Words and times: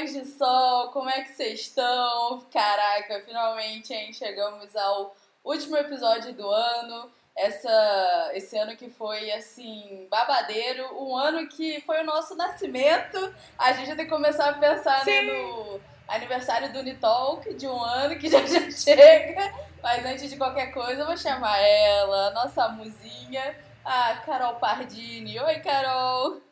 raios 0.00 0.12
de 0.12 0.24
sol, 0.24 0.88
como 0.88 1.10
é 1.10 1.22
que 1.22 1.32
vocês 1.32 1.60
estão? 1.60 2.42
Caraca, 2.50 3.22
finalmente, 3.26 3.92
hein? 3.92 4.12
Chegamos 4.12 4.74
ao 4.74 5.14
último 5.44 5.76
episódio 5.76 6.32
do 6.32 6.48
ano. 6.48 7.10
Essa, 7.36 8.30
esse 8.34 8.56
ano 8.56 8.76
que 8.76 8.88
foi, 8.88 9.30
assim, 9.32 10.06
babadeiro. 10.10 10.84
Um 10.98 11.16
ano 11.16 11.46
que 11.48 11.82
foi 11.82 12.00
o 12.00 12.04
nosso 12.04 12.34
nascimento. 12.34 13.34
A 13.58 13.72
gente 13.72 13.94
tem 13.94 14.04
que 14.04 14.10
começar 14.10 14.48
a 14.48 14.54
pensar 14.54 15.04
né, 15.04 15.22
no 15.22 15.80
aniversário 16.08 16.72
do 16.72 16.80
Unitalk 16.80 17.54
de 17.54 17.66
um 17.66 17.80
ano 17.80 18.18
que 18.18 18.28
já, 18.30 18.44
já 18.46 18.70
chega. 18.70 19.52
Mas 19.82 20.04
antes 20.04 20.30
de 20.30 20.36
qualquer 20.36 20.72
coisa, 20.72 21.02
eu 21.02 21.06
vou 21.06 21.16
chamar 21.16 21.58
ela, 21.58 22.30
nossa 22.30 22.68
musinha, 22.70 23.54
a 23.84 24.16
Carol 24.24 24.54
Pardini. 24.54 25.38
Oi, 25.38 25.60
Carol! 25.60 26.49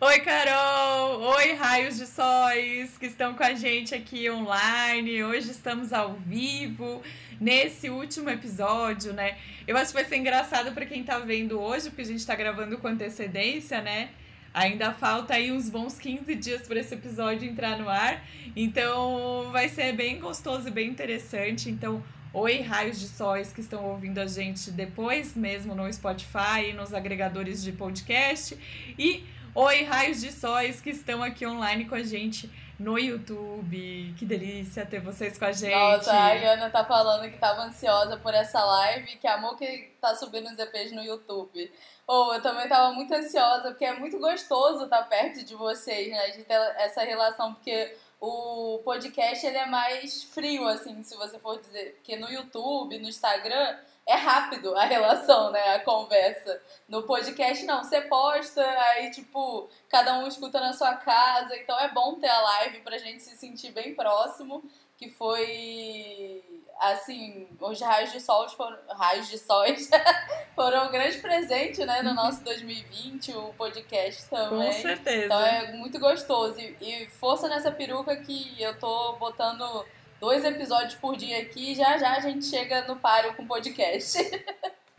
Oi, 0.00 0.20
Carol! 0.20 1.20
Oi, 1.20 1.52
raios 1.52 1.96
de 1.96 2.06
sóis 2.06 2.98
que 2.98 3.06
estão 3.06 3.34
com 3.34 3.42
a 3.42 3.54
gente 3.54 3.94
aqui 3.94 4.28
online. 4.28 5.22
Hoje 5.22 5.50
estamos 5.50 5.92
ao 5.92 6.14
vivo 6.14 7.02
nesse 7.40 7.88
último 7.88 8.28
episódio, 8.28 9.12
né? 9.12 9.38
Eu 9.66 9.76
acho 9.76 9.88
que 9.88 9.94
vai 9.94 10.04
ser 10.04 10.16
engraçado 10.16 10.72
para 10.72 10.84
quem 10.84 11.04
tá 11.04 11.18
vendo 11.18 11.60
hoje, 11.60 11.90
porque 11.90 12.02
a 12.02 12.06
gente 12.06 12.26
tá 12.26 12.34
gravando 12.34 12.76
com 12.78 12.88
antecedência, 12.88 13.80
né? 13.80 14.10
Ainda 14.52 14.92
falta 14.92 15.34
aí 15.34 15.52
uns 15.52 15.70
bons 15.70 15.98
15 15.98 16.34
dias 16.34 16.66
para 16.66 16.80
esse 16.80 16.94
episódio 16.94 17.48
entrar 17.48 17.78
no 17.78 17.88
ar. 17.88 18.24
Então 18.56 19.50
vai 19.52 19.68
ser 19.68 19.92
bem 19.92 20.18
gostoso 20.18 20.68
e 20.68 20.70
bem 20.70 20.88
interessante. 20.88 21.70
Então, 21.70 22.02
oi, 22.32 22.60
raios 22.60 23.00
de 23.00 23.08
sóis 23.08 23.52
que 23.52 23.60
estão 23.60 23.84
ouvindo 23.84 24.18
a 24.18 24.26
gente 24.26 24.70
depois 24.70 25.34
mesmo 25.36 25.74
no 25.74 25.90
Spotify 25.92 26.70
e 26.70 26.72
nos 26.72 26.92
agregadores 26.92 27.62
de 27.62 27.72
podcast. 27.72 28.58
E 28.98 29.24
Oi, 29.56 29.84
raios 29.84 30.20
de 30.20 30.32
sóis 30.32 30.80
que 30.80 30.90
estão 30.90 31.22
aqui 31.22 31.46
online 31.46 31.84
com 31.84 31.94
a 31.94 32.02
gente 32.02 32.50
no 32.76 32.98
YouTube. 32.98 34.12
Que 34.18 34.24
delícia 34.24 34.84
ter 34.84 34.98
vocês 34.98 35.38
com 35.38 35.44
a 35.44 35.52
gente. 35.52 35.72
Nossa, 35.72 36.12
a 36.12 36.32
Ana 36.32 36.68
tá 36.70 36.84
falando 36.84 37.30
que 37.30 37.38
tava 37.38 37.62
ansiosa 37.62 38.16
por 38.16 38.34
essa 38.34 38.64
live, 38.64 39.16
que 39.16 39.28
amou 39.28 39.54
que 39.54 39.92
tá 40.00 40.12
subindo 40.16 40.50
os 40.50 40.58
EPs 40.58 40.90
no 40.90 41.04
YouTube. 41.04 41.72
Ou 42.04 42.30
oh, 42.30 42.34
eu 42.34 42.42
também 42.42 42.68
tava 42.68 42.92
muito 42.94 43.14
ansiosa, 43.14 43.68
porque 43.70 43.84
é 43.84 43.94
muito 43.96 44.18
gostoso 44.18 44.86
estar 44.86 45.02
tá 45.02 45.04
perto 45.04 45.44
de 45.44 45.54
vocês, 45.54 46.10
né? 46.10 46.30
De 46.30 46.42
ter 46.42 46.54
essa 46.78 47.04
relação, 47.04 47.54
porque 47.54 47.96
o 48.20 48.80
podcast 48.84 49.46
ele 49.46 49.58
é 49.58 49.66
mais 49.66 50.24
frio, 50.24 50.66
assim, 50.66 51.00
se 51.04 51.16
você 51.16 51.38
for 51.38 51.60
dizer. 51.60 51.94
Porque 51.94 52.16
no 52.16 52.28
YouTube, 52.28 52.98
no 52.98 53.08
Instagram 53.08 53.76
é 54.06 54.14
rápido 54.14 54.76
a 54.76 54.84
relação, 54.84 55.50
né? 55.50 55.74
A 55.74 55.80
conversa. 55.80 56.60
No 56.88 57.04
podcast, 57.04 57.64
não. 57.64 57.82
Você 57.82 58.02
posta, 58.02 58.62
aí, 58.62 59.10
tipo, 59.10 59.68
cada 59.88 60.18
um 60.18 60.26
escuta 60.26 60.60
na 60.60 60.72
sua 60.72 60.94
casa. 60.96 61.56
Então 61.56 61.78
é 61.78 61.88
bom 61.88 62.16
ter 62.16 62.28
a 62.28 62.40
live 62.40 62.80
pra 62.80 62.98
gente 62.98 63.22
se 63.22 63.36
sentir 63.36 63.72
bem 63.72 63.94
próximo. 63.94 64.62
Que 64.98 65.08
foi. 65.08 66.42
Assim, 66.80 67.48
os 67.60 67.80
raios 67.80 68.12
de 68.12 68.20
sol 68.20 68.46
foram. 68.50 68.76
Raios 68.90 69.28
de 69.28 69.38
sóis 69.38 69.88
foram 70.54 70.86
um 70.86 70.90
grande 70.90 71.18
presente, 71.18 71.82
né? 71.86 72.02
No 72.02 72.10
uhum. 72.10 72.16
nosso 72.16 72.44
2020, 72.44 73.32
o 73.32 73.54
podcast 73.54 74.28
também. 74.28 74.70
Com 74.70 74.82
certeza. 74.82 75.24
Então 75.24 75.40
é 75.40 75.72
muito 75.72 75.98
gostoso. 75.98 76.60
E, 76.60 76.76
e 76.80 77.08
força 77.08 77.48
nessa 77.48 77.70
peruca 77.70 78.14
que 78.16 78.60
eu 78.60 78.78
tô 78.78 79.14
botando 79.14 79.84
dois 80.24 80.42
episódios 80.42 80.94
por 80.94 81.16
dia 81.16 81.42
aqui 81.42 81.74
já 81.74 81.98
já 81.98 82.16
a 82.16 82.20
gente 82.20 82.46
chega 82.46 82.86
no 82.86 82.96
páreo 82.96 83.34
com 83.34 83.46
podcast. 83.46 84.18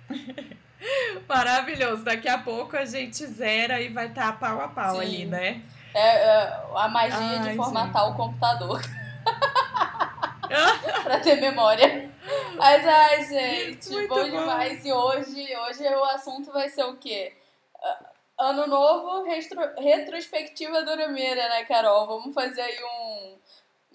Maravilhoso. 1.27 2.03
Daqui 2.03 2.29
a 2.29 2.37
pouco 2.37 2.77
a 2.77 2.85
gente 2.85 3.25
zera 3.25 3.81
e 3.81 3.89
vai 3.89 4.05
estar 4.05 4.33
tá 4.33 4.33
pau 4.33 4.61
a 4.61 4.67
pau 4.67 4.97
Sim. 4.97 5.01
ali, 5.01 5.25
né? 5.25 5.63
É, 5.95 6.17
é 6.17 6.63
a 6.75 6.87
magia 6.87 7.17
Ai, 7.17 7.39
de 7.39 7.55
formatar 7.55 8.03
gente. 8.03 8.13
o 8.13 8.15
computador. 8.15 8.81
pra 11.03 11.19
ter 11.19 11.41
memória. 11.41 12.11
Mas, 12.55 12.87
ai, 12.87 13.25
gente, 13.25 13.89
Muito 13.89 14.07
bom, 14.07 14.15
bom 14.15 14.29
demais. 14.29 14.85
E 14.85 14.93
hoje, 14.93 15.57
hoje 15.57 15.87
o 15.87 16.03
assunto 16.03 16.51
vai 16.51 16.69
ser 16.69 16.83
o 16.83 16.97
quê? 16.97 17.33
Ano 18.39 18.67
novo, 18.67 19.23
retro, 19.23 19.59
retrospectiva 19.79 20.83
do 20.83 20.91
Urameira, 20.91 21.49
né, 21.49 21.65
Carol? 21.65 22.05
Vamos 22.05 22.33
fazer 22.33 22.61
aí 22.61 22.77
um, 22.83 23.37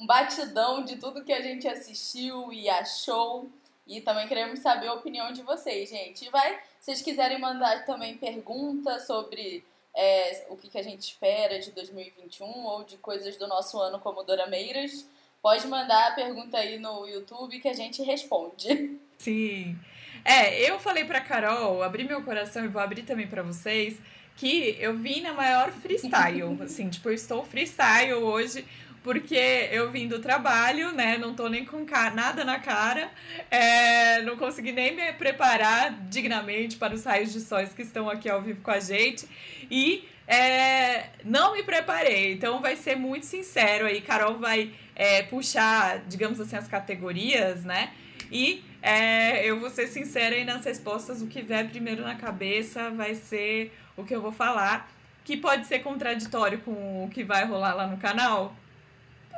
um 0.01 0.07
batidão 0.07 0.83
de 0.83 0.97
tudo 0.97 1.23
que 1.23 1.33
a 1.33 1.43
gente 1.43 1.69
assistiu 1.69 2.51
e 2.53 2.69
achou. 2.71 3.51
E 3.87 4.01
também 4.01 4.27
queremos 4.27 4.61
saber 4.61 4.87
a 4.87 4.95
opinião 4.95 5.33
de 5.33 5.43
vocês, 5.43 5.91
gente. 5.91 6.25
E 6.25 6.31
vai, 6.31 6.55
se 6.81 6.87
vocês 6.87 7.03
quiserem 7.03 7.39
mandar 7.39 7.85
também 7.85 8.17
perguntas 8.17 9.07
sobre 9.07 9.63
é, 9.95 10.47
o 10.49 10.57
que, 10.57 10.71
que 10.71 10.79
a 10.79 10.83
gente 10.83 11.03
espera 11.03 11.59
de 11.59 11.71
2021 11.73 12.47
ou 12.47 12.85
de 12.85 12.97
coisas 12.97 13.37
do 13.37 13.47
nosso 13.47 13.79
ano 13.79 13.99
como 13.99 14.23
Dorameiras, 14.23 15.07
pode 15.43 15.67
mandar 15.67 16.09
a 16.09 16.13
pergunta 16.13 16.57
aí 16.57 16.79
no 16.79 17.07
YouTube 17.07 17.61
que 17.61 17.69
a 17.69 17.75
gente 17.75 18.03
responde. 18.03 18.99
Sim. 19.19 19.79
É, 20.25 20.71
eu 20.71 20.79
falei 20.79 21.05
pra 21.05 21.21
Carol, 21.21 21.83
abri 21.83 22.05
meu 22.05 22.23
coração 22.23 22.65
e 22.65 22.69
vou 22.69 22.81
abrir 22.81 23.03
também 23.03 23.27
para 23.27 23.43
vocês, 23.43 23.99
que 24.37 24.77
eu 24.79 24.97
vim 24.97 25.21
na 25.21 25.33
maior 25.35 25.73
freestyle. 25.73 26.57
assim, 26.63 26.89
tipo, 26.89 27.09
eu 27.09 27.15
estou 27.15 27.45
freestyle 27.45 28.15
hoje 28.15 28.65
porque 29.03 29.69
eu 29.71 29.91
vim 29.91 30.07
do 30.07 30.19
trabalho, 30.19 30.93
né? 30.93 31.17
Não 31.17 31.35
tô 31.35 31.49
nem 31.49 31.65
com 31.65 31.85
nada 32.15 32.45
na 32.45 32.59
cara, 32.59 33.11
é, 33.51 34.23
não 34.23 34.37
consegui 34.37 34.73
nem 34.73 34.95
me 34.95 35.13
preparar 35.15 35.93
dignamente 36.09 36.77
para 36.77 36.95
os 36.95 37.05
raios 37.05 37.33
de 37.33 37.41
sóis 37.41 37.73
que 37.73 37.83
estão 37.83 38.09
aqui 38.09 38.29
ao 38.29 38.43
vivo 38.43 38.61
com 38.61 38.71
a 38.71 38.81
gente 38.81 39.27
e 39.71 40.07
é, 40.27 41.09
não 41.25 41.55
me 41.55 41.63
preparei. 41.63 42.33
Então 42.33 42.61
vai 42.61 42.77
ser 42.77 42.97
muito 42.97 43.27
sincero 43.27 43.87
aí. 43.87 44.01
Carol 44.01 44.39
vai 44.39 44.73
é, 44.95 45.23
puxar, 45.23 45.99
digamos 46.07 46.41
assim, 46.41 46.57
as 46.57 46.69
categorias, 46.69 47.65
né? 47.65 47.93
E 48.31 48.63
é, 48.81 49.45
eu 49.45 49.59
vou 49.59 49.71
ser 49.71 49.89
sincera 49.89 50.37
aí 50.37 50.45
nas 50.45 50.65
respostas. 50.65 51.21
O 51.21 51.27
que 51.27 51.43
vier 51.43 51.69
primeiro 51.69 52.03
na 52.03 52.15
cabeça 52.15 52.91
vai 52.91 53.15
ser 53.15 53.73
o 53.97 54.05
que 54.05 54.15
eu 54.15 54.23
vou 54.23 54.31
falar. 54.31 54.89
Que 55.25 55.37
pode 55.37 55.67
ser 55.67 55.81
contraditório 55.81 56.61
com 56.61 57.05
o 57.05 57.11
que 57.11 57.25
vai 57.25 57.45
rolar 57.45 57.75
lá 57.75 57.87
no 57.87 57.97
canal, 57.99 58.55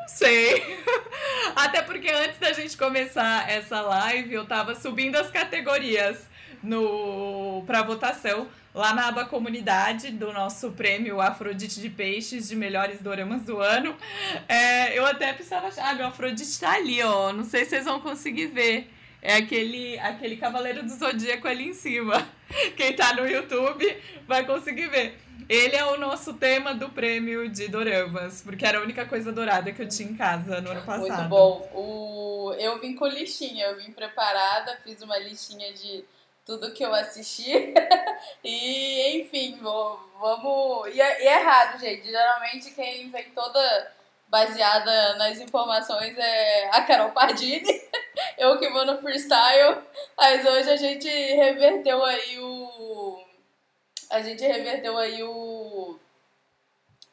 não 0.03 0.09
sei. 0.09 0.63
Até 1.55 1.83
porque 1.83 2.11
antes 2.11 2.39
da 2.39 2.53
gente 2.53 2.77
começar 2.77 3.49
essa 3.49 3.81
live, 3.81 4.35
eu 4.35 4.45
tava 4.45 4.75
subindo 4.75 5.17
as 5.17 5.31
categorias 5.31 6.29
no 6.63 7.63
para 7.67 7.83
votação 7.83 8.49
lá 8.75 8.95
na 8.95 9.09
aba 9.09 9.25
comunidade 9.25 10.11
do 10.13 10.33
nosso 10.33 10.71
prêmio 10.73 11.21
Afrodite 11.21 11.81
de 11.81 11.91
Peixes 11.91 12.49
de 12.49 12.57
melhores 12.57 13.01
doramas 13.01 13.43
do 13.43 13.61
ano. 13.61 13.97
É, 14.49 14.99
eu 14.99 15.05
até 15.07 15.33
precisava 15.33 15.69
achar, 15.69 15.91
ah, 15.91 15.95
meu 15.95 16.07
Afrodite 16.07 16.59
tá 16.59 16.73
ali, 16.73 17.03
ó. 17.03 17.33
Não 17.33 17.45
sei 17.45 17.65
se 17.65 17.71
vocês 17.71 17.85
vão 17.85 18.01
conseguir 18.01 18.47
ver. 18.47 18.91
É 19.23 19.37
aquele, 19.37 19.97
aquele 20.01 20.37
Cavaleiro 20.37 20.83
do 20.83 20.91
Zodíaco 20.91 21.47
ali 21.47 21.69
em 21.69 21.75
cima. 21.75 22.29
Quem 22.77 22.95
tá 22.95 23.15
no 23.15 23.27
YouTube 23.27 23.97
vai 24.27 24.45
conseguir 24.45 24.89
ver. 24.89 25.17
Ele 25.49 25.77
é 25.77 25.85
o 25.85 25.97
nosso 25.97 26.35
tema 26.35 26.75
do 26.75 26.89
prêmio 26.89 27.49
de 27.49 27.69
doramas, 27.69 28.43
porque 28.43 28.67
era 28.67 28.79
a 28.79 28.83
única 28.83 29.07
coisa 29.07 29.31
dourada 29.31 29.73
que 29.73 29.81
eu 29.81 29.89
tinha 29.89 30.11
em 30.11 30.17
casa 30.17 30.61
no 30.61 30.71
ano 30.71 30.83
passado. 30.83 31.01
Muito 31.01 31.29
bom. 31.29 31.71
O... 31.73 32.55
Eu 32.59 32.81
vim 32.81 32.95
com 32.97 33.07
listinha, 33.07 33.67
eu 33.67 33.77
vim 33.77 33.93
preparada, 33.93 34.77
fiz 34.83 35.01
uma 35.03 35.17
listinha 35.19 35.73
de 35.73 36.05
tudo 36.45 36.73
que 36.73 36.85
eu 36.85 36.93
assisti. 36.93 37.53
e, 38.43 39.21
enfim, 39.21 39.59
vamos. 39.61 40.95
E 40.95 41.01
é, 41.01 41.25
e 41.25 41.27
é 41.29 41.43
raro, 41.43 41.79
gente. 41.79 42.11
Geralmente 42.11 42.71
quem 42.73 43.11
vem 43.11 43.31
toda 43.31 43.93
baseada 44.33 45.15
nas 45.17 45.39
informações 45.39 46.17
é 46.17 46.71
a 46.71 46.81
Carol 46.81 47.11
Pardini. 47.11 47.83
eu 48.39 48.59
que 48.59 48.71
vou 48.71 48.87
no 48.87 48.97
freestyle. 48.97 49.83
Mas 50.17 50.43
hoje 50.47 50.71
a 50.71 50.77
gente 50.77 51.07
reverteu 51.07 52.03
aí 52.03 52.39
o 52.39 53.23
a 54.09 54.21
gente 54.21 54.43
reverteu 54.43 54.97
aí 54.99 55.23
o, 55.23 55.99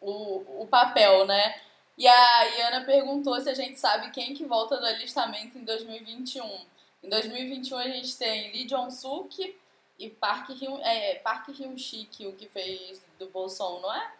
o, 0.02 0.64
o 0.64 0.68
papel, 0.68 1.26
né? 1.26 1.62
E 1.98 2.08
a 2.08 2.44
Iana 2.44 2.86
perguntou 2.86 3.40
se 3.40 3.50
a 3.50 3.54
gente 3.54 3.80
sabe 3.80 4.12
quem 4.12 4.34
que 4.34 4.46
volta 4.46 4.78
do 4.78 4.86
alistamento 4.86 5.58
em 5.58 5.64
2021. 5.64 6.46
Em 7.04 7.10
2021 7.10 7.78
a 7.78 7.88
gente 7.88 8.18
tem 8.18 8.52
Lee 8.52 8.66
Jong-suk 8.66 9.58
e 9.98 10.10
Park 10.10 10.50
Hyun, 10.50 10.80
é, 10.82 11.16
Park 11.16 11.50
Hyun-sik, 11.50 12.28
o 12.28 12.34
que 12.34 12.50
fez 12.50 13.02
do 13.18 13.30
Bolson, 13.30 13.80
não 13.82 13.94
é? 13.94 14.12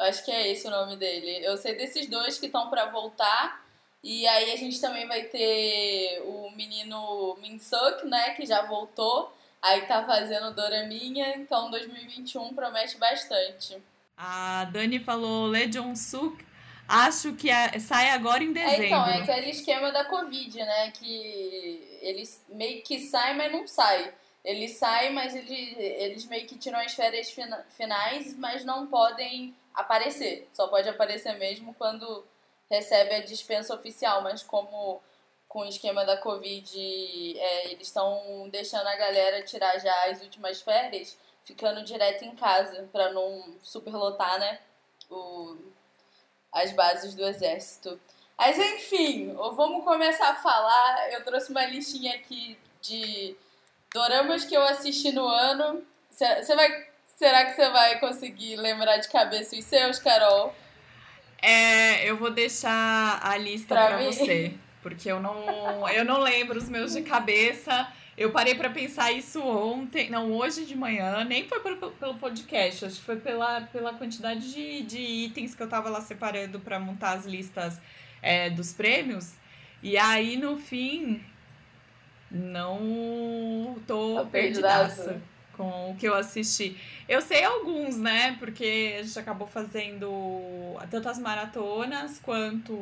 Eu 0.00 0.06
acho 0.06 0.24
que 0.24 0.30
é 0.30 0.50
esse 0.50 0.66
o 0.66 0.70
nome 0.70 0.96
dele. 0.96 1.44
Eu 1.44 1.58
sei 1.58 1.74
desses 1.74 2.06
dois 2.06 2.38
que 2.38 2.46
estão 2.46 2.70
para 2.70 2.86
voltar. 2.86 3.62
E 4.02 4.26
aí 4.26 4.50
a 4.50 4.56
gente 4.56 4.80
também 4.80 5.06
vai 5.06 5.24
ter 5.24 6.22
o 6.24 6.50
menino 6.56 7.36
Min 7.38 7.58
Suk, 7.58 8.06
né, 8.06 8.30
que 8.30 8.46
já 8.46 8.62
voltou. 8.62 9.30
Aí 9.60 9.82
tá 9.82 10.02
fazendo 10.06 10.54
Doraminha, 10.54 11.36
então 11.36 11.70
2021 11.70 12.54
promete 12.54 12.96
bastante. 12.96 13.76
A 14.16 14.64
Dani 14.72 14.98
falou 14.98 15.46
Legion 15.46 15.94
Suk. 15.94 16.46
Acho 16.88 17.34
que 17.34 17.50
é, 17.50 17.78
sai 17.78 18.08
agora 18.08 18.42
em 18.42 18.54
dezembro. 18.54 18.82
É, 18.82 18.86
então, 18.86 19.06
é 19.06 19.18
aquele 19.18 19.50
esquema 19.50 19.92
da 19.92 20.06
Covid, 20.06 20.58
né? 20.60 20.90
Que 20.92 21.98
eles 22.00 22.42
meio 22.48 22.82
que 22.82 23.00
sai, 23.00 23.36
mas 23.36 23.52
não 23.52 23.66
sai. 23.66 24.14
Eles 24.42 24.78
saem, 24.78 25.12
mas 25.12 25.34
eles, 25.34 25.76
eles 25.76 26.24
meio 26.24 26.46
que 26.46 26.56
tiram 26.56 26.78
as 26.80 26.94
férias 26.94 27.30
finais, 27.68 28.34
mas 28.38 28.64
não 28.64 28.86
podem 28.86 29.54
aparecer. 29.74 30.48
Só 30.52 30.68
pode 30.68 30.88
aparecer 30.88 31.34
mesmo 31.38 31.74
quando 31.74 32.24
recebe 32.70 33.14
a 33.14 33.24
dispensa 33.24 33.74
oficial, 33.74 34.22
mas 34.22 34.42
como 34.42 35.00
com 35.48 35.60
o 35.60 35.68
esquema 35.68 36.04
da 36.04 36.16
Covid 36.16 37.38
é, 37.38 37.72
eles 37.72 37.88
estão 37.88 38.48
deixando 38.50 38.86
a 38.86 38.96
galera 38.96 39.42
tirar 39.42 39.76
já 39.80 40.10
as 40.10 40.22
últimas 40.22 40.62
férias, 40.62 41.18
ficando 41.42 41.82
direto 41.82 42.24
em 42.24 42.36
casa 42.36 42.88
para 42.92 43.12
não 43.12 43.56
superlotar, 43.60 44.38
né? 44.38 44.60
O, 45.10 45.56
as 46.52 46.72
bases 46.72 47.14
do 47.16 47.24
exército. 47.24 48.00
Mas 48.38 48.56
enfim, 48.58 49.34
vamos 49.34 49.84
começar 49.84 50.30
a 50.30 50.36
falar. 50.36 51.12
Eu 51.12 51.24
trouxe 51.24 51.50
uma 51.50 51.66
listinha 51.66 52.14
aqui 52.14 52.56
de 52.80 53.36
doramas 53.92 54.44
que 54.44 54.56
eu 54.56 54.62
assisti 54.62 55.12
no 55.12 55.26
ano. 55.26 55.84
Você 56.08 56.54
vai, 56.54 56.89
será 57.20 57.44
que 57.44 57.52
você 57.52 57.68
vai 57.68 58.00
conseguir 58.00 58.56
lembrar 58.56 58.96
de 58.96 59.06
cabeça 59.08 59.54
os 59.54 59.64
seus, 59.66 59.98
Carol? 59.98 60.54
É, 61.42 62.08
eu 62.08 62.16
vou 62.16 62.30
deixar 62.30 63.20
a 63.22 63.36
lista 63.36 63.74
para 63.74 63.98
você, 63.98 64.54
porque 64.82 65.12
eu 65.12 65.20
não, 65.20 65.86
eu 65.90 66.02
não 66.02 66.18
lembro 66.18 66.56
os 66.56 66.66
meus 66.70 66.94
de 66.94 67.02
cabeça. 67.02 67.92
Eu 68.16 68.30
parei 68.30 68.54
para 68.54 68.70
pensar 68.70 69.12
isso 69.12 69.42
ontem, 69.42 70.08
não, 70.08 70.32
hoje 70.32 70.64
de 70.64 70.74
manhã, 70.74 71.22
nem 71.24 71.46
foi 71.46 71.60
pelo, 71.60 71.90
pelo 71.92 72.14
podcast, 72.14 72.86
acho 72.86 72.96
que 72.96 73.02
foi 73.02 73.16
pela, 73.16 73.62
pela 73.62 73.92
quantidade 73.92 74.52
de, 74.52 74.82
de 74.82 74.98
itens 74.98 75.54
que 75.54 75.62
eu 75.62 75.68
tava 75.68 75.90
lá 75.90 76.00
separando 76.00 76.58
para 76.58 76.78
montar 76.78 77.12
as 77.12 77.26
listas 77.26 77.78
é, 78.22 78.48
dos 78.48 78.72
prêmios. 78.72 79.34
E 79.82 79.96
aí, 79.96 80.36
no 80.36 80.56
fim, 80.56 81.22
não 82.30 83.76
tô 83.86 84.26
perdidaça 84.26 85.20
com 85.60 85.90
o 85.90 85.96
que 85.96 86.06
eu 86.06 86.14
assisti. 86.14 86.80
Eu 87.06 87.20
sei 87.20 87.44
alguns, 87.44 87.98
né? 87.98 88.34
Porque 88.38 88.96
a 88.98 89.02
gente 89.02 89.18
acabou 89.18 89.46
fazendo 89.46 90.08
tanto 90.90 91.06
as 91.06 91.18
maratonas 91.18 92.18
quanto 92.18 92.72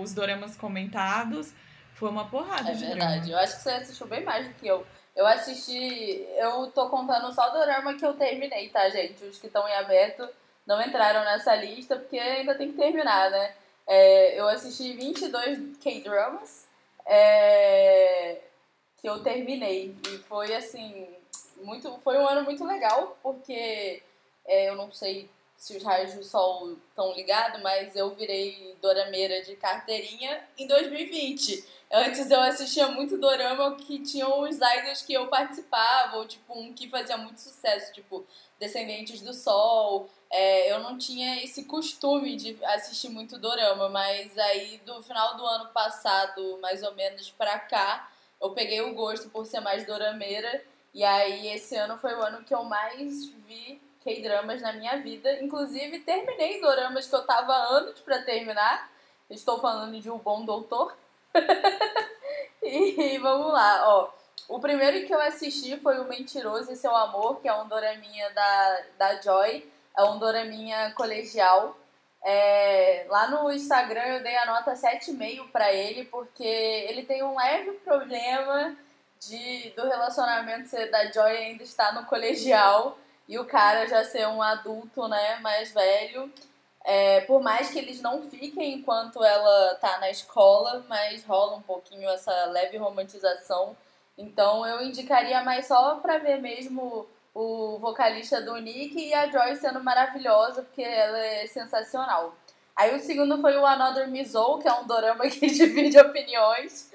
os 0.00 0.14
doramas 0.14 0.54
comentados. 0.54 1.52
Foi 1.94 2.08
uma 2.08 2.28
porrada 2.28 2.70
é 2.70 2.74
de 2.74 2.86
verdade. 2.86 3.26
Drama. 3.26 3.32
Eu 3.32 3.38
acho 3.38 3.56
que 3.56 3.62
você 3.64 3.70
assistiu 3.70 4.06
bem 4.06 4.22
mais 4.22 4.46
do 4.46 4.54
que 4.54 4.68
eu. 4.68 4.86
Eu 5.16 5.26
assisti. 5.26 6.24
Eu 6.36 6.68
tô 6.68 6.88
contando 6.88 7.34
só 7.34 7.48
o 7.48 7.52
dorama 7.52 7.94
que 7.94 8.06
eu 8.06 8.14
terminei, 8.14 8.68
tá, 8.68 8.88
gente? 8.88 9.24
Os 9.24 9.38
que 9.38 9.48
estão 9.48 9.66
em 9.66 9.74
aberto 9.74 10.28
não 10.64 10.80
entraram 10.80 11.24
nessa 11.24 11.56
lista 11.56 11.96
porque 11.96 12.16
ainda 12.16 12.54
tem 12.54 12.70
que 12.70 12.78
terminar, 12.78 13.28
né? 13.32 13.54
É, 13.88 14.38
eu 14.38 14.46
assisti 14.46 14.92
22 14.92 15.78
K-dramas 15.78 16.68
é, 17.04 18.38
que 18.98 19.08
eu 19.08 19.20
terminei. 19.20 19.96
E 20.06 20.18
foi 20.18 20.54
assim. 20.54 21.08
Muito, 21.56 21.98
foi 22.00 22.18
um 22.18 22.26
ano 22.26 22.42
muito 22.42 22.64
legal, 22.64 23.18
porque 23.22 24.02
é, 24.46 24.68
eu 24.68 24.76
não 24.76 24.90
sei 24.90 25.28
se 25.60 25.76
os 25.76 25.82
raios 25.82 26.14
do 26.14 26.24
sol 26.24 26.72
estão 26.88 27.12
ligados, 27.12 27.60
mas 27.60 27.94
eu 27.94 28.14
virei 28.14 28.74
dorameira 28.80 29.42
de 29.42 29.54
carteirinha 29.56 30.42
em 30.56 30.66
2020. 30.66 31.62
Antes 31.92 32.30
eu 32.30 32.40
assistia 32.40 32.88
muito 32.88 33.18
dorama 33.18 33.76
que 33.76 33.98
tinham 33.98 34.40
os 34.40 34.56
idols 34.56 35.02
que 35.02 35.12
eu 35.12 35.26
participava, 35.26 36.16
ou 36.16 36.26
tipo 36.26 36.58
um 36.58 36.72
que 36.72 36.88
fazia 36.88 37.18
muito 37.18 37.42
sucesso, 37.42 37.92
tipo 37.92 38.24
Descendentes 38.58 39.20
do 39.20 39.34
Sol. 39.34 40.08
É, 40.30 40.72
eu 40.72 40.78
não 40.78 40.96
tinha 40.96 41.44
esse 41.44 41.64
costume 41.64 42.36
de 42.36 42.56
assistir 42.64 43.10
muito 43.10 43.38
dorama, 43.38 43.90
mas 43.90 44.38
aí 44.38 44.78
do 44.86 45.02
final 45.02 45.36
do 45.36 45.44
ano 45.44 45.68
passado, 45.74 46.58
mais 46.62 46.82
ou 46.82 46.94
menos 46.94 47.30
pra 47.32 47.58
cá, 47.58 48.10
eu 48.40 48.52
peguei 48.52 48.80
o 48.80 48.94
gosto 48.94 49.28
por 49.28 49.44
ser 49.44 49.60
mais 49.60 49.84
dorameira. 49.84 50.64
E 50.92 51.04
aí 51.04 51.48
esse 51.48 51.76
ano 51.76 51.96
foi 51.98 52.14
o 52.14 52.22
ano 52.22 52.44
que 52.44 52.54
eu 52.54 52.64
mais 52.64 53.26
vi 53.46 53.80
K-dramas 54.02 54.60
na 54.60 54.72
minha 54.72 54.98
vida. 54.98 55.42
Inclusive 55.42 56.00
terminei 56.00 56.60
doramas 56.60 57.06
que 57.06 57.14
eu 57.14 57.24
tava 57.24 57.52
anos 57.52 58.00
para 58.00 58.22
terminar. 58.22 58.90
Estou 59.28 59.60
falando 59.60 60.00
de 60.00 60.10
O 60.10 60.18
Bom 60.18 60.44
Doutor. 60.44 60.96
e 62.62 63.18
vamos 63.18 63.52
lá, 63.52 63.88
ó. 63.88 64.10
O 64.48 64.58
primeiro 64.58 65.06
que 65.06 65.14
eu 65.14 65.20
assisti 65.20 65.76
foi 65.76 66.00
O 66.00 66.08
Mentiroso 66.08 66.72
e 66.72 66.76
Seu 66.76 66.94
Amor, 66.94 67.40
que 67.40 67.46
é 67.46 67.54
um 67.54 67.68
doraminha 67.68 68.30
da, 68.30 68.80
da 68.98 69.20
Joy. 69.20 69.70
É 69.96 70.02
um 70.02 70.18
doraminha 70.18 70.92
colegial. 70.96 71.76
É, 72.22 73.06
lá 73.08 73.28
no 73.28 73.50
Instagram 73.52 74.02
eu 74.02 74.22
dei 74.22 74.36
a 74.36 74.46
nota 74.46 74.72
7,5 74.72 75.50
para 75.50 75.72
ele, 75.72 76.04
porque 76.06 76.44
ele 76.44 77.04
tem 77.04 77.22
um 77.22 77.36
leve 77.36 77.72
problema 77.84 78.76
de, 79.20 79.70
do 79.76 79.82
relacionamento 79.82 80.68
ser 80.68 80.90
da 80.90 81.10
Joy 81.10 81.36
ainda 81.36 81.62
estar 81.62 81.92
no 81.94 82.06
colegial 82.06 82.98
e 83.28 83.38
o 83.38 83.44
cara 83.44 83.86
já 83.86 84.04
ser 84.04 84.26
um 84.26 84.42
adulto, 84.42 85.06
né, 85.08 85.38
mais 85.40 85.72
velho. 85.72 86.32
É, 86.82 87.20
por 87.22 87.42
mais 87.42 87.70
que 87.70 87.78
eles 87.78 88.00
não 88.00 88.22
fiquem 88.22 88.74
enquanto 88.74 89.22
ela 89.22 89.74
tá 89.74 89.98
na 89.98 90.10
escola, 90.10 90.84
mas 90.88 91.22
rola 91.24 91.56
um 91.56 91.62
pouquinho 91.62 92.08
essa 92.08 92.46
leve 92.46 92.78
romantização. 92.78 93.76
Então 94.16 94.66
eu 94.66 94.82
indicaria 94.82 95.42
mais 95.42 95.66
só 95.66 95.96
pra 95.96 96.18
ver 96.18 96.40
mesmo 96.40 97.06
o 97.34 97.78
vocalista 97.78 98.40
do 98.40 98.56
Nick 98.56 98.98
e 98.98 99.14
a 99.14 99.30
Joy 99.30 99.56
sendo 99.56 99.82
maravilhosa, 99.84 100.62
porque 100.62 100.82
ela 100.82 101.18
é 101.18 101.46
sensacional. 101.46 102.34
Aí 102.74 102.96
o 102.96 103.00
segundo 103.00 103.40
foi 103.40 103.56
o 103.56 103.66
Another 103.66 104.08
Mizou, 104.08 104.58
que 104.58 104.66
é 104.66 104.72
um 104.72 104.86
dorama 104.86 105.28
que 105.28 105.46
divide 105.46 105.98
opiniões. 105.98 106.90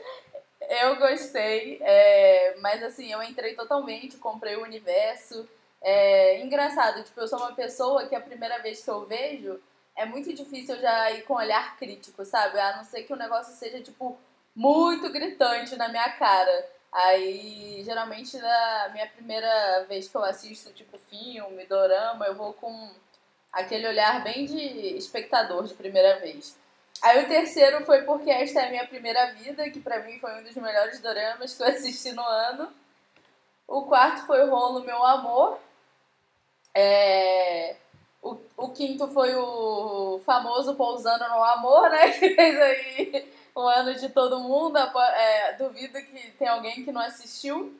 Eu 0.70 0.96
gostei, 0.98 1.80
é, 1.82 2.56
mas 2.60 2.82
assim, 2.84 3.12
eu 3.12 3.22
entrei 3.24 3.56
totalmente, 3.56 4.18
comprei 4.18 4.56
o 4.56 4.64
universo. 4.64 5.48
É 5.82 6.42
engraçado, 6.42 7.04
tipo, 7.04 7.20
eu 7.20 7.28
sou 7.28 7.40
uma 7.40 7.54
pessoa 7.54 8.08
que 8.08 8.16
a 8.16 8.22
primeira 8.22 8.60
vez 8.60 8.84
que 8.84 8.90
eu 8.90 9.06
vejo, 9.06 9.60
é 9.96 10.06
muito 10.06 10.34
difícil 10.34 10.76
eu 10.76 10.82
já 10.82 11.12
ir 11.12 11.24
com 11.24 11.36
olhar 11.36 11.78
crítico, 11.78 12.26
sabe? 12.26 12.60
A 12.60 12.78
não 12.78 12.84
ser 12.84 13.04
que 13.04 13.14
o 13.14 13.18
negócio 13.18 13.54
seja, 13.56 13.82
tipo, 13.82 14.18
muito 14.56 15.10
gritante 15.12 15.76
na 15.76 15.88
minha 15.90 16.10
cara. 16.12 16.70
Aí, 16.92 17.82
geralmente, 17.84 18.38
na 18.38 18.90
minha 18.94 19.08
primeira 19.08 19.86
vez 19.88 20.08
que 20.08 20.16
eu 20.16 20.24
assisto, 20.24 20.72
tipo, 20.74 20.98
filme, 21.10 21.66
dorama, 21.66 22.26
eu 22.26 22.36
vou 22.36 22.54
com 22.54 22.90
aquele 23.52 23.88
olhar 23.88 24.24
bem 24.24 24.46
de 24.46 24.58
espectador 24.98 25.66
de 25.66 25.74
primeira 25.74 26.20
vez. 26.20 26.58
Aí 27.01 27.24
o 27.24 27.27
terceiro 27.27 27.86
foi 27.86 28.01
porque 28.03 28.30
esta 28.30 28.62
é 28.62 28.68
a 28.68 28.69
minha 28.69 28.88
primeira 28.88 29.33
vida, 29.33 29.69
que 29.69 29.80
pra 29.80 30.00
mim 30.03 30.19
foi 30.19 30.39
um 30.39 30.44
dos 30.44 30.56
melhores 30.56 31.00
doramas 31.00 31.53
que 31.53 31.62
eu 31.62 31.68
assisti 31.68 32.12
no 32.12 32.24
ano. 32.24 32.74
O 33.68 33.83
quarto 33.83 34.25
foi 34.25 34.44
o 34.44 34.50
Rolo 34.50 34.83
Meu 34.83 35.03
Amor. 35.03 35.59
É... 36.74 37.75
O, 38.21 38.37
o 38.57 38.69
quinto 38.69 39.07
foi 39.09 39.35
o 39.35 40.19
famoso 40.25 40.75
Pousando 40.75 41.28
no 41.28 41.44
Amor, 41.44 41.90
né? 41.90 42.11
Que 42.18 42.33
fez 42.33 42.59
aí 42.59 43.33
o 43.54 43.61
ano 43.61 43.94
de 43.95 44.09
todo 44.09 44.40
mundo. 44.40 44.78
É, 44.78 45.54
duvido 45.54 46.02
que 46.02 46.31
tem 46.31 46.47
alguém 46.47 46.83
que 46.83 46.92
não 46.92 47.02
assistiu. 47.02 47.80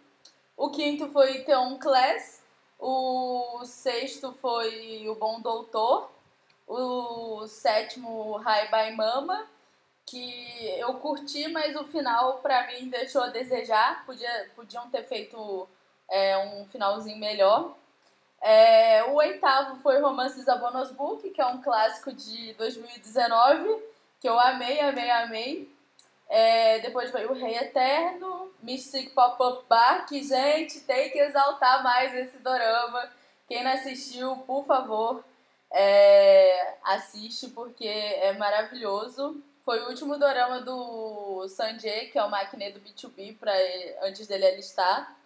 O 0.56 0.70
quinto 0.70 1.10
foi 1.10 1.44
Theon 1.44 1.78
Class. 1.78 2.44
O 2.80 3.64
sexto 3.66 4.34
foi 4.42 5.08
O 5.10 5.16
Bom 5.16 5.42
Doutor. 5.42 6.15
O 6.68 7.48
sétimo, 7.48 8.38
High 8.38 8.70
by 8.70 8.96
Mama. 8.96 9.48
Que 10.06 10.80
eu 10.80 10.94
curti, 10.96 11.48
mas 11.48 11.76
o 11.76 11.84
final 11.86 12.40
pra 12.40 12.68
mim 12.68 12.90
deixou 12.90 13.24
a 13.24 13.30
desejar. 13.30 14.06
Podia, 14.06 14.52
podiam 14.56 14.90
ter 14.90 15.04
feito 15.04 15.68
é, 16.10 16.38
um 16.38 16.66
finalzinho 16.68 17.18
melhor. 17.18 17.76
É, 18.42 19.04
o 19.06 19.16
oitavo 19.16 19.78
foi 19.82 20.00
Romances 20.00 20.46
da 20.46 20.56
Bonus 20.56 20.92
Book, 20.92 21.28
que 21.32 21.42
é 21.42 21.46
um 21.48 21.62
clássico 21.62 22.14
de 22.14 22.54
2019 22.54 23.96
que 24.26 24.30
eu 24.30 24.40
amei, 24.40 24.80
amei, 24.80 25.12
amei. 25.12 25.76
É, 26.28 26.80
depois 26.80 27.12
veio 27.12 27.30
o 27.30 27.36
Rei 27.36 27.56
Eterno, 27.56 28.52
Mystic 28.64 29.14
Pop-Up 29.14 29.66
Bar, 29.70 30.08
que, 30.08 30.24
gente, 30.24 30.80
tem 30.82 31.12
que 31.12 31.20
exaltar 31.20 31.84
mais 31.84 32.12
esse 32.16 32.40
dorama. 32.40 33.08
Quem 33.48 33.64
não 33.64 33.72
assistiu, 33.72 34.36
por 34.38 34.66
favor, 34.66 35.24
é, 35.78 36.78
assiste, 36.84 37.50
porque 37.50 37.86
é 37.86 38.32
maravilhoso. 38.38 39.44
Foi 39.66 39.82
o 39.82 39.90
último 39.90 40.18
dorama 40.18 40.62
do 40.62 41.46
Sanjay, 41.50 42.08
que 42.08 42.18
é 42.18 42.24
o 42.24 42.30
maquiné 42.30 42.72
do 42.72 42.80
B2B, 42.80 43.38
pra, 43.38 43.52
antes 44.04 44.26
dele 44.26 44.48
alistar. 44.48 45.18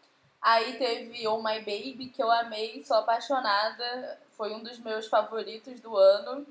Aí 0.41 0.77
teve 0.79 1.27
Oh 1.27 1.37
My 1.37 1.59
Baby, 1.59 2.11
que 2.13 2.23
eu 2.23 2.31
amei, 2.31 2.83
sou 2.83 2.97
apaixonada. 2.97 4.19
Foi 4.31 4.51
um 4.51 4.63
dos 4.63 4.79
meus 4.79 5.05
favoritos 5.05 5.79
do 5.81 5.95
ano. 5.95 6.47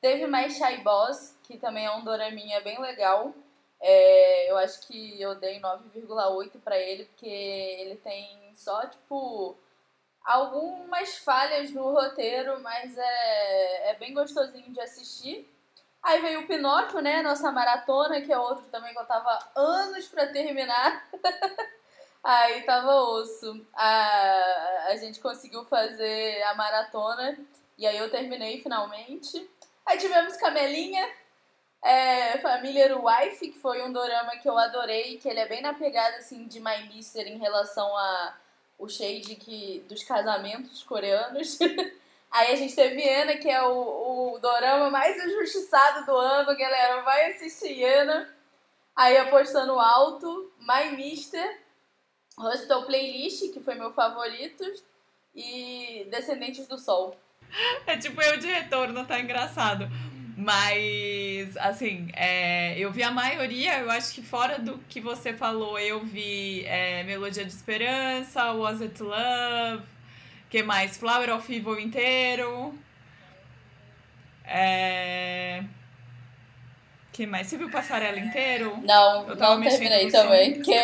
Teve 0.00 0.28
mais 0.28 0.56
Shy 0.56 0.76
Boss, 0.84 1.34
que 1.42 1.58
também 1.58 1.86
é 1.86 1.90
um 1.90 2.04
doraminha 2.04 2.60
bem 2.60 2.80
legal. 2.80 3.34
É, 3.80 4.50
eu 4.50 4.58
acho 4.58 4.86
que 4.86 5.20
eu 5.20 5.34
dei 5.34 5.58
9,8 5.60 6.60
para 6.62 6.78
ele, 6.78 7.06
porque 7.06 7.26
ele 7.26 7.96
tem 7.96 8.52
só, 8.54 8.86
tipo, 8.86 9.56
algumas 10.24 11.18
falhas 11.18 11.70
no 11.70 11.90
roteiro, 11.92 12.60
mas 12.60 12.96
é, 12.96 13.90
é 13.90 13.94
bem 13.94 14.14
gostosinho 14.14 14.72
de 14.72 14.80
assistir. 14.80 15.48
Aí 16.02 16.20
veio 16.20 16.40
o 16.40 16.46
Pinóquio, 16.46 17.00
né? 17.00 17.22
Nossa 17.22 17.52
maratona, 17.52 18.20
que 18.20 18.32
é 18.32 18.38
outro 18.38 18.64
também 18.70 18.92
que 18.92 18.98
eu 18.98 19.04
tava 19.04 19.38
anos 19.54 20.08
para 20.08 20.26
terminar. 20.28 21.08
Aí 22.22 22.62
tava 22.62 22.94
osso. 22.94 23.66
A, 23.74 24.86
a 24.88 24.96
gente 24.96 25.20
conseguiu 25.20 25.64
fazer 25.64 26.42
a 26.44 26.54
maratona 26.54 27.38
E 27.78 27.86
aí 27.86 27.96
eu 27.96 28.10
terminei 28.10 28.60
finalmente. 28.60 29.48
Aí 29.86 29.96
tivemos 29.96 30.36
Camelinha, 30.36 31.08
é, 31.82 32.38
Família 32.38 32.94
Wife, 32.96 33.50
que 33.50 33.58
foi 33.58 33.82
um 33.82 33.90
dorama 33.90 34.36
que 34.36 34.48
eu 34.48 34.58
adorei, 34.58 35.16
que 35.16 35.28
ele 35.28 35.40
é 35.40 35.48
bem 35.48 35.62
na 35.62 35.72
pegada 35.72 36.18
assim 36.18 36.46
de 36.46 36.60
My 36.60 36.86
Mister 36.92 37.26
em 37.26 37.38
relação 37.38 37.96
a 37.96 38.36
o 38.80 38.88
shade 38.88 39.36
que, 39.36 39.84
dos 39.88 40.02
casamentos 40.02 40.82
coreanos. 40.82 41.58
Aí 42.30 42.52
a 42.52 42.56
gente 42.56 42.74
teve 42.74 43.08
Ana, 43.08 43.36
que 43.36 43.48
é 43.48 43.62
o, 43.62 44.34
o 44.34 44.38
dorama 44.38 44.90
mais 44.90 45.16
injustiçado 45.22 46.06
do 46.06 46.16
ano, 46.16 46.56
galera. 46.56 47.02
Vai 47.02 47.32
assistir 47.32 47.84
Ana. 47.84 48.28
Aí 48.96 49.16
apostando 49.18 49.78
alto, 49.78 50.52
My 50.60 50.96
Mister, 50.96 51.60
Hostel 52.36 52.84
Playlist, 52.84 53.52
que 53.52 53.60
foi 53.60 53.74
meu 53.74 53.92
favorito, 53.92 54.64
e 55.34 56.06
Descendentes 56.10 56.66
do 56.66 56.78
Sol. 56.78 57.16
É 57.86 57.96
tipo 57.96 58.20
eu 58.22 58.36
de 58.38 58.46
retorno, 58.46 59.06
tá 59.06 59.18
engraçado. 59.18 59.88
Mas, 60.40 61.54
assim, 61.58 62.08
é, 62.14 62.78
eu 62.78 62.90
vi 62.90 63.02
a 63.02 63.10
maioria, 63.10 63.80
eu 63.80 63.90
acho 63.90 64.14
que 64.14 64.22
fora 64.22 64.58
do 64.58 64.78
que 64.88 64.98
você 64.98 65.34
falou, 65.34 65.78
eu 65.78 66.02
vi 66.02 66.64
é, 66.64 67.02
Melodia 67.02 67.44
de 67.44 67.52
Esperança, 67.52 68.50
Was 68.52 68.80
It 68.80 69.02
Love, 69.02 69.82
que 70.48 70.62
mais? 70.62 70.96
Flower 70.96 71.34
of 71.34 71.54
Evil 71.54 71.78
inteiro. 71.78 72.72
É... 74.46 75.62
que 77.12 77.26
mais? 77.26 77.46
Você 77.46 77.58
viu 77.58 77.70
Passarela 77.70 78.18
inteiro? 78.18 78.78
Não, 78.82 79.26
não 79.36 79.60
terminei 79.60 80.10
também, 80.10 80.54
porque 80.54 80.74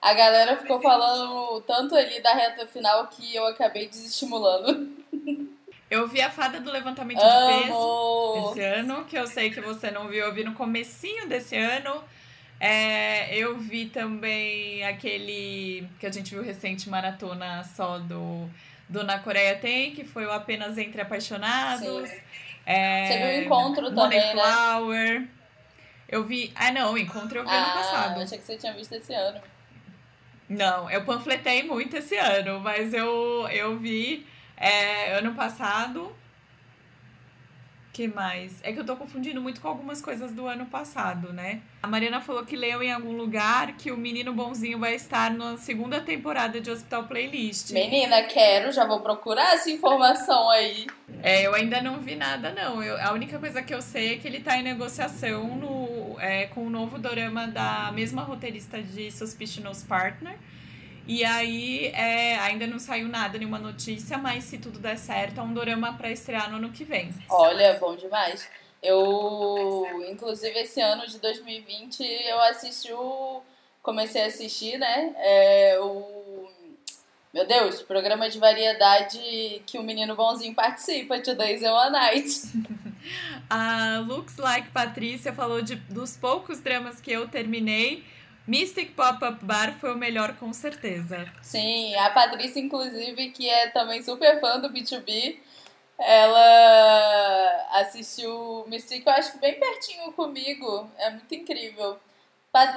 a 0.00 0.14
galera 0.14 0.56
ficou 0.56 0.80
falando 0.80 1.60
tanto 1.62 1.96
ali 1.96 2.22
da 2.22 2.34
reta 2.34 2.68
final 2.68 3.08
que 3.08 3.34
eu 3.34 3.46
acabei 3.48 3.88
desestimulando. 3.88 4.96
Eu 5.90 6.06
vi 6.06 6.22
a 6.22 6.30
fada 6.30 6.60
do 6.60 6.70
levantamento 6.70 7.20
Amo. 7.20 7.56
de 7.56 7.62
peso 7.64 8.50
esse 8.52 8.60
ano, 8.60 9.04
que 9.04 9.18
eu 9.18 9.26
sei 9.26 9.50
que 9.50 9.60
você 9.60 9.90
não 9.90 10.06
viu, 10.06 10.24
eu 10.24 10.32
vi 10.32 10.44
no 10.44 10.54
comecinho 10.54 11.28
desse 11.28 11.56
ano. 11.56 12.04
É, 12.60 13.34
eu 13.36 13.58
vi 13.58 13.86
também 13.86 14.84
aquele 14.84 15.88
que 15.98 16.06
a 16.06 16.12
gente 16.12 16.32
viu 16.32 16.44
recente 16.44 16.88
maratona 16.88 17.64
só 17.64 17.98
do, 17.98 18.48
do 18.88 19.02
Na 19.02 19.18
Coreia 19.18 19.56
Tem, 19.56 19.92
que 19.92 20.04
foi 20.04 20.26
o 20.26 20.30
Apenas 20.30 20.78
Entre 20.78 21.00
Apaixonados. 21.00 22.08
É, 22.64 23.06
você 23.06 23.18
viu 23.18 23.26
o 23.26 23.44
Encontro 23.44 23.94
também, 23.94 24.20
né? 24.20 24.32
Flower. 24.32 25.28
Eu 26.08 26.24
vi. 26.24 26.52
Ah, 26.54 26.70
não, 26.70 26.92
o 26.92 26.98
Encontro 26.98 27.38
eu 27.38 27.44
vi 27.44 27.50
ah, 27.50 27.64
ano 27.64 27.72
passado. 27.72 28.20
Achei 28.20 28.38
que 28.38 28.44
você 28.44 28.56
tinha 28.56 28.74
visto 28.74 28.92
esse 28.92 29.12
ano. 29.12 29.40
Não, 30.48 30.90
eu 30.90 31.04
panfletei 31.04 31.62
muito 31.62 31.96
esse 31.96 32.16
ano, 32.16 32.60
mas 32.60 32.92
eu, 32.92 33.48
eu 33.48 33.78
vi 33.78 34.26
é, 34.60 35.14
ano 35.14 35.34
passado. 35.34 36.14
que 37.94 38.06
mais? 38.06 38.60
É 38.62 38.72
que 38.72 38.78
eu 38.78 38.84
tô 38.84 38.94
confundindo 38.94 39.40
muito 39.40 39.60
com 39.60 39.68
algumas 39.68 40.02
coisas 40.02 40.32
do 40.32 40.46
ano 40.46 40.66
passado, 40.66 41.32
né? 41.32 41.62
A 41.82 41.88
Mariana 41.88 42.20
falou 42.20 42.44
que 42.44 42.54
leu 42.54 42.82
em 42.82 42.92
algum 42.92 43.16
lugar 43.16 43.72
que 43.72 43.90
o 43.90 43.96
Menino 43.96 44.34
Bonzinho 44.34 44.78
vai 44.78 44.94
estar 44.94 45.30
na 45.30 45.56
segunda 45.56 46.00
temporada 46.00 46.60
de 46.60 46.70
Hospital 46.70 47.04
Playlist. 47.04 47.72
Menina, 47.72 48.22
quero, 48.24 48.70
já 48.70 48.84
vou 48.84 49.00
procurar 49.00 49.54
essa 49.54 49.70
informação 49.70 50.50
aí. 50.50 50.86
É, 51.22 51.46
eu 51.46 51.54
ainda 51.54 51.80
não 51.80 51.98
vi 51.98 52.14
nada, 52.14 52.52
não. 52.52 52.82
Eu, 52.82 53.00
a 53.00 53.12
única 53.12 53.38
coisa 53.38 53.62
que 53.62 53.74
eu 53.74 53.80
sei 53.80 54.14
é 54.14 54.16
que 54.18 54.28
ele 54.28 54.40
tá 54.40 54.56
em 54.58 54.62
negociação 54.62 55.56
no, 55.56 56.20
é, 56.20 56.46
com 56.46 56.66
o 56.66 56.70
novo 56.70 56.98
dorama 56.98 57.48
da 57.48 57.90
mesma 57.92 58.22
roteirista 58.22 58.80
de 58.82 59.10
Suspicious 59.10 59.82
Partner 59.82 60.38
e 61.10 61.24
aí, 61.24 61.88
é, 61.88 62.38
ainda 62.38 62.68
não 62.68 62.78
saiu 62.78 63.08
nada, 63.08 63.36
nenhuma 63.36 63.58
notícia, 63.58 64.16
mas 64.16 64.44
se 64.44 64.58
tudo 64.58 64.78
der 64.78 64.96
certo, 64.96 65.40
é 65.40 65.42
um 65.42 65.52
dorama 65.52 65.92
para 65.94 66.08
estrear 66.08 66.48
no 66.48 66.58
ano 66.58 66.70
que 66.70 66.84
vem. 66.84 67.12
Olha, 67.28 67.74
bom 67.80 67.96
demais. 67.96 68.48
Eu, 68.80 70.04
inclusive, 70.08 70.56
esse 70.60 70.80
ano 70.80 71.04
de 71.08 71.18
2020, 71.18 72.00
eu 72.04 72.40
assisti 72.42 72.92
o. 72.92 73.42
Comecei 73.82 74.22
a 74.22 74.26
assistir, 74.26 74.78
né? 74.78 75.12
É, 75.16 75.80
o. 75.80 76.48
Meu 77.34 77.44
Deus, 77.44 77.82
programa 77.82 78.30
de 78.30 78.38
variedade 78.38 79.62
que 79.66 79.80
o 79.80 79.82
menino 79.82 80.14
bonzinho 80.14 80.54
participa, 80.54 81.18
Today's 81.18 81.64
One 81.64 81.90
Night. 81.90 82.40
a 83.50 83.98
Looks 84.06 84.36
Like 84.36 84.70
Patrícia 84.70 85.32
falou 85.32 85.60
de, 85.60 85.74
dos 85.74 86.16
poucos 86.16 86.60
dramas 86.60 87.00
que 87.00 87.10
eu 87.10 87.26
terminei 87.26 88.04
Mystic 88.50 88.96
Pop-Up 88.96 89.44
Bar 89.44 89.78
foi 89.78 89.92
o 89.92 89.96
melhor, 89.96 90.34
com 90.34 90.52
certeza. 90.52 91.24
Sim, 91.40 91.94
a 91.94 92.10
Patrícia, 92.10 92.58
inclusive, 92.58 93.30
que 93.30 93.48
é 93.48 93.68
também 93.68 94.02
super 94.02 94.40
fã 94.40 94.58
do 94.58 94.68
B2B, 94.68 95.38
ela 95.96 97.68
assistiu 97.74 98.64
Mystic, 98.66 99.06
eu 99.06 99.12
acho 99.12 99.30
que 99.30 99.38
bem 99.38 99.54
pertinho 99.54 100.10
comigo. 100.14 100.90
É 100.98 101.10
muito 101.10 101.32
incrível. 101.32 101.96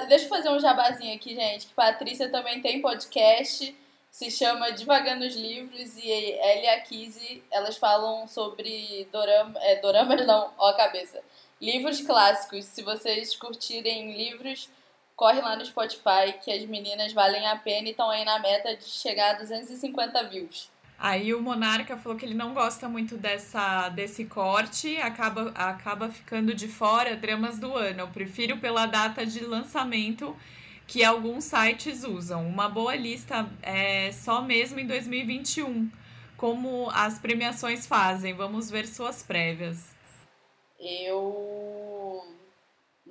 Deixa 0.06 0.26
eu 0.26 0.28
fazer 0.28 0.48
um 0.50 0.60
jabazinho 0.60 1.12
aqui, 1.12 1.34
gente. 1.34 1.66
Que 1.66 1.74
Patrícia 1.74 2.28
também 2.28 2.62
tem 2.62 2.80
podcast, 2.80 3.76
se 4.12 4.30
chama 4.30 4.70
Divagando 4.70 5.26
os 5.26 5.34
Livros, 5.34 5.98
e 5.98 6.08
ela 6.38 6.60
e 6.60 6.68
a 6.68 6.80
Kizzy, 6.82 7.42
elas 7.50 7.76
falam 7.76 8.28
sobre 8.28 9.08
dorama, 9.10 9.58
é, 9.60 9.80
doramas, 9.80 10.24
não, 10.24 10.52
ó 10.56 10.68
a 10.68 10.76
cabeça. 10.76 11.20
Livros 11.60 12.00
clássicos. 12.00 12.64
Se 12.66 12.80
vocês 12.80 13.34
curtirem 13.34 14.16
livros 14.16 14.68
corre 15.16 15.40
lá 15.40 15.56
no 15.56 15.64
Spotify 15.64 16.34
que 16.42 16.50
as 16.50 16.64
meninas 16.66 17.12
valem 17.12 17.46
a 17.46 17.56
pena 17.56 17.88
e 17.88 17.90
estão 17.90 18.10
aí 18.10 18.24
na 18.24 18.38
meta 18.38 18.76
de 18.76 18.84
chegar 18.84 19.34
a 19.34 19.38
250 19.38 20.28
views. 20.28 20.70
Aí 20.98 21.34
o 21.34 21.42
Monarca 21.42 21.96
falou 21.96 22.16
que 22.16 22.24
ele 22.24 22.34
não 22.34 22.54
gosta 22.54 22.88
muito 22.88 23.16
dessa, 23.16 23.88
desse 23.90 24.24
corte, 24.24 24.96
acaba, 24.98 25.50
acaba 25.54 26.08
ficando 26.08 26.54
de 26.54 26.68
fora 26.68 27.16
dramas 27.16 27.58
do 27.58 27.74
ano. 27.74 28.00
Eu 28.00 28.08
prefiro 28.08 28.58
pela 28.58 28.86
data 28.86 29.26
de 29.26 29.40
lançamento 29.40 30.36
que 30.86 31.04
alguns 31.04 31.44
sites 31.44 32.04
usam. 32.04 32.46
Uma 32.46 32.68
boa 32.68 32.94
lista 32.94 33.46
é 33.60 34.12
só 34.12 34.40
mesmo 34.40 34.78
em 34.78 34.86
2021, 34.86 35.90
como 36.36 36.88
as 36.90 37.18
premiações 37.18 37.86
fazem. 37.86 38.32
Vamos 38.32 38.70
ver 38.70 38.86
suas 38.86 39.22
prévias. 39.22 39.94
Eu 40.78 41.83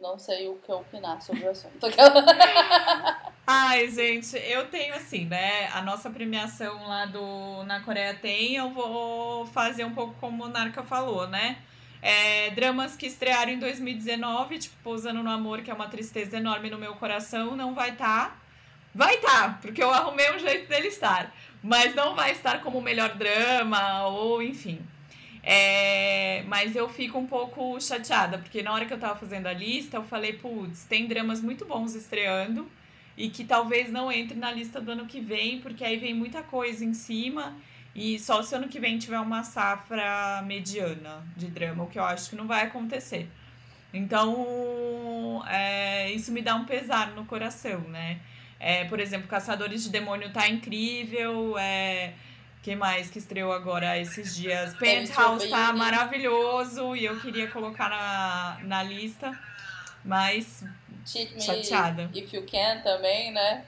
não 0.03 0.19
sei 0.19 0.49
o 0.49 0.55
que 0.55 0.71
opinar 0.71 1.21
sobre 1.21 1.45
o 1.45 1.49
assunto. 1.49 1.87
Ai, 3.47 3.89
gente, 3.89 4.35
eu 4.37 4.67
tenho 4.67 4.93
assim, 4.93 5.25
né? 5.25 5.69
A 5.73 5.81
nossa 5.81 6.09
premiação 6.09 6.85
lá 6.85 7.05
do 7.05 7.63
Na 7.63 7.79
Coreia 7.79 8.13
tem, 8.13 8.55
eu 8.55 8.69
vou 8.69 9.45
fazer 9.47 9.85
um 9.85 9.93
pouco 9.93 10.13
como 10.19 10.35
o 10.35 10.37
Monarca 10.47 10.83
falou, 10.83 11.27
né? 11.27 11.57
É, 12.01 12.49
dramas 12.51 12.97
que 12.97 13.05
estrearam 13.05 13.53
em 13.53 13.59
2019, 13.59 14.59
tipo 14.59 14.75
Pousando 14.83 15.23
no 15.23 15.29
Amor, 15.29 15.61
que 15.61 15.71
é 15.71 15.73
uma 15.73 15.87
tristeza 15.87 16.35
enorme 16.35 16.69
no 16.69 16.77
meu 16.77 16.95
coração, 16.95 17.55
não 17.55 17.73
vai 17.73 17.91
estar. 17.91 18.29
Tá. 18.29 18.37
Vai 18.93 19.15
estar, 19.15 19.53
tá, 19.53 19.59
porque 19.61 19.81
eu 19.81 19.89
arrumei 19.89 20.35
um 20.35 20.37
jeito 20.37 20.67
dele 20.67 20.89
estar. 20.89 21.33
Mas 21.63 21.95
não 21.95 22.13
vai 22.13 22.31
estar 22.31 22.61
como 22.61 22.77
o 22.77 22.81
melhor 22.81 23.15
drama, 23.15 24.07
ou 24.07 24.43
enfim. 24.43 24.85
É, 25.45 26.43
mas 26.47 26.73
eu 26.73 26.87
fico 26.87 27.19
um 27.19 27.27
pouco 27.27 27.79
chateada, 27.81 28.37
porque 28.37 28.63
na 28.63 28.71
hora 28.71 28.85
que 28.85 28.93
eu 28.93 28.99
tava 28.99 29.19
fazendo 29.19 29.47
a 29.47 29.53
lista, 29.53 29.97
eu 29.97 30.03
falei, 30.03 30.33
putz, 30.33 30.85
tem 30.85 31.05
dramas 31.05 31.41
muito 31.41 31.65
bons 31.65 31.95
estreando 31.95 32.69
e 33.17 33.29
que 33.29 33.43
talvez 33.43 33.91
não 33.91 34.09
entre 34.11 34.37
na 34.37 34.51
lista 34.51 34.79
do 34.79 34.91
ano 34.91 35.05
que 35.05 35.19
vem, 35.19 35.59
porque 35.59 35.83
aí 35.83 35.97
vem 35.97 36.13
muita 36.13 36.41
coisa 36.41 36.85
em 36.85 36.93
cima 36.93 37.55
e 37.93 38.17
só 38.17 38.41
se 38.41 38.55
ano 38.55 38.69
que 38.69 38.79
vem 38.79 38.97
tiver 38.97 39.19
uma 39.19 39.43
safra 39.43 40.41
mediana 40.47 41.23
de 41.35 41.47
drama, 41.47 41.83
o 41.83 41.87
que 41.87 41.99
eu 41.99 42.05
acho 42.05 42.29
que 42.29 42.35
não 42.35 42.47
vai 42.47 42.63
acontecer. 42.63 43.29
Então, 43.93 45.43
é, 45.47 46.11
isso 46.11 46.31
me 46.31 46.41
dá 46.41 46.55
um 46.55 46.65
pesar 46.65 47.11
no 47.11 47.25
coração, 47.25 47.81
né? 47.81 48.19
É, 48.59 48.85
por 48.85 48.99
exemplo, 48.99 49.27
Caçadores 49.27 49.83
de 49.83 49.89
Demônio 49.89 50.31
tá 50.31 50.47
incrível, 50.47 51.55
é, 51.59 52.13
que 52.63 52.77
mais 52.77 53.09
que 53.09 53.19
estreou 53.19 53.51
agora 53.51 53.99
esses 53.99 54.33
dias? 54.35 54.73
Penthouse 54.75 55.49
tá 55.49 55.73
maravilhoso 55.73 56.95
e 56.95 57.03
eu 57.03 57.19
queria 57.19 57.47
colocar 57.49 57.89
na, 57.89 58.59
na 58.63 58.81
lista, 58.81 59.37
mas 60.03 60.63
Cheat 61.05 61.43
chateada. 61.43 62.09
If 62.15 62.31
You 62.33 62.45
Can 62.49 62.79
também, 62.81 63.33
né? 63.33 63.65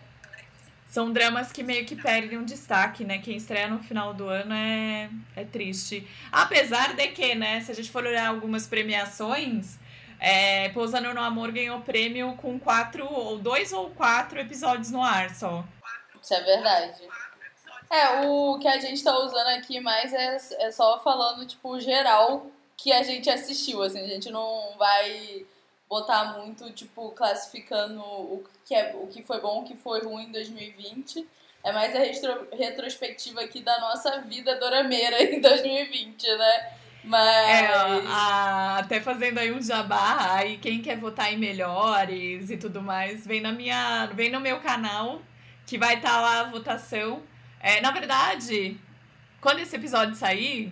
São 0.88 1.12
dramas 1.12 1.52
que 1.52 1.62
meio 1.62 1.86
que 1.86 1.94
perdem 1.94 2.38
um 2.38 2.46
destaque, 2.46 3.04
né? 3.04 3.18
Quem 3.18 3.36
estreia 3.36 3.68
no 3.68 3.84
final 3.84 4.14
do 4.14 4.30
ano 4.30 4.54
é, 4.54 5.10
é 5.36 5.44
triste. 5.44 6.08
Apesar 6.32 6.96
de 6.96 7.10
que, 7.10 7.36
né, 7.36 7.60
se 7.60 7.72
a 7.72 7.76
gente 7.76 7.92
for 7.92 8.06
olhar 8.06 8.30
algumas 8.30 8.66
premiações, 8.66 9.78
é, 10.22 10.70
Pousando 10.70 11.14
no 11.14 11.20
Amor 11.20 11.52
ganhou 11.52 11.82
prêmio 11.82 12.34
com 12.38 12.58
quatro, 12.58 13.06
ou 13.06 13.38
dois 13.38 13.74
ou 13.74 13.90
quatro 13.90 14.40
episódios 14.40 14.90
no 14.90 15.04
ar 15.04 15.36
só. 15.36 15.66
Isso 16.22 16.34
é 16.34 16.42
verdade. 16.42 17.02
É, 17.90 18.26
o 18.26 18.58
que 18.60 18.68
a 18.68 18.80
gente 18.80 19.04
tá 19.04 19.18
usando 19.20 19.48
aqui 19.48 19.80
mais 19.80 20.14
é, 20.14 20.38
é 20.60 20.72
só 20.72 21.00
falando, 21.00 21.46
tipo, 21.46 21.80
geral 21.80 22.48
que 22.78 22.92
a 22.92 23.04
gente 23.04 23.30
assistiu, 23.30 23.82
assim, 23.82 24.02
a 24.02 24.08
gente 24.08 24.30
não 24.30 24.76
vai 24.78 25.46
botar 25.90 26.38
muito, 26.40 26.72
tipo, 26.72 27.12
classificando 27.12 28.02
o 28.02 28.44
que, 28.66 28.76
é, 28.76 28.96
o 28.96 29.08
que 29.08 29.24
foi 29.24 29.40
bom, 29.40 29.62
o 29.62 29.64
que 29.64 29.76
foi 29.76 30.02
ruim 30.04 30.26
em 30.26 30.32
2020. 30.32 31.26
é 31.64 31.72
mais 31.72 31.96
a 31.96 32.00
retro, 32.00 32.48
retrospectiva 32.52 33.42
aqui 33.42 33.62
da 33.62 33.80
nossa 33.80 34.22
vida 34.22 34.56
dorameira 34.60 35.22
em 35.24 35.40
2020, 35.40 36.28
né? 36.38 36.72
Mas. 37.04 37.62
É, 37.62 37.68
a, 38.08 38.78
até 38.80 39.00
fazendo 39.00 39.38
aí 39.38 39.52
um 39.52 39.62
jabá, 39.62 40.34
aí 40.34 40.58
quem 40.58 40.82
quer 40.82 40.98
votar 40.98 41.32
em 41.32 41.38
melhores 41.38 42.50
e 42.50 42.58
tudo 42.58 42.82
mais, 42.82 43.26
vem 43.26 43.42
na 43.42 43.52
minha. 43.52 44.08
Vem 44.08 44.32
no 44.32 44.40
meu 44.40 44.60
canal, 44.60 45.22
que 45.68 45.78
vai 45.78 45.96
estar 45.96 46.10
tá 46.10 46.22
lá 46.22 46.40
a 46.42 46.44
votação. 46.46 47.22
É, 47.66 47.82
na 47.82 47.90
verdade, 47.90 48.80
quando 49.42 49.58
esse 49.58 49.76
episódio 49.76 50.14
sair, 50.14 50.72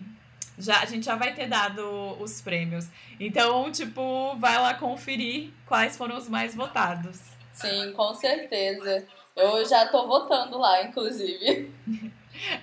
já, 0.59 0.79
a 0.81 0.85
gente 0.85 1.07
já 1.07 1.15
vai 1.15 1.33
ter 1.33 1.47
dado 1.47 1.81
os 2.21 2.39
prêmios. 2.39 2.87
Então, 3.19 3.71
tipo, 3.71 4.35
vai 4.35 4.59
lá 4.59 4.75
conferir 4.75 5.49
quais 5.65 5.97
foram 5.97 6.15
os 6.15 6.29
mais 6.29 6.53
votados. 6.53 7.19
Sim, 7.51 7.91
com 7.93 8.13
certeza. 8.13 9.07
Eu 9.35 9.67
já 9.67 9.87
tô 9.87 10.05
votando 10.05 10.59
lá, 10.59 10.83
inclusive. 10.83 11.71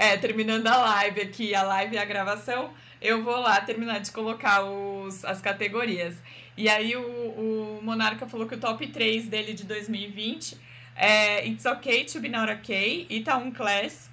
É, 0.00 0.16
terminando 0.16 0.66
a 0.66 0.76
live 0.76 1.20
aqui, 1.20 1.54
a 1.54 1.62
live 1.62 1.94
e 1.94 1.98
a 1.98 2.04
gravação, 2.04 2.74
eu 3.00 3.22
vou 3.22 3.36
lá 3.36 3.60
terminar 3.60 4.00
de 4.00 4.10
colocar 4.10 4.64
os, 4.64 5.24
as 5.24 5.40
categorias. 5.40 6.16
E 6.56 6.68
aí 6.68 6.96
o, 6.96 7.78
o 7.78 7.80
Monarca 7.80 8.26
falou 8.26 8.48
que 8.48 8.56
o 8.56 8.60
top 8.60 8.84
3 8.88 9.28
dele 9.28 9.54
de 9.54 9.62
2020 9.62 10.58
é 10.96 11.46
It's 11.46 11.64
Okay 11.64 12.04
to 12.04 12.18
Be 12.18 12.28
Not 12.28 12.52
Okay, 12.52 13.06
Itaun 13.08 13.52
Class 13.52 14.09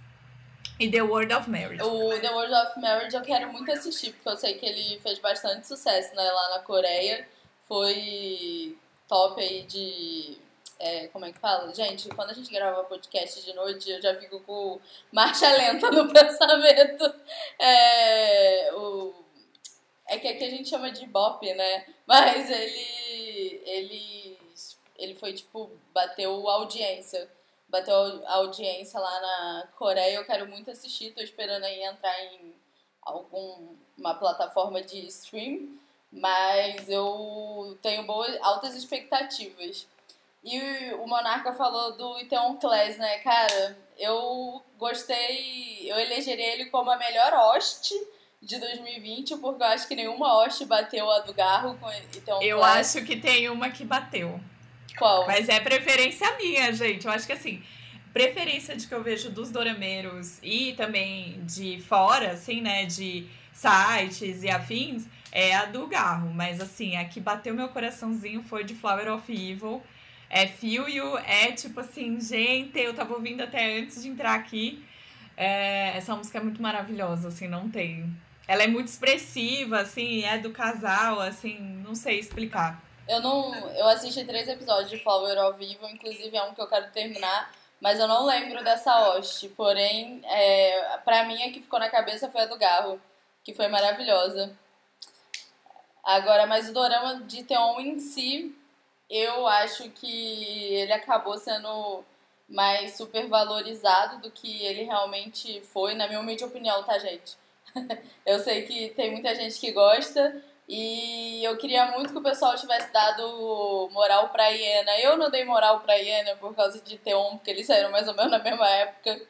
e 0.80 0.90
The 0.90 1.02
World 1.02 1.34
of 1.34 1.50
Marriage. 1.50 1.84
O 1.84 2.20
The 2.20 2.30
World 2.32 2.54
of 2.54 2.80
Marriage 2.80 3.16
eu 3.16 3.22
quero 3.22 3.52
muito 3.52 3.72
assistir, 3.72 4.14
porque 4.14 4.30
eu 4.30 4.38
sei 4.38 4.56
que 4.56 4.66
ele 4.66 5.00
fez 5.00 5.20
bastante 5.20 5.68
sucesso 5.68 6.16
né, 6.16 6.24
lá 6.24 6.58
na 6.58 6.60
Coreia. 6.60 7.28
Foi 7.68 8.78
top 9.08 9.42
aí 9.42 9.64
de 9.64 10.38
é, 10.80 11.08
como 11.08 11.26
é 11.26 11.32
que 11.32 11.40
fala? 11.40 11.74
Gente, 11.74 12.08
quando 12.10 12.30
a 12.30 12.34
gente 12.34 12.52
grava 12.52 12.84
podcast 12.84 13.44
de 13.44 13.54
noite, 13.54 13.90
eu 13.90 14.02
já 14.02 14.16
fico 14.16 14.40
com 14.42 14.80
marcha 15.12 15.50
lenta 15.56 15.90
no 15.92 16.08
pensamento. 16.14 17.14
É, 17.60 18.72
o, 18.74 19.14
é 20.08 20.18
que 20.20 20.28
aqui 20.28 20.44
a 20.44 20.50
gente 20.50 20.70
chama 20.70 20.92
de 20.92 21.06
bop, 21.08 21.54
né? 21.54 21.86
Mas 22.06 22.50
ele, 22.50 23.62
ele, 23.66 24.38
ele 24.98 25.16
foi, 25.16 25.34
tipo, 25.34 25.72
bateu 25.94 26.48
audiência. 26.48 27.28
Bateu 27.70 27.96
a 28.26 28.36
audiência 28.36 29.00
lá 29.00 29.20
na 29.22 29.68
Coreia. 29.76 30.16
Eu 30.16 30.26
quero 30.26 30.48
muito 30.48 30.72
assistir, 30.72 31.12
tô 31.14 31.22
esperando 31.22 31.64
aí 31.64 31.84
entrar 31.84 32.18
em 32.26 32.54
alguma 33.02 34.16
plataforma 34.16 34.82
de 34.82 35.06
stream. 35.08 35.78
Mas 36.12 36.88
eu 36.90 37.78
tenho 37.82 38.04
boas, 38.04 38.38
altas 38.42 38.74
expectativas. 38.76 39.86
E 40.44 40.60
o 40.94 41.06
Monarca 41.06 41.52
falou 41.54 41.98
do 41.98 42.18
Iteon 42.20 42.56
Class, 42.56 42.98
né? 42.98 43.18
Cara, 43.20 43.78
eu 43.98 44.64
gostei, 44.78 45.92
eu 45.92 46.00
elegeria 46.00 46.54
ele 46.54 46.68
como 46.68 46.90
a 46.90 46.96
melhor 46.98 47.34
host 47.34 47.94
de 48.42 48.58
2020, 48.58 49.36
porque 49.38 49.62
eu 49.62 49.68
acho 49.68 49.88
que 49.88 49.96
nenhuma 49.96 50.30
host 50.32 50.64
bateu 50.66 51.10
a 51.12 51.20
do 51.20 51.34
Garro 51.34 51.78
com 51.78 51.92
Iteon 51.92 52.42
Eu 52.42 52.60
Class. 52.60 52.96
acho 52.96 53.06
que 53.06 53.18
tem 53.20 53.50
uma 53.50 53.70
que 53.70 53.84
bateu. 53.84 54.40
Qual? 54.96 55.28
Mas 55.28 55.50
é 55.50 55.60
preferência 55.60 56.38
minha, 56.38 56.72
gente. 56.74 57.06
Eu 57.06 57.12
acho 57.12 57.26
que 57.26 57.34
assim, 57.34 57.62
preferência 58.14 58.76
de 58.76 58.88
que 58.88 58.94
eu 58.94 59.04
vejo 59.04 59.30
dos 59.30 59.52
dorameiros 59.52 60.40
e 60.42 60.74
também 60.74 61.40
de 61.44 61.82
fora, 61.82 62.32
assim, 62.32 62.62
né, 62.62 62.86
de 62.86 63.28
sites 63.54 64.44
e 64.44 64.50
afins, 64.50 65.06
é 65.32 65.56
a 65.56 65.66
do 65.66 65.88
Garro. 65.88 66.32
Mas 66.34 66.62
assim, 66.62 66.96
a 66.96 67.06
que 67.06 67.20
bateu 67.20 67.54
meu 67.54 67.70
coraçãozinho 67.70 68.42
foi 68.44 68.64
de 68.64 68.74
Flower 68.76 69.14
of 69.14 69.32
Evil 69.32 69.84
é 70.30 70.48
Feel 70.48 70.90
You, 70.90 71.18
é 71.20 71.52
tipo 71.52 71.80
assim, 71.80 72.20
gente, 72.20 72.78
eu 72.80 72.94
tava 72.94 73.14
ouvindo 73.14 73.42
até 73.42 73.80
antes 73.80 74.02
de 74.02 74.10
entrar 74.10 74.36
aqui. 74.36 74.84
É, 75.36 75.96
essa 75.96 76.16
música 76.16 76.40
é 76.40 76.42
muito 76.42 76.62
maravilhosa, 76.62 77.30
assim, 77.30 77.48
não 77.48 77.70
tem. 77.70 78.12
Ela 78.48 78.64
é 78.64 78.68
muito 78.68 78.88
expressiva, 78.88 79.80
assim, 79.80 80.24
é 80.24 80.38
do 80.38 80.52
casal, 80.52 81.20
assim, 81.20 81.58
não 81.86 81.96
sei 81.96 82.20
explicar. 82.20 82.82
Eu 83.08 83.22
não. 83.22 83.54
Eu 83.72 83.88
assisti 83.88 84.26
três 84.26 84.48
episódios 84.48 84.90
de 84.90 85.00
Flower 85.00 85.38
ao 85.38 85.54
vivo, 85.54 85.88
inclusive 85.88 86.36
é 86.36 86.44
um 86.44 86.54
que 86.54 86.62
eu 86.62 86.68
quero 86.68 86.92
terminar, 86.92 87.54
mas 87.80 88.00
eu 88.00 88.08
não 88.08 88.26
lembro 88.26 88.64
dessa 88.64 88.94
host. 88.94 89.48
Porém, 89.50 90.22
é, 90.26 90.98
pra 91.06 91.24
mim 91.26 91.42
a 91.44 91.52
que 91.52 91.62
ficou 91.62 91.80
na 91.80 91.90
cabeça 91.90 92.30
foi 92.30 92.42
a 92.42 92.46
do 92.46 92.58
Garro, 92.58 93.02
que 93.44 93.54
foi 93.54 93.68
maravilhosa. 93.68 94.56
Agora, 96.04 96.46
mas 96.46 96.70
o 96.70 96.74
dorama 96.74 97.22
de 97.22 97.44
Teon 97.44 97.80
em 97.80 98.00
si 98.00 98.56
eu 99.10 99.48
acho 99.48 99.90
que 99.92 100.76
ele 100.76 100.92
acabou 100.92 101.38
sendo 101.38 102.04
mais 102.48 102.96
supervalorizado 102.96 104.22
do 104.22 104.32
que 104.32 104.66
ele 104.66 104.84
realmente 104.84 105.62
foi, 105.62 105.96
na 105.96 106.08
minha 106.08 106.20
humilde 106.20 106.44
opinião, 106.44 106.84
tá, 106.84 106.98
gente? 107.00 107.38
eu 108.26 108.40
sei 108.40 108.64
que 108.64 108.90
tem 108.90 109.12
muita 109.12 109.34
gente 109.36 109.60
que 109.60 109.72
gosta 109.72 110.42
e 110.68 111.42
eu 111.46 111.56
queria 111.58 111.92
muito 111.92 112.12
que 112.12 112.20
o 112.20 112.24
pessoal 112.24 112.54
tivesse 112.58 112.92
dado 112.92 113.90
moral 113.94 114.28
pra 114.30 114.50
Iena. 114.50 115.00
Eu 115.00 115.18
não 115.18 115.32
dei 115.32 115.46
moral 115.46 115.80
pra 115.80 115.96
Iena 115.96 116.36
por 116.36 116.54
causa 116.54 116.82
de 116.82 116.98
Teon, 116.98 117.38
porque 117.38 117.52
eles 117.52 117.66
saíram 117.66 117.90
mais 117.90 118.06
ou 118.06 118.14
menos 118.14 118.32
na 118.32 118.40
mesma 118.40 118.68
época. 118.68 119.22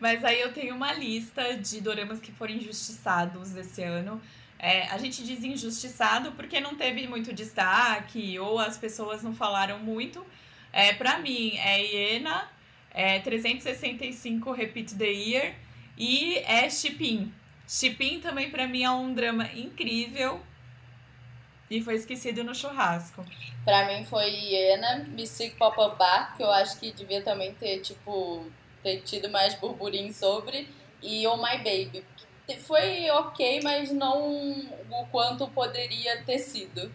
Mas 0.00 0.24
aí 0.24 0.40
eu 0.40 0.52
tenho 0.52 0.74
uma 0.74 0.92
lista 0.92 1.56
de 1.56 1.80
doramas 1.80 2.18
que 2.18 2.32
foram 2.32 2.54
injustiçados 2.54 3.54
esse 3.54 3.84
ano. 3.84 4.20
É, 4.58 4.88
a 4.88 4.98
gente 4.98 5.22
diz 5.22 5.44
injustiçado 5.44 6.32
porque 6.32 6.60
não 6.60 6.74
teve 6.74 7.06
muito 7.06 7.32
destaque 7.32 8.36
ou 8.40 8.58
as 8.58 8.76
pessoas 8.76 9.22
não 9.22 9.32
falaram 9.32 9.78
muito. 9.78 10.26
É, 10.72 10.92
para 10.94 11.18
mim, 11.18 11.56
é 11.56 11.84
Iena, 11.84 12.50
é 12.90 13.20
365 13.20 14.50
Repeat 14.50 14.96
the 14.96 15.06
Year 15.06 15.54
e 15.96 16.38
é 16.38 16.68
Chipin. 16.68 17.32
Chipin 17.68 18.18
também 18.18 18.50
para 18.50 18.66
mim 18.66 18.82
é 18.82 18.90
um 18.90 19.14
drama 19.14 19.44
incrível 19.54 20.40
e 21.70 21.80
foi 21.80 21.94
esquecido 21.94 22.42
no 22.42 22.54
churrasco. 22.54 23.24
Para 23.64 23.86
mim 23.86 24.04
foi 24.04 24.28
Iena, 24.28 25.06
Mystic 25.08 25.56
Pop-Up 25.56 25.96
Bar, 25.96 26.36
que 26.36 26.42
eu 26.42 26.50
acho 26.50 26.78
que 26.80 26.90
devia 26.90 27.22
também 27.22 27.54
ter, 27.54 27.78
tipo, 27.80 28.44
ter 28.82 29.02
tido 29.02 29.30
mais 29.30 29.54
burburinho 29.54 30.12
sobre, 30.12 30.68
e 31.00 31.24
Oh 31.28 31.36
My 31.36 31.56
Baby, 31.58 32.04
foi 32.66 33.08
ok, 33.10 33.60
mas 33.62 33.92
não 33.92 34.28
o 34.90 35.06
quanto 35.12 35.46
poderia 35.48 36.22
ter 36.24 36.38
sido. 36.38 36.90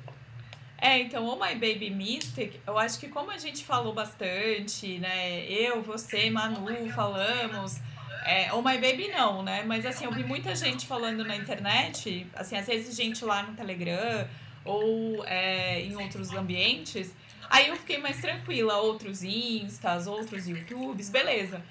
É, 0.78 1.00
então, 1.00 1.26
Oh 1.26 1.38
My 1.38 1.54
Baby 1.54 1.90
Mystic, 1.90 2.60
eu 2.68 2.78
acho 2.78 3.00
que 3.00 3.08
como 3.08 3.32
a 3.32 3.38
gente 3.38 3.64
falou 3.64 3.94
bastante, 3.94 5.00
né? 5.00 5.46
Eu, 5.46 5.82
você, 5.82 6.30
Manu, 6.30 6.68
falamos. 6.90 7.80
É, 8.26 8.52
oh 8.52 8.62
My 8.62 8.78
Baby 8.78 9.08
não, 9.08 9.42
né? 9.42 9.64
Mas 9.66 9.86
assim, 9.86 10.04
eu 10.04 10.12
vi 10.12 10.24
muita 10.24 10.54
gente 10.54 10.86
falando 10.86 11.24
na 11.24 11.36
internet, 11.36 12.28
assim, 12.36 12.58
às 12.58 12.66
vezes 12.66 12.96
gente 12.96 13.24
lá 13.24 13.44
no 13.44 13.56
Telegram 13.56 14.28
ou 14.65 15.23
é, 15.25 15.82
em 15.82 15.95
outros 15.95 16.32
ambientes. 16.32 17.13
Aí 17.49 17.69
eu 17.69 17.75
fiquei 17.75 17.99
mais 17.99 18.19
tranquila, 18.19 18.78
outros 18.78 19.23
instas, 19.23 20.08
outros 20.08 20.47
YouTubes, 20.47 21.10
beleza. 21.10 21.62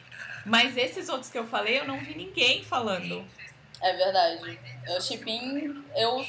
Mas 0.47 0.77
esses 0.77 1.09
outros 1.09 1.31
que 1.31 1.39
eu 1.39 1.47
falei, 1.47 1.81
eu 1.81 1.87
não 1.87 1.99
vi 1.99 2.15
ninguém 2.15 2.63
falando. 2.63 3.25
É 3.81 3.93
verdade. 3.97 4.59
O 4.97 5.01
Chipin, 5.01 5.85
eu, 5.97 6.25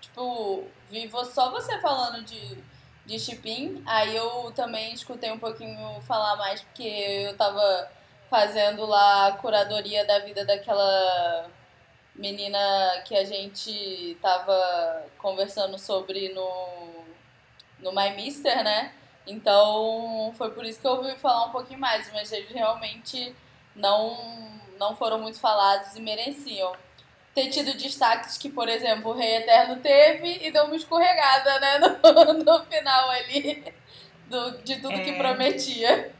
tipo, 0.00 0.64
vi 0.90 1.10
só 1.32 1.50
você 1.50 1.80
falando 1.80 2.22
de, 2.24 2.58
de 3.04 3.18
Chipin, 3.18 3.82
aí 3.84 4.14
eu 4.14 4.52
também 4.54 4.94
escutei 4.94 5.32
um 5.32 5.38
pouquinho 5.38 6.00
falar 6.02 6.36
mais, 6.36 6.60
porque 6.60 6.82
eu 6.82 7.36
tava 7.36 7.90
fazendo 8.30 8.86
lá 8.86 9.28
a 9.28 9.32
curadoria 9.32 10.04
da 10.04 10.18
vida 10.20 10.44
daquela 10.44 11.50
menina 12.14 13.02
que 13.04 13.16
a 13.16 13.24
gente 13.24 14.16
tava 14.22 15.04
conversando 15.18 15.78
sobre 15.78 16.32
no, 16.32 17.04
no 17.80 17.92
My 17.92 18.10
Mister, 18.14 18.62
né? 18.62 18.92
Então 19.26 20.32
foi 20.36 20.50
por 20.50 20.64
isso 20.64 20.80
que 20.80 20.86
eu 20.86 20.92
ouvi 20.92 21.16
falar 21.16 21.46
um 21.46 21.50
pouquinho 21.50 21.80
mais, 21.80 22.10
mas 22.12 22.30
eles 22.30 22.50
realmente 22.50 23.34
não, 23.74 24.60
não 24.78 24.94
foram 24.94 25.18
muito 25.18 25.40
falados 25.40 25.96
e 25.96 26.00
mereciam 26.00 26.72
ter 27.34 27.48
tido 27.48 27.76
destaques 27.76 28.38
que, 28.38 28.48
por 28.48 28.68
exemplo, 28.68 29.10
o 29.10 29.14
Rei 29.14 29.38
Eterno 29.38 29.76
teve 29.76 30.46
e 30.46 30.52
deu 30.52 30.64
uma 30.64 30.76
escorregada, 30.76 31.58
né, 31.58 31.78
no, 32.02 32.32
no 32.44 32.64
final 32.66 33.10
ali 33.10 33.64
do, 34.28 34.62
de 34.62 34.76
tudo 34.76 34.94
é, 34.94 35.04
que 35.04 35.12
prometia. 35.14 36.12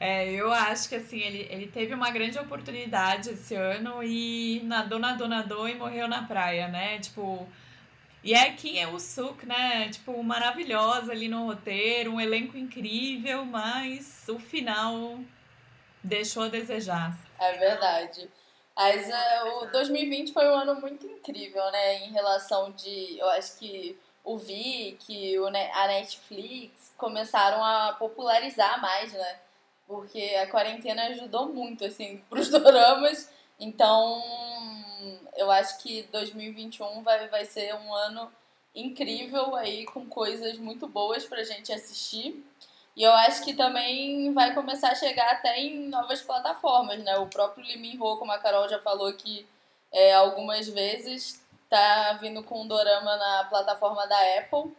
É, 0.00 0.30
eu 0.32 0.50
acho 0.50 0.88
que 0.88 0.94
assim, 0.94 1.20
ele, 1.20 1.46
ele 1.50 1.66
teve 1.66 1.92
uma 1.92 2.10
grande 2.10 2.38
oportunidade 2.38 3.28
esse 3.28 3.54
ano 3.54 4.02
e 4.02 4.62
nadou, 4.64 4.98
nadou, 4.98 5.28
nadou 5.28 5.68
e 5.68 5.74
morreu 5.74 6.08
na 6.08 6.22
praia, 6.22 6.68
né? 6.68 6.98
Tipo. 6.98 7.46
E 8.24 8.34
é 8.34 8.52
Kim 8.52 8.78
é 8.78 8.86
o 8.86 8.98
Suk, 8.98 9.46
né? 9.46 9.88
Tipo, 9.90 10.22
maravilhosa 10.22 11.12
ali 11.12 11.28
no 11.28 11.46
roteiro, 11.46 12.12
um 12.12 12.20
elenco 12.20 12.56
incrível, 12.56 13.44
mas 13.44 14.24
o 14.28 14.38
final 14.38 15.18
deixou 16.02 16.44
a 16.44 16.48
desejar. 16.48 17.16
É 17.38 17.58
verdade. 17.58 18.28
Mas 18.76 19.06
uh, 19.06 19.64
o 19.64 19.66
2020 19.72 20.32
foi 20.32 20.48
um 20.48 20.54
ano 20.54 20.80
muito 20.80 21.06
incrível, 21.06 21.70
né? 21.70 22.04
Em 22.04 22.12
relação 22.12 22.70
de. 22.72 23.18
Eu 23.18 23.28
acho 23.30 23.58
que 23.58 23.98
o 24.24 24.38
Vic, 24.38 25.38
o, 25.38 25.46
a 25.46 25.86
Netflix 25.86 26.92
começaram 26.96 27.62
a 27.62 27.94
popularizar 27.98 28.80
mais, 28.80 29.12
né? 29.12 29.38
Porque 29.90 30.36
a 30.36 30.48
quarentena 30.48 31.08
ajudou 31.08 31.52
muito, 31.52 31.84
assim, 31.84 32.18
pros 32.30 32.48
doramas. 32.48 33.28
Então, 33.58 34.22
eu 35.36 35.50
acho 35.50 35.78
que 35.78 36.04
2021 36.12 37.02
vai, 37.02 37.28
vai 37.28 37.44
ser 37.44 37.74
um 37.74 37.92
ano 37.92 38.30
incrível 38.72 39.56
aí, 39.56 39.84
com 39.86 40.06
coisas 40.06 40.56
muito 40.58 40.86
boas 40.86 41.24
pra 41.24 41.42
gente 41.42 41.72
assistir. 41.72 42.46
E 42.96 43.02
eu 43.02 43.12
acho 43.12 43.42
que 43.44 43.52
também 43.52 44.32
vai 44.32 44.54
começar 44.54 44.92
a 44.92 44.94
chegar 44.94 45.28
até 45.32 45.58
em 45.58 45.88
novas 45.88 46.22
plataformas, 46.22 47.02
né? 47.02 47.16
O 47.18 47.26
próprio 47.26 47.64
Limin 47.64 47.98
Ho, 48.00 48.16
como 48.16 48.30
a 48.30 48.38
Carol 48.38 48.68
já 48.68 48.80
falou 48.80 49.08
aqui 49.08 49.46
é, 49.92 50.14
algumas 50.14 50.68
vezes, 50.68 51.44
tá 51.68 52.16
vindo 52.20 52.44
com 52.44 52.62
um 52.62 52.68
dorama 52.68 53.16
na 53.16 53.44
plataforma 53.44 54.06
da 54.06 54.38
Apple. 54.38 54.72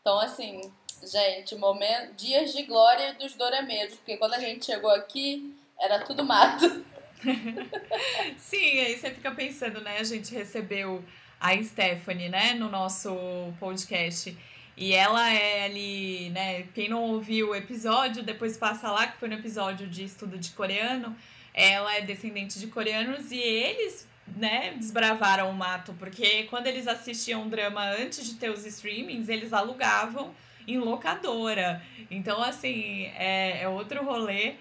Então, 0.00 0.18
assim, 0.20 0.72
gente, 1.02 1.54
momento, 1.56 2.14
dias 2.14 2.52
de 2.52 2.62
glória 2.64 3.14
dos 3.14 3.34
dorameiros, 3.34 3.94
porque 3.96 4.16
quando 4.16 4.34
a 4.34 4.40
gente 4.40 4.66
chegou 4.66 4.90
aqui, 4.90 5.54
era 5.80 6.00
tudo 6.00 6.24
mato. 6.24 6.84
Sim, 8.36 8.80
aí 8.80 8.96
você 8.96 9.10
fica 9.10 9.30
pensando, 9.30 9.80
né? 9.80 9.98
A 9.98 10.04
gente 10.04 10.34
recebeu 10.34 11.04
a 11.40 11.60
Stephanie, 11.62 12.28
né, 12.28 12.54
no 12.54 12.68
nosso 12.68 13.10
podcast. 13.58 14.36
E 14.76 14.94
ela 14.94 15.28
é 15.32 15.64
ali, 15.64 16.30
né? 16.30 16.62
Quem 16.74 16.88
não 16.88 17.02
ouviu 17.02 17.50
o 17.50 17.54
episódio, 17.54 18.22
depois 18.22 18.56
passa 18.56 18.90
lá, 18.90 19.08
que 19.08 19.18
foi 19.18 19.28
no 19.28 19.34
episódio 19.34 19.88
de 19.88 20.04
estudo 20.04 20.38
de 20.38 20.50
coreano. 20.50 21.16
Ela 21.52 21.96
é 21.96 22.00
descendente 22.00 22.60
de 22.60 22.68
coreanos 22.68 23.32
e 23.32 23.38
eles, 23.40 24.06
né, 24.36 24.74
desbravaram 24.76 25.50
o 25.50 25.54
mato, 25.54 25.94
porque 25.98 26.44
quando 26.44 26.66
eles 26.66 26.86
assistiam 26.86 27.48
drama 27.48 27.84
antes 27.84 28.26
de 28.26 28.34
ter 28.34 28.50
os 28.50 28.64
streamings, 28.64 29.28
eles 29.28 29.52
alugavam 29.52 30.34
em 30.66 30.78
locadora. 30.78 31.82
Então, 32.10 32.42
assim, 32.42 33.06
é, 33.16 33.62
é 33.62 33.68
outro 33.68 34.04
rolê. 34.04 34.54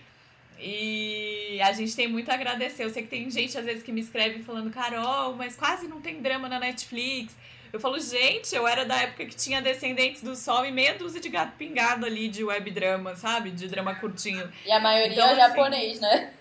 E 0.59 1.59
a 1.61 1.71
gente 1.71 1.95
tem 1.95 2.07
muito 2.07 2.29
a 2.31 2.33
agradecer. 2.33 2.83
Eu 2.83 2.89
sei 2.89 3.03
que 3.03 3.09
tem 3.09 3.29
gente 3.29 3.57
às 3.57 3.65
vezes 3.65 3.83
que 3.83 3.91
me 3.91 4.01
escreve 4.01 4.41
falando, 4.41 4.71
Carol, 4.71 5.35
mas 5.35 5.55
quase 5.55 5.87
não 5.87 6.01
tem 6.01 6.21
drama 6.21 6.49
na 6.49 6.59
Netflix. 6.59 7.35
Eu 7.71 7.79
falo, 7.79 7.99
gente, 7.99 8.55
eu 8.55 8.67
era 8.67 8.85
da 8.85 8.95
época 8.95 9.25
que 9.25 9.35
tinha 9.35 9.61
Descendentes 9.61 10.23
do 10.23 10.35
Sol 10.35 10.65
e 10.65 10.71
meia 10.71 10.95
dúzia 10.95 11.19
de 11.19 11.29
gato 11.29 11.51
pingado 11.57 12.05
ali 12.05 12.27
de 12.27 12.43
web 12.43 12.71
drama, 12.71 13.15
sabe? 13.15 13.51
De 13.51 13.67
drama 13.67 13.93
curtinho. 13.95 14.51
E 14.65 14.71
a 14.71 14.79
maioria 14.79 15.13
então, 15.13 15.27
é 15.27 15.31
assim, 15.31 15.41
japonês, 15.41 15.99
né? 15.99 16.33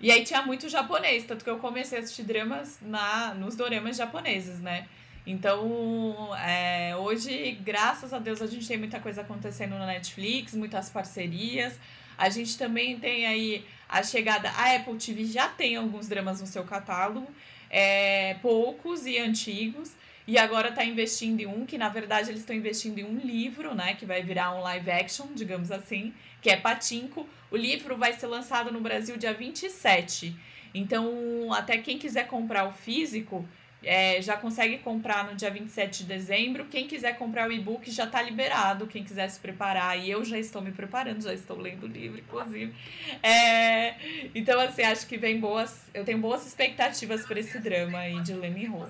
E 0.00 0.10
aí 0.10 0.24
tinha 0.24 0.40
muito 0.42 0.68
japonês, 0.68 1.24
tanto 1.24 1.44
que 1.44 1.50
eu 1.50 1.58
comecei 1.58 1.98
a 1.98 2.00
assistir 2.00 2.22
dramas 2.22 2.78
na, 2.80 3.34
nos 3.34 3.54
doramas 3.54 3.96
japoneses, 3.96 4.58
né? 4.60 4.88
Então, 5.26 6.34
é, 6.36 6.96
hoje, 6.96 7.52
graças 7.62 8.14
a 8.14 8.18
Deus, 8.18 8.40
a 8.40 8.46
gente 8.46 8.66
tem 8.66 8.78
muita 8.78 8.98
coisa 8.98 9.20
acontecendo 9.20 9.78
na 9.78 9.86
Netflix, 9.86 10.54
muitas 10.54 10.88
parcerias. 10.88 11.78
A 12.16 12.30
gente 12.30 12.56
também 12.56 12.98
tem 12.98 13.26
aí 13.26 13.64
a 13.88 14.02
chegada. 14.02 14.50
A 14.50 14.74
Apple 14.74 14.96
TV 14.96 15.26
já 15.26 15.48
tem 15.48 15.76
alguns 15.76 16.08
dramas 16.08 16.40
no 16.40 16.46
seu 16.46 16.64
catálogo, 16.64 17.28
é, 17.68 18.34
poucos 18.40 19.04
e 19.04 19.18
antigos. 19.18 19.92
E 20.30 20.38
agora 20.38 20.68
está 20.68 20.84
investindo 20.84 21.40
em 21.40 21.46
um, 21.48 21.66
que 21.66 21.76
na 21.76 21.88
verdade 21.88 22.30
eles 22.30 22.42
estão 22.42 22.54
investindo 22.54 23.00
em 23.00 23.04
um 23.04 23.18
livro, 23.18 23.74
né? 23.74 23.94
Que 23.94 24.06
vai 24.06 24.22
virar 24.22 24.54
um 24.54 24.60
live 24.60 24.88
action, 24.88 25.26
digamos 25.34 25.72
assim, 25.72 26.14
que 26.40 26.48
é 26.48 26.56
Patinco. 26.56 27.28
O 27.50 27.56
livro 27.56 27.96
vai 27.96 28.12
ser 28.12 28.28
lançado 28.28 28.70
no 28.70 28.80
Brasil 28.80 29.16
dia 29.16 29.34
27. 29.34 30.36
Então, 30.72 31.52
até 31.52 31.78
quem 31.78 31.98
quiser 31.98 32.28
comprar 32.28 32.64
o 32.68 32.70
físico, 32.70 33.44
é, 33.82 34.22
já 34.22 34.36
consegue 34.36 34.78
comprar 34.78 35.24
no 35.24 35.34
dia 35.34 35.50
27 35.50 36.04
de 36.04 36.04
dezembro. 36.04 36.66
Quem 36.66 36.86
quiser 36.86 37.18
comprar 37.18 37.48
o 37.48 37.52
e-book 37.52 37.90
já 37.90 38.04
está 38.04 38.22
liberado. 38.22 38.86
Quem 38.86 39.02
quiser 39.02 39.28
se 39.28 39.40
preparar, 39.40 39.98
e 39.98 40.08
eu 40.08 40.24
já 40.24 40.38
estou 40.38 40.62
me 40.62 40.70
preparando, 40.70 41.20
já 41.24 41.34
estou 41.34 41.58
lendo 41.58 41.86
o 41.86 41.88
livro, 41.88 42.20
inclusive. 42.20 42.72
É, 43.20 43.96
então, 44.32 44.60
assim, 44.60 44.82
acho 44.82 45.08
que 45.08 45.16
vem 45.16 45.40
boas. 45.40 45.90
Eu 45.92 46.04
tenho 46.04 46.18
boas 46.18 46.46
expectativas 46.46 47.26
para 47.26 47.40
esse 47.40 47.58
drama 47.58 47.98
aí 47.98 48.22
de 48.22 48.32
Lemmy 48.32 48.68
Ho. 48.68 48.86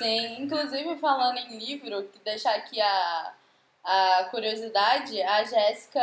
Sim, 0.00 0.42
inclusive 0.42 0.96
falando 0.96 1.38
em 1.38 1.58
livro, 1.58 2.08
deixar 2.24 2.54
aqui 2.54 2.80
a, 2.80 3.34
a 3.84 4.28
curiosidade, 4.30 5.20
a 5.22 5.44
Jessica 5.44 6.00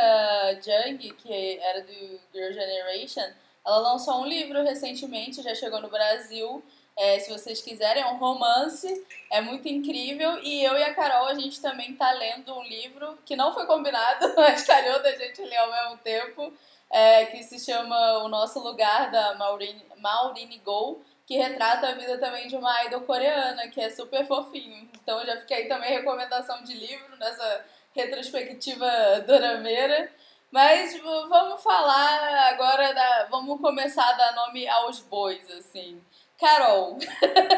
Jung, 0.62 0.98
que 1.14 1.58
era 1.58 1.82
do 1.82 2.20
Girl 2.32 2.52
Generation, 2.52 3.32
ela 3.66 3.78
lançou 3.78 4.22
um 4.22 4.26
livro 4.26 4.62
recentemente, 4.62 5.42
já 5.42 5.54
chegou 5.54 5.80
no 5.80 5.88
Brasil 5.88 6.62
é, 6.98 7.16
se 7.20 7.30
vocês 7.30 7.62
quiserem, 7.62 8.02
é 8.02 8.06
um 8.08 8.16
romance, 8.16 9.06
é 9.30 9.40
muito 9.40 9.68
incrível. 9.68 10.42
E 10.42 10.64
eu 10.64 10.76
e 10.76 10.82
a 10.82 10.92
Carol, 10.92 11.28
a 11.28 11.34
gente 11.34 11.62
também 11.62 11.94
tá 11.94 12.10
lendo 12.10 12.52
um 12.52 12.64
livro 12.64 13.16
que 13.24 13.36
não 13.36 13.54
foi 13.54 13.66
combinado, 13.66 14.34
mas 14.36 14.64
calhou 14.66 15.00
da 15.00 15.14
gente 15.14 15.40
ler 15.42 15.58
ao 15.58 15.70
mesmo 15.70 15.98
tempo, 15.98 16.52
é, 16.90 17.26
que 17.26 17.44
se 17.44 17.60
chama 17.60 18.24
O 18.24 18.28
Nosso 18.28 18.58
Lugar, 18.58 19.12
da 19.12 19.36
Maureen, 19.36 19.80
Maureen 19.98 20.60
Go, 20.64 21.00
que 21.28 21.36
retrata 21.36 21.88
a 21.88 21.92
vida 21.92 22.16
também 22.16 22.48
de 22.48 22.56
uma 22.56 22.84
idol 22.84 23.02
coreana, 23.02 23.68
que 23.68 23.78
é 23.78 23.90
super 23.90 24.26
fofinho. 24.26 24.88
Então 25.02 25.26
já 25.26 25.36
fiquei 25.36 25.58
aí 25.58 25.68
também 25.68 25.92
recomendação 25.92 26.64
de 26.64 26.72
livro 26.72 27.18
nessa 27.18 27.66
retrospectiva 27.94 28.88
dorameira. 29.26 30.10
Mas 30.50 30.98
vamos 30.98 31.62
falar 31.62 32.48
agora 32.48 32.94
da. 32.94 33.26
Vamos 33.30 33.60
começar 33.60 34.08
a 34.08 34.14
dar 34.14 34.34
nome 34.34 34.66
aos 34.66 35.00
bois, 35.00 35.50
assim. 35.50 36.00
Carol, 36.40 36.98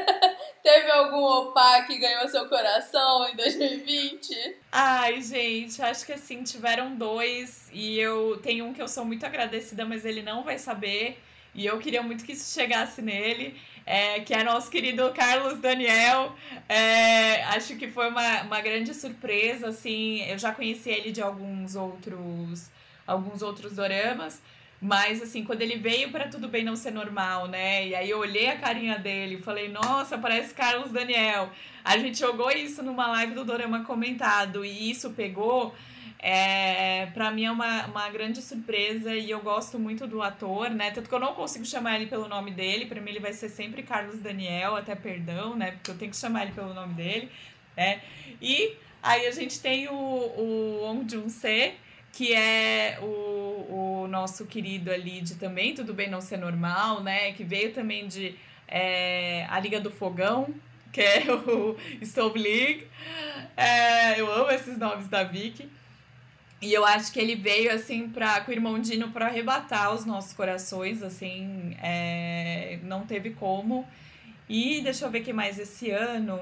teve 0.65 0.91
algum 0.91 1.23
opa 1.23 1.83
que 1.83 1.99
ganhou 1.99 2.27
seu 2.27 2.49
coração 2.49 3.29
em 3.29 3.37
2020? 3.37 4.57
Ai, 4.73 5.21
gente, 5.23 5.81
acho 5.81 6.05
que 6.05 6.15
assim, 6.15 6.43
tiveram 6.43 6.97
dois 6.97 7.69
e 7.73 8.01
eu 8.01 8.41
tenho 8.43 8.65
um 8.65 8.73
que 8.73 8.83
eu 8.83 8.89
sou 8.89 9.05
muito 9.05 9.25
agradecida, 9.25 9.85
mas 9.85 10.05
ele 10.05 10.23
não 10.23 10.43
vai 10.43 10.59
saber. 10.59 11.23
E 11.55 11.67
eu 11.67 11.79
queria 11.79 12.03
muito 12.03 12.25
que 12.25 12.33
isso 12.33 12.53
chegasse 12.53 13.03
nele, 13.03 13.61
é, 13.85 14.21
que 14.21 14.33
é 14.33 14.45
nosso 14.45 14.71
querido 14.71 15.11
Carlos 15.13 15.59
Daniel. 15.59 16.35
É, 16.69 17.43
acho 17.45 17.77
que 17.77 17.89
foi 17.89 18.09
uma, 18.09 18.43
uma 18.43 18.61
grande 18.61 18.95
surpresa, 18.95 19.69
assim. 19.69 20.23
Eu 20.23 20.39
já 20.39 20.53
conheci 20.53 20.91
ele 20.91 21.11
de 21.11 21.21
alguns 21.21 21.75
outros, 21.75 22.71
alguns 23.07 23.43
outros 23.43 23.75
doramas. 23.75 24.41
Mas, 24.81 25.21
assim, 25.21 25.45
quando 25.45 25.61
ele 25.61 25.77
veio 25.77 26.11
para 26.11 26.29
Tudo 26.29 26.49
Bem 26.49 26.65
Não 26.65 26.75
Ser 26.75 26.93
Normal, 26.93 27.49
né? 27.49 27.87
E 27.87 27.95
aí 27.95 28.09
eu 28.09 28.19
olhei 28.19 28.49
a 28.49 28.57
carinha 28.57 28.99
dele 28.99 29.37
falei, 29.43 29.69
nossa, 29.69 30.17
parece 30.17 30.55
Carlos 30.55 30.91
Daniel. 30.91 31.51
A 31.85 31.99
gente 31.99 32.19
jogou 32.19 32.51
isso 32.51 32.83
numa 32.83 33.07
live 33.09 33.35
do 33.35 33.45
Dorama 33.45 33.85
Comentado 33.85 34.65
e 34.65 34.91
isso 34.91 35.11
pegou. 35.11 35.75
É, 36.23 37.07
para 37.15 37.31
mim 37.31 37.45
é 37.45 37.51
uma, 37.51 37.87
uma 37.87 38.11
grande 38.11 38.43
surpresa 38.43 39.15
e 39.15 39.31
eu 39.31 39.41
gosto 39.41 39.79
muito 39.79 40.07
do 40.07 40.21
ator, 40.21 40.69
né? 40.69 40.91
Tanto 40.91 41.09
que 41.09 41.15
eu 41.15 41.19
não 41.19 41.35
consigo 41.35 41.65
chamar 41.65 41.97
ele 41.97 42.07
pelo 42.07 42.29
nome 42.29 42.51
dele, 42.51 42.85
para 42.85 43.01
mim 43.01 43.11
ele 43.11 43.21
vai 43.21 43.33
ser 43.33 43.49
sempre 43.49 43.83
Carlos 43.83 44.19
Daniel, 44.19 44.77
até 44.77 44.95
perdão, 44.95 45.57
né? 45.57 45.71
Porque 45.71 45.91
eu 45.91 45.97
tenho 45.97 46.11
que 46.11 46.17
chamar 46.19 46.43
ele 46.43 46.53
pelo 46.53 46.75
nome 46.75 46.93
dele, 46.93 47.31
né? 47.75 48.03
E 48.41 48.77
aí 49.03 49.27
a 49.27 49.31
gente 49.31 49.61
tem 49.61 49.89
o, 49.89 49.95
o 49.95 50.83
Ong 50.85 51.11
Jun-se, 51.11 51.73
que 52.13 52.35
é 52.35 52.99
o, 53.01 54.03
o 54.05 54.09
nosso 54.09 54.45
querido 54.45 54.91
ali 54.93 55.23
de 55.23 55.37
também 55.37 55.75
Tudo 55.75 55.95
Bem 55.95 56.11
Não 56.11 56.21
Ser 56.21 56.37
Normal, 56.37 57.03
né? 57.03 57.33
Que 57.33 57.45
veio 57.45 57.73
também 57.73 58.07
de 58.07 58.35
é, 58.69 59.47
A 59.49 59.59
Liga 59.59 59.81
do 59.81 59.91
Fogão, 59.91 60.55
que 60.93 61.01
é 61.01 61.25
o 61.33 61.79
Stove 62.05 62.39
League. 62.39 62.87
É, 63.57 64.21
eu 64.21 64.31
amo 64.31 64.51
esses 64.51 64.77
nomes 64.77 65.09
da 65.09 65.25
Vicky. 65.25 65.80
E 66.61 66.73
eu 66.75 66.85
acho 66.85 67.11
que 67.13 67.19
ele 67.19 67.35
veio, 67.35 67.73
assim, 67.73 68.09
pra, 68.09 68.41
com 68.43 68.51
o 68.51 68.55
irmão 68.55 68.79
Dino 68.79 69.11
para 69.11 69.27
arrebatar 69.27 69.95
os 69.95 70.05
nossos 70.05 70.35
corações, 70.35 71.03
assim, 71.03 71.75
é, 71.83 72.79
não 72.83 73.07
teve 73.07 73.31
como. 73.31 73.89
E 74.49 74.81
deixa 74.83 75.07
eu 75.07 75.11
ver 75.11 75.21
que 75.23 75.33
mais 75.33 75.59
esse 75.59 75.91
ano. 75.91 76.39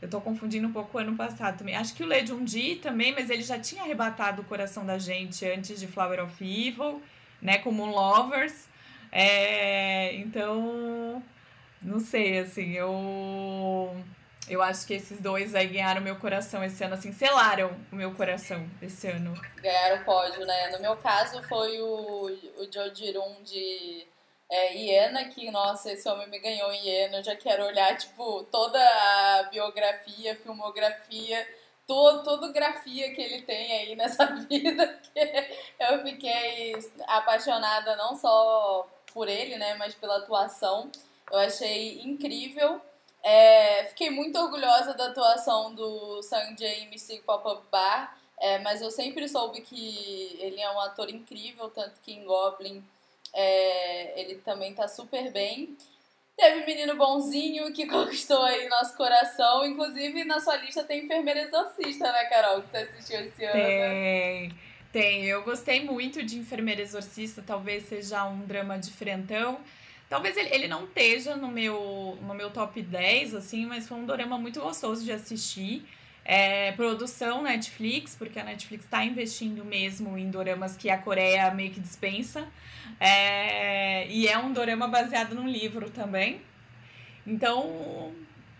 Eu 0.00 0.08
tô 0.08 0.20
confundindo 0.20 0.66
um 0.66 0.72
pouco 0.72 0.96
o 0.96 1.00
ano 1.00 1.14
passado 1.16 1.58
também. 1.58 1.76
Acho 1.76 1.94
que 1.94 2.02
o 2.02 2.06
Lê 2.06 2.26
Jundi 2.26 2.76
também, 2.76 3.12
mas 3.12 3.28
ele 3.28 3.42
já 3.42 3.58
tinha 3.58 3.82
arrebatado 3.82 4.42
o 4.42 4.44
coração 4.44 4.84
da 4.84 4.98
gente 4.98 5.44
antes 5.46 5.78
de 5.78 5.86
Flower 5.86 6.24
of 6.24 6.42
Evil, 6.42 7.02
né? 7.40 7.58
Como 7.58 7.84
Lovers. 7.86 8.68
É, 9.12 10.16
então, 10.16 11.22
não 11.82 12.00
sei, 12.00 12.38
assim, 12.38 12.72
eu. 12.72 13.94
Eu 14.48 14.60
acho 14.60 14.86
que 14.86 14.94
esses 14.94 15.20
dois 15.20 15.54
aí 15.54 15.68
ganharam 15.68 16.00
meu 16.00 16.16
coração 16.16 16.64
esse 16.64 16.82
ano, 16.82 16.94
assim, 16.94 17.12
selaram 17.12 17.70
o 17.92 17.94
meu 17.94 18.12
coração 18.14 18.68
esse 18.80 19.08
ano. 19.08 19.34
Ganharam 19.56 20.02
o 20.02 20.04
pódio, 20.04 20.44
né? 20.44 20.70
No 20.70 20.80
meu 20.80 20.96
caso 20.96 21.42
foi 21.44 21.80
o, 21.80 22.26
o 22.58 22.72
Joe 22.72 22.92
Jirum 22.94 23.42
de 23.42 24.06
é, 24.50 24.76
Iena, 24.76 25.24
que, 25.26 25.50
nossa, 25.50 25.92
esse 25.92 26.08
homem 26.08 26.28
me 26.28 26.38
ganhou 26.38 26.70
em 26.72 26.86
Iena, 26.86 27.18
eu 27.18 27.24
já 27.24 27.34
quero 27.36 27.64
olhar, 27.64 27.96
tipo, 27.96 28.44
toda 28.50 28.78
a 28.78 29.44
biografia, 29.44 30.36
filmografia, 30.36 31.46
todo, 31.86 32.22
toda 32.22 32.52
grafia 32.52 33.14
que 33.14 33.22
ele 33.22 33.42
tem 33.42 33.72
aí 33.72 33.96
nessa 33.96 34.26
vida, 34.48 35.00
eu 35.80 36.02
fiquei 36.02 36.74
apaixonada 37.06 37.96
não 37.96 38.14
só 38.14 38.86
por 39.14 39.28
ele, 39.28 39.56
né, 39.56 39.74
mas 39.74 39.94
pela 39.94 40.18
atuação, 40.18 40.90
eu 41.30 41.38
achei 41.38 42.00
incrível. 42.02 42.80
É, 43.22 43.84
fiquei 43.86 44.10
muito 44.10 44.38
orgulhosa 44.38 44.94
da 44.94 45.06
atuação 45.06 45.74
do 45.74 46.22
Sanjay 46.22 46.88
Mystic 46.88 47.22
Pop-Up 47.22 47.62
Bar, 47.70 48.16
É, 48.40 48.58
mas 48.58 48.82
eu 48.82 48.90
sempre 48.90 49.28
soube 49.28 49.60
que 49.60 50.36
ele 50.40 50.60
é 50.60 50.68
um 50.70 50.80
ator 50.80 51.08
incrível, 51.08 51.70
tanto 51.70 52.00
que 52.02 52.12
em 52.12 52.24
Goblin 52.24 52.82
é, 53.32 54.20
ele 54.20 54.36
também 54.36 54.74
tá 54.74 54.88
super 54.88 55.30
bem. 55.30 55.76
Teve 56.36 56.66
Menino 56.66 56.96
Bonzinho 56.96 57.72
que 57.72 57.86
conquistou 57.88 58.42
aí 58.42 58.68
nosso 58.68 58.96
coração. 58.96 59.64
Inclusive, 59.64 60.24
na 60.24 60.40
sua 60.40 60.56
lista 60.56 60.82
tem 60.82 61.04
Enfermeira 61.04 61.42
Exorcista, 61.42 62.10
né, 62.10 62.24
Carol? 62.24 62.62
Que 62.62 62.70
você 62.70 62.76
assistiu 62.78 63.20
esse 63.20 63.44
ano. 63.44 63.52
Tem, 63.52 64.58
tem. 64.92 65.24
Eu 65.24 65.42
gostei 65.44 65.84
muito 65.84 66.22
de 66.22 66.38
Enfermeira 66.38 66.82
Exorcista. 66.82 67.44
Talvez 67.46 67.84
seja 67.84 68.24
um 68.26 68.40
drama 68.40 68.78
diferentão. 68.78 69.60
Talvez 70.12 70.36
ele, 70.36 70.54
ele 70.54 70.68
não 70.68 70.84
esteja 70.84 71.36
no 71.36 71.48
meu, 71.48 72.18
no 72.20 72.34
meu 72.34 72.50
top 72.50 72.82
10, 72.82 73.34
assim, 73.34 73.64
mas 73.64 73.88
foi 73.88 73.96
um 73.96 74.04
drama 74.04 74.36
muito 74.36 74.60
gostoso 74.60 75.02
de 75.02 75.10
assistir. 75.10 75.88
É, 76.22 76.70
produção 76.72 77.40
Netflix, 77.40 78.14
porque 78.14 78.38
a 78.38 78.44
Netflix 78.44 78.84
está 78.84 79.02
investindo 79.02 79.64
mesmo 79.64 80.18
em 80.18 80.30
doramas 80.30 80.76
que 80.76 80.90
a 80.90 80.98
Coreia 80.98 81.50
meio 81.52 81.72
que 81.72 81.80
dispensa. 81.80 82.46
É, 83.00 84.06
e 84.06 84.28
é 84.28 84.36
um 84.36 84.52
dorama 84.52 84.86
baseado 84.86 85.34
num 85.34 85.48
livro 85.48 85.88
também. 85.88 86.42
Então, 87.26 88.14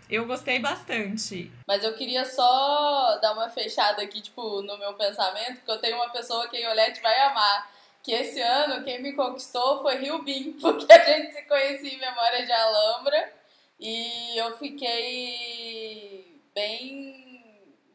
eu 0.09 0.25
gostei 0.25 0.57
bastante. 0.57 1.51
Mas 1.67 1.83
eu 1.83 1.93
queria 1.93 2.25
só 2.25 3.19
dar 3.21 3.33
uma 3.33 3.47
fechada 3.47 4.01
aqui, 4.01 4.21
tipo, 4.21 4.63
no 4.63 4.75
meu 4.79 4.95
pensamento, 4.95 5.57
porque 5.57 5.71
eu 5.71 5.77
tenho 5.79 5.97
uma 5.97 6.09
pessoa 6.09 6.47
que 6.47 6.63
a 6.63 6.71
Olete 6.71 6.99
vai 6.99 7.15
amar. 7.27 7.72
Que 8.03 8.11
esse 8.11 8.41
ano 8.41 8.83
quem 8.83 9.01
me 9.01 9.13
conquistou 9.13 9.81
foi 9.81 9.97
Rio 9.97 10.21
Bin, 10.23 10.53
porque 10.61 10.91
a 10.91 11.03
gente 11.05 11.33
se 11.33 11.43
conhecia 11.43 11.93
em 11.93 11.99
Memória 11.99 12.45
de 12.45 12.51
Alhambra. 12.51 13.33
E 13.79 14.37
eu 14.37 14.57
fiquei 14.57 16.41
bem 16.53 17.23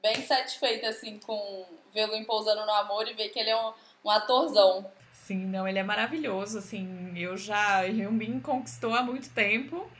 bem 0.02 0.22
satisfeita, 0.22 0.88
assim, 0.88 1.18
com 1.18 1.66
vê-lo 1.92 2.14
em 2.14 2.24
Pousando 2.24 2.64
no 2.64 2.72
Amor 2.72 3.08
e 3.08 3.14
ver 3.14 3.28
que 3.30 3.38
ele 3.38 3.50
é 3.50 3.56
um, 3.56 3.72
um 4.04 4.10
atorzão. 4.10 4.90
Sim, 5.12 5.46
não, 5.46 5.66
ele 5.66 5.78
é 5.78 5.82
maravilhoso, 5.82 6.58
assim, 6.58 7.12
eu 7.16 7.36
já, 7.36 7.82
Hyun-bin 7.82 8.40
conquistou 8.40 8.94
há 8.94 9.02
muito 9.02 9.28
tempo 9.30 9.90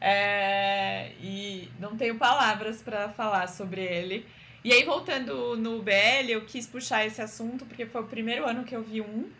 é, 0.00 1.12
e 1.20 1.68
não 1.78 1.96
tenho 1.96 2.16
palavras 2.16 2.82
para 2.82 3.08
falar 3.10 3.48
sobre 3.48 3.82
ele. 3.82 4.26
E 4.64 4.72
aí, 4.72 4.84
voltando 4.84 5.56
no 5.56 5.82
BL, 5.82 6.30
eu 6.30 6.44
quis 6.44 6.66
puxar 6.66 7.04
esse 7.06 7.20
assunto 7.20 7.64
porque 7.64 7.86
foi 7.86 8.02
o 8.02 8.06
primeiro 8.06 8.46
ano 8.46 8.64
que 8.64 8.74
eu 8.74 8.82
vi 8.82 9.00
um. 9.00 9.30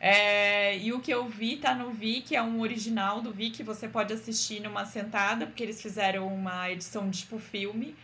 É, 0.00 0.78
e 0.78 0.94
o 0.94 1.00
que 1.00 1.12
eu 1.12 1.26
vi 1.26 1.56
tá 1.56 1.74
no 1.74 1.90
Vi, 1.90 2.22
que 2.22 2.34
é 2.34 2.42
um 2.42 2.60
original 2.60 3.20
do 3.20 3.30
Vi, 3.30 3.50
que 3.50 3.62
você 3.62 3.86
pode 3.86 4.14
assistir 4.14 4.60
numa 4.60 4.86
sentada, 4.86 5.46
porque 5.46 5.62
eles 5.62 5.82
fizeram 5.82 6.26
uma 6.26 6.70
edição 6.70 7.10
tipo 7.10 7.38
filme. 7.38 7.94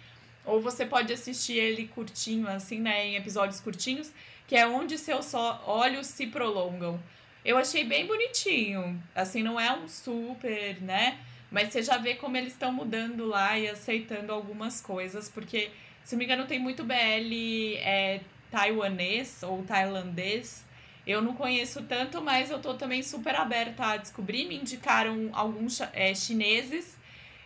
Ou 0.44 0.60
você 0.60 0.84
pode 0.84 1.12
assistir 1.12 1.54
ele 1.54 1.88
curtinho, 1.88 2.46
assim, 2.48 2.80
né? 2.80 3.06
Em 3.06 3.16
episódios 3.16 3.60
curtinhos, 3.60 4.12
que 4.46 4.54
é 4.54 4.66
onde 4.66 4.98
seus 4.98 5.32
olhos 5.34 6.06
se 6.06 6.26
prolongam. 6.26 7.00
Eu 7.44 7.56
achei 7.56 7.82
bem 7.82 8.06
bonitinho. 8.06 9.02
Assim, 9.14 9.42
não 9.42 9.58
é 9.58 9.72
um 9.72 9.88
super, 9.88 10.80
né? 10.82 11.18
Mas 11.50 11.72
você 11.72 11.82
já 11.82 11.96
vê 11.96 12.14
como 12.14 12.36
eles 12.36 12.52
estão 12.52 12.72
mudando 12.72 13.24
lá 13.24 13.58
e 13.58 13.68
aceitando 13.68 14.32
algumas 14.32 14.80
coisas, 14.80 15.28
porque, 15.28 15.70
se 16.04 16.14
não 16.14 16.18
me 16.18 16.24
engano, 16.24 16.46
tem 16.46 16.58
muito 16.58 16.84
BL 16.84 17.76
é, 17.78 18.20
taiwanês 18.50 19.42
ou 19.42 19.62
tailandês. 19.62 20.65
Eu 21.06 21.22
não 21.22 21.34
conheço 21.34 21.82
tanto, 21.84 22.20
mas 22.20 22.50
eu 22.50 22.60
tô 22.60 22.74
também 22.74 23.02
super 23.02 23.36
aberta 23.36 23.84
a 23.84 23.96
descobrir. 23.96 24.46
Me 24.46 24.56
indicaram 24.56 25.30
alguns 25.32 25.80
é, 25.92 26.12
chineses 26.14 26.98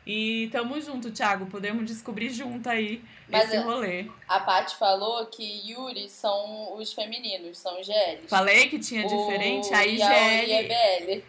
e 0.06 0.48
tamo 0.50 0.80
junto, 0.80 1.10
Thiago. 1.10 1.46
Podemos 1.46 1.84
descobrir 1.84 2.30
junto 2.30 2.68
aí 2.68 3.04
Mas 3.28 3.52
esse 3.52 3.58
rolê. 3.58 4.06
A 4.26 4.40
Paty 4.40 4.76
falou 4.76 5.26
que 5.26 5.70
Yuri 5.70 6.08
são 6.08 6.74
os 6.76 6.92
femininos, 6.92 7.58
são 7.58 7.78
os 7.78 7.86
GLs. 7.86 8.26
Falei 8.28 8.68
que 8.68 8.78
tinha 8.78 9.06
diferente. 9.06 9.72
A 9.74 9.86
IGL. 9.86 10.04
A, 10.04 10.44
IBL. 10.44 11.24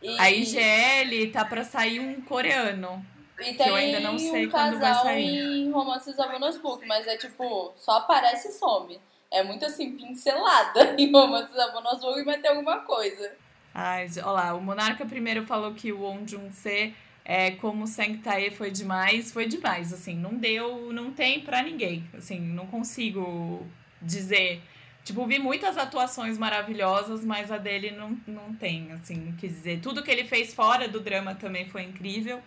E... 0.00 0.18
a 0.18 0.30
IGL 0.30 1.32
tá 1.32 1.44
pra 1.44 1.64
sair 1.64 1.98
um 1.98 2.20
coreano. 2.20 3.04
E 3.40 3.54
tem 3.54 3.66
eu 3.66 3.74
ainda 3.74 3.98
não 3.98 4.16
sei 4.16 4.46
um 4.46 4.50
quando 4.50 4.78
vai 4.78 4.94
sair. 4.94 5.26
em 5.26 5.70
Romances 5.72 6.16
of 6.16 6.58
Book, 6.60 6.86
mas 6.86 7.06
é 7.08 7.16
tipo, 7.16 7.72
só 7.76 7.98
aparece 7.98 8.48
e 8.48 8.52
some. 8.52 9.00
É 9.34 9.42
muito 9.42 9.64
assim, 9.64 9.96
pincelada 9.96 10.94
em 10.96 11.10
Romances 11.10 11.56
Book, 12.00 12.24
mas 12.24 12.40
tem 12.40 12.50
alguma 12.50 12.78
coisa. 12.78 13.32
Ai, 13.74 14.06
olha 14.18 14.30
lá, 14.30 14.54
o 14.54 14.60
Monarca 14.60 15.04
primeiro 15.04 15.44
falou 15.44 15.74
que 15.74 15.92
o 15.92 16.02
Won 16.02 16.24
Jun-se 16.24 16.94
é, 17.24 17.50
como 17.52 17.84
Sanctae 17.84 18.52
foi 18.52 18.70
demais, 18.70 19.32
foi 19.32 19.46
demais, 19.46 19.92
assim, 19.92 20.14
não 20.14 20.34
deu, 20.34 20.92
não 20.92 21.10
tem 21.10 21.40
para 21.40 21.62
ninguém, 21.62 22.08
assim, 22.16 22.38
não 22.38 22.68
consigo 22.68 23.66
dizer. 24.00 24.62
Tipo, 25.02 25.26
vi 25.26 25.40
muitas 25.40 25.76
atuações 25.76 26.38
maravilhosas, 26.38 27.24
mas 27.24 27.50
a 27.50 27.58
dele 27.58 27.90
não, 27.90 28.16
não 28.26 28.54
tem, 28.54 28.92
assim, 28.92 29.34
quer 29.40 29.48
dizer, 29.48 29.80
tudo 29.80 30.02
que 30.02 30.10
ele 30.12 30.24
fez 30.24 30.54
fora 30.54 30.86
do 30.86 31.00
drama 31.00 31.34
também 31.34 31.66
foi 31.66 31.82
incrível. 31.82 32.40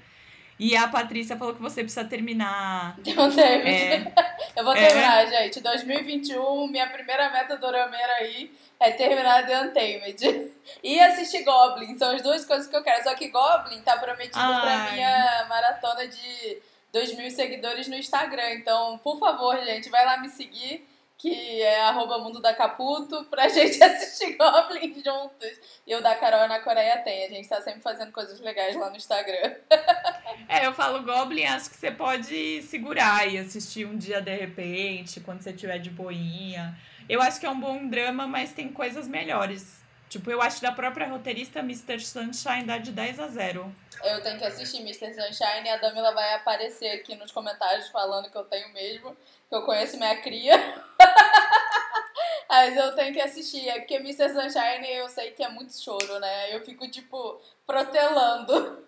E 0.59 0.75
a 0.75 0.87
Patrícia 0.87 1.37
falou 1.37 1.53
que 1.53 1.61
você 1.61 1.81
precisa 1.81 2.03
terminar. 2.03 2.97
Não 3.15 3.33
teve. 3.33 3.69
É, 3.69 4.11
eu 4.55 4.63
vou 4.63 4.73
terminar, 4.73 5.23
é... 5.23 5.43
gente. 5.43 5.61
2021, 5.61 6.67
minha 6.67 6.87
primeira 6.89 7.29
meta 7.29 7.57
do 7.57 7.65
Rameira 7.67 8.13
aí 8.19 8.51
é 8.79 8.91
terminar 8.91 9.45
The 9.45 9.61
Untamed. 9.61 10.51
E 10.83 10.99
assistir 10.99 11.43
Goblin. 11.43 11.97
São 11.97 12.15
as 12.15 12.21
duas 12.21 12.43
coisas 12.43 12.67
que 12.67 12.75
eu 12.75 12.83
quero. 12.83 13.03
Só 13.03 13.13
que 13.15 13.29
Goblin 13.29 13.81
tá 13.81 13.97
prometido 13.97 14.39
Ai. 14.39 14.61
pra 14.61 14.91
minha 14.91 15.45
maratona 15.47 16.07
de 16.07 16.57
2 16.91 17.15
mil 17.17 17.29
seguidores 17.29 17.87
no 17.87 17.95
Instagram. 17.95 18.53
Então, 18.53 18.97
por 19.03 19.19
favor, 19.19 19.57
gente, 19.63 19.89
vai 19.89 20.05
lá 20.05 20.17
me 20.17 20.29
seguir 20.29 20.87
que 21.17 21.61
é 21.61 21.81
arroba 21.81 22.19
Mundo 22.19 22.39
da 22.39 22.53
Caputo, 22.53 23.25
pra 23.25 23.47
gente 23.49 23.81
assistir 23.81 24.37
Goblin 24.37 24.93
juntos. 24.93 25.59
E 25.85 25.95
o 25.95 26.01
da 26.01 26.15
Carol 26.15 26.47
na 26.47 26.59
Coreia 26.59 26.99
tem. 26.99 27.25
A 27.25 27.29
gente 27.29 27.49
tá 27.49 27.61
sempre 27.61 27.81
fazendo 27.81 28.11
coisas 28.11 28.39
legais 28.39 28.75
lá 28.75 28.89
no 28.89 28.97
Instagram. 28.97 29.55
É, 30.49 30.65
eu 30.65 30.73
falo 30.73 31.03
Goblin, 31.03 31.43
acho 31.43 31.69
que 31.69 31.75
você 31.75 31.91
pode 31.91 32.61
segurar 32.61 33.27
e 33.27 33.37
assistir 33.37 33.85
um 33.85 33.97
dia 33.97 34.21
de 34.21 34.33
repente, 34.33 35.19
quando 35.19 35.41
você 35.41 35.51
tiver 35.51 35.77
de 35.79 35.89
boinha. 35.89 36.77
Eu 37.09 37.21
acho 37.21 37.39
que 37.39 37.45
é 37.45 37.49
um 37.49 37.59
bom 37.59 37.87
drama, 37.87 38.27
mas 38.27 38.53
tem 38.53 38.69
coisas 38.69 39.07
melhores. 39.07 39.83
Tipo, 40.09 40.31
eu 40.31 40.41
acho 40.41 40.61
da 40.61 40.71
própria 40.71 41.07
roteirista 41.07 41.59
Mr. 41.59 41.99
Sunshine 41.99 42.63
dá 42.63 42.77
de 42.77 42.91
10 42.91 43.19
a 43.19 43.27
0. 43.27 43.75
Eu 44.03 44.23
tenho 44.23 44.37
que 44.37 44.45
assistir 44.45 44.79
Mr. 44.81 45.13
Sunshine 45.13 45.65
e 45.65 45.69
a 45.69 45.77
Damila 45.77 46.13
vai 46.13 46.35
aparecer 46.35 46.91
aqui 46.91 47.15
nos 47.15 47.31
comentários 47.31 47.89
falando 47.89 48.29
que 48.31 48.37
eu 48.37 48.45
tenho 48.45 48.71
mesmo, 48.73 49.15
que 49.49 49.55
eu 49.55 49.63
conheço 49.63 49.97
minha 49.97 50.15
cria. 50.21 50.53
Mas 52.49 52.77
eu 52.77 52.95
tenho 52.95 53.13
que 53.13 53.19
assistir, 53.19 53.67
é 53.67 53.79
porque 53.79 53.95
Mr. 53.95 54.29
Sunshine 54.29 54.89
eu 54.89 55.09
sei 55.09 55.31
que 55.31 55.43
é 55.43 55.49
muito 55.49 55.77
choro, 55.77 56.19
né? 56.19 56.55
Eu 56.55 56.63
fico, 56.63 56.89
tipo, 56.89 57.41
protelando. 57.65 58.86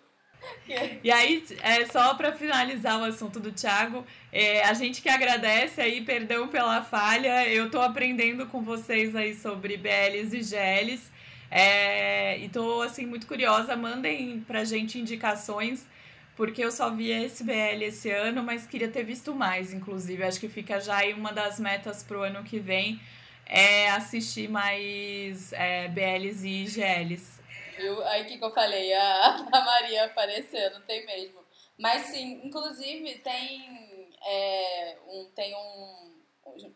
E 1.02 1.10
aí, 1.10 1.44
é, 1.62 1.84
só 1.86 2.14
para 2.14 2.32
finalizar 2.32 3.00
o 3.00 3.04
assunto 3.04 3.40
do 3.40 3.52
Thiago, 3.52 4.06
é, 4.32 4.62
a 4.64 4.72
gente 4.72 5.02
que 5.02 5.08
agradece 5.08 5.80
aí, 5.80 6.00
perdão 6.02 6.48
pela 6.48 6.82
falha, 6.82 7.48
eu 7.48 7.70
tô 7.70 7.80
aprendendo 7.80 8.46
com 8.46 8.62
vocês 8.62 9.14
aí 9.16 9.34
sobre 9.34 9.76
BLs 9.76 10.36
e 10.36 10.42
GLs. 10.42 11.10
É, 11.50 12.38
e 12.38 12.48
tô 12.48 12.80
assim 12.82 13.06
muito 13.06 13.26
curiosa, 13.26 13.76
mandem 13.76 14.40
pra 14.46 14.62
gente 14.62 14.98
indicações, 14.98 15.84
porque 16.36 16.64
eu 16.64 16.70
só 16.70 16.90
vi 16.90 17.10
esse 17.10 17.42
BL 17.42 17.82
esse 17.82 18.08
ano, 18.08 18.42
mas 18.42 18.66
queria 18.66 18.88
ter 18.88 19.02
visto 19.02 19.34
mais, 19.34 19.72
inclusive. 19.72 20.22
Acho 20.22 20.38
que 20.38 20.48
fica 20.48 20.80
já 20.80 20.98
aí 20.98 21.12
uma 21.12 21.32
das 21.32 21.58
metas 21.58 22.02
pro 22.04 22.22
ano 22.22 22.44
que 22.44 22.60
vem 22.60 23.00
é 23.44 23.90
assistir 23.90 24.48
mais 24.48 25.52
é, 25.52 25.88
BLs 25.88 26.46
e 26.46 26.64
IGLs. 26.64 27.39
Viu? 27.80 28.04
Aí 28.06 28.24
que, 28.26 28.36
que 28.36 28.44
eu 28.44 28.50
falei? 28.50 28.92
A, 28.92 29.36
a 29.50 29.64
Maria 29.64 30.04
aparecendo, 30.04 30.80
tem 30.82 31.06
mesmo. 31.06 31.40
Mas 31.78 32.02
sim, 32.02 32.40
inclusive 32.44 33.18
tem, 33.20 34.10
é, 34.22 34.98
um, 35.08 35.24
tem 35.34 35.54
um, 35.56 36.12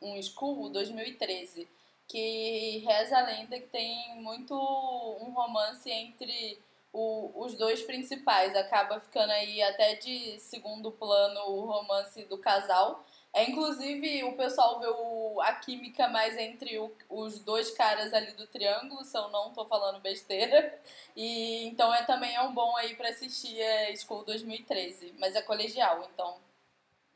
um 0.01 0.23
School 0.23 0.71
2013 0.71 1.69
que 2.09 2.79
reza 2.87 3.19
a 3.19 3.23
lenda 3.23 3.59
que 3.61 3.67
tem 3.67 4.15
muito 4.17 4.55
um 4.55 5.31
romance 5.33 5.91
entre 5.91 6.59
o, 6.91 7.31
os 7.35 7.55
dois 7.55 7.83
principais. 7.83 8.57
Acaba 8.57 8.99
ficando 8.99 9.33
aí 9.33 9.63
até 9.63 9.97
de 9.97 10.39
segundo 10.39 10.91
plano 10.91 11.41
o 11.51 11.67
romance 11.67 12.25
do 12.25 12.39
casal. 12.39 13.05
É, 13.35 13.51
inclusive, 13.51 14.23
o 14.23 14.37
pessoal 14.37 14.79
vê 14.79 14.87
o, 14.87 15.41
a 15.41 15.53
química 15.55 16.07
mais 16.09 16.39
entre 16.39 16.79
o, 16.79 16.93
os 17.11 17.41
dois 17.41 17.69
caras 17.73 18.15
ali 18.15 18.31
do 18.33 18.47
triângulo, 18.47 19.05
se 19.05 19.19
eu 19.19 19.29
não 19.31 19.53
tô 19.53 19.67
falando 19.67 20.01
besteira. 20.01 20.73
E 21.17 21.67
então 21.67 21.93
é 21.93 22.05
também 22.05 22.35
é 22.35 22.41
um 22.43 22.55
bom 22.55 22.77
aí 22.77 22.95
para 22.95 23.09
assistir 23.09 23.61
é 23.61 23.95
School 23.97 24.25
2013, 24.25 25.15
mas 25.19 25.35
é 25.35 25.43
colegial, 25.43 26.09
então 26.15 26.37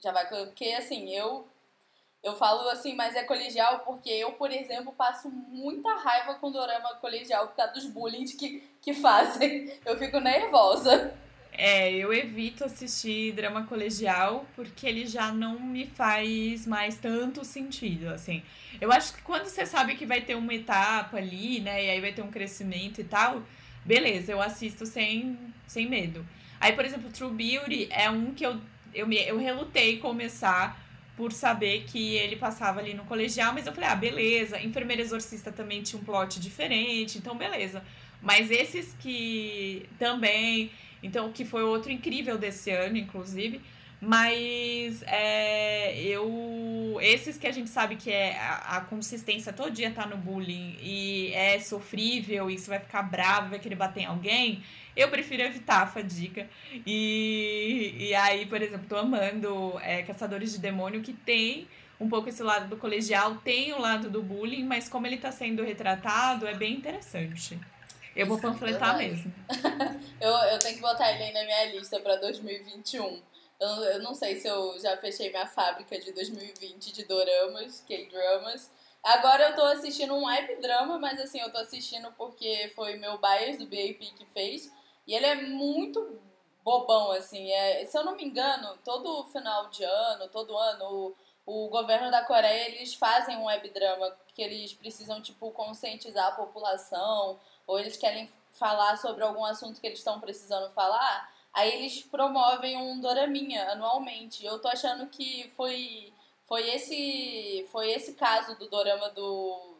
já 0.00 0.12
vai 0.12 0.28
porque 0.28 0.66
assim, 0.72 1.10
eu 1.10 1.46
eu 2.22 2.34
falo 2.36 2.68
assim, 2.68 2.94
mas 2.96 3.14
é 3.14 3.22
colegial 3.22 3.80
porque 3.80 4.10
eu, 4.10 4.32
por 4.32 4.50
exemplo, 4.50 4.92
passo 4.92 5.30
muita 5.30 5.94
raiva 5.96 6.34
com 6.34 6.50
dorama 6.50 6.96
colegial 6.96 7.46
por 7.48 7.56
causa 7.56 7.72
dos 7.74 7.86
bullying 7.86 8.24
que, 8.24 8.60
que 8.82 8.92
fazem. 8.92 9.72
Eu 9.86 9.96
fico 9.96 10.18
nervosa. 10.18 11.16
É, 11.60 11.92
eu 11.92 12.14
evito 12.14 12.64
assistir 12.64 13.32
drama 13.32 13.64
colegial 13.64 14.46
porque 14.54 14.86
ele 14.86 15.04
já 15.06 15.32
não 15.32 15.58
me 15.58 15.86
faz 15.86 16.64
mais 16.68 16.96
tanto 16.98 17.44
sentido, 17.44 18.08
assim. 18.10 18.44
Eu 18.80 18.92
acho 18.92 19.12
que 19.12 19.22
quando 19.22 19.46
você 19.46 19.66
sabe 19.66 19.96
que 19.96 20.06
vai 20.06 20.20
ter 20.20 20.36
uma 20.36 20.54
etapa 20.54 21.16
ali, 21.16 21.58
né, 21.58 21.84
e 21.84 21.90
aí 21.90 22.00
vai 22.00 22.12
ter 22.12 22.22
um 22.22 22.30
crescimento 22.30 23.00
e 23.00 23.04
tal, 23.04 23.42
beleza, 23.84 24.30
eu 24.30 24.40
assisto 24.40 24.86
sem, 24.86 25.36
sem 25.66 25.88
medo. 25.88 26.24
Aí, 26.60 26.74
por 26.74 26.84
exemplo, 26.84 27.10
True 27.10 27.32
Beauty 27.32 27.88
é 27.90 28.08
um 28.08 28.32
que 28.32 28.46
eu, 28.46 28.60
eu, 28.94 29.08
me, 29.08 29.16
eu 29.26 29.36
relutei 29.36 29.98
começar 29.98 30.80
por 31.16 31.32
saber 31.32 31.82
que 31.88 32.14
ele 32.14 32.36
passava 32.36 32.78
ali 32.78 32.94
no 32.94 33.04
colegial, 33.04 33.52
mas 33.52 33.66
eu 33.66 33.72
falei, 33.72 33.90
ah, 33.90 33.96
beleza. 33.96 34.60
Enfermeira 34.60 35.02
Exorcista 35.02 35.50
também 35.50 35.82
tinha 35.82 36.00
um 36.00 36.04
plot 36.04 36.38
diferente, 36.38 37.18
então 37.18 37.36
beleza. 37.36 37.82
Mas 38.22 38.50
esses 38.50 38.94
que 39.00 39.88
também. 39.98 40.70
Então, 41.02 41.32
que 41.32 41.44
foi 41.44 41.62
outro 41.62 41.90
incrível 41.90 42.36
desse 42.36 42.70
ano, 42.70 42.96
inclusive. 42.96 43.60
Mas 44.00 45.02
é, 45.06 46.00
eu. 46.00 46.98
Esses 47.00 47.36
que 47.36 47.46
a 47.46 47.52
gente 47.52 47.68
sabe 47.68 47.96
que 47.96 48.10
é 48.10 48.38
a, 48.38 48.76
a, 48.76 48.80
consistência 48.82 49.52
todo 49.52 49.72
dia 49.72 49.90
tá 49.90 50.06
no 50.06 50.16
bullying 50.16 50.76
e 50.80 51.32
é 51.32 51.58
sofrível 51.58 52.48
e 52.48 52.56
você 52.56 52.70
vai 52.70 52.78
ficar 52.78 53.02
bravo, 53.02 53.50
vai 53.50 53.58
querer 53.58 53.74
bater 53.74 54.02
em 54.02 54.06
alguém, 54.06 54.62
eu 54.96 55.08
prefiro 55.08 55.42
evitar 55.42 55.82
a 55.82 55.86
fadiga. 55.86 56.48
E, 56.86 57.94
e 57.98 58.14
aí, 58.14 58.46
por 58.46 58.62
exemplo, 58.62 58.86
tô 58.88 58.96
amando 58.96 59.78
é, 59.82 60.02
Caçadores 60.02 60.52
de 60.52 60.58
Demônio, 60.58 61.02
que 61.02 61.12
tem 61.12 61.66
um 62.00 62.08
pouco 62.08 62.28
esse 62.28 62.42
lado 62.42 62.68
do 62.68 62.76
colegial, 62.76 63.36
tem 63.36 63.72
o 63.72 63.80
lado 63.80 64.08
do 64.08 64.22
bullying, 64.22 64.64
mas 64.64 64.88
como 64.88 65.06
ele 65.06 65.18
tá 65.18 65.32
sendo 65.32 65.64
retratado, 65.64 66.46
é 66.46 66.54
bem 66.54 66.74
interessante. 66.74 67.58
Eu 68.18 68.26
vou 68.26 68.36
panfletar 68.36 68.98
mesmo. 68.98 69.32
eu, 70.20 70.32
eu 70.32 70.58
tenho 70.58 70.74
que 70.74 70.80
botar 70.80 71.12
ele 71.12 71.22
aí 71.22 71.32
na 71.32 71.44
minha 71.44 71.66
lista 71.66 72.00
pra 72.00 72.16
2021. 72.16 73.22
Eu, 73.60 73.68
eu 73.68 74.02
não 74.02 74.12
sei 74.12 74.34
se 74.34 74.48
eu 74.48 74.76
já 74.80 74.96
fechei 74.96 75.30
minha 75.30 75.46
fábrica 75.46 75.96
de 76.00 76.10
2020 76.10 76.92
de 76.92 77.04
doramas, 77.04 77.80
K-dramas. 77.86 78.72
Agora 79.04 79.50
eu 79.50 79.54
tô 79.54 79.62
assistindo 79.66 80.14
um 80.14 80.26
web 80.26 80.60
drama, 80.60 80.98
mas 80.98 81.20
assim, 81.20 81.38
eu 81.38 81.52
tô 81.52 81.58
assistindo 81.58 82.12
porque 82.18 82.72
foi 82.74 82.96
meu 82.96 83.18
bias 83.18 83.56
do 83.56 83.66
BAP 83.66 84.12
que 84.16 84.26
fez. 84.34 84.68
E 85.06 85.14
ele 85.14 85.26
é 85.26 85.36
muito 85.36 86.18
bobão, 86.64 87.12
assim. 87.12 87.52
É, 87.52 87.84
se 87.84 87.96
eu 87.96 88.04
não 88.04 88.16
me 88.16 88.24
engano, 88.24 88.76
todo 88.84 89.28
final 89.28 89.70
de 89.70 89.84
ano, 89.84 90.26
todo 90.26 90.58
ano, 90.58 91.14
o, 91.46 91.64
o 91.66 91.68
governo 91.68 92.10
da 92.10 92.24
Coreia, 92.24 92.68
eles 92.68 92.94
fazem 92.94 93.36
um 93.36 93.44
web 93.44 93.70
drama 93.70 94.12
que 94.34 94.42
eles 94.42 94.72
precisam, 94.72 95.22
tipo, 95.22 95.52
conscientizar 95.52 96.26
a 96.26 96.32
população, 96.32 97.38
ou 97.68 97.78
eles 97.78 97.96
querem 97.96 98.28
falar 98.52 98.96
sobre 98.96 99.22
algum 99.22 99.44
assunto 99.44 99.80
que 99.80 99.86
eles 99.86 99.98
estão 99.98 100.18
precisando 100.18 100.70
falar. 100.72 101.32
Aí 101.52 101.72
eles 101.74 102.02
promovem 102.02 102.76
um 102.76 103.00
doraminha 103.00 103.70
anualmente. 103.70 104.44
Eu 104.44 104.58
tô 104.58 104.66
achando 104.68 105.06
que 105.06 105.52
foi 105.56 106.12
foi 106.46 106.68
esse 106.70 107.68
foi 107.70 107.90
esse 107.90 108.14
caso 108.14 108.58
do 108.58 108.68
dorama 108.68 109.10
do 109.10 109.76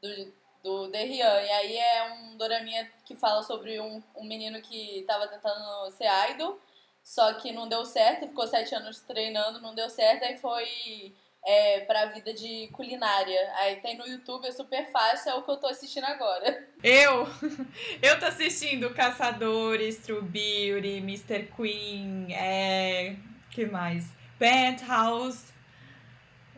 do, 0.00 0.32
do 0.62 0.88
Derrian. 0.88 1.40
E 1.42 1.50
aí 1.50 1.76
é 1.76 2.12
um 2.14 2.36
doraminha 2.36 2.90
que 3.04 3.16
fala 3.16 3.42
sobre 3.42 3.80
um, 3.80 4.02
um 4.14 4.24
menino 4.24 4.62
que 4.62 5.04
tava 5.06 5.26
tentando 5.26 5.90
ser 5.90 6.08
idol, 6.30 6.58
só 7.02 7.34
que 7.34 7.52
não 7.52 7.68
deu 7.68 7.84
certo, 7.84 8.28
ficou 8.28 8.46
sete 8.46 8.74
anos 8.74 9.00
treinando, 9.00 9.60
não 9.60 9.74
deu 9.74 9.90
certo, 9.90 10.24
aí 10.24 10.36
foi 10.38 11.14
é, 11.44 11.80
pra 11.80 12.06
vida 12.06 12.32
de 12.32 12.68
culinária. 12.72 13.52
Aí 13.56 13.76
tem 13.76 13.96
no 13.98 14.06
YouTube, 14.06 14.46
é 14.46 14.52
super 14.52 14.90
fácil, 14.90 15.30
é 15.30 15.34
o 15.34 15.42
que 15.42 15.50
eu 15.50 15.56
tô 15.58 15.66
assistindo 15.66 16.04
agora. 16.04 16.68
Eu? 16.82 17.26
Eu 18.02 18.18
tô 18.18 18.26
assistindo 18.26 18.92
Caçadores, 18.94 19.98
True 19.98 20.22
Beauty, 20.22 20.98
Mr. 20.98 21.50
Queen, 21.54 22.32
é... 22.32 23.16
que 23.50 23.66
mais? 23.66 24.06
Penthouse. 24.38 25.52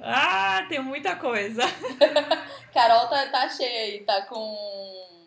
Ah, 0.01 0.64
tem 0.68 0.81
muita 0.81 1.16
coisa. 1.16 1.62
Carol 2.72 3.09
tá, 3.09 3.27
tá 3.29 3.49
cheia 3.49 3.81
aí, 3.81 4.05
tá 4.05 4.22
com... 4.22 5.27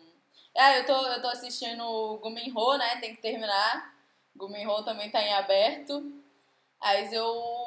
Ah, 0.56 0.76
eu 0.76 0.86
tô, 0.86 1.06
eu 1.06 1.22
tô 1.22 1.28
assistindo 1.28 2.18
Guminho, 2.22 2.78
né? 2.78 2.96
Tem 3.00 3.14
que 3.14 3.22
terminar. 3.22 3.94
Guminho 4.36 4.82
também 4.84 5.10
tá 5.10 5.22
em 5.22 5.32
aberto. 5.32 6.12
Mas 6.80 7.12
eu 7.12 7.59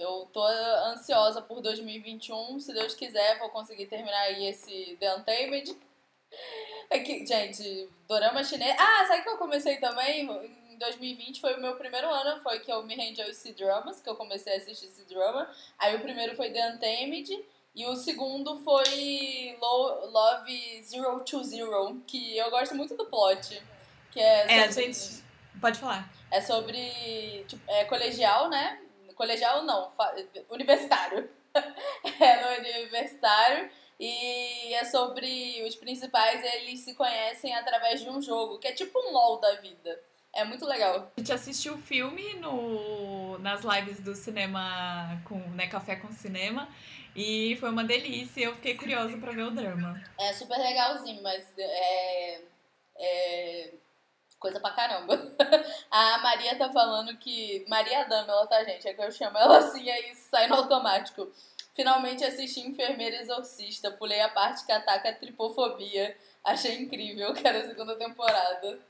eu 0.00 0.28
tô 0.32 0.42
ansiosa 0.42 1.42
por 1.42 1.60
2021. 1.60 2.58
Se 2.58 2.72
Deus 2.72 2.94
quiser, 2.94 3.38
vou 3.38 3.50
conseguir 3.50 3.86
terminar 3.86 4.20
aí 4.22 4.46
esse 4.46 4.96
The 4.98 5.14
Untamed. 5.16 5.76
É 6.88 6.98
que, 7.00 7.24
gente, 7.26 7.88
dorama 8.08 8.42
chinês. 8.42 8.74
Ah, 8.78 9.04
sabe 9.06 9.22
que 9.22 9.28
eu 9.28 9.36
comecei 9.36 9.76
também? 9.76 10.28
Em 10.70 10.78
2020 10.78 11.40
foi 11.40 11.54
o 11.54 11.60
meu 11.60 11.76
primeiro 11.76 12.08
ano, 12.08 12.42
foi 12.42 12.60
que 12.60 12.72
eu 12.72 12.82
me 12.82 12.94
rendi 12.94 13.20
aos 13.22 13.36
C-Dramas, 13.36 14.00
que 14.00 14.08
eu 14.08 14.16
comecei 14.16 14.54
a 14.54 14.56
assistir 14.56 14.86
C-Drama. 14.86 15.48
Aí 15.78 15.94
o 15.94 16.00
primeiro 16.00 16.34
foi 16.34 16.50
The 16.50 16.72
Untamed. 16.72 17.44
E 17.74 17.86
o 17.86 17.94
segundo 17.94 18.58
foi 18.58 19.56
Love 19.60 20.82
Zero 20.82 21.20
to 21.20 21.44
Zero, 21.44 22.02
que 22.06 22.36
eu 22.36 22.50
gosto 22.50 22.74
muito 22.74 22.96
do 22.96 23.04
plot. 23.06 23.62
Que 24.10 24.18
é, 24.18 24.40
sobre... 24.40 24.54
é 24.54 24.72
gente. 24.72 25.24
Pode 25.60 25.78
falar. 25.78 26.10
É 26.30 26.40
sobre. 26.40 27.44
Tipo, 27.46 27.62
é 27.68 27.84
colegial, 27.84 28.48
né? 28.48 28.80
Colegial 29.20 29.62
não, 29.64 29.92
universitário. 30.48 31.28
é 32.18 32.42
no 32.42 32.58
universitário. 32.58 33.70
E 33.98 34.72
é 34.72 34.82
sobre 34.86 35.62
os 35.68 35.76
principais, 35.76 36.42
eles 36.42 36.80
se 36.80 36.94
conhecem 36.94 37.54
através 37.54 38.00
de 38.00 38.08
um 38.08 38.22
jogo, 38.22 38.58
que 38.58 38.66
é 38.66 38.72
tipo 38.72 38.98
um 38.98 39.12
LOL 39.12 39.38
da 39.38 39.56
vida. 39.56 40.00
É 40.34 40.42
muito 40.42 40.64
legal. 40.64 41.12
A 41.14 41.20
gente 41.20 41.34
assistiu 41.34 41.74
o 41.74 41.82
filme 41.82 42.32
no, 42.36 43.38
nas 43.40 43.60
lives 43.62 44.00
do 44.00 44.14
cinema, 44.14 45.20
com 45.26 45.38
né, 45.50 45.66
Café 45.66 45.96
com 45.96 46.10
Cinema, 46.10 46.66
e 47.14 47.58
foi 47.60 47.68
uma 47.68 47.84
delícia. 47.84 48.44
Eu 48.44 48.54
fiquei 48.54 48.74
curiosa 48.74 49.18
para 49.18 49.32
ver 49.32 49.42
o 49.42 49.50
drama. 49.50 50.02
É 50.18 50.32
super 50.32 50.56
legalzinho, 50.56 51.22
mas 51.22 51.44
é, 51.58 52.40
é 52.96 53.70
coisa 54.40 54.58
pra 54.58 54.72
caramba. 54.72 55.14
A 55.90 56.18
Maria 56.18 56.56
tá 56.56 56.70
falando 56.70 57.16
que. 57.18 57.64
Maria 57.68 58.04
Dama, 58.04 58.32
ela 58.32 58.46
tá, 58.46 58.64
gente? 58.64 58.88
É 58.88 58.94
que 58.94 59.02
eu 59.02 59.12
chamo 59.12 59.38
ela 59.38 59.58
assim, 59.58 59.88
aí 59.88 60.14
sai 60.14 60.48
no 60.48 60.56
automático. 60.56 61.30
Finalmente 61.74 62.24
assisti 62.24 62.60
Enfermeira 62.60 63.16
Exorcista. 63.16 63.90
Pulei 63.90 64.20
a 64.20 64.28
parte 64.28 64.66
que 64.66 64.72
ataca 64.72 65.10
a 65.10 65.14
tripofobia. 65.14 66.16
Achei 66.42 66.80
incrível, 66.80 67.32
quero 67.34 67.58
a 67.58 67.64
segunda 67.64 67.94
temporada. 67.96 68.80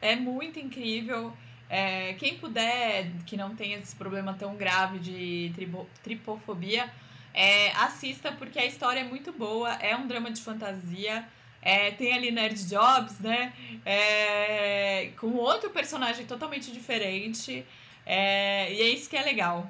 É 0.00 0.16
muito 0.16 0.58
incrível. 0.58 1.32
É, 1.68 2.14
quem 2.14 2.38
puder, 2.38 3.10
que 3.26 3.36
não 3.36 3.54
tenha 3.54 3.78
esse 3.78 3.94
problema 3.94 4.34
tão 4.34 4.54
grave 4.54 4.98
de 4.98 5.52
tribo, 5.54 5.88
tripofobia, 6.02 6.88
é, 7.34 7.72
assista 7.72 8.30
porque 8.32 8.58
a 8.58 8.64
história 8.64 9.00
é 9.00 9.04
muito 9.04 9.32
boa. 9.32 9.72
É 9.74 9.94
um 9.94 10.06
drama 10.06 10.30
de 10.30 10.40
fantasia. 10.40 11.28
É, 11.60 11.90
tem 11.92 12.12
ali 12.12 12.30
Nerd 12.30 12.64
Jobs, 12.68 13.18
né? 13.20 13.52
É, 13.84 15.10
com 15.18 15.34
outro 15.34 15.70
personagem 15.70 16.26
totalmente 16.26 16.70
diferente. 16.70 17.66
É, 18.04 18.72
e 18.72 18.80
é 18.80 18.88
isso 18.88 19.10
que 19.10 19.16
é 19.16 19.22
legal. 19.22 19.66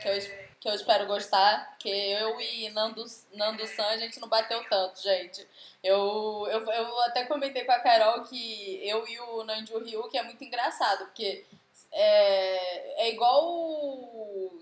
Que 0.00 0.08
eu, 0.08 0.18
que 0.60 0.68
eu 0.68 0.74
espero 0.74 1.06
gostar, 1.06 1.76
que 1.78 1.88
eu 1.88 2.40
e 2.40 2.70
Nando, 2.70 3.04
Nando 3.34 3.66
San 3.66 3.86
a 3.86 3.96
gente 3.96 4.20
não 4.20 4.28
bateu 4.28 4.62
tanto, 4.70 5.02
gente. 5.02 5.44
Eu, 5.82 6.46
eu, 6.48 6.60
eu 6.70 7.00
até 7.02 7.24
comentei 7.24 7.64
com 7.64 7.72
a 7.72 7.80
Carol 7.80 8.22
que 8.22 8.80
eu 8.86 9.06
e 9.08 9.18
o 9.18 9.42
Nanju 9.42 9.78
Ryu, 9.78 10.08
que 10.08 10.16
é 10.16 10.22
muito 10.22 10.44
engraçado, 10.44 11.06
porque 11.06 11.44
é, 11.90 13.02
é 13.02 13.10
igual 13.10 14.52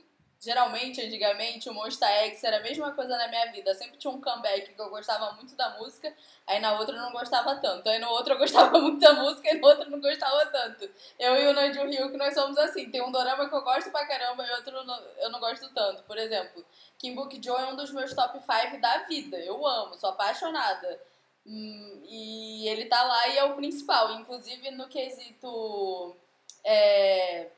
Geralmente, 0.42 1.02
antigamente, 1.02 1.68
o 1.68 1.74
Monster 1.74 2.08
X 2.08 2.42
era 2.42 2.56
a 2.56 2.62
mesma 2.62 2.92
coisa 2.92 3.14
na 3.14 3.28
minha 3.28 3.52
vida. 3.52 3.74
Sempre 3.74 3.98
tinha 3.98 4.10
um 4.10 4.22
comeback 4.22 4.72
que 4.72 4.80
eu 4.80 4.88
gostava 4.88 5.32
muito 5.32 5.54
da 5.54 5.76
música, 5.78 6.14
aí 6.46 6.58
na 6.60 6.78
outra 6.78 6.96
eu 6.96 7.02
não 7.02 7.12
gostava 7.12 7.56
tanto. 7.56 7.86
Aí 7.90 7.98
no 7.98 8.08
outro 8.08 8.32
eu 8.32 8.38
gostava 8.38 8.72
muito 8.80 8.98
da 8.98 9.12
música 9.12 9.50
e 9.50 9.58
no 9.58 9.66
outro 9.66 9.84
eu 9.84 9.90
não 9.90 10.00
gostava 10.00 10.46
tanto. 10.46 10.90
Eu 11.18 11.36
e 11.36 11.46
o 11.46 11.52
Nandio 11.52 11.86
Rio, 11.86 12.10
que 12.10 12.16
nós 12.16 12.32
somos 12.32 12.56
assim. 12.56 12.90
Tem 12.90 13.02
um 13.02 13.12
dorama 13.12 13.50
que 13.50 13.54
eu 13.54 13.60
gosto 13.60 13.90
pra 13.90 14.06
caramba 14.06 14.46
e 14.46 14.50
outro 14.52 14.74
eu 15.18 15.30
não 15.30 15.40
gosto 15.40 15.68
tanto. 15.74 16.02
Por 16.04 16.16
exemplo, 16.16 16.64
Book 17.14 17.38
Joe 17.44 17.60
é 17.60 17.66
um 17.66 17.76
dos 17.76 17.92
meus 17.92 18.14
top 18.14 18.38
5 18.40 18.80
da 18.80 18.98
vida. 19.02 19.36
Eu 19.38 19.66
amo, 19.66 19.94
sou 19.94 20.08
apaixonada. 20.08 21.02
Hum, 21.46 22.02
e 22.08 22.66
ele 22.66 22.86
tá 22.86 23.02
lá 23.02 23.28
e 23.28 23.36
é 23.36 23.44
o 23.44 23.56
principal. 23.56 24.12
Inclusive 24.12 24.70
no 24.70 24.88
quesito... 24.88 26.16
É, 26.64 27.48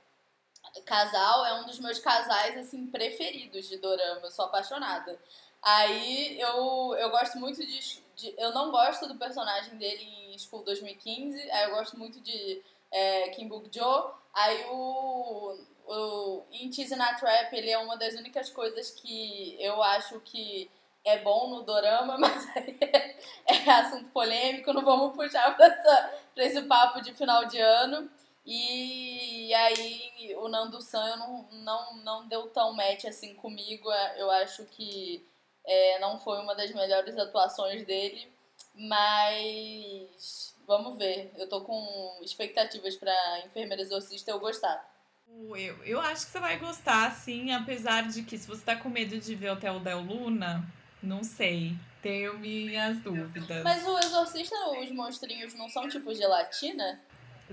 casal 0.80 1.44
é 1.44 1.60
um 1.60 1.66
dos 1.66 1.78
meus 1.78 1.98
casais 1.98 2.56
assim 2.56 2.86
preferidos 2.86 3.68
de 3.68 3.76
dorama, 3.76 4.22
eu 4.22 4.30
sou 4.30 4.46
apaixonada. 4.46 5.18
Aí 5.62 6.40
eu, 6.40 6.96
eu 6.98 7.10
gosto 7.10 7.38
muito 7.38 7.64
de, 7.64 8.02
de, 8.16 8.34
Eu 8.36 8.52
não 8.52 8.70
gosto 8.72 9.06
do 9.06 9.14
personagem 9.16 9.76
dele 9.76 10.02
em 10.32 10.38
School 10.38 10.64
2015, 10.64 11.38
aí 11.50 11.64
eu 11.64 11.76
gosto 11.76 11.96
muito 11.96 12.20
de 12.20 12.62
é, 12.90 13.28
Kim 13.30 13.46
Book 13.46 13.68
Jo. 13.70 14.10
Aí 14.34 14.64
o, 14.70 15.56
o 15.86 16.42
em 16.50 16.68
Tease 16.70 16.96
na 16.96 17.14
Trap 17.14 17.52
ele 17.52 17.70
é 17.70 17.78
uma 17.78 17.96
das 17.96 18.14
únicas 18.14 18.50
coisas 18.50 18.90
que 18.90 19.56
eu 19.60 19.80
acho 19.82 20.18
que 20.20 20.68
é 21.04 21.18
bom 21.18 21.48
no 21.50 21.62
dorama, 21.62 22.16
mas 22.18 22.56
é, 22.56 23.16
é 23.46 23.70
assunto 23.70 24.08
polêmico, 24.10 24.72
não 24.72 24.84
vamos 24.84 25.14
puxar 25.14 25.54
pra, 25.56 25.66
essa, 25.66 26.14
pra 26.34 26.44
esse 26.44 26.62
papo 26.62 27.00
de 27.00 27.12
final 27.14 27.44
de 27.44 27.60
ano. 27.60 28.10
E 28.44 29.54
aí 29.54 30.34
o 30.36 30.48
Nando 30.48 30.80
San 30.80 31.16
não, 31.16 31.48
não, 31.52 31.96
não 31.98 32.28
deu 32.28 32.48
tão 32.48 32.72
match 32.72 33.04
assim 33.04 33.34
comigo. 33.34 33.88
Eu 34.16 34.30
acho 34.30 34.64
que 34.64 35.24
é, 35.64 35.98
não 36.00 36.18
foi 36.18 36.40
uma 36.40 36.54
das 36.54 36.72
melhores 36.72 37.16
atuações 37.16 37.84
dele, 37.86 38.32
mas 38.74 40.54
vamos 40.66 40.98
ver. 40.98 41.32
Eu 41.36 41.48
tô 41.48 41.60
com 41.60 42.18
expectativas 42.22 42.96
pra 42.96 43.12
Enfermeira 43.46 43.82
Exorcista 43.82 44.30
eu 44.30 44.40
gostar. 44.40 44.90
Eu, 45.28 45.84
eu 45.84 46.00
acho 46.00 46.26
que 46.26 46.32
você 46.32 46.40
vai 46.40 46.58
gostar, 46.58 47.10
sim, 47.14 47.52
apesar 47.52 48.08
de 48.08 48.22
que 48.22 48.36
se 48.36 48.46
você 48.46 48.64
tá 48.64 48.76
com 48.76 48.88
medo 48.88 49.18
de 49.18 49.34
ver 49.34 49.50
o 49.50 49.52
Hotel 49.54 49.80
da 49.80 49.96
Luna, 49.96 50.66
não 51.02 51.24
sei. 51.24 51.74
Tenho 52.02 52.36
minhas 52.38 52.98
dúvidas. 52.98 53.62
Mas 53.62 53.86
o 53.86 53.98
Exorcista, 53.98 54.56
os 54.80 54.90
monstrinhos 54.90 55.54
não 55.54 55.68
são 55.68 55.88
tipo 55.88 56.12
gelatina? 56.12 57.00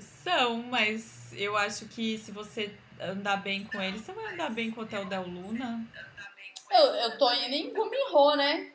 São, 0.01 0.63
mas 0.63 1.33
eu 1.33 1.55
acho 1.57 1.85
que 1.87 2.17
se 2.17 2.31
você 2.31 2.73
andar 2.99 3.37
bem 3.37 3.63
com 3.65 3.81
eles, 3.81 4.01
você 4.01 4.11
vai 4.11 4.33
andar 4.33 4.49
bem 4.49 4.71
com 4.71 4.81
o 4.81 4.83
Hotel 4.83 5.05
da 5.05 5.21
Luna. 5.21 5.85
Eu, 6.71 6.85
eu 6.85 7.17
tô 7.17 7.31
indo 7.31 7.55
em 7.55 7.73
Gumirro, 7.73 8.35
né? 8.35 8.71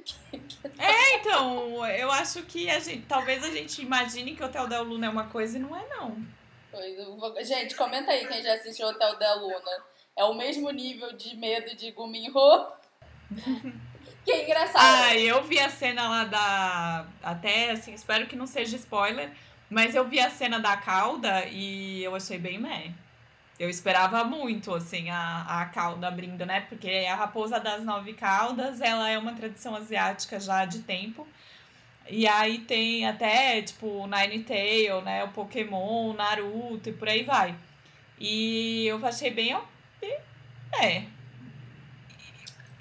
É, 0.79 1.17
então, 1.17 1.87
eu 1.87 2.11
acho 2.11 2.43
que 2.43 2.69
a 2.69 2.81
gente, 2.81 3.07
talvez 3.07 3.45
a 3.45 3.51
gente 3.51 3.83
imagine 3.83 4.35
que 4.35 4.43
o 4.43 4.47
Hotel 4.47 4.67
da 4.67 4.81
Luna 4.81 5.07
é 5.07 5.09
uma 5.09 5.29
coisa 5.29 5.57
e 5.57 5.61
não 5.61 5.77
é, 5.77 5.87
não. 5.89 6.17
Pois, 6.73 7.47
gente, 7.47 7.77
comenta 7.77 8.11
aí 8.11 8.27
quem 8.27 8.43
já 8.43 8.55
assistiu 8.55 8.89
Hotel 8.89 9.17
da 9.17 9.35
Luna. 9.35 9.85
É 10.17 10.25
o 10.25 10.35
mesmo 10.35 10.71
nível 10.71 11.13
de 11.13 11.37
medo 11.37 11.77
de 11.77 11.93
Guminho? 11.93 12.33
que 14.25 14.33
é 14.33 14.45
engraçado. 14.45 14.79
Ah, 14.79 15.17
eu 15.17 15.43
vi 15.45 15.61
a 15.61 15.69
cena 15.69 16.09
lá 16.09 16.25
da. 16.25 17.07
Até 17.23 17.71
assim, 17.71 17.95
espero 17.95 18.27
que 18.27 18.35
não 18.35 18.47
seja 18.47 18.77
spoiler. 18.77 19.31
Mas 19.75 19.93
eu 19.97 20.07
vi 20.07 20.21
a 20.21 20.31
cena 20.31 20.61
da 20.61 20.77
cauda 20.77 21.47
e 21.47 22.05
eu 22.05 22.15
achei 22.15 22.39
bem 22.39 22.59
meh. 22.59 22.93
Eu 23.59 23.69
esperava 23.69 24.23
muito, 24.23 24.73
assim, 24.73 25.11
a, 25.11 25.63
a 25.63 25.67
cauda 25.67 26.07
abrindo, 26.07 26.47
né? 26.47 26.61
Porque 26.61 26.89
a 27.11 27.17
raposa 27.17 27.59
das 27.59 27.83
nove 27.83 28.15
caudas, 28.15 28.81
ela 28.81 29.11
é 29.11 29.19
uma 29.19 29.33
tradição 29.33 29.75
asiática 29.75 30.39
já 30.39 30.65
de 30.65 30.79
tempo. 30.83 31.27
E 32.09 32.25
aí 32.25 32.59
tem 32.59 33.05
até, 33.05 33.63
tipo, 33.63 34.07
Nine 34.07 34.45
Tail, 34.45 35.03
né? 35.03 35.25
O 35.25 35.33
Pokémon, 35.33 36.11
o 36.11 36.15
Naruto 36.15 36.91
e 36.91 36.93
por 36.93 37.09
aí 37.09 37.25
vai. 37.25 37.57
E 38.17 38.87
eu 38.87 39.05
achei 39.05 39.33
bem... 39.33 39.59
É. 40.81 41.03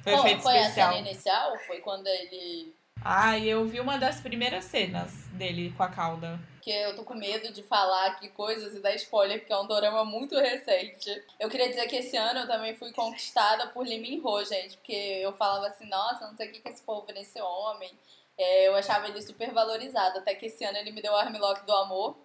Foi, 0.03 0.13
Qual, 0.13 0.41
foi 0.41 0.59
a 0.59 0.69
cena 0.69 0.97
inicial? 0.99 1.57
Foi 1.65 1.79
quando 1.79 2.05
ele... 2.05 2.71
Ah, 3.03 3.39
eu 3.39 3.65
vi 3.65 3.79
uma 3.79 3.97
das 3.97 4.21
primeiras 4.21 4.65
cenas 4.65 5.11
dele 5.31 5.73
com 5.75 5.81
a 5.81 5.89
cauda 5.89 6.39
porque 6.63 6.71
eu 6.71 6.95
tô 6.95 7.03
com 7.03 7.13
medo 7.13 7.51
de 7.51 7.61
falar 7.61 8.05
aqui 8.05 8.29
coisas 8.29 8.73
e 8.73 8.79
dar 8.79 8.95
spoiler, 8.95 9.39
porque 9.39 9.51
é 9.51 9.57
um 9.57 9.67
dorama 9.67 10.05
muito 10.05 10.39
recente. 10.39 11.21
Eu 11.37 11.49
queria 11.49 11.67
dizer 11.67 11.85
que 11.87 11.97
esse 11.97 12.15
ano 12.15 12.39
eu 12.39 12.47
também 12.47 12.73
fui 12.73 12.93
conquistada 12.93 13.67
por 13.67 13.85
Lee 13.85 13.99
Min 13.99 14.21
Ho, 14.23 14.45
gente, 14.45 14.77
porque 14.77 14.93
eu 14.93 15.33
falava 15.33 15.67
assim, 15.67 15.85
nossa, 15.89 16.25
não 16.25 16.37
sei 16.37 16.47
o 16.47 16.51
que, 16.53 16.61
que 16.61 16.69
esse 16.69 16.81
povo 16.81 17.05
nesse 17.11 17.41
homem. 17.41 17.91
É, 18.37 18.69
eu 18.69 18.75
achava 18.75 19.09
ele 19.09 19.21
super 19.21 19.51
valorizado, 19.51 20.19
até 20.19 20.33
que 20.35 20.45
esse 20.45 20.63
ano 20.63 20.77
ele 20.77 20.91
me 20.91 21.01
deu 21.01 21.11
o 21.11 21.17
armlock 21.17 21.65
do 21.65 21.73
amor, 21.73 22.15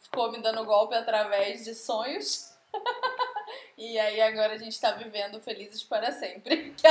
ficou 0.00 0.32
me 0.32 0.38
dando 0.38 0.64
golpe 0.64 0.96
através 0.96 1.64
de 1.64 1.72
sonhos. 1.72 2.52
e 3.78 3.96
aí 3.96 4.20
agora 4.20 4.54
a 4.54 4.58
gente 4.58 4.80
tá 4.80 4.90
vivendo 4.90 5.40
felizes 5.40 5.84
para 5.84 6.10
sempre. 6.10 6.74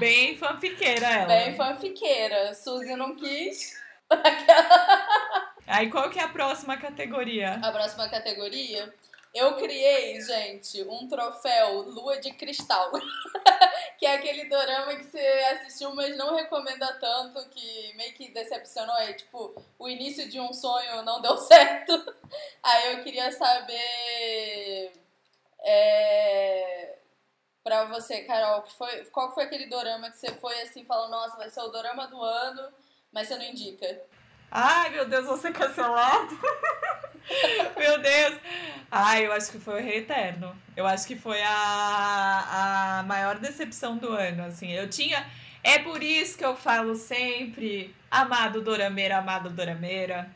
Bem 0.00 0.36
fanfiqueira 0.36 1.06
ela. 1.06 1.26
Bem 1.26 1.54
fanfiqueira. 1.54 2.54
Suzy 2.54 2.96
não 2.96 3.14
quis. 3.14 3.80
Aí 5.66 5.90
qual 5.90 6.10
que 6.10 6.18
é 6.18 6.22
a 6.22 6.28
próxima 6.28 6.76
categoria? 6.76 7.54
A 7.62 7.72
próxima 7.72 8.08
categoria? 8.08 8.92
Eu 9.34 9.56
criei, 9.56 10.20
gente, 10.20 10.82
um 10.82 11.08
troféu 11.08 11.80
Lua 11.80 12.20
de 12.20 12.32
Cristal. 12.32 12.92
que 13.98 14.04
é 14.04 14.16
aquele 14.16 14.44
dorama 14.44 14.94
que 14.96 15.04
você 15.04 15.18
assistiu, 15.52 15.94
mas 15.94 16.14
não 16.18 16.34
recomenda 16.34 16.92
tanto, 17.00 17.48
que 17.48 17.94
meio 17.96 18.12
que 18.12 18.30
decepcionou. 18.30 18.94
É 18.98 19.14
tipo, 19.14 19.54
o 19.78 19.88
início 19.88 20.28
de 20.28 20.38
um 20.38 20.52
sonho 20.52 21.02
não 21.02 21.22
deu 21.22 21.38
certo. 21.40 22.14
Aí 22.62 22.92
eu 22.92 23.02
queria 23.02 23.32
saber. 23.32 24.92
É, 25.64 26.98
pra 27.64 27.84
você, 27.84 28.22
Carol, 28.24 28.62
que 28.62 28.74
foi, 28.74 29.04
qual 29.06 29.32
foi 29.32 29.44
aquele 29.44 29.66
dorama 29.66 30.10
que 30.10 30.18
você 30.18 30.34
foi 30.34 30.60
assim, 30.60 30.84
falando, 30.84 31.12
nossa, 31.12 31.36
vai 31.36 31.48
ser 31.48 31.60
o 31.60 31.68
dorama 31.68 32.06
do 32.08 32.20
ano 32.20 32.72
mas 33.12 33.28
você 33.28 33.36
não 33.36 33.44
indica. 33.44 33.86
Ai, 34.50 34.90
meu 34.90 35.06
Deus, 35.06 35.26
vou 35.26 35.36
ser 35.36 35.52
cancelado. 35.52 36.38
meu 37.76 38.00
Deus. 38.00 38.38
Ai, 38.90 39.26
eu 39.26 39.32
acho 39.32 39.50
que 39.50 39.58
foi 39.58 39.80
o 39.80 39.84
Rei 39.84 39.98
Eterno. 39.98 40.54
Eu 40.76 40.86
acho 40.86 41.06
que 41.06 41.16
foi 41.16 41.40
a, 41.42 42.98
a 42.98 43.02
maior 43.04 43.38
decepção 43.38 43.96
do 43.96 44.12
ano, 44.12 44.44
assim. 44.44 44.70
Eu 44.72 44.88
tinha... 44.88 45.26
É 45.64 45.78
por 45.78 46.02
isso 46.02 46.36
que 46.36 46.44
eu 46.44 46.56
falo 46.56 46.96
sempre, 46.96 47.94
amado 48.10 48.60
Dorameira, 48.60 49.18
amado 49.18 49.48
Dorameira. 49.48 50.28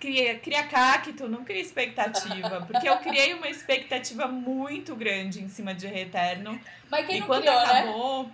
Cria, 0.00 0.38
cria 0.38 0.64
cacto, 0.64 1.28
não 1.28 1.44
cria 1.44 1.62
expectativa. 1.62 2.66
Porque 2.66 2.88
eu 2.88 2.98
criei 2.98 3.32
uma 3.34 3.48
expectativa 3.48 4.26
muito 4.26 4.96
grande 4.96 5.42
em 5.42 5.48
cima 5.48 5.72
de 5.72 5.86
Rei 5.86 6.02
Eterno. 6.02 6.60
Mas 6.90 7.06
quem 7.06 7.20
e 7.20 7.22
quando 7.22 7.42
criou, 7.42 7.58
acabou... 7.58 8.24
Né? 8.24 8.32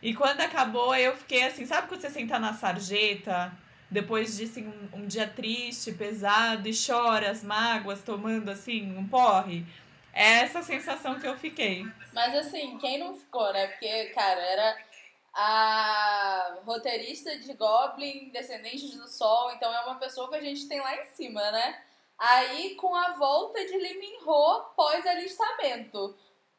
E 0.00 0.14
quando 0.14 0.40
acabou, 0.40 0.94
eu 0.94 1.16
fiquei 1.16 1.44
assim, 1.44 1.66
sabe 1.66 1.88
quando 1.88 2.00
você 2.00 2.10
senta 2.10 2.38
na 2.38 2.54
sarjeta, 2.54 3.52
depois 3.90 4.36
de 4.36 4.44
assim, 4.44 4.68
um, 4.68 5.00
um 5.00 5.06
dia 5.06 5.26
triste, 5.26 5.92
pesado, 5.92 6.68
e 6.68 6.72
chora 6.72 7.30
as 7.30 7.42
mágoas, 7.42 8.02
tomando 8.02 8.50
assim, 8.50 8.96
um 8.96 9.06
porre? 9.08 9.64
É 10.12 10.40
essa 10.40 10.62
sensação 10.62 11.18
que 11.18 11.26
eu 11.26 11.36
fiquei. 11.36 11.84
Mas 12.12 12.34
assim, 12.34 12.78
quem 12.78 12.98
não 12.98 13.14
ficou, 13.14 13.52
né? 13.52 13.66
Porque, 13.68 14.06
cara, 14.06 14.40
era 14.40 14.76
a 15.34 16.58
roteirista 16.64 17.36
de 17.38 17.52
Goblin, 17.54 18.30
Descendentes 18.30 18.94
do 18.96 19.06
Sol, 19.08 19.52
então 19.52 19.72
é 19.72 19.80
uma 19.82 19.96
pessoa 19.96 20.28
que 20.28 20.36
a 20.36 20.40
gente 20.40 20.66
tem 20.66 20.80
lá 20.80 20.96
em 20.96 21.04
cima, 21.04 21.50
né? 21.50 21.80
Aí, 22.18 22.74
com 22.74 22.94
a 22.94 23.12
volta 23.12 23.64
de 23.64 23.76
Lee 23.76 23.98
Min 23.98 24.16
Ho 24.26 24.60
pós-alistamento. 24.74 26.16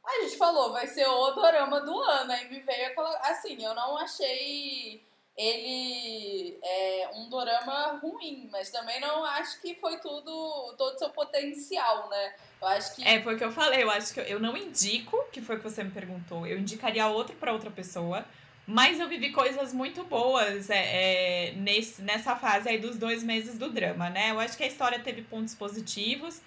A 0.09 0.21
gente 0.23 0.37
falou, 0.37 0.71
vai 0.71 0.87
ser 0.87 1.07
o 1.07 1.31
dorama 1.31 1.81
do 1.81 1.99
ano. 1.99 2.31
Aí 2.31 2.49
me 2.49 2.59
veio 2.59 2.87
aquela. 2.87 3.15
Assim, 3.19 3.63
eu 3.63 3.75
não 3.75 3.97
achei 3.97 5.03
ele 5.39 6.59
é 6.61 7.11
um 7.15 7.29
dorama 7.29 7.97
ruim, 8.01 8.49
mas 8.51 8.69
também 8.69 8.99
não 8.99 9.23
acho 9.23 9.61
que 9.61 9.73
foi 9.75 9.97
tudo, 9.99 10.75
todo 10.77 10.95
o 10.95 10.99
seu 10.99 11.09
potencial, 11.11 12.09
né? 12.09 12.33
Eu 12.61 12.67
acho 12.67 12.93
que. 12.93 13.07
É, 13.07 13.21
foi 13.21 13.35
o 13.35 13.37
que 13.37 13.45
eu 13.45 13.51
falei. 13.51 13.81
Eu 13.81 13.89
acho 13.89 14.13
que 14.13 14.19
eu, 14.19 14.25
eu 14.25 14.39
não 14.41 14.57
indico, 14.57 15.17
que 15.31 15.41
foi 15.41 15.55
o 15.55 15.59
que 15.59 15.63
você 15.63 15.81
me 15.81 15.91
perguntou. 15.91 16.45
Eu 16.45 16.59
indicaria 16.59 17.07
outro 17.07 17.37
para 17.37 17.53
outra 17.53 17.71
pessoa. 17.71 18.25
Mas 18.67 18.99
eu 18.99 19.07
vivi 19.07 19.31
coisas 19.31 19.73
muito 19.73 20.03
boas 20.03 20.69
é, 20.69 21.47
é, 21.47 21.51
nesse, 21.53 22.01
nessa 22.01 22.35
fase 22.35 22.69
aí 22.69 22.77
dos 22.77 22.97
dois 22.97 23.23
meses 23.23 23.57
do 23.57 23.69
drama, 23.69 24.09
né? 24.09 24.31
Eu 24.31 24.39
acho 24.41 24.57
que 24.57 24.63
a 24.63 24.67
história 24.67 24.99
teve 24.99 25.21
pontos 25.21 25.55
positivos. 25.55 26.41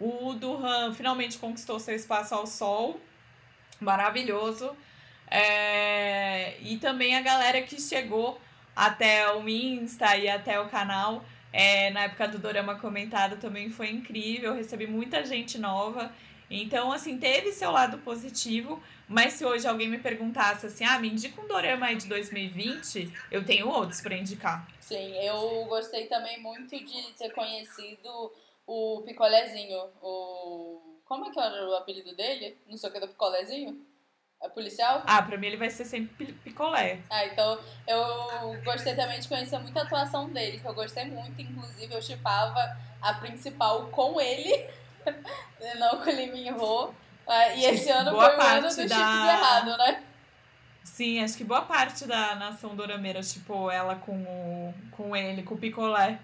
O 0.00 0.32
Duhan 0.32 0.94
finalmente 0.94 1.36
conquistou 1.36 1.78
seu 1.78 1.94
espaço 1.94 2.34
ao 2.34 2.46
sol. 2.46 2.98
Maravilhoso. 3.80 4.76
É... 5.30 6.58
E 6.60 6.76
também 6.78 7.16
a 7.16 7.20
galera 7.20 7.62
que 7.62 7.80
chegou 7.80 8.40
até 8.74 9.32
o 9.34 9.48
Insta 9.48 10.16
e 10.16 10.28
até 10.28 10.60
o 10.60 10.68
canal. 10.68 11.24
É, 11.52 11.90
na 11.90 12.02
época 12.02 12.28
do 12.28 12.38
Dorama 12.38 12.76
Comentado 12.76 13.36
também 13.40 13.70
foi 13.70 13.90
incrível. 13.90 14.54
Recebi 14.54 14.86
muita 14.86 15.24
gente 15.24 15.58
nova. 15.58 16.12
Então, 16.50 16.92
assim, 16.92 17.18
teve 17.18 17.52
seu 17.52 17.70
lado 17.70 17.98
positivo, 17.98 18.82
mas 19.06 19.34
se 19.34 19.44
hoje 19.44 19.66
alguém 19.66 19.88
me 19.88 19.98
perguntasse 19.98 20.66
assim, 20.66 20.84
ah, 20.84 20.98
me 20.98 21.10
indica 21.10 21.40
um 21.40 21.46
dorama 21.46 21.86
aí 21.86 21.96
de 21.96 22.06
2020, 22.06 23.12
eu 23.30 23.44
tenho 23.44 23.68
outros 23.68 24.00
para 24.00 24.16
indicar. 24.16 24.66
Sim, 24.80 25.12
eu 25.22 25.66
gostei 25.66 26.06
também 26.06 26.40
muito 26.40 26.70
de 26.70 27.12
ter 27.18 27.30
conhecido 27.30 28.32
o 28.66 29.02
Picolézinho, 29.04 29.90
o... 30.00 30.87
Como 31.08 31.26
é 31.26 31.30
que 31.30 31.40
era 31.40 31.66
o 31.66 31.74
apelido 31.74 32.14
dele? 32.14 32.58
Não 32.68 32.76
sei 32.76 32.90
o 32.90 32.92
que 32.92 33.00
do 33.00 33.08
Picolézinho? 33.08 33.88
É 34.40 34.48
policial? 34.48 35.02
Ah, 35.04 35.20
pra 35.20 35.36
mim 35.36 35.48
ele 35.48 35.56
vai 35.56 35.68
ser 35.68 35.84
sempre 35.84 36.32
picolé. 36.44 37.00
Ah, 37.10 37.26
então 37.26 37.58
eu 37.88 38.62
gostei 38.62 38.94
também 38.94 39.18
de 39.18 39.26
conhecer 39.26 39.58
muito 39.58 39.76
a 39.76 39.82
atuação 39.82 40.28
dele, 40.28 40.60
que 40.60 40.66
eu 40.66 40.74
gostei 40.74 41.06
muito, 41.06 41.40
inclusive 41.42 41.92
eu 41.92 42.00
chipava 42.00 42.76
a 43.02 43.14
principal 43.14 43.88
com 43.88 44.20
ele, 44.20 44.68
não 45.80 46.00
com 46.00 46.10
o 46.10 46.14
Lee 46.14 46.52
Ho. 46.52 46.94
Ah, 47.26 47.48
e 47.48 47.64
esse 47.64 47.90
ano 47.90 48.12
boa 48.12 48.30
foi 48.30 48.44
o 48.44 48.48
ano 48.48 48.62
dos 48.62 48.76
da... 48.76 48.82
chips 48.82 48.96
errado, 48.96 49.76
né? 49.76 50.04
Sim, 50.84 51.22
acho 51.22 51.36
que 51.36 51.44
boa 51.44 51.62
parte 51.62 52.06
da 52.06 52.36
nação 52.36 52.76
dorameira, 52.76 53.20
tipo, 53.22 53.70
ela 53.70 53.96
com, 53.96 54.22
o, 54.22 54.74
com 54.92 55.16
ele, 55.16 55.42
com 55.42 55.54
o 55.54 55.58
picolé. 55.58 56.20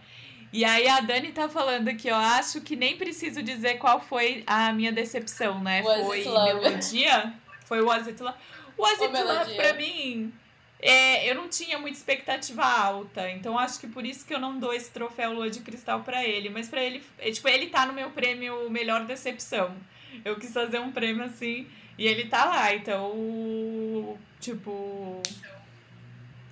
E 0.55 0.65
aí 0.65 0.87
a 0.87 1.01
Dani 1.01 1.33
tá 1.33 1.49
falando 1.49 1.89
aqui, 1.89 2.09
ó, 2.09 2.17
acho 2.17 2.61
que 2.61 2.77
nem 2.77 2.97
preciso 2.97 3.43
dizer 3.43 3.77
qual 3.79 4.01
foi 4.01 4.45
a 4.47 4.73
minha 4.73 4.93
decepção, 4.93 5.61
né? 5.61 5.83
Was 5.83 6.07
foi 6.07 6.25
Melodia. 6.25 7.35
Foi 7.65 7.81
o 7.81 7.87
Was 7.87 8.07
It 8.07 8.23
Love. 8.23 8.39
It 8.79 9.13
Love, 9.13 9.55
pra 9.57 9.73
mim, 9.73 10.33
é, 10.81 11.29
eu 11.29 11.35
não 11.35 11.49
tinha 11.49 11.77
muita 11.77 11.99
expectativa 11.99 12.63
alta. 12.65 13.29
Então 13.33 13.59
acho 13.59 13.81
que 13.81 13.89
por 13.89 14.07
isso 14.07 14.25
que 14.25 14.33
eu 14.33 14.39
não 14.39 14.57
dou 14.57 14.73
esse 14.73 14.93
troféu 14.93 15.33
Lua 15.33 15.51
de 15.51 15.59
Cristal 15.59 16.05
para 16.05 16.25
ele. 16.25 16.49
Mas 16.49 16.69
para 16.69 16.81
ele, 16.85 17.03
é, 17.19 17.33
tipo, 17.33 17.49
ele 17.49 17.67
tá 17.67 17.85
no 17.85 17.93
meu 17.93 18.11
prêmio 18.11 18.71
Melhor 18.71 19.05
Decepção. 19.07 19.75
Eu 20.25 20.39
quis 20.39 20.53
fazer 20.53 20.79
um 20.79 20.93
prêmio 20.93 21.25
assim 21.25 21.67
e 21.99 22.07
ele 22.07 22.27
tá 22.27 22.45
lá. 22.45 22.73
Então, 22.73 24.17
tipo. 24.39 25.21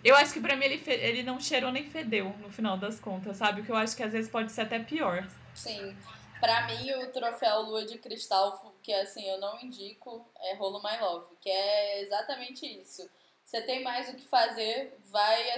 Eu 0.05 0.17
acho 0.17 0.33
que 0.33 0.41
pra 0.41 0.57
mim 0.57 0.65
ele, 0.65 0.83
ele 0.87 1.23
não 1.23 1.41
cheirou 1.41 1.71
nem 1.71 1.89
fedeu 1.89 2.35
no 2.41 2.51
final 2.51 2.77
das 2.77 2.99
contas, 2.99 3.37
sabe? 3.37 3.61
O 3.61 3.65
que 3.65 3.71
eu 3.71 3.77
acho 3.77 3.97
que 3.97 4.03
às 4.03 4.13
vezes 4.13 4.31
pode 4.31 4.51
ser 4.51 4.63
até 4.63 4.79
pior. 4.79 5.27
Sim. 5.55 5.97
Pra 6.41 6.67
mim, 6.67 6.91
o 6.95 7.07
troféu 7.13 7.63
Lua 7.63 7.85
de 7.85 7.99
Cristal, 7.99 8.75
que 8.83 8.93
assim, 8.93 9.25
eu 9.29 9.39
não 9.39 9.61
indico, 9.61 10.27
é 10.41 10.55
Rolo 10.55 10.83
My 10.83 10.99
Love, 11.01 11.37
que 11.41 11.49
é 11.49 12.01
exatamente 12.01 12.67
isso. 12.67 13.09
Você 13.45 13.63
tem 13.63 13.85
mais 13.85 14.09
o 14.09 14.17
que 14.17 14.27
fazer, 14.27 14.99
vai 15.07 15.51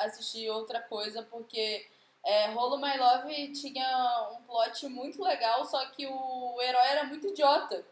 assistir 0.00 0.50
outra 0.50 0.80
coisa, 0.80 1.22
porque 1.22 1.86
é, 2.24 2.46
Rolo 2.48 2.78
My 2.78 2.96
Love 2.98 3.52
tinha 3.52 4.28
um 4.32 4.42
plot 4.42 4.88
muito 4.88 5.22
legal, 5.22 5.64
só 5.66 5.84
que 5.90 6.04
o 6.06 6.60
herói 6.60 6.86
era 6.88 7.04
muito 7.04 7.28
idiota. 7.28 7.84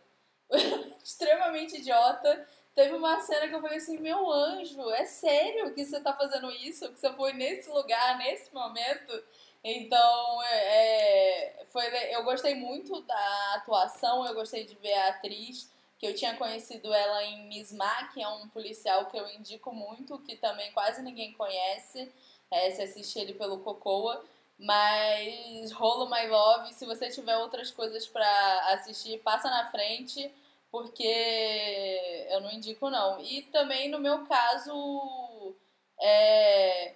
Extremamente 1.04 1.76
idiota. 1.76 2.48
Teve 2.74 2.94
uma 2.94 3.20
cena 3.20 3.48
que 3.48 3.54
eu 3.54 3.60
falei 3.60 3.76
assim, 3.76 3.98
meu 3.98 4.30
anjo, 4.32 4.90
é 4.92 5.04
sério 5.04 5.74
que 5.74 5.84
você 5.84 6.00
tá 6.00 6.14
fazendo 6.14 6.50
isso? 6.50 6.90
Que 6.90 6.98
você 6.98 7.12
foi 7.12 7.34
nesse 7.34 7.68
lugar, 7.68 8.16
nesse 8.16 8.52
momento? 8.54 9.22
Então, 9.62 10.42
é, 10.42 11.60
é 11.60 11.66
foi, 11.70 11.84
eu 12.14 12.24
gostei 12.24 12.54
muito 12.54 13.00
da 13.02 13.54
atuação, 13.56 14.26
eu 14.26 14.34
gostei 14.34 14.64
de 14.64 14.74
ver 14.76 14.94
a 14.94 15.08
atriz, 15.08 15.70
que 15.98 16.06
eu 16.06 16.14
tinha 16.14 16.36
conhecido 16.36 16.92
ela 16.92 17.22
em 17.24 17.46
Miss 17.48 17.72
Ma, 17.72 18.08
que 18.08 18.22
é 18.22 18.28
um 18.28 18.48
policial 18.48 19.06
que 19.06 19.18
eu 19.18 19.28
indico 19.30 19.72
muito, 19.72 20.18
que 20.20 20.36
também 20.36 20.72
quase 20.72 21.02
ninguém 21.02 21.32
conhece, 21.34 22.10
é, 22.50 22.70
se 22.70 22.82
assiste 22.82 23.18
ele 23.18 23.34
pelo 23.34 23.60
Cocoa. 23.60 24.24
Mas 24.58 25.72
Rolo 25.72 26.08
My 26.08 26.26
Love, 26.26 26.72
se 26.72 26.86
você 26.86 27.08
tiver 27.10 27.36
outras 27.36 27.70
coisas 27.70 28.06
para 28.06 28.72
assistir, 28.72 29.18
passa 29.20 29.50
na 29.50 29.70
frente 29.70 30.30
porque 30.72 32.26
eu 32.30 32.40
não 32.40 32.50
indico 32.50 32.88
não. 32.88 33.20
E 33.20 33.42
também 33.42 33.90
no 33.90 34.00
meu 34.00 34.24
caso, 34.24 35.54
é, 36.00 36.94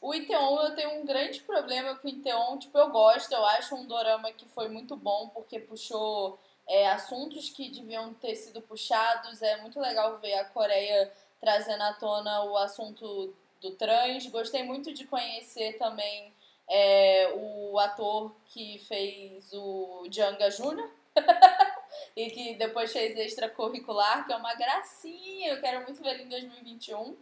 o 0.00 0.14
Iteon 0.14 0.60
eu 0.62 0.74
tenho 0.76 1.00
um 1.00 1.04
grande 1.04 1.40
problema 1.40 1.96
com 1.96 2.06
o 2.06 2.10
Iteon, 2.10 2.58
tipo, 2.58 2.78
eu 2.78 2.90
gosto, 2.90 3.32
eu 3.32 3.44
acho 3.44 3.74
um 3.74 3.86
dorama 3.86 4.32
que 4.32 4.46
foi 4.50 4.68
muito 4.68 4.96
bom 4.96 5.28
porque 5.30 5.58
puxou 5.58 6.38
é, 6.68 6.88
assuntos 6.90 7.50
que 7.50 7.70
deviam 7.70 8.14
ter 8.14 8.36
sido 8.36 8.62
puxados, 8.62 9.42
é 9.42 9.56
muito 9.60 9.80
legal 9.80 10.18
ver 10.18 10.34
a 10.34 10.44
Coreia 10.44 11.12
trazendo 11.40 11.82
à 11.82 11.92
tona 11.94 12.44
o 12.44 12.56
assunto 12.56 13.34
do 13.60 13.72
trans, 13.72 14.26
gostei 14.28 14.62
muito 14.62 14.94
de 14.94 15.04
conhecer 15.06 15.76
também 15.76 16.32
é, 16.68 17.32
o 17.34 17.76
ator 17.80 18.32
que 18.46 18.78
fez 18.86 19.52
o 19.52 20.06
Janga 20.08 20.48
Jr., 20.50 20.88
e 22.16 22.30
que 22.30 22.54
depois 22.54 22.92
fez 22.92 23.16
extracurricular, 23.16 24.26
que 24.26 24.32
é 24.32 24.36
uma 24.36 24.54
gracinha, 24.54 25.50
eu 25.50 25.60
quero 25.60 25.82
muito 25.82 26.02
ver 26.02 26.14
ele 26.14 26.24
em 26.24 26.28
2021. 26.28 27.16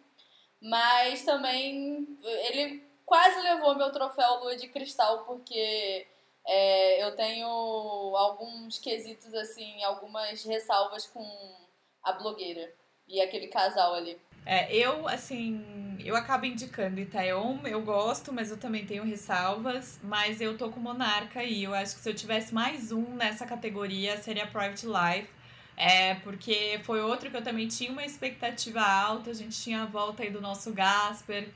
Mas 0.62 1.24
também 1.24 2.06
ele 2.22 2.82
quase 3.06 3.40
levou 3.40 3.74
meu 3.74 3.90
troféu 3.90 4.40
Lua 4.40 4.56
de 4.56 4.68
Cristal, 4.68 5.24
porque 5.24 6.06
é, 6.46 7.02
eu 7.02 7.16
tenho 7.16 7.46
alguns 7.46 8.78
quesitos, 8.78 9.32
assim, 9.34 9.82
algumas 9.82 10.44
ressalvas 10.44 11.06
com 11.06 11.24
a 12.02 12.12
blogueira 12.12 12.72
e 13.08 13.20
aquele 13.20 13.48
casal 13.48 13.94
ali. 13.94 14.20
É, 14.46 14.74
eu, 14.74 15.06
assim, 15.08 15.64
eu 16.04 16.16
acabo 16.16 16.46
indicando 16.46 17.00
Itaeon, 17.00 17.58
eu 17.64 17.80
gosto, 17.82 18.32
mas 18.32 18.50
eu 18.50 18.56
também 18.56 18.84
tenho 18.86 19.04
ressalvas, 19.04 19.98
mas 20.02 20.40
eu 20.40 20.56
tô 20.56 20.68
com 20.70 20.80
Monarca 20.80 21.40
aí. 21.40 21.64
Eu 21.64 21.74
acho 21.74 21.96
que 21.96 22.02
se 22.02 22.08
eu 22.10 22.14
tivesse 22.14 22.54
mais 22.54 22.92
um 22.92 23.14
nessa 23.14 23.46
categoria, 23.46 24.16
seria 24.16 24.46
Private 24.46 24.86
Life. 24.86 25.28
É, 25.76 26.14
porque 26.16 26.78
foi 26.84 27.00
outro 27.00 27.30
que 27.30 27.36
eu 27.36 27.42
também 27.42 27.66
tinha 27.66 27.90
uma 27.90 28.04
expectativa 28.04 28.82
alta, 28.82 29.30
a 29.30 29.34
gente 29.34 29.58
tinha 29.58 29.82
a 29.82 29.86
volta 29.86 30.22
aí 30.22 30.30
do 30.30 30.40
nosso 30.40 30.72
Gasper, 30.72 31.48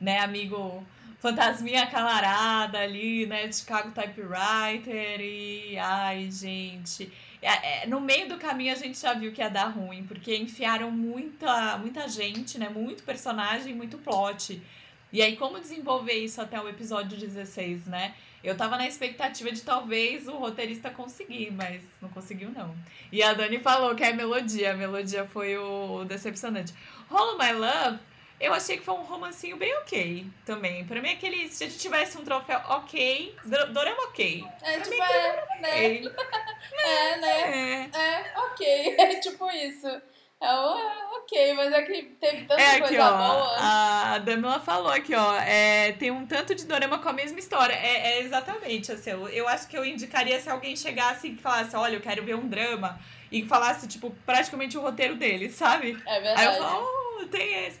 né, 0.00 0.20
amigo 0.20 0.86
fantasminha 1.18 1.86
calarada 1.86 2.78
ali, 2.78 3.26
né, 3.26 3.50
Chicago 3.50 3.90
Typewriter, 3.90 5.20
e 5.20 5.76
ai, 5.78 6.30
gente, 6.30 7.12
é, 7.42 7.82
é, 7.82 7.86
no 7.88 8.00
meio 8.00 8.28
do 8.28 8.38
caminho 8.38 8.72
a 8.72 8.76
gente 8.76 8.98
já 8.98 9.12
viu 9.14 9.32
que 9.32 9.40
ia 9.40 9.50
dar 9.50 9.66
ruim, 9.66 10.04
porque 10.04 10.36
enfiaram 10.36 10.92
muita, 10.92 11.76
muita 11.78 12.08
gente, 12.08 12.56
né? 12.56 12.68
Muito 12.68 13.02
personagem, 13.02 13.74
muito 13.74 13.98
plot. 13.98 14.62
E 15.12 15.20
aí, 15.20 15.36
como 15.36 15.60
desenvolver 15.60 16.14
isso 16.14 16.40
até 16.40 16.60
o 16.60 16.68
episódio 16.68 17.18
16, 17.18 17.86
né? 17.86 18.14
Eu 18.44 18.56
tava 18.56 18.76
na 18.76 18.86
expectativa 18.86 19.50
de 19.52 19.60
talvez 19.60 20.26
o 20.26 20.32
roteirista 20.32 20.90
conseguir, 20.90 21.52
mas 21.52 21.82
não 22.00 22.08
conseguiu, 22.08 22.50
não. 22.50 22.74
E 23.10 23.22
a 23.22 23.34
Dani 23.34 23.58
falou 23.58 23.94
que 23.94 24.02
é 24.02 24.12
melodia. 24.12 24.72
A 24.72 24.76
melodia 24.76 25.26
foi 25.26 25.56
o 25.56 26.04
decepcionante. 26.04 26.72
Hollow 27.08 27.38
My 27.38 27.52
Love 27.52 27.98
eu 28.42 28.52
achei 28.52 28.76
que 28.76 28.84
foi 28.84 28.94
um 28.94 29.02
romancinho 29.02 29.56
bem 29.56 29.72
ok 29.76 30.26
também. 30.44 30.84
Pra 30.84 31.00
mim, 31.00 31.12
aquele. 31.12 31.48
Se 31.48 31.64
a 31.64 31.68
gente 31.68 31.78
tivesse 31.78 32.18
um 32.18 32.24
troféu 32.24 32.60
ok, 32.68 33.34
Dorama 33.72 34.02
ok. 34.08 34.44
É, 34.62 34.72
pra 34.72 34.80
tipo, 34.82 34.96
mim, 34.96 35.02
é, 35.02 35.60
né? 35.60 35.68
Okay. 35.68 36.06
é, 36.84 37.16
né? 37.18 37.90
É. 37.94 37.98
é, 37.98 38.38
ok. 38.38 38.96
É 38.98 39.20
tipo 39.20 39.48
isso. 39.50 39.88
É, 40.42 41.16
ok, 41.18 41.54
mas 41.54 41.72
é 41.72 41.82
que 41.82 42.02
teve 42.20 42.44
tanta 42.46 42.60
é 42.60 42.70
aqui, 42.72 42.80
coisa 42.80 43.04
ó, 43.04 43.16
boa. 43.16 43.56
A 43.58 44.18
Damila 44.18 44.58
falou 44.58 44.90
aqui, 44.90 45.14
ó. 45.14 45.36
É, 45.36 45.92
tem 45.92 46.10
um 46.10 46.26
tanto 46.26 46.52
de 46.52 46.66
dorama 46.66 46.98
com 46.98 47.08
a 47.08 47.12
mesma 47.12 47.38
história. 47.38 47.74
É, 47.74 48.14
é 48.14 48.20
exatamente 48.22 48.90
assim. 48.90 49.10
Eu, 49.10 49.28
eu 49.28 49.48
acho 49.48 49.68
que 49.68 49.78
eu 49.78 49.84
indicaria 49.84 50.40
se 50.40 50.50
alguém 50.50 50.74
chegasse 50.74 51.28
e 51.28 51.36
falasse, 51.36 51.76
olha, 51.76 51.94
eu 51.94 52.00
quero 52.00 52.24
ver 52.24 52.34
um 52.34 52.48
drama. 52.48 52.98
E 53.30 53.46
falasse, 53.46 53.86
tipo, 53.86 54.10
praticamente 54.26 54.76
o 54.76 54.80
roteiro 54.80 55.14
dele, 55.14 55.48
sabe? 55.48 55.96
É 56.04 56.20
verdade. 56.20 56.40
Aí 56.40 56.56
eu 56.56 56.62
falo, 56.62 56.88
oh, 57.20 57.26
tem 57.26 57.66
esse. 57.66 57.80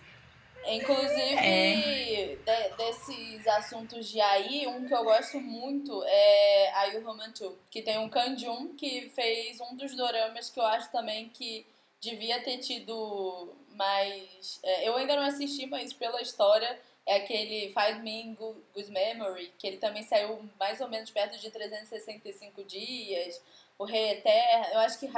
Inclusive, 0.66 1.34
é. 1.38 2.36
de, 2.36 2.76
desses 2.76 3.46
assuntos 3.48 4.08
de 4.08 4.20
AI, 4.20 4.66
um 4.66 4.86
que 4.86 4.94
eu 4.94 5.04
gosto 5.04 5.40
muito 5.40 6.02
é 6.04 6.72
Ayu 6.74 7.04
Romantu, 7.04 7.58
que 7.70 7.82
tem 7.82 7.98
um 7.98 8.08
Kanjun 8.08 8.74
que 8.74 9.10
fez 9.10 9.60
um 9.60 9.74
dos 9.76 9.94
doramas 9.96 10.50
que 10.50 10.60
eu 10.60 10.66
acho 10.66 10.90
também 10.92 11.28
que 11.28 11.66
devia 12.00 12.40
ter 12.42 12.58
tido 12.58 13.54
mais. 13.74 14.60
É, 14.62 14.88
eu 14.88 14.96
ainda 14.96 15.16
não 15.16 15.24
assisti, 15.24 15.66
mas 15.66 15.92
pela 15.92 16.20
história 16.20 16.78
é 17.06 17.16
aquele 17.16 17.72
Five 17.72 18.00
Me 18.00 18.36
Good 18.74 18.90
Memory, 18.90 19.52
que 19.58 19.66
ele 19.66 19.76
também 19.78 20.02
saiu 20.02 20.48
mais 20.58 20.80
ou 20.80 20.88
menos 20.88 21.10
perto 21.10 21.38
de 21.38 21.50
365 21.50 22.62
dias. 22.64 23.40
O 23.82 23.84
Rei 23.84 24.12
Eterno, 24.12 24.66
eu 24.74 24.78
acho 24.78 24.96
que 24.96 25.08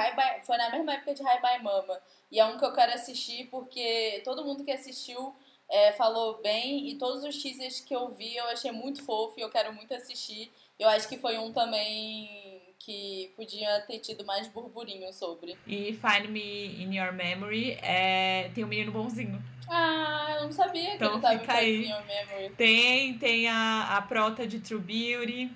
foi 0.43 0.57
na 0.57 0.71
mesma 0.71 0.95
época 0.95 1.13
de 1.13 1.21
High 1.21 1.39
by 1.39 1.63
Mama. 1.63 2.01
E 2.31 2.39
é 2.39 2.45
um 2.45 2.57
que 2.57 2.65
eu 2.65 2.73
quero 2.73 2.93
assistir 2.93 3.47
porque 3.51 4.23
todo 4.25 4.43
mundo 4.43 4.63
que 4.63 4.71
assistiu 4.71 5.35
é, 5.69 5.91
falou 5.91 6.41
bem 6.41 6.89
e 6.89 6.95
todos 6.95 7.23
os 7.23 7.37
teasers 7.39 7.79
que 7.79 7.95
eu 7.95 8.09
vi 8.09 8.35
eu 8.35 8.45
achei 8.45 8.71
muito 8.71 9.03
fofo 9.03 9.35
e 9.37 9.43
eu 9.43 9.51
quero 9.51 9.71
muito 9.71 9.93
assistir. 9.93 10.51
Eu 10.79 10.89
acho 10.89 11.07
que 11.07 11.15
foi 11.15 11.37
um 11.37 11.53
também 11.53 12.59
que 12.79 13.31
podia 13.35 13.81
ter 13.81 13.99
tido 13.99 14.25
mais 14.25 14.47
burburinho 14.47 15.13
sobre. 15.13 15.55
E 15.67 15.93
Find 15.93 16.27
Me 16.31 16.83
in 16.83 16.97
Your 16.97 17.13
Memory 17.13 17.77
é... 17.83 18.49
tem 18.55 18.63
um 18.63 18.67
menino 18.67 18.91
bonzinho. 18.91 19.39
Ah, 19.69 20.37
eu 20.37 20.45
não 20.45 20.51
sabia 20.51 20.89
que 20.89 20.95
então, 20.95 21.13
ele 21.13 21.21
tava 21.21 21.63
in 21.63 21.91
Your 21.91 22.03
Memory. 22.07 22.49
Tem, 22.55 23.17
tem 23.19 23.47
a, 23.47 23.95
a 23.95 24.01
prota 24.01 24.47
de 24.47 24.59
True 24.59 24.81
Beauty. 24.81 25.51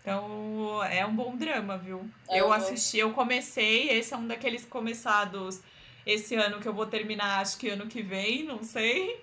Então 0.00 0.82
é 0.84 1.04
um 1.04 1.14
bom 1.14 1.36
drama, 1.36 1.76
viu? 1.76 2.08
É 2.28 2.40
eu 2.40 2.52
assisti, 2.52 2.98
eu 2.98 3.12
comecei, 3.12 3.90
esse 3.90 4.14
é 4.14 4.16
um 4.16 4.26
daqueles 4.26 4.64
começados 4.64 5.60
esse 6.06 6.34
ano 6.34 6.60
que 6.60 6.68
eu 6.68 6.72
vou 6.72 6.86
terminar, 6.86 7.40
acho 7.40 7.58
que 7.58 7.68
ano 7.68 7.86
que 7.86 8.02
vem, 8.02 8.44
não 8.44 8.62
sei. 8.62 9.22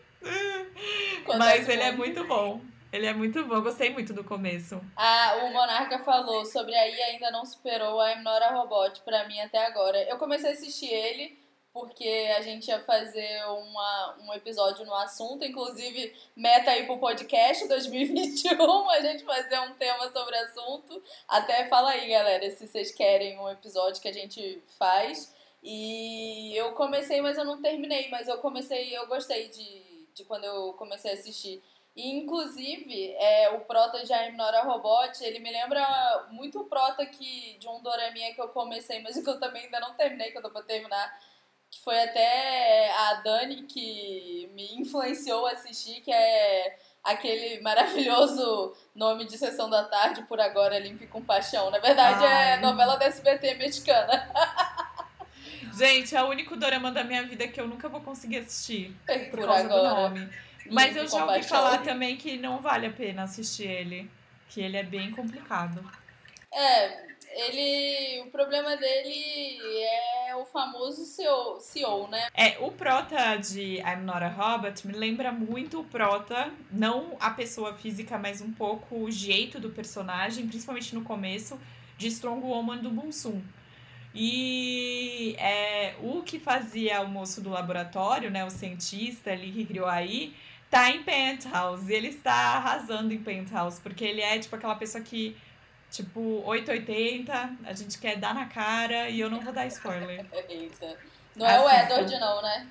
Mas 1.37 1.67
ele 1.67 1.81
é 1.81 1.91
muito 1.91 2.23
bom. 2.25 2.61
Ele 2.91 3.05
é 3.05 3.13
muito 3.13 3.43
bom, 3.45 3.61
gostei 3.61 3.89
muito 3.89 4.13
do 4.13 4.23
começo. 4.23 4.81
Ah, 4.95 5.41
o 5.43 5.51
Monarca 5.51 5.99
falou 5.99 6.45
sobre 6.45 6.73
aí 6.73 7.01
ainda 7.01 7.29
não 7.31 7.45
superou 7.45 7.99
a 7.99 8.13
I'm 8.13 8.23
Not 8.23 8.43
a 8.43 8.51
Robot 8.51 9.01
pra 9.01 9.27
mim 9.27 9.39
até 9.41 9.65
agora. 9.65 10.01
Eu 10.03 10.17
comecei 10.17 10.49
a 10.49 10.53
assistir 10.53 10.87
ele 10.87 11.36
porque 11.79 12.33
a 12.35 12.41
gente 12.41 12.67
ia 12.67 12.79
fazer 12.79 13.45
uma, 13.45 14.17
um 14.21 14.33
episódio 14.33 14.83
no 14.83 14.93
assunto, 14.95 15.45
inclusive 15.45 16.11
meta 16.35 16.71
aí 16.71 16.85
pro 16.85 16.97
podcast 16.97 17.67
2021, 17.67 18.89
a 18.89 19.01
gente 19.01 19.23
fazer 19.23 19.59
um 19.59 19.73
tema 19.75 20.11
sobre 20.11 20.35
o 20.35 20.41
assunto. 20.41 21.03
Até 21.27 21.67
fala 21.67 21.91
aí, 21.91 22.09
galera, 22.09 22.49
se 22.49 22.67
vocês 22.67 22.91
querem 22.91 23.39
um 23.39 23.47
episódio 23.49 24.01
que 24.01 24.07
a 24.07 24.13
gente 24.13 24.61
faz. 24.79 25.35
E 25.61 26.55
eu 26.55 26.73
comecei, 26.73 27.21
mas 27.21 27.37
eu 27.37 27.45
não 27.45 27.61
terminei, 27.61 28.09
mas 28.09 28.27
eu 28.27 28.37
comecei, 28.39 28.97
eu 28.97 29.05
gostei 29.07 29.49
de, 29.49 30.07
de 30.13 30.23
quando 30.23 30.45
eu 30.45 30.73
comecei 30.73 31.11
a 31.11 31.13
assistir. 31.13 31.61
E, 31.95 32.15
inclusive, 32.15 33.15
é, 33.17 33.49
o 33.49 33.61
Prota 33.61 34.03
de 34.03 34.13
I'm 34.13 34.37
Not 34.37 34.55
a 34.55 34.61
Robot, 34.61 35.23
ele 35.23 35.39
me 35.39 35.51
lembra 35.51 36.27
muito 36.29 36.59
o 36.61 36.65
Prota 36.65 37.03
que, 37.07 37.57
de 37.57 37.67
um 37.67 37.81
doraminha 37.81 38.35
que 38.35 38.41
eu 38.41 38.49
comecei, 38.49 39.01
mas 39.01 39.17
que 39.21 39.27
eu 39.27 39.39
também 39.39 39.65
ainda 39.65 39.79
não 39.79 39.95
terminei, 39.95 40.31
que 40.31 40.37
eu 40.37 40.41
tô 40.43 40.51
pra 40.51 40.61
terminar, 40.61 41.19
que 41.71 41.83
foi 41.83 42.01
até 42.01 42.91
a 42.91 43.13
Dani 43.23 43.63
que 43.63 44.49
me 44.53 44.75
influenciou 44.75 45.45
a 45.47 45.51
assistir, 45.51 46.01
que 46.01 46.11
é 46.11 46.77
aquele 47.03 47.61
maravilhoso 47.61 48.75
nome 48.95 49.25
de 49.25 49.37
Sessão 49.37 49.69
da 49.69 49.83
Tarde, 49.83 50.23
por 50.23 50.39
agora 50.39 50.79
Limpe 50.79 51.07
com 51.07 51.21
Paixão. 51.21 51.69
Na 51.71 51.79
verdade, 51.79 52.23
é 52.23 52.27
Ai. 52.27 52.51
é 52.53 52.57
novela 52.57 52.95
da 52.97 53.05
SBT 53.05 53.55
mexicana. 53.55 54.29
Gente, 55.77 56.15
é 56.15 56.23
o 56.23 56.27
único 56.27 56.55
dorama 56.55 56.91
da 56.91 57.03
minha 57.03 57.23
vida 57.23 57.47
que 57.47 57.61
eu 57.61 57.67
nunca 57.67 57.87
vou 57.87 58.01
conseguir 58.01 58.39
assistir. 58.39 58.95
Por, 59.05 59.39
Por 59.39 59.45
causa 59.45 59.67
do 59.67 59.75
agora. 59.75 60.09
nome. 60.09 60.29
Mas 60.71 60.87
Limpe 60.87 60.99
eu 60.99 61.07
já 61.07 61.17
ouvi 61.17 61.27
Paixão. 61.27 61.49
falar 61.49 61.77
também 61.83 62.17
que 62.17 62.37
não 62.37 62.59
vale 62.59 62.87
a 62.87 62.91
pena 62.91 63.23
assistir 63.23 63.67
ele. 63.67 64.09
Que 64.49 64.61
ele 64.61 64.77
é 64.77 64.83
bem 64.83 65.11
complicado. 65.11 65.83
É, 66.51 67.07
ele. 67.37 68.21
O 68.27 68.31
problema 68.31 68.75
dele 68.75 69.83
é 70.27 70.35
o 70.35 70.45
famoso 70.45 71.05
CEO, 71.05 71.59
CEO 71.59 72.07
né? 72.07 72.27
É, 72.33 72.57
o 72.59 72.71
prota 72.71 73.35
de 73.37 73.77
I'm 73.77 74.03
Not 74.03 74.23
a 74.23 74.29
Robot 74.29 74.87
me 74.87 74.93
lembra 74.93 75.31
muito 75.31 75.81
o 75.81 75.83
prota, 75.83 76.51
não 76.71 77.15
a 77.19 77.29
pessoa 77.29 77.73
física, 77.73 78.17
mas 78.17 78.41
um 78.41 78.51
pouco 78.51 78.95
o 78.95 79.11
jeito 79.11 79.59
do 79.59 79.69
personagem, 79.69 80.47
principalmente 80.47 80.93
no 80.95 81.03
começo, 81.03 81.59
de 81.97 82.07
Strong 82.07 82.45
Woman 82.45 82.77
do 82.77 82.89
Bunsum. 82.89 83.41
E 84.13 85.35
é, 85.37 85.95
o 86.01 86.23
que 86.23 86.39
fazia 86.39 87.01
o 87.01 87.07
moço 87.07 87.39
do 87.39 87.49
laboratório, 87.49 88.31
né, 88.31 88.43
o 88.43 88.49
cientista 88.49 89.31
ali 89.31 89.51
que 89.51 89.65
criou 89.65 89.87
aí, 89.87 90.33
tá 90.69 90.89
em 90.89 91.03
Penthouse. 91.03 91.91
E 91.91 91.95
ele 91.95 92.07
está 92.07 92.33
arrasando 92.33 93.13
em 93.13 93.19
Penthouse, 93.19 93.79
porque 93.79 94.03
ele 94.03 94.21
é 94.21 94.39
tipo 94.39 94.55
aquela 94.55 94.75
pessoa 94.75 95.03
que, 95.03 95.35
tipo, 95.91 96.41
880, 96.45 97.49
a 97.65 97.73
gente 97.73 97.97
quer 97.97 98.17
dar 98.17 98.33
na 98.33 98.45
cara 98.45 99.09
e 99.09 99.19
eu 99.19 99.29
não 99.29 99.39
vou 99.39 99.53
dar 99.53 99.65
spoiler. 99.67 100.25
Eita. 100.49 100.97
Não 101.35 101.45
é 101.47 101.59
o 101.59 101.67
Assista. 101.67 101.93
Edward, 102.01 102.19
não, 102.19 102.41
né? 102.41 102.67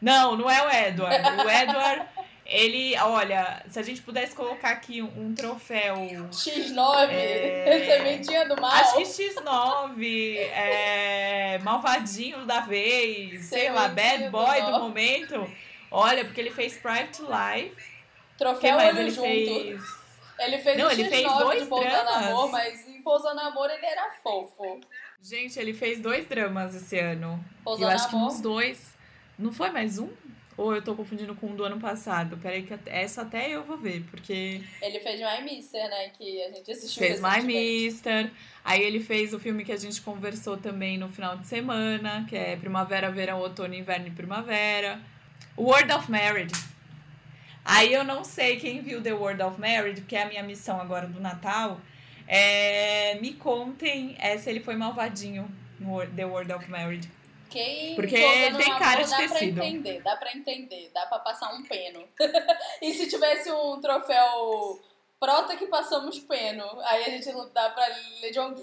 Não, 0.00 0.36
não 0.36 0.50
é 0.50 0.62
o 0.66 0.70
Edward. 0.70 1.16
O 1.44 1.50
Edward, 1.50 2.06
ele, 2.44 2.94
olha, 2.98 3.62
se 3.68 3.78
a 3.78 3.82
gente 3.82 4.02
pudesse 4.02 4.34
colocar 4.36 4.70
aqui 4.70 5.00
um, 5.00 5.34
troféu. 5.34 5.96
X9, 6.30 7.08
É. 7.10 7.80
sementinha 7.96 8.46
do 8.46 8.60
mal. 8.60 8.70
Acho 8.72 8.96
que 8.96 9.02
X9, 9.04 10.36
é, 10.52 11.58
malvadinho 11.62 12.44
da 12.44 12.60
vez, 12.60 13.46
sei 13.46 13.70
lá, 13.70 13.88
bad 13.88 14.24
do 14.24 14.30
boy 14.30 14.60
do 14.62 14.70
mal. 14.70 14.80
momento. 14.82 15.50
Olha, 15.90 16.24
porque 16.24 16.40
ele 16.40 16.50
fez 16.50 16.76
Private 16.76 17.22
Life. 17.22 17.74
Que 17.74 18.38
Troféu 18.38 18.76
mais 18.76 18.90
olho 18.90 19.00
ele 19.00 19.10
junto. 19.10 19.22
fez? 19.22 19.82
Ele 20.38 20.58
fez 20.58 20.78
Não, 20.78 20.88
o 20.88 20.90
ele 20.90 21.04
X9 21.04 21.08
fez 21.08 21.38
dois 21.38 21.62
de 21.62 21.68
Pousando 21.68 21.90
dramas. 21.90 22.26
Amor, 22.26 22.50
mas 22.50 22.88
em 22.88 23.02
Pousando 23.02 23.40
Amor 23.40 23.70
ele 23.70 23.86
era 23.86 24.10
fofo. 24.22 24.80
Gente, 25.22 25.58
ele 25.58 25.72
fez 25.72 26.00
dois 26.00 26.26
dramas 26.26 26.74
esse 26.74 26.98
ano. 26.98 27.42
Pousando 27.64 27.90
eu 27.90 27.94
acho 27.94 28.08
que 28.08 28.14
Amor. 28.14 28.26
nos 28.26 28.40
dois. 28.40 28.94
Não 29.38 29.52
foi 29.52 29.70
mais 29.70 29.98
um? 29.98 30.08
Ou 30.56 30.74
eu 30.74 30.80
tô 30.80 30.94
confundindo 30.94 31.34
com 31.34 31.48
um 31.48 31.54
do 31.54 31.64
ano 31.64 31.78
passado? 31.78 32.38
Peraí, 32.38 32.62
que 32.62 32.74
essa 32.86 33.22
até 33.22 33.50
eu 33.50 33.62
vou 33.62 33.76
ver, 33.76 34.02
porque. 34.10 34.62
Ele 34.80 35.00
fez 35.00 35.20
My 35.20 35.42
Mister, 35.44 35.86
né? 35.88 36.08
Que 36.16 36.42
a 36.44 36.50
gente 36.50 36.70
assistiu 36.70 37.02
Fez 37.02 37.20
My. 37.20 37.42
Mister. 37.42 38.30
Aí 38.64 38.82
ele 38.82 39.00
fez 39.00 39.34
o 39.34 39.38
filme 39.38 39.64
que 39.64 39.72
a 39.72 39.76
gente 39.76 40.00
conversou 40.00 40.56
também 40.56 40.96
no 40.96 41.08
final 41.10 41.36
de 41.36 41.46
semana, 41.46 42.24
que 42.28 42.34
é 42.36 42.56
Primavera, 42.56 43.10
Verão, 43.10 43.40
Outono, 43.40 43.74
Inverno 43.74 44.08
e 44.08 44.10
Primavera. 44.10 44.98
World 45.58 45.92
of 45.92 46.10
Marriage. 46.10 46.54
Aí 47.66 47.92
eu 47.92 48.04
não 48.04 48.22
sei 48.22 48.60
quem 48.60 48.80
viu 48.80 49.02
The 49.02 49.12
World 49.12 49.42
of 49.42 49.60
Marriage, 49.60 50.02
que 50.02 50.14
é 50.14 50.22
a 50.22 50.26
minha 50.26 50.42
missão 50.42 50.80
agora 50.80 51.08
do 51.08 51.20
Natal. 51.20 51.80
É, 52.28 53.16
me 53.20 53.34
contem 53.34 54.16
é, 54.20 54.38
se 54.38 54.48
ele 54.48 54.60
foi 54.60 54.76
malvadinho 54.76 55.50
no 55.78 56.06
The 56.06 56.24
World 56.24 56.52
of 56.52 56.70
Marriage. 56.70 57.10
Quem 57.50 57.94
Porque 57.96 58.16
tem 58.16 58.78
cara 58.78 59.02
de 59.02 59.10
dá 59.10 59.16
ter 59.16 59.28
pra 59.28 59.44
entender, 59.44 60.02
dá 60.02 60.16
pra 60.16 60.32
entender, 60.32 60.90
dá 60.94 61.06
pra 61.06 61.18
passar 61.18 61.52
um 61.54 61.62
peno. 61.64 62.04
e 62.82 62.92
se 62.94 63.08
tivesse 63.08 63.50
um 63.50 63.80
troféu 63.80 64.80
prota 65.18 65.56
que 65.56 65.66
passamos 65.66 66.18
peno, 66.20 66.64
aí 66.82 67.04
a 67.04 67.10
gente 67.10 67.32
não 67.32 67.48
dá 67.52 67.70
pra 67.70 67.86
Legion 68.20 68.54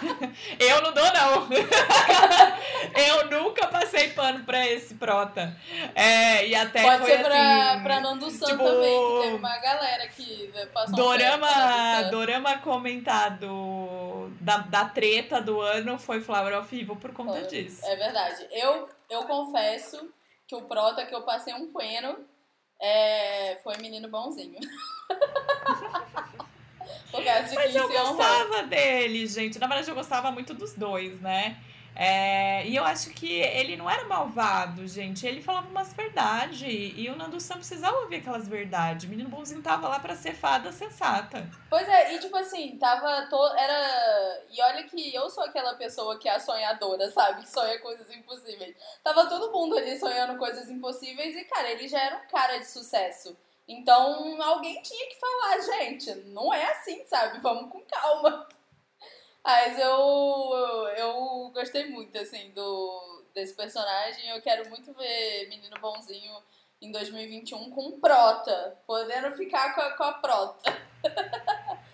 Gui. 0.00 0.30
Eu 0.60 0.82
não 0.82 0.92
dou, 0.92 1.04
não. 1.12 1.48
eu 2.94 3.30
nunca 3.30 3.66
passei 3.66 4.10
pano 4.10 4.44
pra 4.44 4.66
esse 4.66 4.94
prota. 4.94 5.56
É, 5.94 6.46
e 6.46 6.54
até 6.54 6.82
Pode 6.82 6.98
foi 6.98 7.10
ser 7.10 7.22
pra, 7.24 7.72
assim, 7.72 7.82
pra 7.82 8.00
Nando 8.00 8.30
San 8.30 8.46
tipo, 8.46 8.64
também, 8.64 8.98
que 8.98 9.22
teve 9.22 9.36
uma 9.36 9.58
galera 9.58 10.08
que 10.08 10.52
passou 10.72 10.92
um 10.92 11.16
peno 11.16 11.38
pra 11.38 11.46
Dorama, 11.46 12.02
San. 12.02 12.10
dorama 12.10 12.58
comentado 12.58 14.30
da, 14.40 14.58
da 14.58 14.84
treta 14.86 15.40
do 15.40 15.60
ano 15.60 15.98
foi 15.98 16.20
Flower 16.20 16.58
of 16.58 16.78
Evil 16.78 16.96
por 16.96 17.12
conta 17.12 17.40
Foi. 17.40 17.46
disso. 17.46 17.84
É 17.86 17.96
verdade. 17.96 18.46
Eu, 18.50 18.88
eu 19.08 19.22
confesso 19.24 20.12
que 20.46 20.54
o 20.54 20.62
prota 20.62 21.06
que 21.06 21.14
eu 21.14 21.22
passei 21.22 21.54
um 21.54 21.72
peno 21.72 22.18
é, 22.80 23.58
foi 23.62 23.76
menino 23.78 24.08
bonzinho. 24.08 24.58
Por 27.10 27.24
causa 27.24 27.48
de 27.48 27.54
Mas 27.54 27.74
eu 27.74 27.84
honrou. 27.84 28.14
gostava 28.14 28.62
dele, 28.64 29.26
gente. 29.26 29.58
Na 29.58 29.66
verdade, 29.66 29.90
eu 29.90 29.94
gostava 29.94 30.30
muito 30.30 30.54
dos 30.54 30.74
dois, 30.74 31.20
né? 31.20 31.56
É, 31.94 32.66
e 32.66 32.76
eu 32.76 32.84
acho 32.84 33.10
que 33.10 33.30
ele 33.30 33.76
não 33.76 33.90
era 33.90 34.06
malvado, 34.06 34.86
gente. 34.86 35.26
Ele 35.26 35.42
falava 35.42 35.68
umas 35.68 35.92
verdades. 35.92 36.62
E 36.62 37.08
o 37.10 37.16
Nando 37.16 37.40
Sam 37.40 37.56
precisava 37.56 37.98
ouvir 37.98 38.16
aquelas 38.16 38.48
verdades. 38.48 39.06
O 39.06 39.08
menino 39.08 39.28
bonzinho 39.28 39.60
tava 39.60 39.88
lá 39.88 39.98
pra 39.98 40.14
ser 40.14 40.34
fada 40.34 40.72
sensata. 40.72 41.50
Pois 41.68 41.86
é, 41.88 42.14
e 42.14 42.18
tipo 42.18 42.36
assim, 42.36 42.78
tava. 42.78 43.26
To... 43.26 43.54
Era. 43.56 44.42
E 44.50 44.62
olha 44.62 44.84
que 44.84 45.14
eu 45.14 45.28
sou 45.28 45.44
aquela 45.44 45.74
pessoa 45.74 46.18
que 46.18 46.28
é 46.28 46.36
a 46.36 46.40
sonhadora, 46.40 47.10
sabe? 47.10 47.42
Que 47.42 47.50
sonha 47.50 47.78
coisas 47.80 48.08
impossíveis. 48.10 48.74
Tava 49.02 49.26
todo 49.26 49.52
mundo 49.52 49.76
ali 49.76 49.98
sonhando 49.98 50.38
coisas 50.38 50.70
impossíveis 50.70 51.36
e, 51.36 51.44
cara, 51.44 51.70
ele 51.70 51.88
já 51.88 52.00
era 52.00 52.16
um 52.16 52.28
cara 52.30 52.58
de 52.58 52.66
sucesso. 52.66 53.36
Então 53.70 54.42
alguém 54.42 54.82
tinha 54.82 55.08
que 55.08 55.20
falar, 55.20 55.60
gente, 55.60 56.12
não 56.30 56.52
é 56.52 56.72
assim, 56.72 57.04
sabe? 57.04 57.38
Vamos 57.38 57.70
com 57.70 57.80
calma. 57.82 58.48
Mas 59.44 59.78
eu, 59.78 60.88
eu 60.98 61.50
gostei 61.54 61.88
muito, 61.88 62.18
assim, 62.18 62.50
do, 62.50 63.22
desse 63.32 63.54
personagem. 63.54 64.28
Eu 64.28 64.42
quero 64.42 64.68
muito 64.68 64.92
ver 64.92 65.48
Menino 65.48 65.78
Bonzinho 65.80 66.34
em 66.82 66.90
2021 66.90 67.70
com 67.70 68.00
Prota, 68.00 68.76
podendo 68.88 69.36
ficar 69.36 69.72
com 69.72 69.80
a, 69.82 69.90
com 69.92 70.02
a 70.02 70.12
Prota. 70.14 70.76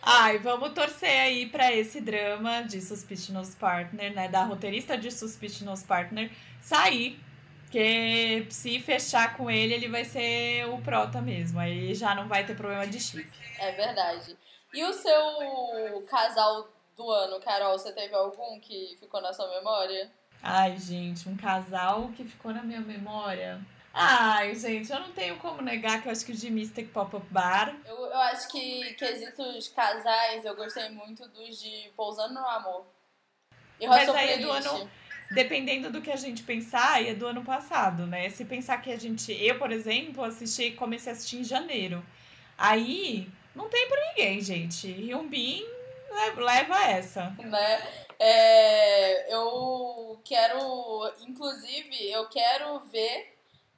Ai, 0.01 0.39
vamos 0.39 0.73
torcer 0.73 1.21
aí 1.21 1.47
pra 1.47 1.73
esse 1.73 2.01
drama 2.01 2.63
de 2.63 2.81
Suspicious 2.81 3.55
Partner, 3.55 4.15
né? 4.15 4.29
Da 4.29 4.45
roteirista 4.45 4.97
de 4.97 5.11
Suspicious 5.11 5.83
Partner 5.83 6.31
sair. 6.63 7.21
Porque 7.67 8.47
se 8.49 8.79
fechar 8.81 9.37
com 9.37 9.51
ele, 9.51 9.75
ele 9.75 9.89
vai 9.89 10.05
ser 10.05 10.67
o 10.69 10.79
prota 10.79 11.21
mesmo. 11.21 11.59
Aí 11.59 11.95
já 11.95 12.15
não 12.15 12.29
vai 12.29 12.47
ter 12.47 12.57
problema 12.57 12.87
de 12.87 13.01
chip. 13.01 13.29
É 13.59 13.73
verdade. 13.73 14.37
E 14.73 14.85
o 14.85 14.93
seu 14.93 16.03
casal 16.09 16.69
do 16.97 17.11
ano, 17.11 17.41
Carol, 17.41 17.77
você 17.79 17.93
teve 17.93 18.15
algum 18.15 18.61
que 18.61 18.97
ficou 19.01 19.21
na 19.21 19.33
sua 19.33 19.49
memória? 19.51 20.11
Ai, 20.43 20.77
gente, 20.79 21.29
um 21.29 21.37
casal 21.37 22.09
que 22.17 22.25
ficou 22.25 22.53
na 22.55 22.63
minha 22.63 22.81
memória. 22.81 23.61
Ai, 23.93 24.55
gente, 24.55 24.93
eu 24.93 25.01
não 25.01 25.11
tenho 25.11 25.37
como 25.39 25.61
negar 25.61 26.01
que 26.01 26.09
eu 26.09 26.13
acho 26.13 26.25
que 26.25 26.33
o 26.33 26.37
de 26.37 26.51
Mystic 26.51 26.93
Pop-Up 26.93 27.27
Bar. 27.31 27.75
Eu, 27.85 27.97
eu 27.97 28.19
acho 28.19 28.49
que 28.49 28.95
quesitos 28.95 29.69
casais, 29.69 30.45
eu 30.45 30.55
gostei 30.55 30.89
muito 30.91 31.27
dos 31.29 31.59
de 31.61 31.91
Pousando 31.97 32.35
no 32.35 32.47
Amor. 32.47 32.87
E 33.81 33.87
Mas 33.89 34.09
aí 34.11 34.41
do 34.41 34.51
ano- 34.53 34.91
Dependendo 35.31 35.91
do 35.91 36.01
que 36.01 36.11
a 36.11 36.17
gente 36.17 36.43
pensar, 36.43 37.05
é 37.05 37.13
do 37.15 37.27
ano 37.27 37.45
passado, 37.45 38.07
né? 38.07 38.31
Se 38.31 38.45
pensar 38.45 38.81
que 38.81 38.91
a 38.93 38.99
gente. 38.99 39.33
Eu, 39.33 39.59
por 39.59 39.73
exemplo, 39.73 40.23
assisti, 40.25 40.71
comecei 40.73 41.13
a 41.13 41.15
assistir 41.17 41.39
em 41.39 41.45
janeiro. 41.45 42.05
Aí, 42.57 43.29
não 43.55 43.69
tem 43.69 43.89
pra 43.89 44.01
ninguém, 44.11 44.41
gente. 44.41 44.87
Hyunbin 44.89 45.63
le- 46.11 46.43
leva 46.45 46.81
essa. 46.85 47.31
né? 47.39 47.83
É, 48.19 49.35
eu 49.35 50.21
quero, 50.25 50.59
inclusive, 51.27 52.11
eu 52.11 52.27
quero 52.29 52.79
ver 52.91 53.35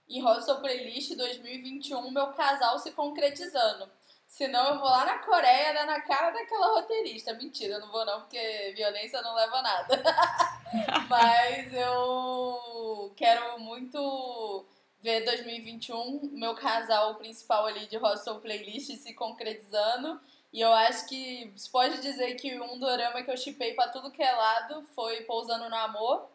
em 0.09 0.21
Hostel 0.23 0.61
Playlist 0.61 1.15
2021 1.17 2.11
meu 2.11 2.29
casal 2.29 2.79
se 2.79 2.93
concretizando. 2.93 3.89
Senão 4.29 4.75
eu 4.75 4.79
vou 4.79 4.89
lá 4.89 5.07
na 5.07 5.19
Coreia 5.21 5.73
dar 5.73 5.87
na 5.87 6.03
cara 6.03 6.31
daquela 6.31 6.75
roteirista. 6.75 7.33
Mentira, 7.33 7.75
eu 7.75 7.81
não 7.81 7.91
vou 7.91 8.05
não, 8.05 8.21
porque 8.21 8.75
violência 8.77 9.23
não 9.23 9.35
leva 9.35 9.57
a 9.57 9.63
nada. 9.63 10.03
Mas 11.09 11.73
eu 11.73 13.13
quero 13.17 13.59
muito 13.59 14.67
ver 15.01 15.25
2021 15.25 16.31
meu 16.35 16.55
casal 16.55 17.15
principal 17.15 17.67
ali 17.67 17.87
de 17.87 17.97
Hostel 17.97 18.39
Playlist 18.39 18.91
se 18.99 19.15
concretizando. 19.15 20.21
E 20.53 20.61
eu 20.61 20.73
acho 20.73 21.09
que 21.09 21.51
se 21.57 21.71
pode 21.71 22.01
dizer 22.03 22.35
que 22.35 22.61
um 22.61 22.79
dorama 22.79 23.23
que 23.23 23.31
eu 23.31 23.37
chipei 23.37 23.73
pra 23.73 23.89
tudo 23.89 24.11
que 24.11 24.23
é 24.23 24.33
lado 24.33 24.87
foi 24.95 25.23
Pousando 25.23 25.71
no 25.71 25.77
Amor. 25.77 26.29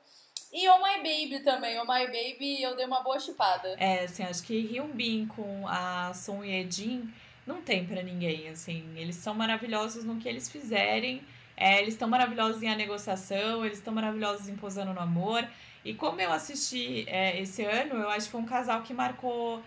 E 0.52 0.68
Oh 0.68 0.80
My 0.80 0.98
Baby 0.98 1.44
também. 1.44 1.80
Oh 1.80 1.86
My 1.86 2.08
Baby 2.08 2.62
eu 2.62 2.76
dei 2.76 2.86
uma 2.88 3.02
boa 3.02 3.20
chipada. 3.20 3.76
É, 3.80 4.04
assim, 4.04 4.24
acho 4.24 4.44
que 4.44 4.58
Hyunbin 4.58 5.28
com 5.28 5.68
a 5.68 6.12
Son 6.14 6.44
Ye-jin 6.44 7.14
não 7.46 7.62
tem 7.62 7.86
pra 7.86 8.02
ninguém, 8.02 8.50
assim. 8.50 8.84
Eles 8.96 9.16
são 9.16 9.34
maravilhosos 9.34 10.04
no 10.04 10.18
que 10.18 10.28
eles 10.28 10.50
fizerem. 10.50 11.22
É, 11.56 11.82
eles 11.82 11.94
estão 11.94 12.08
maravilhosos 12.08 12.62
em 12.64 12.70
A 12.70 12.76
Negociação, 12.76 13.66
eles 13.66 13.78
estão 13.78 13.94
maravilhosos 13.94 14.48
em 14.48 14.56
Posando 14.56 14.94
no 14.94 15.00
Amor. 15.00 15.48
E 15.86 15.94
como 15.94 16.20
eu 16.22 16.32
assisti 16.32 17.06
é, 17.08 17.40
esse 17.42 17.64
ano, 17.64 17.96
eu 17.96 18.10
acho 18.10 18.26
que 18.26 18.32
foi 18.32 18.42
um 18.42 18.46
casal 18.46 18.82
que 18.82 18.94
marcou 18.94 19.62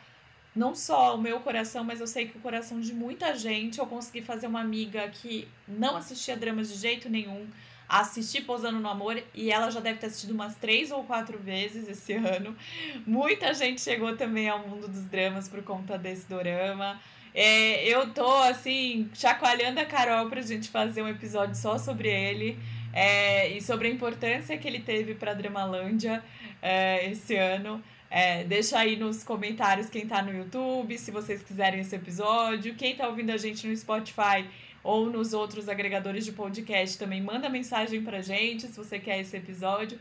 não 0.55 0.75
só 0.75 1.15
o 1.15 1.21
meu 1.21 1.39
coração, 1.41 1.85
mas 1.85 2.01
eu 2.01 2.07
sei 2.07 2.27
que 2.27 2.39
o 2.39 2.41
coração 2.41 2.81
de 2.81 2.93
muita 2.95 3.37
gente. 3.37 3.79
Eu 3.79 3.87
consegui 3.87 4.23
fazer 4.23 4.47
uma 4.47 4.61
amiga 4.61 5.07
que 5.09 5.47
não 5.69 5.97
assistia 5.97 6.37
dramas 6.37 6.73
de 6.73 6.79
jeito 6.79 7.11
nenhum, 7.11 7.47
assistir 7.87 8.41
Pousando 8.43 8.81
no 8.81 8.89
Amor, 8.89 9.23
e 9.35 9.53
ela 9.53 9.71
já 9.71 9.79
deve 9.79 9.99
ter 9.99 10.07
assistido 10.07 10.31
umas 10.31 10.57
três 10.57 10.91
ou 10.91 11.05
quatro 11.05 11.39
vezes 11.39 11.87
esse 11.87 12.15
ano. 12.17 12.57
Muita 13.07 13.53
gente 13.53 13.83
chegou 13.83 14.17
também 14.17 14.49
ao 14.49 14.67
mundo 14.67 14.89
dos 14.89 15.05
dramas 15.05 15.47
por 15.47 15.63
conta 15.63 15.99
desse 15.99 16.27
dorama. 16.27 16.99
É, 17.39 17.87
eu 17.87 18.15
tô, 18.15 18.27
assim, 18.45 19.11
chacoalhando 19.13 19.79
a 19.79 19.85
Carol 19.85 20.31
pra 20.31 20.41
gente 20.41 20.71
fazer 20.71 21.03
um 21.03 21.09
episódio 21.09 21.55
só 21.55 21.77
sobre 21.77 22.09
ele. 22.09 22.59
É, 22.95 23.51
e 23.51 23.61
sobre 23.61 23.89
a 23.89 23.91
importância 23.91 24.57
que 24.57 24.67
ele 24.67 24.81
teve 24.81 25.15
para 25.15 25.35
Dramalândia 25.35 26.25
é, 26.63 27.11
esse 27.11 27.37
ano. 27.37 27.85
É, 28.11 28.43
deixa 28.45 28.79
aí 28.79 28.97
nos 28.97 29.23
comentários 29.23 29.91
quem 29.91 30.07
tá 30.07 30.23
no 30.23 30.33
YouTube, 30.33 30.97
se 30.97 31.11
vocês 31.11 31.43
quiserem 31.43 31.81
esse 31.81 31.95
episódio. 31.95 32.75
Quem 32.75 32.97
tá 32.97 33.07
ouvindo 33.07 33.31
a 33.31 33.37
gente 33.37 33.67
no 33.67 33.77
Spotify 33.77 34.49
ou 34.83 35.11
nos 35.11 35.35
outros 35.35 35.69
agregadores 35.69 36.25
de 36.25 36.33
podcast 36.33 36.97
também 36.97 37.21
manda 37.21 37.51
mensagem 37.51 38.03
pra 38.03 38.23
gente 38.23 38.67
se 38.67 38.77
você 38.79 38.99
quer 38.99 39.21
esse 39.21 39.37
episódio. 39.37 39.99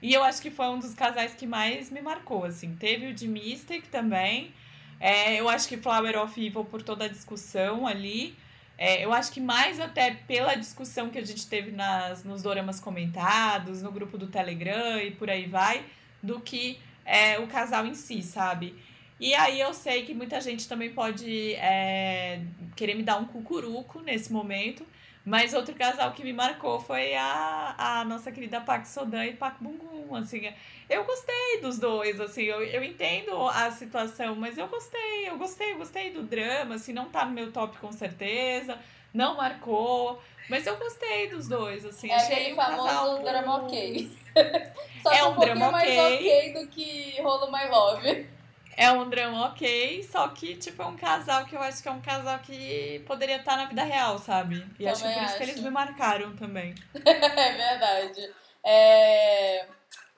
E 0.00 0.14
eu 0.14 0.22
acho 0.22 0.40
que 0.40 0.52
foi 0.52 0.66
um 0.66 0.78
dos 0.78 0.94
casais 0.94 1.34
que 1.34 1.48
mais 1.48 1.90
me 1.90 2.00
marcou, 2.00 2.44
assim. 2.44 2.76
Teve 2.76 3.08
o 3.08 3.12
de 3.12 3.26
Mystic 3.26 3.88
também. 3.88 4.52
É, 4.98 5.38
eu 5.38 5.48
acho 5.48 5.68
que 5.68 5.76
Flower 5.76 6.18
of 6.18 6.44
Evil 6.44 6.64
por 6.64 6.82
toda 6.82 7.04
a 7.04 7.08
discussão 7.08 7.86
ali. 7.86 8.36
É, 8.78 9.04
eu 9.04 9.12
acho 9.12 9.32
que 9.32 9.40
mais 9.40 9.80
até 9.80 10.10
pela 10.10 10.54
discussão 10.54 11.08
que 11.08 11.18
a 11.18 11.24
gente 11.24 11.46
teve 11.46 11.70
nas, 11.70 12.24
nos 12.24 12.42
doramas 12.42 12.78
comentados, 12.78 13.82
no 13.82 13.90
grupo 13.90 14.18
do 14.18 14.26
Telegram 14.26 15.00
e 15.00 15.10
por 15.10 15.30
aí 15.30 15.46
vai, 15.46 15.84
do 16.22 16.40
que 16.40 16.78
é, 17.04 17.38
o 17.38 17.46
casal 17.46 17.86
em 17.86 17.94
si, 17.94 18.22
sabe? 18.22 18.74
E 19.18 19.34
aí 19.34 19.58
eu 19.58 19.72
sei 19.72 20.04
que 20.04 20.12
muita 20.12 20.40
gente 20.42 20.68
também 20.68 20.90
pode 20.90 21.54
é, 21.54 22.42
querer 22.74 22.94
me 22.94 23.02
dar 23.02 23.16
um 23.16 23.24
cucuruco 23.24 24.02
nesse 24.02 24.30
momento, 24.30 24.86
mas 25.26 25.52
outro 25.52 25.74
casal 25.74 26.12
que 26.12 26.22
me 26.22 26.32
marcou 26.32 26.78
foi 26.78 27.16
a, 27.16 27.74
a 27.76 28.04
nossa 28.04 28.30
querida 28.30 28.60
Park 28.60 28.86
Sodan 28.86 29.26
e 29.26 29.32
Park 29.32 29.56
Bungum, 29.60 30.14
assim. 30.14 30.48
Eu 30.88 31.02
gostei 31.02 31.60
dos 31.60 31.80
dois, 31.80 32.20
assim, 32.20 32.44
eu, 32.44 32.62
eu 32.62 32.84
entendo 32.84 33.36
a 33.48 33.68
situação, 33.72 34.36
mas 34.36 34.56
eu 34.56 34.68
gostei, 34.68 35.28
eu 35.28 35.36
gostei, 35.36 35.72
eu 35.72 35.78
gostei 35.78 36.12
do 36.12 36.22
drama, 36.22 36.76
assim, 36.76 36.92
não 36.92 37.06
tá 37.06 37.24
no 37.24 37.32
meu 37.32 37.50
top 37.50 37.76
com 37.78 37.90
certeza, 37.90 38.78
não 39.12 39.36
marcou, 39.36 40.22
mas 40.48 40.64
eu 40.64 40.76
gostei 40.76 41.28
dos 41.28 41.48
dois, 41.48 41.84
assim. 41.84 42.08
É 42.08 42.14
achei 42.14 42.36
aquele 42.36 42.52
um 42.52 42.56
famoso 42.56 42.86
casal... 42.86 43.22
drama 43.24 43.64
ok. 43.64 44.10
Só 45.02 45.12
É 45.12 45.24
um 45.24 45.30
um 45.30 45.34
pouquinho 45.34 45.56
drama 45.56 45.72
mais 45.72 45.90
ok. 45.90 46.14
ok 46.14 46.52
do 46.52 46.68
que 46.68 47.20
Rolo 47.20 47.50
My 47.50 47.68
Love. 47.68 48.35
É 48.76 48.92
um 48.92 49.08
drama 49.08 49.46
ok, 49.46 50.02
só 50.02 50.28
que, 50.28 50.54
tipo, 50.56 50.82
é 50.82 50.86
um 50.86 50.96
casal 50.96 51.46
que 51.46 51.56
eu 51.56 51.60
acho 51.62 51.82
que 51.82 51.88
é 51.88 51.92
um 51.92 52.00
casal 52.02 52.38
que 52.40 53.02
poderia 53.06 53.36
estar 53.38 53.56
na 53.56 53.64
vida 53.64 53.82
real, 53.82 54.18
sabe? 54.18 54.66
E 54.78 54.86
acho 54.86 55.02
que 55.02 55.08
é 55.08 55.12
Também 55.12 55.18
por 55.18 55.24
isso 55.24 55.36
que 55.38 55.42
acho. 55.42 55.52
eles 55.52 55.62
me 55.62 55.70
marcaram 55.70 56.36
também. 56.36 56.74
é 56.94 57.52
verdade. 57.52 58.34
É, 58.62 59.66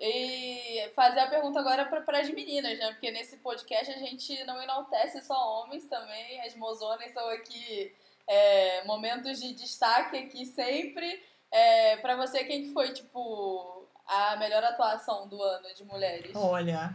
E 0.00 0.90
fazer 0.94 1.20
a 1.20 1.26
pergunta 1.28 1.59
agora 1.61 1.84
para 1.86 2.20
as 2.20 2.30
meninas, 2.30 2.78
né? 2.78 2.90
Porque 2.92 3.11
nesse 3.11 3.36
podcast 3.38 3.92
a 3.92 3.98
gente 3.98 4.42
não 4.44 4.61
enaltece 4.62 5.20
só 5.24 5.34
homens 5.62 5.84
também. 5.86 6.40
As 6.40 6.54
mozonas 6.56 7.11
são 7.12 7.28
aqui 7.30 7.92
é, 8.26 8.84
momentos 8.84 9.40
de 9.40 9.54
destaque 9.54 10.16
aqui 10.16 10.44
sempre. 10.46 11.22
É, 11.50 11.96
para 11.98 12.16
você, 12.16 12.44
quem 12.44 12.64
que 12.64 12.72
foi, 12.72 12.92
tipo, 12.92 13.86
a 14.06 14.36
melhor 14.36 14.62
atuação 14.64 15.28
do 15.28 15.42
ano 15.42 15.74
de 15.74 15.84
mulheres? 15.84 16.32
Olha. 16.34 16.92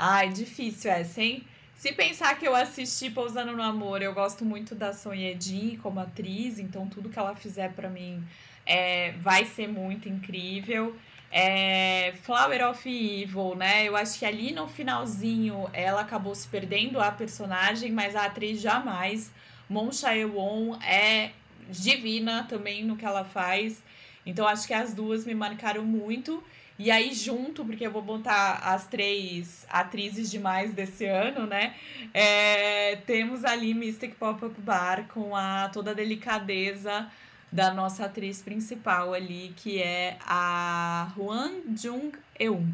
Ai, 0.00 0.28
difícil 0.28 0.92
essa, 0.92 1.20
hein? 1.20 1.44
Se 1.74 1.92
pensar 1.92 2.38
que 2.38 2.46
eu 2.46 2.54
assisti 2.54 3.10
Pousando 3.10 3.50
no 3.56 3.62
Amor, 3.62 4.00
eu 4.00 4.14
gosto 4.14 4.44
muito 4.44 4.72
da 4.72 4.92
Sonye 4.92 5.36
Jin 5.40 5.76
como 5.82 5.98
atriz, 5.98 6.60
então 6.60 6.86
tudo 6.86 7.08
que 7.08 7.18
ela 7.18 7.34
fizer 7.34 7.72
pra 7.72 7.90
mim 7.90 8.22
é, 8.64 9.10
vai 9.18 9.44
ser 9.44 9.66
muito 9.66 10.08
incrível. 10.08 10.94
É, 11.32 12.14
Flower 12.22 12.68
of 12.70 12.88
Evil, 12.88 13.56
né? 13.56 13.88
Eu 13.88 13.96
acho 13.96 14.20
que 14.20 14.24
ali 14.24 14.52
no 14.52 14.68
finalzinho 14.68 15.68
ela 15.72 16.02
acabou 16.02 16.32
se 16.32 16.46
perdendo 16.46 17.00
a 17.00 17.10
personagem, 17.10 17.90
mas 17.90 18.14
a 18.14 18.26
atriz 18.26 18.60
jamais. 18.60 19.32
Mon 19.68 19.90
Chae-won 19.90 20.78
é 20.80 21.32
divina 21.68 22.44
também 22.48 22.84
no 22.84 22.96
que 22.96 23.04
ela 23.04 23.24
faz. 23.24 23.82
Então 24.28 24.46
acho 24.46 24.66
que 24.66 24.74
as 24.74 24.92
duas 24.92 25.24
me 25.24 25.34
marcaram 25.34 25.82
muito. 25.82 26.44
E 26.78 26.90
aí, 26.90 27.14
junto, 27.14 27.64
porque 27.64 27.86
eu 27.86 27.90
vou 27.90 28.02
botar 28.02 28.60
as 28.62 28.86
três 28.86 29.66
atrizes 29.70 30.30
demais 30.30 30.72
desse 30.74 31.06
ano, 31.06 31.46
né? 31.46 31.74
É, 32.12 32.96
temos 33.06 33.42
ali 33.42 33.72
Mystic 33.72 34.14
Pop-Up 34.16 34.60
Bar 34.60 35.06
com 35.08 35.34
a 35.34 35.70
toda 35.70 35.92
a 35.92 35.94
delicadeza 35.94 37.10
da 37.50 37.72
nossa 37.72 38.04
atriz 38.04 38.42
principal 38.42 39.14
ali, 39.14 39.54
que 39.56 39.82
é 39.82 40.18
a 40.20 41.10
Hwan 41.16 41.62
Jung-eun. 41.74 42.66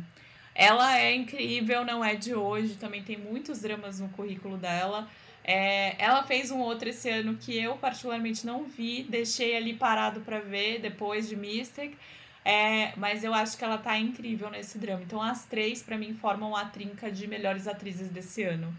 Ela 0.57 0.99
é 0.99 1.15
incrível, 1.15 1.85
não 1.85 2.05
é 2.05 2.17
de 2.17 2.35
hoje, 2.35 2.75
também 2.75 3.03
tem 3.03 3.17
muitos 3.17 3.61
dramas 3.61 4.01
no 4.01 4.09
currículo 4.09 4.57
dela. 4.57 5.09
É, 5.45 6.03
ela 6.03 6.23
fez 6.23 6.51
um 6.51 6.61
outro 6.61 6.89
esse 6.89 7.09
ano 7.11 7.37
que 7.37 7.57
eu 7.57 7.77
particularmente 7.77 8.47
não 8.47 8.65
vi, 8.65 9.03
deixei 9.03 9.55
ali 9.55 9.75
parado 9.75 10.23
pra 10.23 10.41
ver 10.41 10.81
depois 10.81 11.29
de 11.29 11.37
Mystic. 11.37 11.97
É, 12.45 12.95
mas 12.97 13.25
eu 13.25 13.33
acho 13.33 13.57
que 13.57 13.65
ela 13.65 13.79
tá 13.79 13.97
incrível 13.99 14.51
nesse 14.51 14.79
drama. 14.79 15.03
Então 15.03 15.23
as 15.23 15.45
três, 15.45 15.83
pra 15.83 15.97
mim, 15.97 16.15
formam 16.15 16.55
a 16.55 16.65
trinca 16.67 17.11
de 17.11 17.27
melhores 17.27 17.67
atrizes 17.67 18.11
desse 18.11 18.43
ano. 18.43 18.75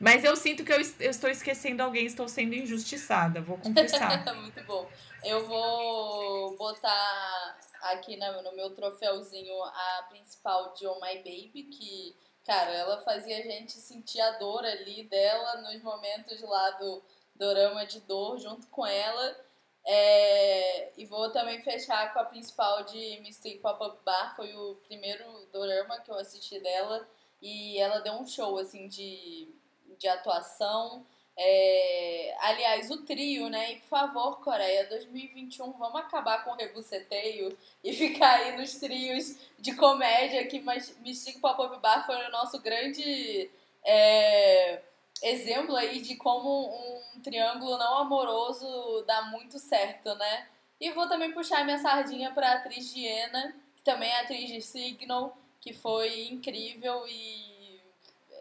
Mas 0.00 0.22
eu 0.22 0.36
sinto 0.36 0.64
que 0.64 0.72
eu, 0.72 0.78
eu 1.00 1.10
estou 1.10 1.28
esquecendo 1.28 1.82
alguém, 1.82 2.06
estou 2.06 2.28
sendo 2.28 2.54
injustiçada, 2.54 3.40
vou 3.40 3.58
confessar. 3.58 4.24
Muito 4.34 4.62
bom. 4.64 4.88
Eu 5.24 5.46
vou 5.46 6.56
botar 6.56 7.58
aqui 7.82 8.16
no 8.16 8.54
meu 8.54 8.70
troféuzinho 8.70 9.54
a 9.64 10.06
principal 10.08 10.72
de 10.74 10.86
Oh 10.86 11.00
My 11.00 11.16
Baby, 11.16 11.64
que, 11.64 12.16
cara, 12.48 12.72
ela 12.72 12.98
fazia 13.02 13.38
a 13.38 13.42
gente 13.42 13.72
sentir 13.72 14.22
a 14.22 14.38
dor 14.38 14.64
ali 14.64 15.04
dela 15.04 15.60
nos 15.60 15.82
momentos 15.82 16.40
lá 16.40 16.70
do 16.70 17.02
dorama 17.34 17.84
de 17.84 18.00
dor 18.00 18.38
junto 18.38 18.66
com 18.68 18.86
ela. 18.86 19.36
É, 19.84 20.90
e 20.96 21.04
vou 21.04 21.30
também 21.30 21.60
fechar 21.60 22.10
com 22.14 22.20
a 22.20 22.24
principal 22.24 22.84
de 22.84 23.20
Mystic 23.20 23.60
Pop-Up 23.60 24.02
Bar, 24.02 24.34
foi 24.34 24.54
o 24.54 24.76
primeiro 24.86 25.24
dorama 25.52 26.00
que 26.00 26.10
eu 26.10 26.16
assisti 26.16 26.58
dela. 26.58 27.06
E 27.42 27.78
ela 27.78 28.00
deu 28.00 28.14
um 28.14 28.26
show, 28.26 28.56
assim, 28.56 28.88
de, 28.88 29.54
de 29.98 30.08
atuação. 30.08 31.06
É, 31.40 32.36
aliás, 32.40 32.90
o 32.90 33.04
trio, 33.04 33.48
né? 33.48 33.72
E 33.72 33.76
por 33.76 33.88
favor, 33.88 34.40
Coreia, 34.40 34.88
2021, 34.88 35.70
vamos 35.72 36.00
acabar 36.00 36.42
com 36.44 36.50
o 36.50 36.56
rebuceteio 36.56 37.56
e 37.84 37.92
ficar 37.94 38.40
aí 38.40 38.56
nos 38.56 38.74
trios 38.74 39.36
de 39.56 39.76
comédia 39.76 40.44
que 40.48 40.60
Mystic 41.00 41.40
Pop-Up 41.40 41.78
Bar 41.80 42.04
foi 42.04 42.16
o 42.26 42.30
nosso 42.32 42.60
grande 42.60 43.48
é, 43.84 44.80
exemplo 45.22 45.76
aí 45.76 46.00
de 46.00 46.16
como 46.16 46.74
um 47.16 47.20
triângulo 47.20 47.78
não 47.78 47.98
amoroso 47.98 49.04
dá 49.06 49.22
muito 49.22 49.60
certo, 49.60 50.12
né? 50.16 50.48
E 50.80 50.90
vou 50.90 51.08
também 51.08 51.30
puxar 51.32 51.64
minha 51.64 51.78
sardinha 51.78 52.32
pra 52.32 52.54
atriz 52.54 52.92
Diana, 52.92 53.54
que 53.76 53.82
também 53.82 54.10
é 54.10 54.20
atriz 54.22 54.48
de 54.48 54.60
Signal, 54.60 55.36
que 55.60 55.72
foi 55.72 56.26
incrível 56.28 57.06
e 57.06 57.80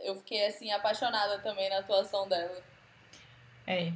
eu 0.01 0.15
fiquei 0.15 0.45
assim 0.47 0.71
apaixonada 0.71 1.37
também 1.39 1.69
na 1.69 1.79
atuação 1.79 2.27
dela. 2.27 2.66
É. 3.67 3.91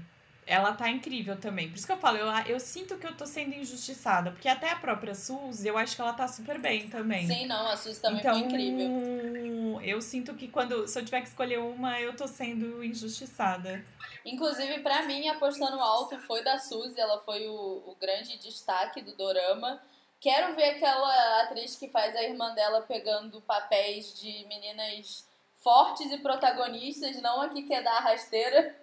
Ela 0.46 0.74
tá 0.74 0.90
incrível 0.90 1.40
também. 1.40 1.70
Por 1.70 1.78
isso 1.78 1.86
que 1.86 1.94
eu 1.94 1.98
falo, 1.98 2.18
eu, 2.18 2.28
eu 2.48 2.60
sinto 2.60 2.98
que 2.98 3.08
eu 3.08 3.16
tô 3.16 3.26
sendo 3.26 3.56
injustiçada. 3.56 4.32
Porque 4.32 4.50
até 4.50 4.70
a 4.70 4.76
própria 4.76 5.16
Suzy, 5.16 5.68
eu 5.68 5.78
acho 5.78 5.96
que 5.96 6.02
ela 6.02 6.14
tá 6.14 6.28
super 6.28 6.60
bem 6.60 6.90
também. 6.90 7.26
Sim, 7.26 7.46
não, 7.46 7.68
a 7.68 7.78
Suzy 7.78 8.02
também 8.02 8.20
então, 8.20 8.34
foi 8.34 8.44
incrível. 8.44 9.82
eu 9.82 10.02
sinto 10.02 10.34
que 10.34 10.48
quando, 10.48 10.88
se 10.88 11.00
eu 11.00 11.06
tiver 11.06 11.22
que 11.22 11.30
escolher 11.30 11.60
uma, 11.60 12.02
eu 12.02 12.16
tô 12.16 12.28
sendo 12.28 12.84
injustiçada. 12.84 13.86
Inclusive, 14.26 14.80
pra 14.80 15.04
mim, 15.04 15.30
apostando 15.30 15.80
alto 15.80 16.20
foi 16.20 16.44
da 16.44 16.58
Suzy, 16.58 17.00
ela 17.00 17.22
foi 17.22 17.48
o, 17.48 17.84
o 17.88 17.96
grande 18.00 18.38
destaque 18.38 19.02
do 19.02 19.16
dorama. 19.16 19.82
Quero 20.20 20.56
ver 20.56 20.72
aquela 20.72 21.44
atriz 21.44 21.76
que 21.76 21.88
faz 21.88 22.16
a 22.16 22.24
irmã 22.24 22.54
dela 22.54 22.82
pegando 22.82 23.42
papéis 23.42 24.20
de 24.20 24.46
meninas 24.48 25.26
fortes 25.64 26.12
e 26.12 26.18
protagonistas, 26.18 27.22
não 27.22 27.42
a 27.42 27.50
que 27.50 27.64
quer 27.64 27.82
dar 27.84 27.98
a 27.98 28.02
rasteira. 28.02 28.76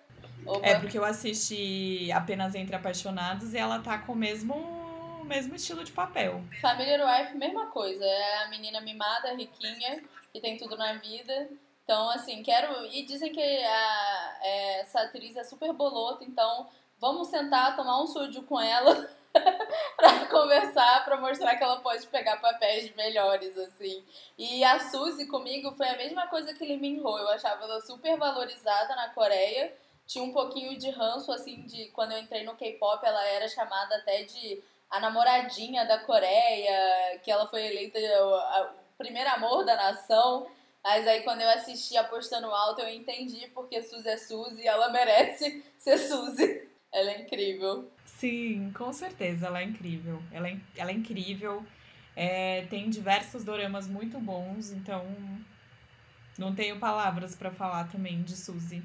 Opa. 0.47 0.67
É 0.67 0.79
porque 0.79 0.99
eu 0.99 1.05
assisti 1.05 2.11
apenas 2.13 2.55
Entre 2.55 2.75
Apaixonados 2.75 3.55
e 3.55 3.59
ela 3.59 3.79
tá 3.81 3.99
com 3.99 4.13
o 4.13 4.17
mesmo, 4.17 5.23
mesmo 5.25 5.55
estilo 5.55 5.85
de 5.85 5.93
papel. 5.93 6.43
Família 6.61 7.05
Wife, 7.05 7.37
mesma 7.37 7.67
coisa. 7.67 8.05
É 8.05 8.45
a 8.45 8.49
menina 8.49 8.81
mimada, 8.81 9.35
riquinha, 9.35 10.03
que 10.33 10.41
tem 10.41 10.57
tudo 10.57 10.77
na 10.77 10.95
vida. 10.95 11.49
Então, 11.85 12.11
assim, 12.11 12.43
quero. 12.43 12.85
E 12.87 13.05
dizem 13.05 13.33
que 13.33 13.41
a, 13.41 14.39
é, 14.43 14.81
essa 14.81 15.01
atriz 15.03 15.37
é 15.37 15.45
super 15.45 15.73
bolota, 15.73 16.25
então 16.25 16.69
vamos 17.01 17.29
sentar, 17.29 17.77
tomar 17.77 18.03
um 18.03 18.07
sujo 18.07 18.43
com 18.43 18.61
ela 18.61 19.09
pra 19.97 20.27
conversar, 20.27 21.05
pra 21.05 21.17
mostrar 21.17 21.57
que 21.57 21.65
ela 21.65 21.81
pode 21.81 22.07
pegar 22.09 22.37
papéis 22.39 22.95
melhores, 22.95 23.57
assim. 23.57 24.05
E 24.37 24.63
a 24.65 24.79
Suzy 24.79 25.27
comigo 25.27 25.73
foi 25.73 25.89
a 25.89 25.97
mesma 25.97 26.27
coisa 26.27 26.55
que 26.55 26.65
Lee 26.65 26.77
Min 26.79 27.01
Ho. 27.01 27.19
Eu 27.19 27.29
achava 27.29 27.65
ela 27.65 27.81
super 27.81 28.17
valorizada 28.17 28.95
na 28.95 29.09
Coreia. 29.11 29.73
Tinha 30.09 30.25
um 30.25 30.33
pouquinho 30.33 30.77
de 30.79 30.89
ranço, 30.89 31.31
assim, 31.31 31.63
de 31.67 31.91
quando 31.91 32.13
eu 32.13 32.19
entrei 32.19 32.43
no 32.43 32.57
K-pop, 32.57 33.05
ela 33.05 33.25
era 33.27 33.47
chamada 33.47 33.95
até 33.95 34.23
de 34.23 34.61
a 34.91 34.99
namoradinha 34.99 35.85
da 35.85 35.99
Coreia, 35.99 37.21
que 37.23 37.31
ela 37.31 37.47
foi 37.47 37.67
eleita 37.67 37.99
o 38.01 38.97
primeiro 38.97 39.29
amor 39.29 39.67
da 39.67 39.77
nação. 39.77 40.47
Mas 40.83 41.07
aí 41.07 41.23
quando 41.23 41.43
eu 41.43 41.51
assisti 41.51 41.95
apostando 41.99 42.47
alto, 42.47 42.81
eu 42.81 42.89
entendi 42.89 43.49
porque 43.49 43.83
Suzy 43.83 44.09
é 44.09 44.17
Suzy 44.17 44.63
e 44.63 44.67
ela 44.67 44.89
merece 44.89 45.63
ser 45.77 45.99
Suzy. 45.99 46.67
Ela 46.91 47.11
é 47.11 47.21
incrível. 47.21 47.91
Sim, 48.07 48.73
com 48.73 48.91
certeza, 48.95 49.49
ela 49.49 49.61
é 49.61 49.65
incrível. 49.65 50.23
Ela 50.33 50.49
é, 50.49 50.57
ela 50.75 50.91
é 50.91 50.95
incrível. 50.95 51.63
É, 52.17 52.63
tem 52.71 52.89
diversos 52.89 53.45
doramas 53.45 53.87
muito 53.87 54.19
bons, 54.19 54.71
então 54.71 55.05
não 56.39 56.55
tenho 56.55 56.79
palavras 56.79 57.37
para 57.37 57.51
falar 57.51 57.91
também 57.93 58.23
de 58.23 58.35
Suzy. 58.35 58.83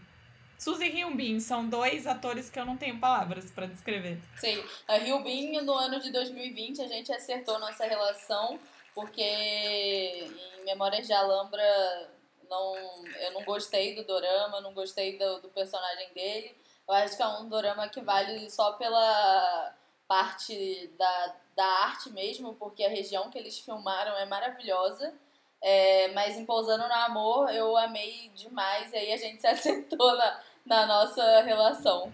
Suzy 0.64 0.86
e 0.86 0.90
Hyun-bin 0.90 1.42
são 1.42 1.68
dois 1.68 2.08
atores 2.08 2.50
que 2.50 2.58
eu 2.58 2.66
não 2.66 2.78
tenho 2.78 2.98
palavras 2.98 3.52
para 3.52 3.66
descrever. 3.66 4.18
Sim, 4.38 4.64
a 4.88 4.96
Hyun-bin 4.96 5.60
no 5.60 5.74
ano 5.74 6.00
de 6.00 6.10
2020 6.10 6.82
a 6.82 6.88
gente 6.88 7.12
acertou 7.12 7.60
nossa 7.60 7.86
relação 7.86 8.58
porque 8.96 9.22
em 9.22 10.64
Memórias 10.64 11.06
de 11.06 11.12
Alhambra 11.12 12.10
não, 12.50 12.76
eu 13.20 13.32
não 13.34 13.44
gostei 13.44 13.94
do 13.94 14.06
dorama, 14.06 14.62
não 14.62 14.74
gostei 14.74 15.18
do, 15.18 15.42
do 15.42 15.50
personagem 15.50 16.14
dele. 16.14 16.56
Eu 16.88 16.94
acho 16.94 17.18
que 17.18 17.24
é 17.24 17.28
um 17.28 17.50
dorama 17.50 17.90
que 17.90 18.00
vale 18.00 18.50
só 18.50 18.72
pela 18.74 19.76
parte 20.08 20.90
da, 20.98 21.36
da 21.58 21.66
arte 21.66 22.10
mesmo, 22.12 22.54
porque 22.56 22.86
a 22.86 22.90
região 22.90 23.30
que 23.30 23.38
eles 23.38 23.60
filmaram 23.60 24.16
é 24.18 24.26
maravilhosa. 24.26 25.14
É, 25.62 26.10
mas 26.10 26.38
em 26.38 26.46
Pousando 26.46 26.88
no 26.88 26.94
Amor 26.94 27.50
eu 27.50 27.76
amei 27.78 28.30
demais 28.36 28.92
e 28.92 28.98
aí 28.98 29.14
a 29.14 29.18
gente 29.18 29.40
se 29.42 29.48
acertou 29.48 30.16
na, 30.18 30.42
na 30.66 30.86
nossa 30.86 31.42
relação. 31.42 32.14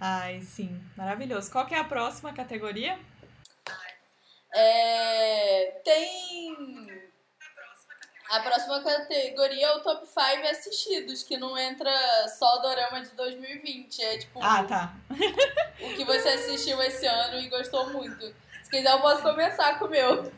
Ai, 0.00 0.42
sim, 0.42 0.80
maravilhoso. 0.96 1.50
Qual 1.50 1.66
que 1.66 1.74
é 1.74 1.78
a 1.78 1.84
próxima 1.84 2.32
categoria? 2.32 2.98
É, 4.54 5.80
tem. 5.84 6.86
A 8.30 8.40
próxima 8.40 8.82
categoria 8.82 9.66
é 9.66 9.72
o 9.76 9.80
top 9.80 10.06
5 10.06 10.48
assistidos, 10.48 11.22
que 11.22 11.36
não 11.36 11.56
entra 11.56 11.90
só 12.28 12.56
o 12.56 12.58
dorama 12.58 13.00
de 13.00 13.10
2020. 13.10 14.02
É 14.02 14.18
tipo. 14.18 14.42
Ah, 14.42 14.64
tá. 14.64 14.94
o 15.80 15.94
que 15.94 16.04
você 16.04 16.28
assistiu 16.30 16.80
esse 16.82 17.06
ano 17.06 17.38
e 17.38 17.48
gostou 17.48 17.90
muito. 17.90 18.34
Se 18.62 18.70
quiser, 18.70 18.92
eu 18.92 19.00
posso 19.00 19.22
começar 19.22 19.78
com 19.78 19.84
o 19.84 19.90
meu. 19.90 20.32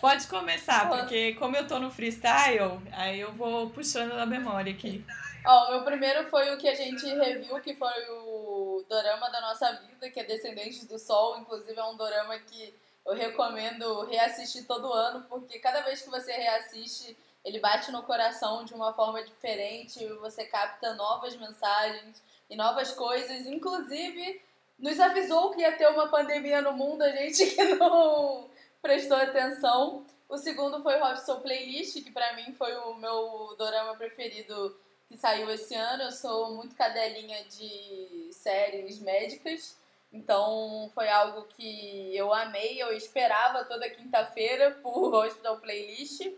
Pode 0.00 0.26
começar, 0.28 0.88
porque 0.88 1.34
como 1.34 1.56
eu 1.56 1.66
tô 1.66 1.80
no 1.80 1.90
freestyle, 1.90 2.80
aí 2.92 3.20
eu 3.20 3.32
vou 3.34 3.68
puxando 3.70 4.14
na 4.14 4.24
memória 4.24 4.72
aqui. 4.72 5.04
Ó, 5.46 5.68
o 5.68 5.70
meu 5.70 5.84
primeiro 5.84 6.28
foi 6.28 6.52
o 6.52 6.58
que 6.58 6.68
a 6.68 6.74
gente 6.74 7.06
reviu, 7.06 7.60
que 7.60 7.74
foi 7.76 8.10
o 8.10 8.84
dorama 8.88 9.30
da 9.30 9.40
nossa 9.40 9.72
vida, 9.72 10.10
que 10.10 10.18
é 10.18 10.24
Descendentes 10.24 10.84
do 10.86 10.98
Sol. 10.98 11.38
Inclusive, 11.38 11.78
é 11.78 11.84
um 11.84 11.96
dorama 11.96 12.36
que 12.38 12.74
eu 13.04 13.14
recomendo 13.14 14.04
reassistir 14.06 14.66
todo 14.66 14.92
ano, 14.92 15.24
porque 15.28 15.60
cada 15.60 15.82
vez 15.82 16.02
que 16.02 16.10
você 16.10 16.32
reassiste, 16.32 17.16
ele 17.44 17.60
bate 17.60 17.92
no 17.92 18.02
coração 18.02 18.64
de 18.64 18.74
uma 18.74 18.92
forma 18.92 19.22
diferente, 19.22 20.04
você 20.14 20.44
capta 20.44 20.94
novas 20.94 21.36
mensagens 21.36 22.20
e 22.50 22.56
novas 22.56 22.90
coisas. 22.90 23.46
Inclusive, 23.46 24.42
nos 24.76 24.98
avisou 24.98 25.52
que 25.52 25.60
ia 25.60 25.76
ter 25.76 25.86
uma 25.86 26.08
pandemia 26.08 26.60
no 26.60 26.72
mundo, 26.72 27.02
a 27.02 27.10
gente 27.10 27.46
que 27.46 27.64
não 27.76 28.50
prestou 28.82 29.16
atenção. 29.16 30.04
O 30.28 30.36
segundo 30.36 30.82
foi 30.82 30.98
Robson 30.98 31.40
Playlist, 31.40 32.02
que 32.02 32.10
para 32.10 32.32
mim 32.32 32.52
foi 32.54 32.74
o 32.74 32.94
meu 32.94 33.54
dorama 33.56 33.94
preferido 33.94 34.76
que 35.08 35.16
saiu 35.16 35.50
esse 35.50 35.74
ano. 35.74 36.04
Eu 36.04 36.12
sou 36.12 36.54
muito 36.54 36.74
cadelinha 36.74 37.44
de 37.44 38.30
séries 38.32 39.00
médicas. 39.00 39.76
Então 40.12 40.90
foi 40.94 41.08
algo 41.08 41.46
que 41.56 42.16
eu 42.16 42.32
amei, 42.32 42.80
eu 42.80 42.92
esperava 42.92 43.64
toda 43.64 43.90
quinta-feira 43.90 44.70
por 44.82 45.12
Hospital 45.14 45.58
Playlist. 45.58 46.32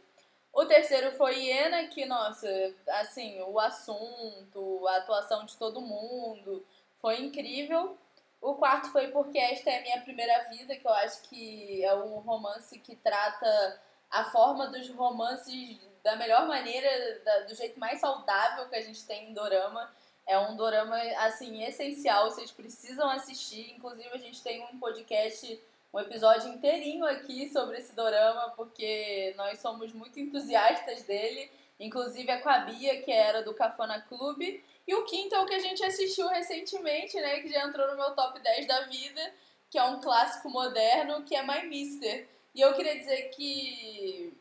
O 0.52 0.64
terceiro 0.64 1.12
foi 1.12 1.38
Iena, 1.44 1.86
que, 1.88 2.04
nossa, 2.04 2.48
assim, 2.88 3.40
o 3.42 3.60
assunto, 3.60 4.88
a 4.88 4.96
atuação 4.96 5.44
de 5.44 5.56
todo 5.56 5.80
mundo 5.80 6.66
foi 7.00 7.20
incrível. 7.20 7.96
O 8.40 8.54
quarto 8.54 8.90
foi 8.90 9.08
porque 9.08 9.38
esta 9.38 9.70
é 9.70 9.78
a 9.78 9.82
minha 9.82 10.00
primeira 10.00 10.48
vida, 10.50 10.74
que 10.74 10.86
eu 10.86 10.92
acho 10.94 11.22
que 11.22 11.84
é 11.84 11.94
um 11.94 12.18
romance 12.20 12.78
que 12.78 12.96
trata 12.96 13.80
a 14.10 14.24
forma 14.30 14.68
dos 14.68 14.88
romances 14.90 15.78
da 16.03 16.16
melhor 16.16 16.46
maneira, 16.46 17.20
da, 17.24 17.40
do 17.40 17.55
jeito 17.55 17.78
mais 17.78 18.01
saudável 18.01 18.68
que 18.68 18.76
a 18.76 18.82
gente 18.82 19.05
tem 19.07 19.30
em 19.30 19.34
Dorama. 19.34 19.90
É 20.26 20.38
um 20.38 20.57
dorama, 20.57 20.96
assim, 21.20 21.64
essencial, 21.64 22.30
vocês 22.30 22.51
precisam 22.51 23.09
assistir. 23.09 23.72
Inclusive, 23.74 24.11
a 24.12 24.18
gente 24.18 24.42
tem 24.42 24.62
um 24.62 24.78
podcast, 24.78 25.59
um 25.92 25.99
episódio 25.99 26.51
inteirinho 26.51 27.07
aqui 27.07 27.49
sobre 27.49 27.78
esse 27.78 27.94
dorama, 27.94 28.51
porque 28.51 29.32
nós 29.38 29.59
somos 29.59 29.90
muito 29.92 30.20
entusiastas 30.20 31.03
dele. 31.05 31.51
Inclusive, 31.80 32.30
é 32.30 32.38
com 32.38 32.49
a 32.51 32.59
Bia, 32.59 33.01
que 33.03 33.11
era 33.11 33.42
do 33.42 33.55
Cafona 33.55 34.03
Clube. 34.03 34.62
E 34.86 34.94
o 34.94 35.05
quinto 35.05 35.34
é 35.34 35.40
o 35.40 35.46
que 35.46 35.55
a 35.55 35.61
gente 35.61 35.82
assistiu 35.84 36.28
recentemente, 36.28 37.18
né, 37.20 37.40
que 37.40 37.49
já 37.49 37.64
entrou 37.66 37.86
no 37.88 37.96
meu 37.96 38.14
top 38.14 38.40
10 38.40 38.66
da 38.66 38.80
vida, 38.86 39.34
que 39.70 39.78
é 39.78 39.84
um 39.84 40.01
clássico 40.01 40.51
moderno, 40.51 41.22
que 41.24 41.36
é 41.36 41.42
My 41.42 41.66
Mister. 41.66 42.28
E 42.55 42.61
eu 42.61 42.74
queria 42.74 42.99
dizer 42.99 43.30
que 43.30 44.36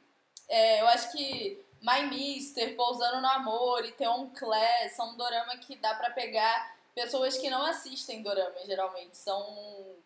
é, 0.49 0.81
eu 0.81 0.87
acho 0.87 1.11
que 1.11 1.59
My 1.81 2.07
Mister, 2.09 2.75
Pousando 2.75 3.21
no 3.21 3.27
Amor 3.27 3.85
e 3.85 3.91
Theon 3.91 4.29
Class 4.29 4.93
são 4.95 5.13
um 5.13 5.17
dorama 5.17 5.57
que 5.57 5.75
dá 5.75 5.93
para 5.93 6.09
pegar 6.11 6.75
pessoas 6.95 7.37
que 7.37 7.49
não 7.49 7.63
assistem 7.65 8.23
dorama, 8.23 8.55
geralmente. 8.65 9.15
São 9.17 9.45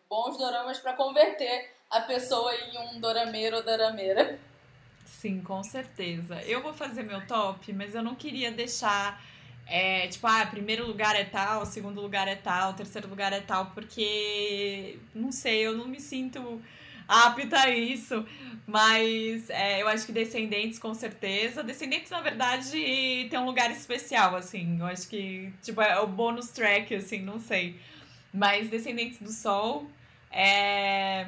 bons 0.08 0.36
doramas 0.36 0.78
para 0.78 0.92
converter 0.92 1.70
a 1.90 2.00
pessoa 2.00 2.54
em 2.54 2.78
um 2.78 3.00
dorameiro 3.00 3.56
ou 3.56 3.62
dorameira. 3.62 4.38
Sim, 5.06 5.40
com 5.40 5.62
certeza. 5.62 6.42
Eu 6.42 6.62
vou 6.62 6.74
fazer 6.74 7.02
meu 7.04 7.26
top, 7.26 7.72
mas 7.72 7.94
eu 7.94 8.02
não 8.02 8.14
queria 8.14 8.50
deixar. 8.50 9.22
É, 9.66 10.08
tipo, 10.08 10.26
ah, 10.26 10.44
primeiro 10.44 10.86
lugar 10.86 11.14
é 11.14 11.24
tal, 11.24 11.64
segundo 11.64 12.00
lugar 12.00 12.26
é 12.28 12.34
tal, 12.34 12.74
terceiro 12.74 13.08
lugar 13.08 13.32
é 13.32 13.40
tal, 13.40 13.66
porque 13.66 14.98
não 15.14 15.30
sei, 15.30 15.66
eu 15.66 15.76
não 15.76 15.86
me 15.86 16.00
sinto 16.00 16.60
apta 17.12 17.60
a 17.60 17.70
isso. 17.70 18.24
Mas 18.66 19.50
é, 19.50 19.82
eu 19.82 19.88
acho 19.88 20.06
que 20.06 20.12
Descendentes, 20.12 20.78
com 20.78 20.94
certeza. 20.94 21.62
Descendentes, 21.62 22.10
na 22.10 22.20
verdade, 22.20 23.26
tem 23.28 23.38
um 23.38 23.44
lugar 23.44 23.70
especial, 23.70 24.36
assim. 24.36 24.78
Eu 24.78 24.86
acho 24.86 25.08
que, 25.08 25.52
tipo, 25.62 25.80
é 25.82 25.98
o 26.00 26.06
bônus 26.06 26.48
track, 26.50 26.94
assim, 26.94 27.20
não 27.20 27.38
sei. 27.40 27.78
Mas 28.32 28.70
Descendentes 28.70 29.18
do 29.20 29.30
Sol, 29.30 29.90
é... 30.30 31.26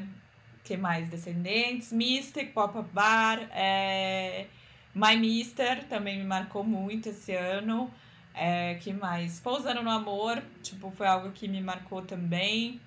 que 0.62 0.76
mais? 0.76 1.09
Descendentes, 1.09 1.93
Mystic, 1.93 2.53
Pop-Up 2.53 2.89
Bar, 2.93 3.41
é... 3.53 4.47
My 4.95 5.16
Mister 5.16 5.85
também 5.85 6.18
me 6.18 6.24
marcou 6.24 6.62
muito 6.62 7.09
esse 7.09 7.32
ano. 7.32 7.93
É, 8.32 8.74
que 8.76 8.93
mais? 8.93 9.41
Pousando 9.41 9.82
no 9.82 9.91
Amor, 9.91 10.43
tipo, 10.62 10.91
foi 10.91 11.07
algo 11.07 11.30
que 11.32 11.49
me 11.49 11.61
marcou 11.61 12.03
também. 12.03 12.80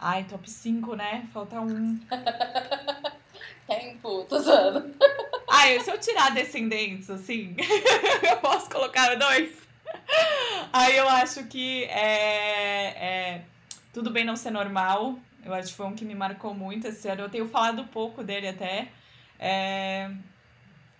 Ai, 0.00 0.24
top 0.24 0.48
5, 0.48 0.94
né? 0.94 1.28
Falta 1.32 1.60
um. 1.60 1.98
Tempo, 3.66 4.24
tô 4.24 4.36
usando. 4.36 4.94
Ai, 5.50 5.80
se 5.80 5.90
eu 5.90 5.98
tirar 5.98 6.30
descendentes, 6.32 7.10
assim, 7.10 7.56
eu 8.22 8.36
posso 8.38 8.70
colocar 8.70 9.14
dois. 9.16 9.56
Aí 10.72 10.96
eu 10.96 11.08
acho 11.08 11.44
que 11.44 11.84
é, 11.84 13.34
é, 13.34 13.44
Tudo 13.92 14.10
Bem 14.10 14.24
Não 14.24 14.36
Ser 14.36 14.50
Normal. 14.50 15.18
Eu 15.44 15.52
acho 15.52 15.68
que 15.68 15.74
foi 15.74 15.86
um 15.86 15.94
que 15.94 16.04
me 16.04 16.14
marcou 16.14 16.54
muito 16.54 16.86
esse 16.86 17.08
ano. 17.08 17.22
Eu 17.22 17.30
tenho 17.30 17.48
falado 17.48 17.84
pouco 17.84 18.22
dele 18.22 18.48
até. 18.48 18.88
É... 19.38 20.10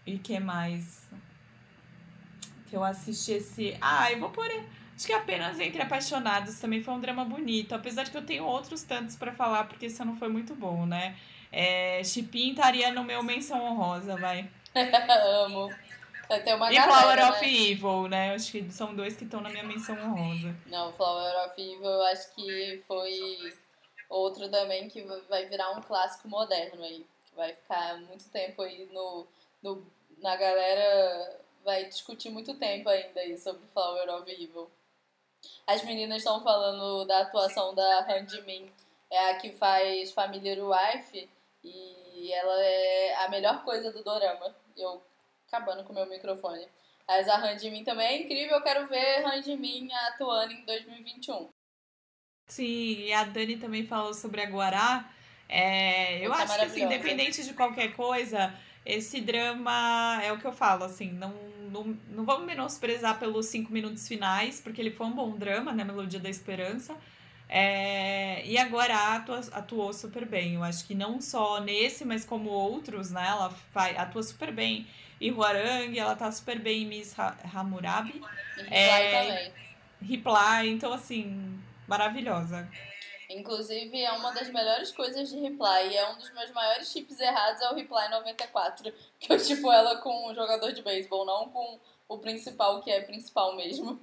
E 0.07 0.19
que 0.19 0.41
mais? 0.41 1.07
Que 2.69 2.77
eu 2.77 2.83
assisti 2.83 3.33
esse. 3.33 3.77
Ah, 3.81 4.11
eu 4.11 4.21
vou 4.21 4.31
pôr. 4.31 4.49
Acho 4.99 5.07
que 5.07 5.13
apenas 5.13 5.61
Entre 5.61 5.81
Apaixonados 5.81 6.59
também 6.59 6.83
foi 6.83 6.93
um 6.93 6.99
drama 6.99 7.25
bonito. 7.25 7.73
Apesar 7.73 8.03
de 8.03 8.11
que 8.11 8.17
eu 8.17 8.27
tenho 8.27 8.45
outros 8.45 8.83
tantos 8.83 9.15
para 9.15 9.33
falar, 9.33 9.69
porque 9.69 9.87
esse 9.87 10.05
não 10.05 10.17
foi 10.17 10.27
muito 10.27 10.57
bom, 10.57 10.87
né? 10.87 11.17
É, 11.53 12.03
Chipin 12.03 12.51
estaria 12.51 12.91
no 12.91 13.05
meu 13.05 13.23
menção 13.23 13.63
honrosa, 13.63 14.17
vai. 14.17 14.51
Amo. 15.45 15.73
Tem 16.43 16.53
uma 16.53 16.73
e 16.73 16.75
galera, 16.75 16.93
Flower 16.93 17.31
of 17.31 17.47
né? 17.47 17.53
Evil, 17.53 18.09
né? 18.09 18.35
Acho 18.35 18.51
que 18.51 18.73
são 18.73 18.93
dois 18.93 19.17
que 19.17 19.23
estão 19.23 19.41
na 19.41 19.51
minha 19.51 19.63
menção 19.63 19.97
honrosa. 19.97 20.53
Não, 20.67 20.93
Flower 20.93 21.47
of 21.47 21.55
Evil 21.63 21.85
eu 21.85 22.03
acho 22.07 22.35
que 22.35 22.83
foi 22.89 23.55
outro 24.11 24.49
também 24.49 24.89
que 24.89 25.01
vai 25.29 25.47
virar 25.47 25.71
um 25.79 25.81
clássico 25.81 26.29
moderno 26.29 26.83
aí. 26.83 27.07
Vai 27.37 27.55
ficar 27.55 27.99
muito 28.01 28.29
tempo 28.31 28.63
aí 28.63 28.89
no, 28.93 29.29
no, 29.63 29.87
na 30.21 30.35
galera. 30.35 31.41
Vai 31.65 31.85
discutir 31.85 32.31
muito 32.31 32.53
tempo 32.55 32.89
ainda 32.89 33.21
aí 33.21 33.39
sobre 33.39 33.63
Flower 33.73 34.09
of 34.17 34.29
Evil. 34.29 34.69
As 35.67 35.83
meninas 35.85 36.19
estão 36.19 36.43
falando 36.43 37.05
da 37.05 37.21
atuação 37.21 37.75
da 37.75 38.01
Han 38.01 38.27
Min 38.45 38.71
é 39.11 39.31
a 39.31 39.39
que 39.39 39.53
faz 39.53 40.13
Família 40.13 40.57
Wife 40.63 41.29
e 41.65 42.33
ela 42.33 42.63
é 42.63 43.15
a 43.25 43.29
melhor 43.29 43.65
coisa 43.65 43.93
do 43.93 44.03
dorama. 44.03 44.55
Eu 44.77 45.03
acabando 45.47 45.85
com 45.85 45.93
o 45.93 45.95
meu 45.95 46.07
microfone. 46.07 46.67
Mas 47.07 47.29
a 47.29 47.37
Han 47.37 47.57
Min 47.71 47.85
também 47.85 48.07
é 48.07 48.23
incrível, 48.23 48.57
eu 48.57 48.63
quero 48.63 48.87
ver 48.87 49.25
Han 49.25 49.57
Min 49.57 49.93
atuando 49.93 50.53
em 50.53 50.65
2021. 50.65 51.49
Sim, 52.49 53.03
e 53.03 53.13
a 53.13 53.25
Dani 53.25 53.59
também 53.59 53.87
falou 53.87 54.15
sobre 54.15 54.41
a 54.41 54.47
Guará. 54.47 55.11
É, 55.49 56.27
eu 56.27 56.33
acho 56.33 56.55
que, 56.55 56.63
assim, 56.63 56.83
independente 56.83 57.45
de 57.45 57.55
qualquer 57.55 57.95
coisa, 57.95 58.55
esse 58.89 59.21
drama 59.21 60.19
é 60.25 60.33
o 60.33 60.39
que 60.39 60.47
eu 60.47 60.53
falo, 60.53 60.83
assim, 60.83 61.13
não, 61.13 61.35
não, 61.71 61.97
não 62.09 62.25
vamos 62.25 62.47
menosprezar 62.47 63.19
pelos 63.19 63.47
cinco 63.47 63.71
minutos 63.71 64.09
finais, 64.09 64.61
porque 64.63 64.81
ele 64.81 64.91
foi 64.91 65.07
um 65.07 65.13
bom 65.13 65.37
drama, 65.37 65.73
né? 65.73 65.85
Melodia 65.85 66.19
da 66.19 66.31
Esperança. 66.31 66.97
É, 67.51 68.45
e 68.47 68.57
agora 68.57 69.15
atua, 69.15 69.41
atuou 69.53 69.93
super 69.93 70.25
bem. 70.25 70.55
Eu 70.55 70.65
acho 70.65 70.87
que 70.87 70.95
não 70.95 71.21
só 71.21 71.61
nesse, 71.61 72.05
mas 72.05 72.25
como 72.25 72.49
outros, 72.49 73.11
né? 73.11 73.27
Ela 73.29 73.55
vai, 73.75 73.95
atua 73.95 74.23
super 74.23 74.53
bem 74.53 74.87
em 75.21 75.31
Huarang, 75.33 75.99
ela 75.99 76.17
tá 76.17 76.33
super 76.33 76.59
bem 76.59 76.85
em 76.85 76.87
Miss 76.87 77.15
Hammurabi. 77.55 78.23
Reply 78.57 78.69
é, 78.71 79.23
também. 79.23 79.53
Reply, 80.01 80.69
então 80.71 80.93
assim, 80.95 81.61
maravilhosa. 81.87 82.67
Inclusive, 83.29 84.03
é 84.03 84.11
uma 84.13 84.33
das 84.33 84.49
melhores 84.49 84.91
coisas 84.91 85.29
de 85.29 85.39
Reply. 85.39 85.91
E 85.91 85.97
é 85.97 86.11
um 86.11 86.17
dos 86.17 86.33
meus 86.33 86.51
maiores 86.51 86.91
chips 86.91 87.21
errados 87.21 87.61
é 87.61 87.71
o 87.71 87.75
Reply 87.75 88.09
94. 88.11 88.93
Que 89.21 89.33
eu 89.33 89.43
tipo 89.43 89.71
ela 89.71 89.99
com 89.99 90.31
um 90.31 90.35
jogador 90.35 90.73
de 90.73 90.83
beisebol, 90.83 91.27
não 91.27 91.51
com 91.51 91.79
o 92.09 92.19
principal, 92.19 92.81
que 92.83 92.91
é 92.91 93.03
principal 93.03 93.55
mesmo. 93.55 94.01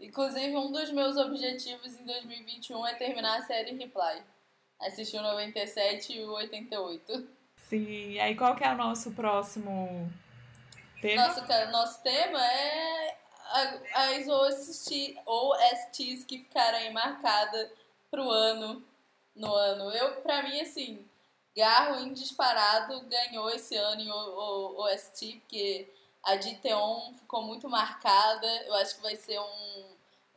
Inclusive, 0.00 0.56
um 0.56 0.72
dos 0.72 0.90
meus 0.90 1.16
objetivos 1.16 1.94
em 1.94 2.04
2021 2.04 2.86
é 2.86 2.94
terminar 2.94 3.38
a 3.38 3.42
série 3.42 3.76
Reply. 3.76 4.22
Assistir 4.80 5.18
o 5.18 5.22
97 5.22 6.14
e 6.14 6.24
o 6.24 6.32
88. 6.32 7.28
Sim, 7.68 8.12
e 8.12 8.18
aí 8.18 8.34
qual 8.34 8.56
que 8.56 8.64
é 8.64 8.72
o 8.72 8.76
nosso 8.76 9.12
próximo 9.12 10.10
tema? 11.02 11.28
Nosso, 11.28 11.70
nosso 11.70 12.02
tema 12.02 12.44
é 12.44 13.19
as 13.94 14.28
OST, 14.28 15.18
OSTs 15.26 16.24
que 16.24 16.38
ficaram 16.38 16.78
aí 16.78 16.92
marcadas 16.92 17.70
pro 18.10 18.28
ano, 18.30 18.82
no 19.34 19.54
ano. 19.54 19.90
Eu, 19.90 20.20
pra 20.22 20.42
mim, 20.42 20.60
assim, 20.60 21.04
Garro 21.56 22.00
em 22.00 22.12
disparado 22.12 23.00
ganhou 23.02 23.50
esse 23.50 23.76
ano 23.76 24.00
em 24.00 24.10
OST, 24.10 25.40
porque 25.40 25.88
a 26.22 26.36
de 26.36 26.54
Teon 26.56 27.12
ficou 27.14 27.42
muito 27.42 27.68
marcada. 27.68 28.46
Eu 28.66 28.74
acho 28.74 28.96
que 28.96 29.02
vai 29.02 29.16
ser 29.16 29.38
um, 29.40 29.84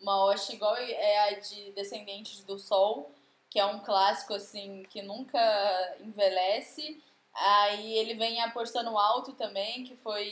uma 0.01 0.25
OST 0.25 0.53
igual 0.53 0.75
é 0.75 1.29
a 1.29 1.39
de 1.39 1.71
Descendentes 1.71 2.43
do 2.43 2.57
Sol, 2.57 3.11
que 3.49 3.59
é 3.59 3.65
um 3.65 3.79
clássico, 3.79 4.33
assim, 4.33 4.83
que 4.89 5.01
nunca 5.01 5.97
envelhece. 6.01 7.01
Aí 7.33 7.97
ele 7.97 8.13
vem 8.13 8.41
apostando 8.41 8.95
alto 8.97 9.33
também, 9.33 9.83
que 9.83 9.95
foi 9.95 10.31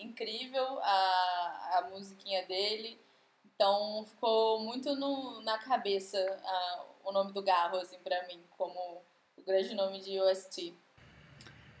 incrível 0.00 0.80
a, 0.80 1.78
a 1.78 1.88
musiquinha 1.90 2.44
dele. 2.46 2.98
Então 3.44 4.04
ficou 4.04 4.60
muito 4.60 4.96
no, 4.96 5.42
na 5.42 5.58
cabeça 5.58 6.18
a, 6.44 6.84
o 7.04 7.12
nome 7.12 7.32
do 7.32 7.42
Garro, 7.42 7.78
assim, 7.78 7.98
pra 8.02 8.26
mim, 8.26 8.40
como 8.56 9.02
o 9.36 9.42
grande 9.46 9.74
nome 9.74 10.00
de 10.00 10.20
OST. 10.20 10.74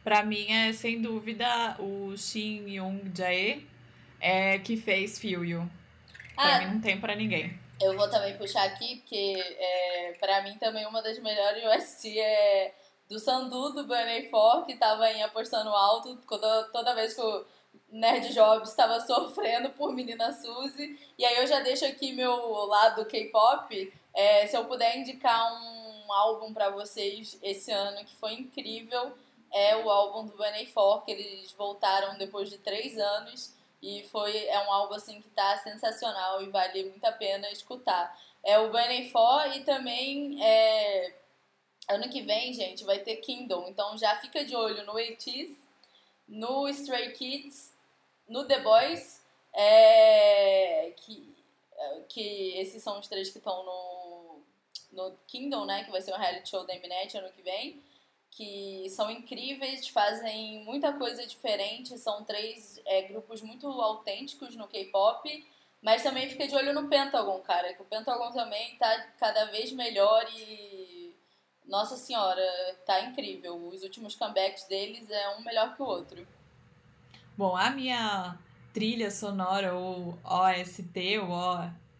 Pra 0.04 0.22
mim 0.22 0.50
é 0.50 0.72
sem 0.72 1.02
dúvida 1.02 1.76
o 1.78 2.16
Shin 2.16 2.68
Young 2.68 3.12
Jae, 3.14 3.66
é, 4.20 4.58
que 4.58 4.76
fez 4.76 5.18
Feel 5.18 5.44
You. 5.44 5.70
Pra 6.34 6.56
ah, 6.56 6.58
mim 6.60 6.74
não 6.74 6.80
tem 6.80 7.00
pra 7.00 7.14
ninguém. 7.14 7.58
Eu 7.80 7.96
vou 7.96 8.08
também 8.08 8.36
puxar 8.36 8.64
aqui, 8.64 8.96
porque 8.96 9.36
é, 9.58 10.16
pra 10.20 10.42
mim 10.42 10.56
também 10.58 10.86
uma 10.86 11.02
das 11.02 11.18
melhores 11.18 11.64
OST 11.64 12.18
é 12.18 12.74
do 13.10 13.18
Sandu, 13.18 13.72
do 13.72 13.84
Bunny 13.84 14.28
For, 14.30 14.64
que 14.64 14.76
tava 14.76 15.10
em 15.10 15.24
apostando 15.24 15.68
alto 15.70 16.16
toda, 16.28 16.64
toda 16.72 16.94
vez 16.94 17.12
que 17.12 17.20
o 17.20 17.44
Nerd 17.90 18.32
Jobs 18.32 18.70
estava 18.70 19.00
sofrendo 19.04 19.70
por 19.70 19.92
Menina 19.92 20.32
Suzy. 20.32 20.96
E 21.18 21.24
aí 21.24 21.38
eu 21.38 21.46
já 21.46 21.58
deixo 21.58 21.84
aqui 21.84 22.12
meu 22.12 22.32
lado 22.66 23.04
K-pop. 23.04 23.92
É, 24.14 24.46
se 24.46 24.56
eu 24.56 24.64
puder 24.64 24.96
indicar 24.96 25.52
um 25.60 26.12
álbum 26.12 26.54
para 26.54 26.70
vocês 26.70 27.36
esse 27.42 27.72
ano 27.72 28.04
que 28.04 28.14
foi 28.14 28.34
incrível, 28.34 29.12
é 29.52 29.76
o 29.76 29.90
álbum 29.90 30.26
do 30.26 30.36
Bunny 30.36 30.66
For, 30.66 31.04
que 31.04 31.10
eles 31.10 31.50
voltaram 31.52 32.16
depois 32.16 32.48
de 32.48 32.58
três 32.58 32.96
anos. 32.96 33.52
E 33.82 34.04
foi, 34.04 34.46
é 34.46 34.60
um 34.68 34.72
álbum 34.72 34.94
assim 34.94 35.20
que 35.20 35.28
tá 35.30 35.56
sensacional 35.58 36.40
e 36.42 36.48
vale 36.48 36.84
muito 36.84 37.04
a 37.04 37.12
pena 37.12 37.50
escutar. 37.50 38.16
É 38.44 38.56
o 38.58 38.70
Bunny 38.70 39.10
For 39.10 39.56
e 39.56 39.64
também 39.64 40.38
é, 40.40 41.14
Ano 41.88 42.08
que 42.08 42.22
vem, 42.22 42.52
gente, 42.52 42.84
vai 42.84 43.00
ter 43.00 43.16
Kingdom. 43.16 43.66
Então 43.68 43.96
já 43.98 44.16
fica 44.16 44.44
de 44.44 44.54
olho 44.54 44.84
no 44.84 44.92
ATEEZ, 44.92 45.56
no 46.28 46.68
Stray 46.68 47.12
Kids, 47.12 47.72
no 48.28 48.46
The 48.46 48.60
Boys, 48.60 49.20
é, 49.52 50.92
que, 50.96 51.34
que 52.08 52.58
esses 52.58 52.82
são 52.82 53.00
os 53.00 53.08
três 53.08 53.30
que 53.30 53.38
estão 53.38 53.64
no, 53.64 54.42
no 54.92 55.16
Kingdom, 55.26 55.64
né? 55.64 55.84
Que 55.84 55.90
vai 55.90 56.00
ser 56.00 56.14
um 56.14 56.18
reality 56.18 56.48
show 56.48 56.64
da 56.64 56.74
Mnet 56.74 57.16
ano 57.16 57.32
que 57.32 57.42
vem. 57.42 57.82
Que 58.30 58.88
são 58.90 59.10
incríveis, 59.10 59.88
fazem 59.88 60.62
muita 60.64 60.92
coisa 60.92 61.26
diferente. 61.26 61.98
São 61.98 62.24
três 62.24 62.80
é, 62.86 63.02
grupos 63.02 63.42
muito 63.42 63.66
autênticos 63.66 64.54
no 64.54 64.68
K-pop. 64.68 65.46
Mas 65.82 66.02
também 66.02 66.28
fica 66.28 66.46
de 66.46 66.54
olho 66.54 66.72
no 66.72 66.88
Pentagon, 66.88 67.40
cara. 67.40 67.74
Que 67.74 67.82
o 67.82 67.86
Pentagon 67.86 68.30
também 68.30 68.76
tá 68.76 69.08
cada 69.18 69.46
vez 69.46 69.72
melhor 69.72 70.24
e 70.32 70.79
nossa 71.70 71.96
senhora, 71.96 72.42
tá 72.84 73.00
incrível. 73.00 73.68
Os 73.68 73.82
últimos 73.82 74.16
comebacks 74.16 74.64
deles 74.64 75.08
é 75.08 75.36
um 75.36 75.42
melhor 75.42 75.74
que 75.76 75.82
o 75.82 75.86
outro. 75.86 76.26
Bom, 77.38 77.56
a 77.56 77.70
minha 77.70 78.36
trilha 78.74 79.10
sonora, 79.10 79.72
ou 79.74 80.18
OST, 80.24 81.18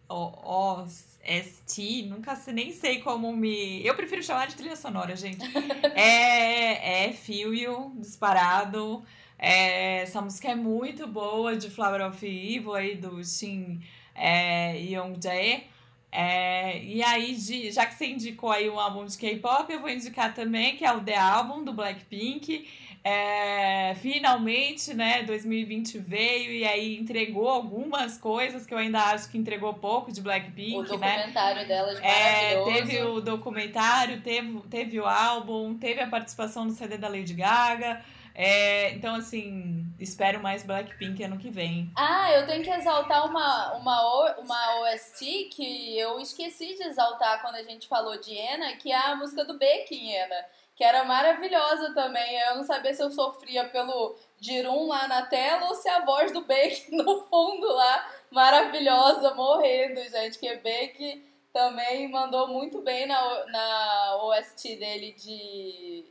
ou 0.09 0.83
OST, 0.83 2.03
nunca 2.03 2.35
sei, 2.35 2.53
nem 2.53 2.73
sei 2.73 3.01
como 3.01 3.35
me. 3.35 3.83
Eu 3.85 3.95
prefiro 3.95 4.21
chamar 4.21 4.47
de 4.47 4.55
trilha 4.55 4.75
sonora, 4.75 5.15
gente. 5.15 5.41
é, 5.95 7.05
é 7.05 7.13
Feel 7.13 7.53
You, 7.53 7.93
disparado. 7.95 9.03
É, 9.39 10.01
essa 10.01 10.21
música 10.21 10.49
é 10.51 10.55
muito 10.55 11.07
boa, 11.07 11.55
de 11.55 11.69
Flower 11.69 12.05
of 12.07 12.23
Evil, 12.23 12.75
aí 12.75 12.95
do 12.95 13.23
Shin 13.23 13.81
é, 14.13 14.77
Young 14.77 15.17
Jae. 15.19 15.67
É, 16.11 16.83
e 16.83 17.01
aí, 17.01 17.33
de, 17.33 17.71
já 17.71 17.85
que 17.85 17.95
você 17.95 18.07
indicou 18.07 18.51
aí 18.51 18.69
um 18.69 18.79
álbum 18.79 19.05
de 19.05 19.17
K-pop, 19.17 19.71
eu 19.71 19.79
vou 19.79 19.89
indicar 19.89 20.33
também, 20.33 20.75
que 20.75 20.83
é 20.83 20.91
o 20.91 20.99
The 20.99 21.15
Album, 21.15 21.63
do 21.63 21.71
Blackpink. 21.71 22.67
É, 23.03 23.95
finalmente, 23.95 24.93
né, 24.93 25.23
2020 25.23 25.97
veio 25.97 26.51
e 26.51 26.63
aí 26.63 26.97
entregou 26.99 27.49
algumas 27.49 28.15
coisas 28.17 28.63
que 28.63 28.73
eu 28.73 28.77
ainda 28.77 28.99
acho 29.05 29.27
que 29.31 29.39
entregou 29.39 29.73
pouco 29.73 30.11
de 30.11 30.21
Blackpink, 30.21 30.75
o 30.75 30.81
né? 30.83 30.87
documentário 30.87 31.67
dela 31.67 31.95
de 31.95 32.05
é, 32.05 32.63
Teve 32.63 33.01
o 33.01 33.19
documentário, 33.19 34.21
teve, 34.21 34.61
teve 34.69 34.99
o 34.99 35.07
álbum, 35.07 35.75
teve 35.75 35.99
a 36.01 36.07
participação 36.07 36.65
no 36.65 36.71
CD 36.71 36.97
da 36.97 37.07
Lady 37.07 37.33
Gaga. 37.33 38.03
É, 38.33 38.91
então, 38.91 39.15
assim, 39.15 39.85
espero 39.99 40.41
mais 40.41 40.63
Blackpink 40.63 41.23
ano 41.23 41.37
que 41.37 41.49
vem. 41.49 41.91
Ah, 41.95 42.31
eu 42.33 42.45
tenho 42.45 42.63
que 42.63 42.69
exaltar 42.69 43.25
uma, 43.25 43.73
uma, 43.73 44.35
uma 44.37 44.81
OST 44.81 45.49
que 45.53 45.97
eu 45.97 46.19
esqueci 46.19 46.75
de 46.75 46.83
exaltar 46.83 47.41
quando 47.41 47.55
a 47.55 47.63
gente 47.63 47.87
falou 47.87 48.19
de 48.19 48.35
Ena, 48.35 48.75
que 48.77 48.91
é 48.91 48.95
a 48.95 49.15
música 49.15 49.43
do 49.43 49.59
em 49.61 50.15
Ena, 50.15 50.45
que 50.75 50.83
era 50.83 51.03
maravilhosa 51.03 51.93
também. 51.93 52.39
Eu 52.39 52.55
não 52.55 52.63
sabia 52.63 52.93
se 52.93 53.03
eu 53.03 53.11
sofria 53.11 53.65
pelo 53.69 54.15
Jirum 54.39 54.87
lá 54.87 55.07
na 55.07 55.25
tela 55.25 55.67
ou 55.67 55.75
se 55.75 55.87
a 55.89 56.03
voz 56.03 56.31
do 56.31 56.41
Beck 56.41 56.89
no 56.95 57.23
fundo 57.25 57.67
lá, 57.67 58.09
maravilhosa, 58.31 59.33
morrendo, 59.33 60.01
gente. 60.09 60.39
Que 60.39 60.55
Beck 60.57 61.23
também 61.53 62.09
mandou 62.09 62.47
muito 62.47 62.81
bem 62.81 63.05
na, 63.05 63.45
na 63.47 64.23
OST 64.23 64.77
dele 64.77 65.13
de 65.13 66.05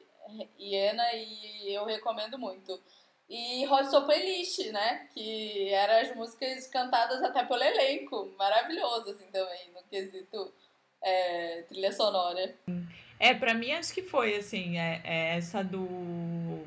Iena 0.59 1.05
e 1.15 1.75
eu 1.75 1.85
recomendo 1.85 2.39
muito. 2.39 2.81
E 3.29 3.65
Hot 3.69 3.89
Playlist, 4.05 4.59
né? 4.73 5.09
Que 5.15 5.69
eram 5.69 6.01
as 6.01 6.17
músicas 6.17 6.67
cantadas 6.67 7.23
até 7.23 7.45
pelo 7.45 7.63
elenco. 7.63 8.29
Maravilhoso, 8.37 9.11
assim, 9.11 9.27
também, 9.31 9.71
no 9.73 9.83
quesito 9.85 10.53
é, 11.01 11.63
trilha 11.69 11.93
sonora. 11.93 12.55
É, 13.19 13.35
pra 13.35 13.55
mim 13.55 13.71
acho 13.73 13.95
que 13.95 14.03
foi, 14.03 14.35
assim, 14.35 14.79
é, 14.79 15.01
é 15.05 15.37
essa 15.37 15.63
do, 15.63 16.65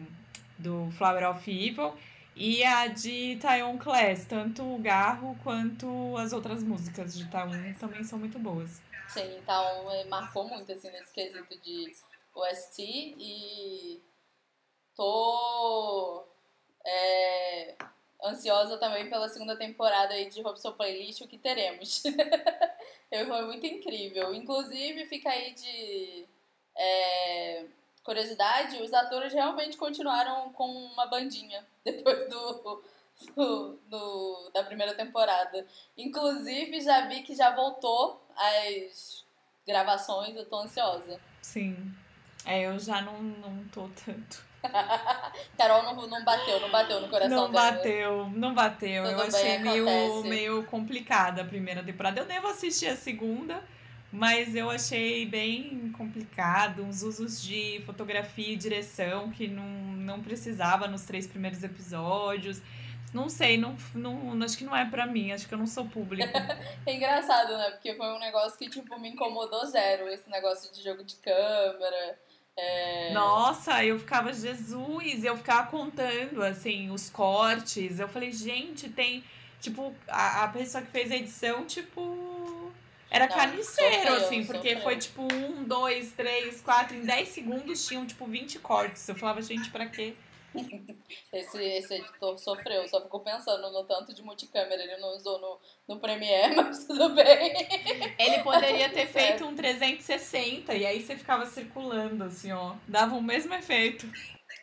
do 0.57 0.89
Flower 0.91 1.29
of 1.31 1.51
Evil 1.51 1.93
e 2.35 2.63
a 2.63 2.87
de 2.87 3.37
Taiwan 3.41 3.77
Class, 3.77 4.25
tanto 4.25 4.63
o 4.63 4.77
Garro 4.79 5.37
quanto 5.43 6.15
as 6.17 6.33
outras 6.33 6.63
músicas 6.63 7.15
de 7.15 7.29
Taiwan 7.29 7.73
também 7.73 8.03
são 8.03 8.17
muito 8.17 8.39
boas. 8.39 8.81
Sim, 9.09 9.37
então 9.37 9.85
marcou 10.09 10.47
muito, 10.47 10.71
assim, 10.71 10.89
nesse 10.91 11.11
quesito 11.11 11.59
de 11.61 11.93
OST 12.33 12.81
e 12.81 14.01
tô 14.95 16.25
é, 16.85 17.75
ansiosa 18.23 18.77
também 18.77 19.09
pela 19.09 19.29
segunda 19.29 19.55
temporada 19.55 20.13
aí 20.13 20.29
de 20.29 20.41
Robson 20.41 20.71
Playlist, 20.73 21.21
o 21.21 21.27
que 21.27 21.37
teremos. 21.37 22.03
Foi 23.09 23.41
muito 23.43 23.65
incrível. 23.65 24.33
Inclusive, 24.33 25.05
fica 25.05 25.29
aí 25.29 25.53
de 25.53 26.25
é, 26.75 27.65
curiosidade, 28.03 28.81
os 28.81 28.93
atores 28.93 29.33
realmente 29.33 29.77
continuaram 29.77 30.51
com 30.53 30.67
uma 30.67 31.05
bandinha 31.05 31.65
depois 31.85 32.29
do, 32.29 32.83
do, 33.35 33.79
do, 33.87 34.49
da 34.53 34.63
primeira 34.63 34.93
temporada. 34.93 35.65
Inclusive, 35.97 36.81
já 36.81 37.07
vi 37.07 37.21
que 37.23 37.35
já 37.35 37.55
voltou 37.55 38.21
as 38.35 39.23
gravações, 39.65 40.35
eu 40.35 40.45
tô 40.45 40.57
ansiosa. 40.57 41.19
Sim. 41.41 41.93
É, 42.45 42.65
eu 42.65 42.77
já 42.79 43.01
não, 43.01 43.21
não 43.21 43.63
tô 43.71 43.89
tanto. 44.05 44.43
Carol 45.57 45.83
não, 45.83 46.07
não 46.07 46.23
bateu, 46.23 46.59
não 46.59 46.71
bateu 46.71 47.01
no 47.01 47.09
coração 47.09 47.29
Não 47.29 47.51
dela. 47.51 47.71
bateu, 47.71 48.29
não 48.29 48.53
bateu. 48.53 49.03
Tudo 49.03 49.13
eu 49.13 49.27
achei 49.27 49.57
meio, 49.59 49.87
acontece. 49.87 50.27
meio 50.29 50.63
complicada 50.65 51.41
a 51.41 51.45
primeira 51.45 51.83
temporada. 51.83 52.21
Eu 52.21 52.25
devo 52.25 52.47
assistir 52.47 52.87
a 52.87 52.95
segunda, 52.95 53.61
mas 54.11 54.55
eu 54.55 54.69
achei 54.69 55.25
bem 55.25 55.91
complicado. 55.97 56.83
Uns 56.83 57.01
usos 57.01 57.41
de 57.41 57.81
fotografia 57.85 58.53
e 58.53 58.55
direção 58.55 59.29
que 59.31 59.47
não, 59.47 59.65
não 59.65 60.21
precisava 60.21 60.87
nos 60.87 61.03
três 61.03 61.27
primeiros 61.27 61.61
episódios. 61.63 62.61
Não 63.13 63.29
sei, 63.29 63.57
não, 63.57 63.75
não, 63.93 64.43
acho 64.43 64.57
que 64.57 64.63
não 64.63 64.75
é 64.75 64.89
pra 64.89 65.05
mim, 65.05 65.31
acho 65.31 65.47
que 65.47 65.53
eu 65.53 65.57
não 65.57 65.67
sou 65.67 65.85
público. 65.85 66.31
É 66.85 66.95
engraçado, 66.95 67.55
né? 67.57 67.69
Porque 67.71 67.93
foi 67.93 68.07
um 68.07 68.19
negócio 68.19 68.57
que, 68.57 68.69
tipo, 68.69 68.99
me 68.99 69.09
incomodou 69.09 69.65
zero. 69.67 70.07
Esse 70.09 70.29
negócio 70.29 70.73
de 70.73 70.83
jogo 70.83 71.03
de 71.03 71.15
câmera. 71.17 72.17
É... 72.57 73.11
Nossa, 73.13 73.83
eu 73.83 73.97
ficava, 73.97 74.31
Jesus, 74.31 75.23
eu 75.23 75.35
ficava 75.37 75.69
contando, 75.69 76.43
assim, 76.43 76.89
os 76.91 77.09
cortes. 77.09 77.99
Eu 77.99 78.07
falei, 78.07 78.31
gente, 78.31 78.89
tem. 78.89 79.23
Tipo, 79.59 79.93
a, 80.07 80.43
a 80.43 80.47
pessoa 80.49 80.83
que 80.83 80.91
fez 80.91 81.11
a 81.11 81.15
edição, 81.15 81.65
tipo. 81.65 82.71
Era 83.09 83.27
Não, 83.27 83.35
carniceiro, 83.35 83.95
sofreu, 83.95 84.15
assim, 84.15 84.45
porque 84.45 84.69
sofreu. 84.69 84.83
foi 84.83 84.97
tipo 84.97 85.21
um, 85.21 85.63
dois, 85.63 86.11
três, 86.13 86.61
quatro. 86.61 86.95
Em 86.97 87.05
10 87.05 87.27
segundos 87.29 87.85
tinham, 87.87 88.05
tipo, 88.05 88.25
20 88.25 88.59
cortes. 88.59 89.07
Eu 89.07 89.15
falava, 89.15 89.41
gente, 89.41 89.69
pra 89.69 89.85
quê? 89.87 90.15
Esse, 91.31 91.63
esse 91.63 91.95
editor 91.95 92.37
sofreu, 92.37 92.87
só 92.87 93.01
ficou 93.01 93.19
pensando 93.19 93.71
no 93.71 93.83
tanto 93.83 94.13
de 94.13 94.21
multicâmera. 94.21 94.81
Ele 94.83 94.97
não 94.97 95.15
usou 95.15 95.39
no, 95.39 95.59
no 95.87 95.99
Premiere, 95.99 96.55
mas 96.61 96.85
tudo 96.85 97.09
bem. 97.09 97.53
Ele 98.19 98.43
poderia 98.43 98.89
ter 98.89 99.07
Certo. 99.07 99.11
feito 99.13 99.45
um 99.45 99.55
360 99.55 100.73
e 100.75 100.85
aí 100.85 101.01
você 101.01 101.15
ficava 101.15 101.45
circulando, 101.45 102.23
assim, 102.23 102.51
ó. 102.51 102.75
Dava 102.87 103.15
o 103.15 103.21
mesmo 103.21 103.53
efeito. 103.53 104.07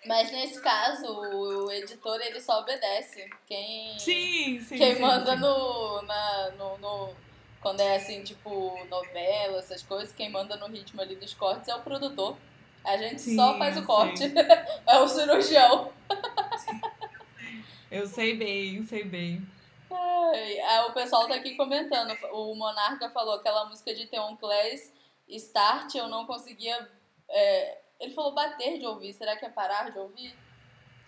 Mas 0.07 0.31
nesse 0.31 0.61
caso, 0.63 1.07
o 1.13 1.71
editor 1.73 2.21
ele 2.21 2.41
só 2.41 2.61
obedece. 2.61 3.29
Quem, 3.47 3.99
Sim, 3.99 4.61
sim. 4.61 4.77
quem 4.79 4.95
sim, 4.95 5.01
manda 5.01 5.35
sim. 5.35 5.41
no, 5.41 6.03
na, 6.03 6.51
no, 6.53 6.79
no- 6.79 7.15
Quando 7.61 7.81
é 7.81 7.97
assim, 7.97 8.23
tipo, 8.23 8.79
novela, 8.89 9.59
essas 9.59 9.83
coisas, 9.83 10.15
quem 10.15 10.31
manda 10.31 10.57
no 10.57 10.69
ritmo 10.69 11.01
ali 11.03 11.17
dos 11.17 11.35
cortes 11.35 11.69
é 11.69 11.75
o 11.75 11.83
produtor. 11.83 12.37
A 12.85 12.97
gente 12.97 13.21
só 13.21 13.53
Sim, 13.53 13.59
faz 13.59 13.77
o 13.77 13.85
corte. 13.85 14.25
é 14.87 14.99
o 14.99 15.09
cirurgião. 15.09 15.93
Eu 17.91 18.07
sei 18.07 18.37
bem, 18.37 18.83
sei 18.85 19.03
bem. 19.03 19.47
Ai, 19.91 20.89
o 20.89 20.93
pessoal 20.93 21.27
tá 21.27 21.35
aqui 21.35 21.57
comentando. 21.57 22.17
O 22.33 22.55
Monarca 22.55 23.11
falou 23.11 23.35
aquela 23.35 23.65
música 23.65 23.93
de 23.93 24.07
Theon 24.07 24.37
Clays, 24.37 24.93
Start, 25.29 25.97
eu 25.97 26.09
não 26.09 26.25
conseguia. 26.25 26.89
é, 27.29 27.79
ele 27.99 28.15
falou 28.15 28.33
bater 28.33 28.79
de 28.79 28.87
ouvir. 28.87 29.13
Será 29.13 29.37
que 29.37 29.45
é 29.45 29.49
parar 29.49 29.91
de 29.91 29.99
ouvir? 29.99 30.35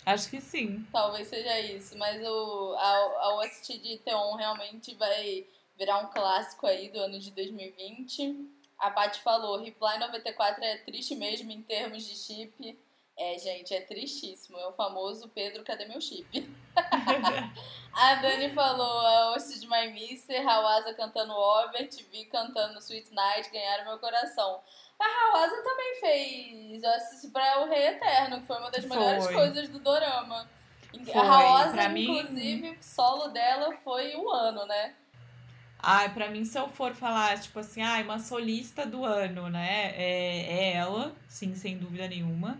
Acho 0.04 0.28
que 0.28 0.40
sim. 0.40 0.84
Talvez 0.92 1.28
seja 1.28 1.58
isso. 1.60 1.96
Mas 1.96 2.20
o, 2.22 2.74
a, 2.76 2.94
a 3.20 3.34
OST 3.36 3.78
de 3.78 3.98
Theon 3.98 4.34
realmente 4.34 4.94
vai 4.96 5.46
virar 5.78 5.98
um 5.98 6.10
clássico 6.10 6.66
aí 6.66 6.90
do 6.90 6.98
ano 6.98 7.18
de 7.18 7.30
2020. 7.30 8.51
A 8.82 8.90
Paty 8.90 9.20
falou: 9.20 9.62
Reply 9.62 9.98
94 9.98 10.62
é 10.64 10.76
triste 10.78 11.14
mesmo 11.14 11.50
em 11.52 11.62
termos 11.62 12.04
de 12.04 12.16
chip. 12.16 12.78
É, 13.16 13.38
gente, 13.38 13.72
é 13.74 13.80
tristíssimo. 13.80 14.58
É 14.58 14.66
o 14.66 14.72
famoso 14.72 15.28
Pedro, 15.28 15.62
cadê 15.62 15.84
meu 15.86 16.00
chip? 16.00 16.26
A 17.94 18.14
Dani 18.16 18.48
falou, 18.54 19.00
a 19.06 19.32
host 19.34 19.60
de 19.60 19.68
My 19.68 19.86
Mister, 19.92 20.48
Hawasa 20.48 20.94
cantando 20.94 21.34
Over, 21.34 21.88
Vi 22.10 22.24
cantando 22.24 22.78
Sweet 22.78 23.12
Night, 23.12 23.50
ganharam 23.50 23.84
meu 23.84 23.98
coração. 23.98 24.60
A 24.98 25.04
Hawasa 25.04 25.62
também 25.62 25.94
fez, 26.00 26.82
eu 26.82 26.90
assisti 26.94 27.28
pra 27.28 27.60
O 27.60 27.68
Rei 27.68 27.88
Eterno, 27.88 28.40
que 28.40 28.46
foi 28.46 28.56
uma 28.56 28.70
das 28.70 28.84
Foi. 28.86 28.96
melhores 28.96 29.26
coisas 29.28 29.68
do 29.68 29.78
Dorama. 29.78 30.48
Foi, 31.04 31.12
A 31.14 31.22
Hawasa, 31.22 31.72
pra 31.72 31.88
mim- 31.90 32.18
inclusive, 32.18 32.78
solo 32.82 33.28
dela 33.28 33.76
foi 33.84 34.16
um 34.16 34.30
ano, 34.32 34.64
né? 34.64 34.94
Ai, 35.82 36.14
pra 36.14 36.30
mim, 36.30 36.44
se 36.44 36.56
eu 36.56 36.68
for 36.68 36.94
falar, 36.94 37.40
tipo 37.40 37.58
assim, 37.58 37.82
ai, 37.82 38.04
uma 38.04 38.20
solista 38.20 38.86
do 38.86 39.04
ano, 39.04 39.50
né? 39.50 39.92
É, 39.96 40.46
é 40.48 40.72
ela, 40.74 41.12
sim, 41.26 41.54
sem 41.56 41.76
dúvida 41.76 42.06
nenhuma. 42.06 42.58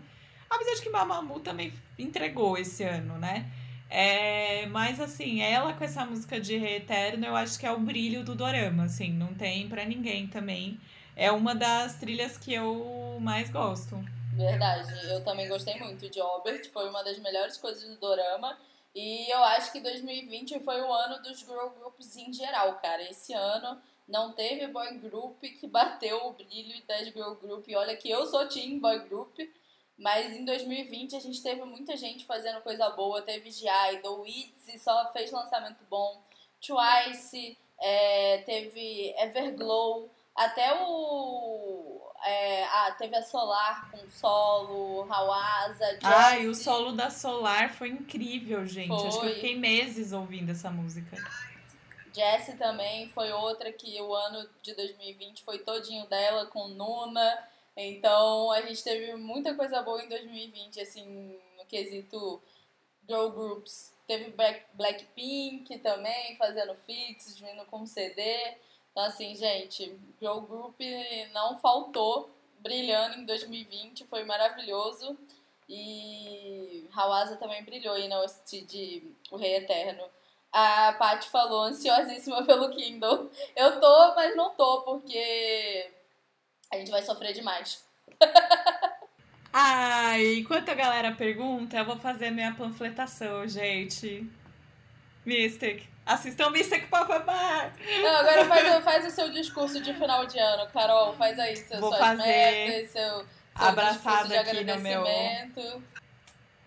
Apesar 0.49 0.75
de 0.75 0.81
que 0.81 0.89
Mamamoo 0.89 1.39
também 1.39 1.73
entregou 1.97 2.57
esse 2.57 2.83
ano, 2.83 3.17
né? 3.17 3.49
É, 3.89 4.65
mas 4.67 4.99
assim, 4.99 5.41
ela 5.41 5.73
com 5.73 5.83
essa 5.83 6.05
música 6.05 6.39
de 6.41 6.57
Reeterno, 6.57 7.25
eu 7.25 7.35
acho 7.35 7.57
que 7.59 7.65
é 7.65 7.71
o 7.71 7.79
brilho 7.79 8.23
do 8.23 8.35
dorama, 8.35 8.85
assim, 8.85 9.13
não 9.13 9.33
tem 9.33 9.69
pra 9.69 9.85
ninguém 9.85 10.27
também. 10.27 10.79
É 11.15 11.31
uma 11.31 11.55
das 11.55 11.95
trilhas 11.95 12.37
que 12.37 12.53
eu 12.53 13.17
mais 13.21 13.49
gosto. 13.49 14.03
Verdade, 14.35 14.89
eu 15.11 15.23
também 15.23 15.47
gostei 15.47 15.79
muito 15.79 16.09
de 16.09 16.19
Obert, 16.19 16.69
foi 16.71 16.89
uma 16.89 17.03
das 17.03 17.19
melhores 17.19 17.55
coisas 17.55 17.83
do 17.87 17.95
Dorama. 17.97 18.57
E 18.95 19.29
eu 19.31 19.43
acho 19.43 19.71
que 19.71 19.79
2020 19.79 20.59
foi 20.59 20.81
o 20.81 20.93
ano 20.93 21.21
dos 21.23 21.39
girl 21.39 21.69
groups 21.69 22.15
em 22.15 22.31
geral, 22.31 22.75
cara. 22.75 23.01
Esse 23.09 23.33
ano 23.33 23.81
não 24.07 24.33
teve 24.33 24.67
boy 24.67 24.97
group 24.97 25.41
que 25.41 25.67
bateu 25.67 26.27
o 26.27 26.33
brilho 26.33 26.81
das 26.85 27.07
girl 27.07 27.33
group. 27.33 27.67
E 27.67 27.75
olha 27.75 27.97
que 27.97 28.09
eu 28.09 28.25
sou 28.27 28.47
team 28.47 28.79
boy 28.79 28.99
group, 29.07 29.39
mas 29.97 30.35
em 30.35 30.45
2020 30.45 31.15
a 31.15 31.19
gente 31.19 31.41
teve 31.41 31.63
muita 31.63 31.97
gente 31.97 32.25
fazendo 32.25 32.61
coisa 32.61 32.89
boa. 32.91 33.21
Teve 33.21 33.49
G-Idol, 33.51 34.27
ITZY 34.27 34.77
só 34.77 35.11
fez 35.11 35.31
lançamento 35.31 35.83
bom, 35.89 36.21
Twice, 36.61 37.57
é, 37.79 38.37
teve 38.39 39.13
Everglow, 39.17 40.09
até 40.35 40.73
o... 40.81 41.92
é, 42.25 42.63
ah, 42.65 42.95
teve 42.97 43.15
a 43.15 43.21
Solar 43.21 43.89
com 43.91 44.07
solo, 44.09 45.05
Hawasa, 45.11 45.99
Ai, 46.03 46.45
o 46.45 46.49
Jessie. 46.49 46.63
solo 46.63 46.91
da 46.93 47.09
Solar 47.09 47.73
foi 47.73 47.89
incrível, 47.89 48.65
gente. 48.65 48.91
Acho 48.93 49.03
que 49.19 49.25
eu 49.25 49.29
Foi. 49.31 49.33
fiquei 49.35 49.57
meses 49.57 50.11
ouvindo 50.11 50.51
essa 50.51 50.69
música. 50.71 51.15
Jessie 52.13 52.55
também 52.57 53.09
foi 53.09 53.31
outra 53.31 53.71
que 53.71 53.99
o 54.01 54.13
ano 54.13 54.47
de 54.61 54.73
2020 54.75 55.43
foi 55.43 55.59
todinho 55.59 56.05
dela 56.07 56.45
com 56.45 56.67
Nuna. 56.67 57.47
Então 57.75 58.51
a 58.51 58.61
gente 58.61 58.83
teve 58.83 59.15
muita 59.15 59.55
coisa 59.55 59.81
boa 59.81 60.03
em 60.03 60.07
2020, 60.09 60.79
assim, 60.79 61.39
no 61.57 61.65
quesito 61.65 62.41
girl 63.07 63.29
groups. 63.29 63.91
Teve 64.05 64.31
Black- 64.31 64.65
Blackpink 64.73 65.79
também 65.79 66.35
fazendo 66.37 66.75
feats, 66.85 67.39
vindo 67.39 67.65
com 67.65 67.85
CD. 67.85 68.21
Então, 68.93 69.05
assim, 69.05 69.35
gente, 69.35 69.97
girl 70.21 70.39
group 70.41 70.79
não 71.33 71.57
faltou 71.57 72.29
brilhando 72.59 73.17
em 73.17 73.25
2020, 73.25 74.05
foi 74.05 74.23
maravilhoso. 74.23 75.17
E 75.67 76.87
Hawasa 76.95 77.35
também 77.37 77.63
brilhou 77.63 77.95
aí 77.95 78.07
na 78.07 78.21
OST 78.21 78.61
de 78.61 79.03
O 79.31 79.35
Rei 79.35 79.55
Eterno. 79.55 80.03
A 80.51 80.93
Paty 80.93 81.27
falou, 81.29 81.63
ansiosíssima 81.63 82.45
pelo 82.45 82.69
Kindle. 82.69 83.31
Eu 83.55 83.79
tô, 83.79 84.15
mas 84.15 84.35
não 84.35 84.51
tô, 84.51 84.83
porque 84.83 85.91
a 86.71 86.77
gente 86.77 86.91
vai 86.91 87.01
sofrer 87.01 87.33
demais. 87.33 87.83
Ai, 89.51 90.35
enquanto 90.35 90.69
a 90.69 90.75
galera 90.75 91.11
pergunta, 91.15 91.77
eu 91.77 91.85
vou 91.85 91.97
fazer 91.97 92.29
minha 92.29 92.53
panfletação, 92.53 93.47
gente. 93.47 94.29
Mystic. 95.25 95.92
Assistam 96.05 96.49
Mystic 96.49 96.87
Papapá! 96.89 97.71
Não, 98.01 98.15
agora 98.17 98.45
faz, 98.45 98.83
faz 98.83 99.05
o 99.07 99.09
seu 99.09 99.31
discurso 99.31 99.81
de 99.81 99.93
final 99.93 100.25
de 100.25 100.37
ano, 100.37 100.69
Carol. 100.71 101.13
Faz 101.13 101.39
aí 101.39 101.55
seu, 101.55 101.79
Vou 101.79 101.93
suas 101.93 102.17
metas, 102.17 102.91
seu, 102.91 103.09
seu 103.09 103.27
abraçado 103.55 104.27
de 104.27 104.37
aqui 104.37 104.63
no 104.63 104.79
meu-. 104.79 105.05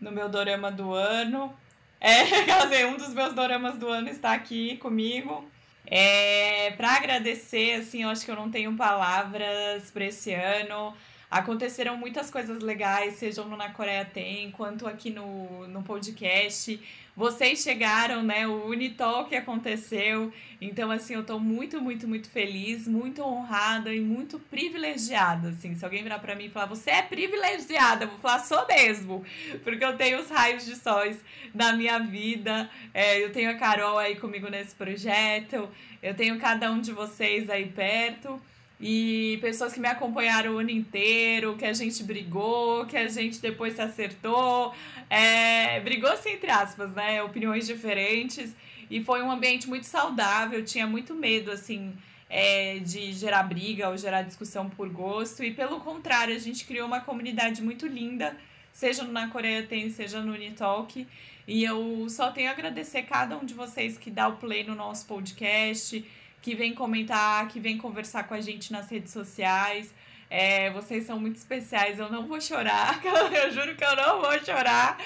No 0.01 0.11
meu 0.11 0.29
dorama 0.29 0.71
do 0.71 0.93
ano. 0.95 1.55
É, 2.01 2.25
quer 2.45 2.63
dizer, 2.63 2.87
um 2.87 2.97
dos 2.97 3.13
meus 3.13 3.35
doramas 3.35 3.79
do 3.79 3.89
ano 3.89 4.09
está 4.09 4.33
aqui 4.33 4.77
comigo. 4.79 5.49
É, 5.87 6.73
pra 6.77 6.97
agradecer, 6.97 7.75
assim, 7.75 8.03
eu 8.03 8.09
acho 8.09 8.25
que 8.25 8.31
eu 8.31 8.37
não 8.37 8.51
tenho 8.51 8.75
palavras 8.77 9.91
pra 9.91 10.07
esse 10.07 10.33
ano. 10.33 10.95
Aconteceram 11.29 11.97
muitas 11.97 12.31
coisas 12.31 12.63
legais, 12.63 13.15
sejam 13.15 13.49
no 13.49 13.57
Na 13.57 13.71
Coreia 13.71 14.05
Tem, 14.05 14.49
quanto 14.53 14.87
aqui 14.87 15.11
no, 15.11 15.67
no 15.67 15.83
podcast. 15.83 16.81
Vocês 17.17 17.63
chegaram, 17.63 18.23
né? 18.23 18.47
O 18.47 18.69
Unitalk 18.69 19.35
aconteceu. 19.35 20.33
Então, 20.61 20.89
assim, 20.89 21.15
eu 21.15 21.25
tô 21.25 21.41
muito, 21.41 21.81
muito, 21.81 22.07
muito 22.07 22.31
feliz, 22.31 22.87
muito 22.87 23.23
honrada 23.23 23.93
e 23.93 24.01
muito 24.01 24.39
privilegiada, 24.39 25.49
assim. 25.49 25.75
Se 25.75 25.85
alguém 25.85 26.05
virar 26.05 26.21
para 26.21 26.37
mim 26.37 26.45
e 26.45 26.51
falar, 26.51 26.67
você 26.67 26.91
é 26.91 27.03
privilegiada, 27.03 28.05
eu 28.05 28.09
vou 28.11 28.19
falar, 28.19 28.39
sou 28.41 28.65
mesmo. 28.69 29.25
Porque 29.65 29.85
eu 29.85 29.97
tenho 29.97 30.21
os 30.21 30.31
raios 30.31 30.65
de 30.65 30.77
sóis 30.77 31.19
na 31.53 31.73
minha 31.73 31.99
vida. 31.99 32.71
É, 32.95 33.25
eu 33.25 33.33
tenho 33.33 33.51
a 33.51 33.55
Carol 33.55 33.99
aí 33.99 34.15
comigo 34.15 34.49
nesse 34.49 34.77
projeto. 34.77 35.69
Eu 36.01 36.15
tenho 36.15 36.39
cada 36.39 36.71
um 36.71 36.81
de 36.81 36.93
vocês 36.93 37.51
aí 37.51 37.67
perto 37.67 38.41
e 38.81 39.39
pessoas 39.41 39.73
que 39.73 39.81
me 39.81 39.89
acompanharam 39.89 40.55
o 40.55 40.59
ano 40.59 40.71
inteiro, 40.71 41.57
que 41.57 41.65
a 41.65 41.73
gente 41.73 42.03
brigou, 42.03 42.85
que 42.87 42.97
a 42.97 43.09
gente 43.09 43.41
depois 43.41 43.75
se 43.75 43.81
acertou. 43.81 44.75
É, 45.09 45.81
brigou 45.81 46.11
assim, 46.11 46.33
entre 46.33 46.51
aspas, 46.51 46.93
né? 46.93 47.23
Opiniões 47.23 47.67
diferentes. 47.67 48.55
E 48.91 49.03
foi 49.03 49.23
um 49.23 49.31
ambiente 49.31 49.69
muito 49.69 49.87
saudável, 49.87 50.65
tinha 50.65 50.87
muito 50.87 51.15
medo, 51.15 51.51
assim, 51.51 51.95
é, 52.29 52.79
de 52.81 53.13
gerar 53.13 53.43
briga 53.45 53.89
ou 53.89 53.97
gerar 53.97 54.23
discussão 54.23 54.69
por 54.69 54.89
gosto. 54.91 55.43
E 55.43 55.53
pelo 55.53 55.81
contrário, 55.81 56.35
a 56.35 56.39
gente 56.39 56.65
criou 56.67 56.87
uma 56.87 57.01
comunidade 57.01 57.63
muito 57.63 57.87
linda, 57.87 58.37
seja 58.73 59.05
na 59.05 59.29
Coreia 59.29 59.63
Tem, 59.63 59.89
seja 59.91 60.21
no 60.21 60.35
Unitalk. 60.35 61.07
E 61.49 61.65
eu 61.65 62.07
só 62.11 62.31
tenho 62.31 62.49
a 62.49 62.53
agradecer 62.53 63.03
cada 63.03 63.39
um 63.39 63.45
de 63.45 63.55
vocês 63.55 63.97
que 63.97 64.11
dá 64.11 64.29
o 64.29 64.37
play 64.37 64.65
no 64.65 64.75
nosso 64.75 65.07
podcast 65.07 66.05
que 66.47 66.55
vem 66.55 66.73
comentar, 66.73 67.49
que 67.49 67.59
vem 67.59 67.77
conversar 67.77 68.23
com 68.29 68.33
a 68.33 68.41
gente 68.41 68.73
nas 68.73 68.89
redes 68.89 69.13
sociais. 69.13 69.93
É, 70.31 70.71
vocês 70.71 71.05
são 71.05 71.19
muito 71.19 71.35
especiais, 71.35 71.99
eu 71.99 72.09
não 72.09 72.25
vou 72.25 72.41
chorar, 72.41 73.01
eu 73.05 73.51
juro 73.51 73.75
que 73.75 73.83
eu 73.83 73.97
não 73.97 74.21
vou 74.21 74.39
chorar. 74.45 74.97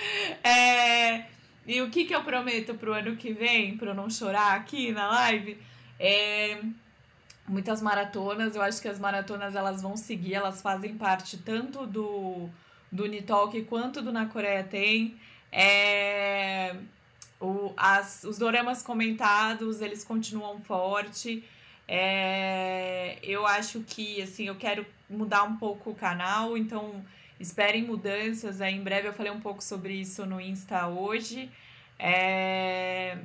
É, 0.44 1.24
e 1.66 1.80
o 1.80 1.88
que, 1.88 2.04
que 2.04 2.14
eu 2.14 2.22
prometo 2.22 2.74
pro 2.74 2.92
ano 2.92 3.16
que 3.16 3.32
vem, 3.32 3.74
para 3.74 3.88
eu 3.88 3.94
não 3.94 4.10
chorar 4.10 4.54
aqui 4.54 4.92
na 4.92 5.08
live? 5.08 5.56
É, 5.98 6.60
muitas 7.48 7.80
maratonas, 7.80 8.54
eu 8.54 8.60
acho 8.60 8.82
que 8.82 8.88
as 8.88 8.98
maratonas 8.98 9.56
elas 9.56 9.80
vão 9.80 9.96
seguir, 9.96 10.34
elas 10.34 10.60
fazem 10.60 10.98
parte 10.98 11.38
tanto 11.38 11.86
do, 11.86 12.50
do 12.92 13.04
Unitalk 13.04 13.62
quanto 13.62 14.02
do 14.02 14.12
Na 14.12 14.26
Coreia 14.26 14.62
Tem. 14.62 15.18
É, 15.50 16.76
o, 17.40 17.72
as, 17.76 18.22
os 18.24 18.38
doramas 18.38 18.82
comentados, 18.82 19.80
eles 19.80 20.04
continuam 20.04 20.60
forte. 20.60 21.42
É, 21.88 23.18
eu 23.22 23.46
acho 23.46 23.80
que, 23.80 24.20
assim, 24.22 24.46
eu 24.46 24.54
quero 24.56 24.86
mudar 25.08 25.42
um 25.44 25.56
pouco 25.56 25.90
o 25.90 25.94
canal, 25.94 26.56
então 26.56 27.04
esperem 27.40 27.82
mudanças. 27.82 28.60
Aí, 28.60 28.74
em 28.74 28.82
breve 28.82 29.08
eu 29.08 29.12
falei 29.12 29.32
um 29.32 29.40
pouco 29.40 29.64
sobre 29.64 29.94
isso 29.94 30.26
no 30.26 30.40
Insta 30.40 30.86
hoje. 30.86 31.50
É, 31.98 33.18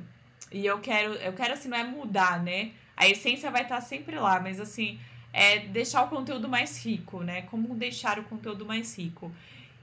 e 0.50 0.64
eu 0.64 0.80
quero, 0.80 1.12
eu 1.14 1.34
quero, 1.34 1.52
assim, 1.52 1.68
não 1.68 1.76
é 1.76 1.84
mudar, 1.84 2.42
né? 2.42 2.72
A 2.96 3.06
essência 3.06 3.50
vai 3.50 3.62
estar 3.62 3.80
sempre 3.82 4.16
lá, 4.16 4.40
mas, 4.40 4.58
assim, 4.58 4.98
é 5.32 5.58
deixar 5.58 6.02
o 6.02 6.08
conteúdo 6.08 6.48
mais 6.48 6.82
rico, 6.82 7.22
né? 7.22 7.42
Como 7.42 7.74
deixar 7.74 8.18
o 8.18 8.24
conteúdo 8.24 8.64
mais 8.64 8.96
rico. 8.96 9.30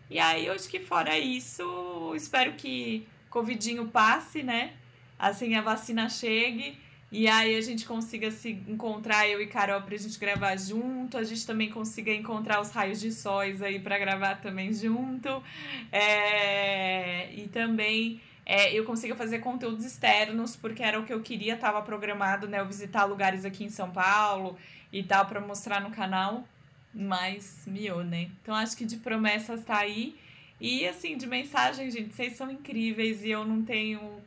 E 0.09 0.17
aí, 0.19 0.47
eu 0.47 0.53
acho 0.53 0.67
que 0.67 0.79
fora 0.79 1.17
isso, 1.17 2.13
espero 2.15 2.53
que 2.53 3.07
covidinho 3.33 3.87
passe, 3.87 4.43
né? 4.43 4.73
Assim 5.17 5.55
a 5.55 5.61
vacina 5.61 6.07
chegue 6.07 6.77
e 7.11 7.27
aí 7.27 7.55
a 7.55 7.61
gente 7.61 7.85
consiga 7.85 8.31
se 8.31 8.51
encontrar, 8.67 9.27
eu 9.27 9.39
e 9.41 9.45
Carol, 9.45 9.81
pra 9.81 9.95
gente 9.97 10.17
gravar 10.17 10.55
junto. 10.57 11.15
A 11.15 11.23
gente 11.23 11.45
também 11.45 11.69
consiga 11.69 12.11
encontrar 12.11 12.59
os 12.61 12.71
raios 12.71 12.99
de 12.99 13.11
sóis 13.11 13.61
aí 13.61 13.79
para 13.79 13.99
gravar 13.99 14.41
também 14.41 14.73
junto. 14.73 15.43
É... 15.91 17.31
E 17.33 17.47
também 17.49 18.19
é, 18.43 18.73
eu 18.73 18.83
consiga 18.83 19.15
fazer 19.15 19.39
conteúdos 19.39 19.85
externos, 19.85 20.55
porque 20.55 20.81
era 20.81 20.99
o 20.99 21.05
que 21.05 21.13
eu 21.13 21.21
queria, 21.21 21.53
estava 21.53 21.81
programado, 21.81 22.47
né? 22.47 22.59
Eu 22.59 22.65
visitar 22.65 23.05
lugares 23.05 23.45
aqui 23.45 23.63
em 23.63 23.69
São 23.69 23.91
Paulo 23.91 24.57
e 24.91 25.03
tal, 25.03 25.25
para 25.25 25.39
mostrar 25.39 25.81
no 25.81 25.91
canal. 25.91 26.43
Mas 26.91 27.63
miou, 27.67 28.03
né? 28.03 28.29
Então 28.41 28.55
acho 28.55 28.75
que 28.75 28.85
de 28.85 28.97
promessas 28.97 29.63
tá 29.63 29.77
aí. 29.77 30.15
E 30.63 30.87
assim, 30.87 31.17
de 31.17 31.27
mensagem, 31.27 31.91
gente, 31.91 32.15
vocês 32.15 32.37
são 32.37 32.49
incríveis 32.49 33.21
e 33.21 33.29
eu 33.29 33.43
não 33.43 33.65
tenho. 33.65 34.23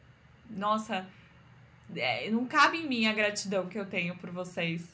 Nossa, 0.51 1.09
é, 1.97 2.29
não 2.29 2.45
cabe 2.45 2.77
em 2.77 2.87
mim 2.87 3.07
a 3.07 3.15
gratidão 3.15 3.67
que 3.71 3.79
eu 3.79 3.89
tenho 3.89 4.15
por 4.19 4.31
vocês. 4.31 4.87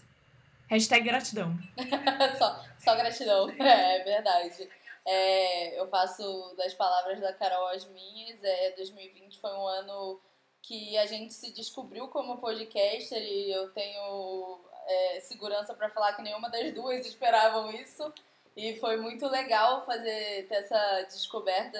Hashtag 0.69 1.02
gratidão. 1.02 1.52
só, 2.39 2.64
só 2.78 2.94
gratidão, 2.94 3.51
é, 3.59 3.97
é 3.97 4.05
verdade. 4.05 4.70
É, 5.05 5.81
eu 5.81 5.89
faço 5.89 6.55
das 6.56 6.74
palavras 6.74 7.20
da 7.20 7.32
Carol 7.32 7.70
as 7.70 7.89
minhas. 7.89 8.39
É, 8.44 8.70
2020 8.77 9.40
foi 9.40 9.51
um 9.51 9.66
ano 9.66 10.20
que 10.62 10.97
a 10.97 11.06
gente 11.06 11.35
se 11.35 11.52
descobriu 11.52 12.06
como 12.06 12.39
podcaster 12.39 13.20
e 13.20 13.51
eu 13.51 13.69
tenho 13.73 14.60
é, 14.86 15.19
segurança 15.19 15.74
para 15.74 15.90
falar 15.90 16.12
que 16.12 16.23
nenhuma 16.23 16.48
das 16.48 16.73
duas 16.73 17.05
esperavam 17.05 17.73
isso. 17.73 18.14
E 18.57 18.77
foi 18.79 18.97
muito 18.97 19.27
legal 19.29 19.85
fazer 19.85 20.47
ter 20.49 20.57
essa 20.57 21.03
descoberta 21.03 21.79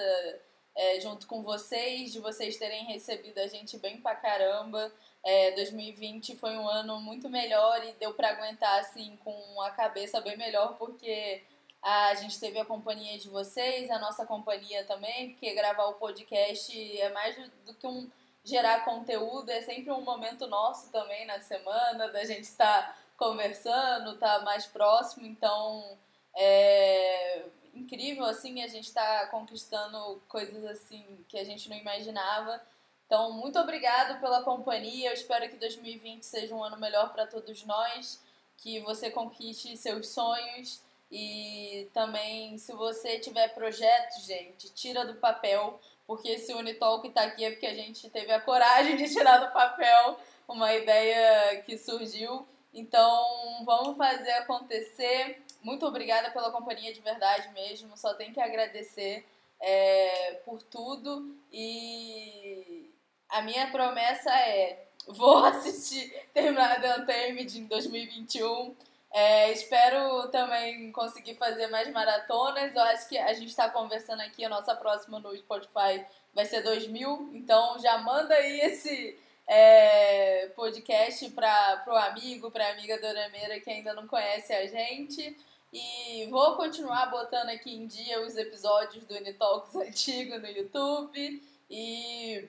é, 0.75 0.99
junto 0.99 1.27
com 1.27 1.43
vocês, 1.43 2.11
de 2.11 2.19
vocês 2.19 2.57
terem 2.57 2.85
recebido 2.85 3.37
a 3.39 3.47
gente 3.47 3.77
bem 3.77 4.01
pra 4.01 4.15
caramba. 4.15 4.91
É, 5.23 5.51
2020 5.51 6.35
foi 6.35 6.57
um 6.57 6.67
ano 6.67 6.99
muito 6.99 7.29
melhor 7.29 7.83
e 7.85 7.93
deu 7.93 8.13
para 8.13 8.29
aguentar 8.29 8.79
assim 8.79 9.17
com 9.23 9.61
a 9.61 9.71
cabeça 9.71 10.19
bem 10.19 10.35
melhor 10.35 10.75
porque 10.77 11.41
a 11.81 12.15
gente 12.15 12.39
teve 12.39 12.57
a 12.59 12.65
companhia 12.65 13.17
de 13.17 13.29
vocês, 13.29 13.91
a 13.91 13.99
nossa 13.99 14.25
companhia 14.25 14.85
também, 14.85 15.31
porque 15.31 15.53
gravar 15.53 15.85
o 15.85 15.95
podcast 15.95 16.99
é 16.99 17.09
mais 17.11 17.35
do 17.65 17.73
que 17.73 17.85
um 17.85 18.09
gerar 18.43 18.85
conteúdo, 18.85 19.49
é 19.49 19.61
sempre 19.61 19.91
um 19.91 20.01
momento 20.01 20.47
nosso 20.47 20.91
também 20.91 21.25
na 21.25 21.39
semana, 21.39 22.09
da 22.09 22.23
gente 22.23 22.43
estar 22.43 22.87
tá 22.87 22.97
conversando, 23.17 24.13
estar 24.13 24.39
tá 24.39 24.45
mais 24.45 24.65
próximo, 24.65 25.25
então 25.25 25.97
é 26.35 27.45
incrível, 27.73 28.25
assim, 28.25 28.61
a 28.61 28.67
gente 28.67 28.87
está 28.87 29.27
conquistando 29.27 30.21
coisas 30.27 30.63
assim 30.65 31.05
que 31.27 31.37
a 31.37 31.43
gente 31.43 31.69
não 31.69 31.77
imaginava. 31.77 32.61
Então, 33.05 33.31
muito 33.31 33.59
obrigado 33.59 34.19
pela 34.19 34.43
companhia. 34.43 35.09
Eu 35.09 35.13
espero 35.13 35.49
que 35.49 35.55
2020 35.57 36.23
seja 36.23 36.55
um 36.55 36.63
ano 36.63 36.79
melhor 36.79 37.13
para 37.13 37.27
todos 37.27 37.63
nós, 37.63 38.21
que 38.57 38.79
você 38.79 39.09
conquiste 39.11 39.75
seus 39.77 40.07
sonhos 40.09 40.81
e 41.11 41.87
também, 41.93 42.57
se 42.57 42.73
você 42.73 43.19
tiver 43.19 43.49
projetos, 43.49 44.25
gente, 44.25 44.73
tira 44.73 45.05
do 45.05 45.13
papel, 45.13 45.79
porque 46.07 46.29
esse 46.29 46.51
Unitalk 46.55 47.07
está 47.07 47.21
aqui 47.21 47.45
é 47.45 47.51
porque 47.51 47.67
a 47.67 47.75
gente 47.75 48.09
teve 48.09 48.31
a 48.31 48.41
coragem 48.41 48.95
de 48.97 49.07
tirar 49.13 49.37
do 49.37 49.53
papel 49.53 50.19
uma 50.47 50.73
ideia 50.73 51.61
que 51.61 51.77
surgiu. 51.77 52.47
Então, 52.73 53.63
vamos 53.63 53.95
fazer 53.95 54.31
acontecer. 54.31 55.42
Muito 55.63 55.85
obrigada 55.85 56.29
pela 56.31 56.51
companhia 56.51 56.93
de 56.93 56.99
verdade 56.99 57.49
mesmo. 57.53 57.97
Só 57.97 58.13
tenho 58.13 58.33
que 58.33 58.41
agradecer 58.41 59.25
é, 59.59 60.41
por 60.45 60.61
tudo. 60.61 61.35
E 61.51 62.89
a 63.29 63.41
minha 63.41 63.71
promessa 63.71 64.29
é: 64.31 64.85
vou 65.07 65.37
assistir 65.45 66.13
terminar 66.33 66.81
The 66.81 66.99
Untamed 66.99 67.59
em 67.59 67.65
2021. 67.65 68.75
É, 69.15 69.51
espero 69.51 70.27
também 70.29 70.91
conseguir 70.91 71.35
fazer 71.35 71.67
mais 71.67 71.89
maratonas. 71.91 72.75
Eu 72.75 72.81
acho 72.81 73.07
que 73.07 73.17
a 73.17 73.31
gente 73.33 73.49
está 73.49 73.69
conversando 73.69 74.21
aqui, 74.21 74.43
a 74.43 74.49
nossa 74.49 74.75
próxima 74.75 75.19
no 75.19 75.37
Spotify 75.37 76.03
vai 76.33 76.45
ser 76.45 76.61
2000. 76.61 77.29
Então 77.33 77.79
já 77.79 77.97
manda 77.99 78.33
aí 78.33 78.59
esse 78.61 79.17
é, 79.47 80.47
podcast 80.55 81.29
para 81.31 81.83
o 81.87 81.95
amigo, 81.95 82.49
para 82.49 82.67
a 82.67 82.71
amiga 82.71 82.99
Dorameira 82.99 83.59
que 83.59 83.69
ainda 83.69 83.93
não 83.93 84.07
conhece 84.07 84.51
a 84.51 84.65
gente. 84.65 85.37
E 85.73 86.27
vou 86.27 86.55
continuar 86.55 87.07
botando 87.07 87.49
aqui 87.49 87.73
em 87.73 87.87
dia 87.87 88.21
os 88.21 88.37
episódios 88.37 89.03
do 89.05 89.15
Unitalks 89.15 89.73
antigo 89.75 90.37
no 90.37 90.45
YouTube. 90.45 91.43
E 91.67 92.47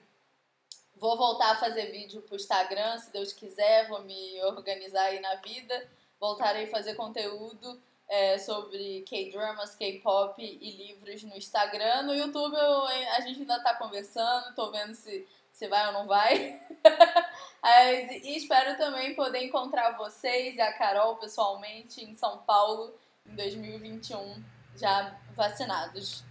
vou 0.96 1.16
voltar 1.16 1.52
a 1.52 1.56
fazer 1.56 1.90
vídeo 1.90 2.20
pro 2.20 2.36
Instagram, 2.36 2.98
se 2.98 3.10
Deus 3.10 3.32
quiser. 3.32 3.88
Vou 3.88 4.02
me 4.02 4.42
organizar 4.42 5.04
aí 5.04 5.20
na 5.20 5.36
vida. 5.36 5.88
Voltarei 6.20 6.64
a 6.64 6.70
fazer 6.70 6.96
conteúdo 6.96 7.80
é, 8.06 8.36
sobre 8.36 9.00
K-dramas, 9.08 9.74
K-pop 9.74 10.34
e 10.38 10.70
livros 10.72 11.22
no 11.22 11.34
Instagram. 11.34 12.02
No 12.02 12.14
YouTube 12.14 12.54
eu, 12.54 12.82
a 12.84 13.20
gente 13.22 13.40
ainda 13.40 13.58
tá 13.62 13.74
conversando, 13.74 14.54
tô 14.54 14.70
vendo 14.70 14.94
se, 14.94 15.26
se 15.50 15.66
vai 15.66 15.86
ou 15.86 15.94
não 15.94 16.06
vai. 16.06 16.60
e 18.22 18.36
espero 18.36 18.76
também 18.76 19.14
poder 19.14 19.42
encontrar 19.42 19.96
vocês 19.96 20.56
e 20.56 20.60
a 20.60 20.74
Carol 20.74 21.16
pessoalmente 21.16 22.04
em 22.04 22.14
São 22.14 22.36
Paulo 22.42 22.92
em 23.30 23.34
2021 23.34 24.42
já 24.80 25.14
vacinados. 25.36 26.24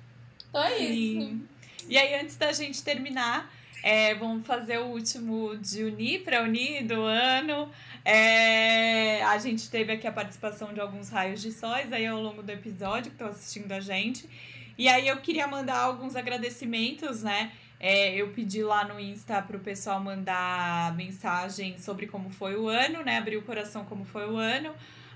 Então 0.50 0.62
é 0.64 0.78
Sim. 0.78 1.20
isso. 1.20 1.90
E 1.90 1.98
aí, 1.98 2.16
antes 2.16 2.36
da 2.38 2.52
gente 2.52 2.84
terminar, 2.84 3.52
É, 3.86 4.16
vamos 4.16 4.48
fazer 4.48 4.78
o 4.78 4.86
último 4.86 5.58
de 5.58 5.84
unir 5.84 6.24
para 6.24 6.42
unir 6.42 6.86
do 6.88 7.02
ano. 7.02 7.70
É, 8.06 9.22
a 9.24 9.38
gente 9.38 9.70
teve 9.70 9.92
aqui 9.92 10.08
a 10.08 10.12
participação 10.12 10.74
de 10.74 10.80
alguns 10.80 11.10
raios 11.10 11.42
de 11.42 11.52
sóis 11.52 11.92
aí 11.92 12.06
ao 12.06 12.22
longo 12.22 12.42
do 12.42 12.50
episódio 12.50 13.12
que 13.12 13.16
estão 13.16 13.28
assistindo 13.28 13.70
a 13.74 13.82
gente. 13.82 14.30
E 14.78 14.88
aí 14.88 15.06
eu 15.06 15.18
queria 15.18 15.48
mandar 15.48 15.80
alguns 15.80 16.16
agradecimentos, 16.16 17.24
né? 17.24 17.52
É, 17.78 18.16
eu 18.16 18.30
pedi 18.32 18.64
lá 18.64 18.86
no 18.86 18.98
Insta 18.98 19.42
para 19.42 19.58
o 19.58 19.60
pessoal 19.60 20.00
mandar 20.00 20.96
mensagem 20.96 21.78
sobre 21.78 22.08
como 22.08 22.30
foi 22.30 22.56
o 22.56 22.70
ano, 22.70 23.04
né? 23.04 23.18
Abrir 23.18 23.36
o 23.36 23.42
coração 23.42 23.84
como 23.84 24.06
foi 24.06 24.26
o 24.32 24.38
ano. 24.38 24.74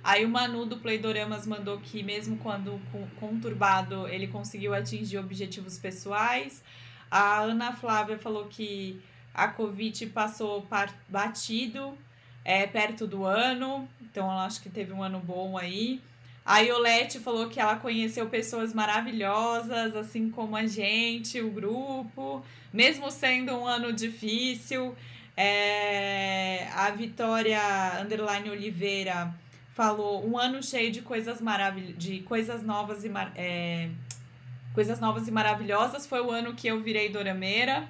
Aí 0.08 0.24
o 0.24 0.30
Manu 0.30 0.66
do 0.66 0.78
Playdoramas 0.78 1.46
mandou 1.46 1.80
que 1.80 2.02
mesmo 2.02 2.38
quando 2.38 2.80
conturbado 3.20 4.08
ele 4.08 4.26
conseguiu 4.28 4.74
atingir 4.74 5.18
objetivos 5.18 5.78
pessoais. 5.78 6.64
A 7.12 7.40
Ana 7.42 7.74
Flávia 7.74 8.18
falou 8.18 8.46
que 8.46 9.02
a 9.34 9.50
Covid 9.50 10.06
passou 10.06 10.66
batido 11.10 11.98
é, 12.46 12.66
perto 12.66 13.06
do 13.06 13.26
ano, 13.26 13.86
então 14.02 14.32
ela 14.32 14.46
acho 14.46 14.62
que 14.62 14.70
teve 14.70 14.94
um 14.94 15.04
ano 15.04 15.20
bom 15.20 15.58
aí. 15.58 16.00
A 16.46 16.60
Iolete 16.60 17.20
falou 17.20 17.50
que 17.50 17.60
ela 17.60 17.76
conheceu 17.76 18.30
pessoas 18.30 18.74
maravilhosas, 18.74 19.94
assim 19.94 20.30
como 20.30 20.56
a 20.56 20.66
gente, 20.66 21.42
o 21.42 21.52
grupo, 21.52 22.42
mesmo 22.72 23.12
sendo 23.12 23.52
um 23.52 23.68
ano 23.68 23.92
difícil. 23.92 24.96
É, 25.36 26.70
a 26.74 26.90
Vitória 26.92 27.60
Underline 28.02 28.50
Oliveira 28.50 29.36
falou 29.78 30.28
um 30.28 30.36
ano 30.36 30.64
cheio 30.64 30.92
de 30.92 31.04
coisas 31.04 31.40
maravilhosas, 31.40 32.00
de 32.00 32.22
coisas 32.24 32.64
novas 32.64 33.06
e 33.06 33.12
é, 33.36 33.92
coisas 34.74 35.00
novas 35.00 35.28
e 35.28 35.32
maravilhosas. 35.32 36.08
Foi 36.08 36.20
o 36.20 36.32
ano 36.32 36.56
que 36.56 36.68
eu 36.68 36.82
virei 36.82 37.10
dorameira. 37.10 37.88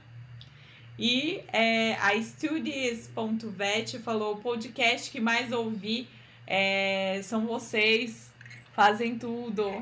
E 1.00 1.42
é, 1.54 1.94
a 1.94 2.22
Studies.vet 2.22 4.00
falou 4.00 4.34
o 4.34 4.42
podcast 4.42 5.10
que 5.10 5.22
mais 5.22 5.54
ouvi 5.54 6.10
é, 6.46 7.22
são 7.24 7.48
vocês, 7.48 8.34
fazem 8.74 9.18
tudo. 9.18 9.82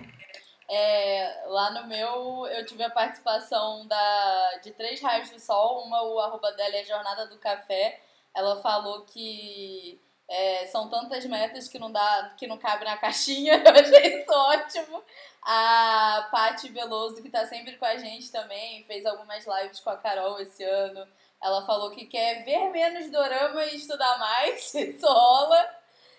É, 0.69 1.43
lá 1.47 1.71
no 1.71 1.87
meu, 1.87 2.45
eu 2.47 2.63
tive 2.67 2.83
a 2.83 2.89
participação 2.91 3.87
da, 3.87 4.59
de 4.63 4.71
três 4.73 5.01
raios 5.01 5.31
do 5.31 5.39
sol. 5.39 5.83
Uma, 5.87 6.03
o 6.03 6.19
arroba 6.19 6.51
dela 6.51 6.75
é 6.75 6.83
Jornada 6.83 7.25
do 7.25 7.39
Café. 7.39 7.99
Ela 8.35 8.61
falou 8.61 9.05
que 9.05 9.99
é, 10.27 10.65
são 10.67 10.89
tantas 10.89 11.25
metas 11.25 11.67
que 11.67 11.77
não 11.77 11.91
dá, 11.91 12.33
que 12.37 12.47
não 12.47 12.57
cabe 12.57 12.85
na 12.85 12.97
caixinha. 12.97 13.61
Eu 13.63 13.71
achei 13.71 14.21
isso 14.21 14.31
ótimo. 14.31 15.03
A 15.43 16.27
Paty 16.31 16.69
Veloso, 16.69 17.21
que 17.21 17.29
tá 17.29 17.45
sempre 17.45 17.77
com 17.77 17.85
a 17.85 17.97
gente 17.97 18.31
também, 18.31 18.83
fez 18.85 19.05
algumas 19.05 19.45
lives 19.45 19.79
com 19.79 19.91
a 19.91 19.97
Carol 19.97 20.39
esse 20.39 20.63
ano. 20.63 21.07
Ela 21.41 21.63
falou 21.65 21.91
que 21.91 22.05
quer 22.05 22.43
ver 22.43 22.71
menos 22.71 23.11
dorama 23.11 23.63
e 23.65 23.75
estudar 23.75 24.17
mais. 24.17 24.73
Isso 24.73 25.05
rola. 25.05 25.69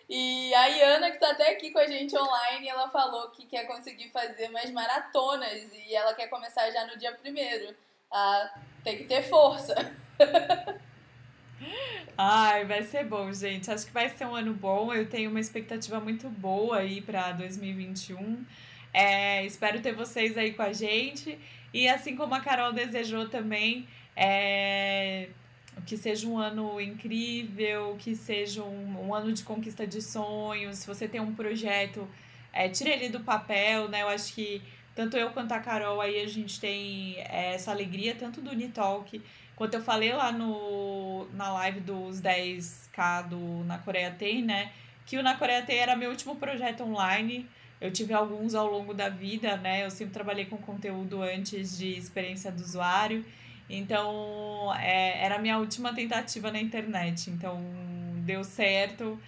E 0.09 0.55
a 0.55 0.67
Iana, 0.69 1.11
que 1.11 1.19
tá 1.19 1.33
até 1.33 1.51
aqui 1.51 1.73
com 1.73 1.81
a 1.81 1.87
gente 1.87 2.17
online, 2.17 2.69
ela 2.69 2.89
falou 2.89 3.29
que 3.31 3.45
quer 3.45 3.65
conseguir 3.67 4.09
fazer 4.11 4.49
mais 4.51 4.71
maratonas 4.71 5.73
e 5.75 5.93
ela 5.93 6.15
quer 6.15 6.29
começar 6.29 6.71
já 6.71 6.87
no 6.87 6.97
dia 6.97 7.13
primeiro. 7.13 7.75
Ah, 8.09 8.55
tem 8.85 8.99
que 8.99 9.05
ter 9.05 9.23
força. 9.25 9.75
Ai, 12.19 12.65
vai 12.65 12.83
ser 12.83 13.05
bom, 13.05 13.33
gente. 13.33 13.71
Acho 13.71 13.87
que 13.87 13.93
vai 13.93 14.09
ser 14.09 14.27
um 14.27 14.35
ano 14.35 14.55
bom. 14.55 14.93
Eu 14.93 15.09
tenho 15.09 15.31
uma 15.31 15.41
expectativa 15.41 16.01
muito 16.01 16.29
boa 16.29 16.79
aí 16.79 17.01
para 17.01 17.33
2021. 17.33 18.45
É, 18.93 19.45
espero 19.45 19.81
ter 19.81 19.95
vocês 19.95 20.37
aí 20.39 20.53
com 20.53 20.63
a 20.63 20.73
gente. 20.73 21.39
E 21.73 21.89
assim 21.89 22.17
como 22.17 22.35
a 22.35 22.41
Carol 22.41 22.73
desejou 22.73 23.29
também, 23.29 23.87
é, 24.15 25.29
que 25.85 25.97
seja 25.97 26.27
um 26.27 26.39
ano 26.39 26.81
incrível, 26.81 27.97
que 27.99 28.15
seja 28.17 28.63
um, 28.63 29.09
um 29.09 29.15
ano 29.15 29.33
de 29.33 29.43
conquista 29.43 29.87
de 29.87 30.01
sonhos. 30.01 30.79
Se 30.79 30.87
você 30.87 31.07
tem 31.07 31.21
um 31.21 31.35
projeto, 31.35 32.09
é, 32.53 32.69
tire 32.69 32.91
ele 32.91 33.09
do 33.11 33.21
papel, 33.21 33.89
né? 33.89 34.03
Eu 34.03 34.09
acho 34.09 34.33
que 34.33 34.63
tanto 34.95 35.19
eu 35.19 35.31
quanto 35.31 35.53
a 35.53 35.61
Carol 35.61 36.01
aí 36.01 36.23
a 36.23 36.27
gente 36.27 36.59
tem 36.59 37.17
é, 37.19 37.55
essa 37.55 37.71
alegria, 37.71 38.15
tanto 38.15 38.41
do 38.41 38.51
Unitalk 38.51 39.21
Quanto 39.57 39.73
eu 39.73 39.83
falei 39.83 40.13
lá 40.13 40.31
no, 40.31 41.27
na 41.33 41.51
live 41.51 41.81
dos 41.81 42.21
10K 42.21 43.29
do 43.29 43.65
Na 43.65 43.79
Coreia 43.79 44.11
Tem, 44.11 44.43
né? 44.43 44.71
Que 45.07 45.17
o 45.17 45.23
Na 45.23 45.35
Coreia 45.35 45.63
Tem 45.63 45.79
era 45.79 45.97
meu 45.97 46.11
último 46.11 46.37
projeto 46.37 46.85
online. 46.85 47.49
Eu 47.81 47.91
tive 47.91 48.13
alguns 48.13 48.55
ao 48.55 48.67
longo 48.67 48.93
da 48.93 49.09
vida, 49.09 49.57
né? 49.57 49.85
Eu 49.85 49.91
sempre 49.91 50.13
trabalhei 50.13 50.45
com 50.45 50.59
conteúdo 50.59 51.23
antes 51.23 51.79
de 51.79 51.89
experiência 51.97 52.53
do 52.53 52.63
usuário. 52.63 53.25
Então, 53.69 54.73
é, 54.79 55.25
era 55.25 55.37
a 55.37 55.39
minha 55.39 55.59
última 55.59 55.95
tentativa 55.95 56.53
na 56.53 56.61
internet. 56.61 57.31
Então, 57.31 57.59
deu 58.27 58.45
certo. 58.45 59.19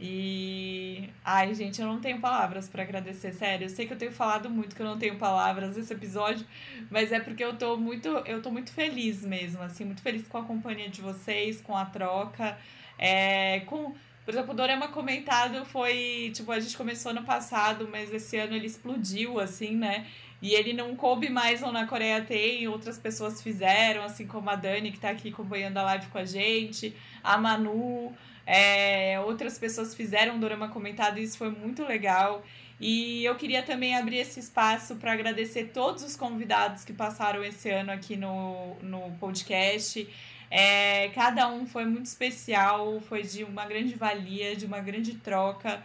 E. 0.00 1.10
Ai, 1.24 1.52
gente, 1.54 1.80
eu 1.80 1.86
não 1.86 2.00
tenho 2.00 2.20
palavras 2.20 2.68
para 2.68 2.82
agradecer, 2.82 3.32
sério. 3.32 3.64
Eu 3.64 3.68
sei 3.68 3.86
que 3.86 3.92
eu 3.92 3.98
tenho 3.98 4.12
falado 4.12 4.48
muito 4.48 4.76
que 4.76 4.82
eu 4.82 4.86
não 4.86 4.98
tenho 4.98 5.16
palavras 5.16 5.76
nesse 5.76 5.92
episódio, 5.92 6.46
mas 6.90 7.10
é 7.10 7.18
porque 7.18 7.44
eu 7.44 7.56
tô 7.56 7.76
muito, 7.76 8.08
eu 8.08 8.40
tô 8.40 8.50
muito 8.50 8.72
feliz 8.72 9.22
mesmo, 9.22 9.60
assim, 9.62 9.84
muito 9.84 10.00
feliz 10.02 10.26
com 10.28 10.38
a 10.38 10.44
companhia 10.44 10.88
de 10.88 11.00
vocês, 11.00 11.60
com 11.60 11.76
a 11.76 11.84
troca. 11.84 12.56
É, 12.96 13.60
com, 13.60 13.94
por 14.24 14.34
exemplo, 14.34 14.52
o 14.52 14.56
Dorama 14.56 14.88
comentado 14.88 15.64
foi, 15.64 16.30
tipo, 16.34 16.52
a 16.52 16.60
gente 16.60 16.76
começou 16.76 17.12
no 17.12 17.24
passado, 17.24 17.88
mas 17.90 18.12
esse 18.12 18.36
ano 18.36 18.54
ele 18.54 18.66
explodiu, 18.66 19.40
assim, 19.40 19.76
né? 19.76 20.06
E 20.40 20.54
ele 20.54 20.72
não 20.72 20.94
coube 20.94 21.28
mais 21.28 21.62
ou 21.62 21.72
na 21.72 21.86
Coreia 21.86 22.22
tem, 22.22 22.68
outras 22.68 22.96
pessoas 22.96 23.42
fizeram, 23.42 24.04
assim 24.04 24.26
como 24.26 24.48
a 24.48 24.54
Dani, 24.54 24.92
que 24.92 25.00
tá 25.00 25.10
aqui 25.10 25.30
acompanhando 25.30 25.78
a 25.78 25.82
live 25.82 26.06
com 26.06 26.18
a 26.18 26.24
gente, 26.24 26.94
a 27.24 27.36
Manu. 27.36 28.14
É, 28.50 29.20
outras 29.26 29.58
pessoas 29.58 29.94
fizeram 29.94 30.36
um 30.36 30.40
dorama 30.40 30.68
comentado 30.68 31.18
e 31.18 31.22
isso 31.22 31.36
foi 31.36 31.50
muito 31.50 31.84
legal. 31.84 32.42
E 32.80 33.22
eu 33.22 33.34
queria 33.34 33.62
também 33.62 33.94
abrir 33.94 34.16
esse 34.16 34.40
espaço 34.40 34.96
para 34.96 35.12
agradecer 35.12 35.64
todos 35.64 36.02
os 36.02 36.16
convidados 36.16 36.82
que 36.82 36.94
passaram 36.94 37.44
esse 37.44 37.68
ano 37.68 37.92
aqui 37.92 38.16
no, 38.16 38.74
no 38.76 39.10
podcast. 39.20 40.08
É, 40.50 41.10
cada 41.14 41.46
um 41.48 41.66
foi 41.66 41.84
muito 41.84 42.06
especial, 42.06 42.98
foi 43.02 43.22
de 43.22 43.44
uma 43.44 43.66
grande 43.66 43.94
valia, 43.94 44.56
de 44.56 44.64
uma 44.64 44.80
grande 44.80 45.16
troca. 45.16 45.82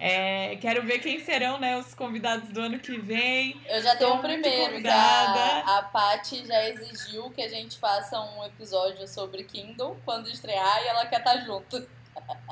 É, 0.00 0.56
quero 0.56 0.82
ver 0.82 1.00
quem 1.00 1.22
serão 1.22 1.58
né, 1.58 1.76
os 1.76 1.92
convidados 1.92 2.48
do 2.48 2.60
ano 2.62 2.78
que 2.78 2.98
vem. 2.98 3.60
Eu 3.68 3.82
já 3.82 3.94
tenho 3.94 4.14
o 4.14 4.20
primeiro, 4.20 4.80
que 4.80 4.88
a, 4.88 5.78
a 5.78 5.82
Paty 5.82 6.46
já 6.46 6.66
exigiu 6.70 7.30
que 7.30 7.42
a 7.42 7.48
gente 7.48 7.78
faça 7.78 8.18
um 8.20 8.44
episódio 8.44 9.06
sobre 9.06 9.44
Kindle 9.44 9.98
quando 10.02 10.30
estrear 10.30 10.82
e 10.82 10.88
ela 10.88 11.04
quer 11.04 11.18
estar 11.18 11.36
junto. 11.40 11.95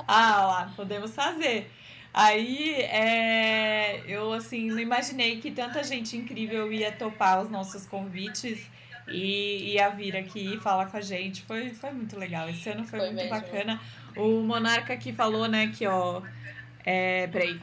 Ah, 0.07 0.45
lá, 0.45 0.73
podemos 0.75 1.11
fazer. 1.13 1.71
Aí, 2.13 2.73
é, 2.81 4.03
eu, 4.07 4.31
assim, 4.31 4.69
não 4.69 4.79
imaginei 4.79 5.41
que 5.41 5.51
tanta 5.51 5.83
gente 5.83 6.15
incrível 6.15 6.71
ia 6.71 6.91
topar 6.91 7.41
os 7.41 7.49
nossos 7.49 7.85
convites 7.85 8.69
e 9.07 9.73
ia 9.73 9.89
vir 9.89 10.15
aqui 10.15 10.57
falar 10.59 10.85
com 10.85 10.97
a 10.97 11.01
gente. 11.01 11.41
Foi, 11.41 11.71
foi 11.71 11.91
muito 11.91 12.17
legal. 12.17 12.49
Esse 12.49 12.69
ano 12.69 12.85
foi, 12.85 12.99
foi 12.99 13.07
muito 13.09 13.17
mesmo. 13.17 13.29
bacana. 13.29 13.81
O 14.15 14.41
Monarca 14.41 14.93
aqui 14.93 15.11
falou, 15.11 15.47
né, 15.47 15.73
que, 15.75 15.85
ó... 15.85 16.21
É, 16.85 17.27
peraí. 17.27 17.59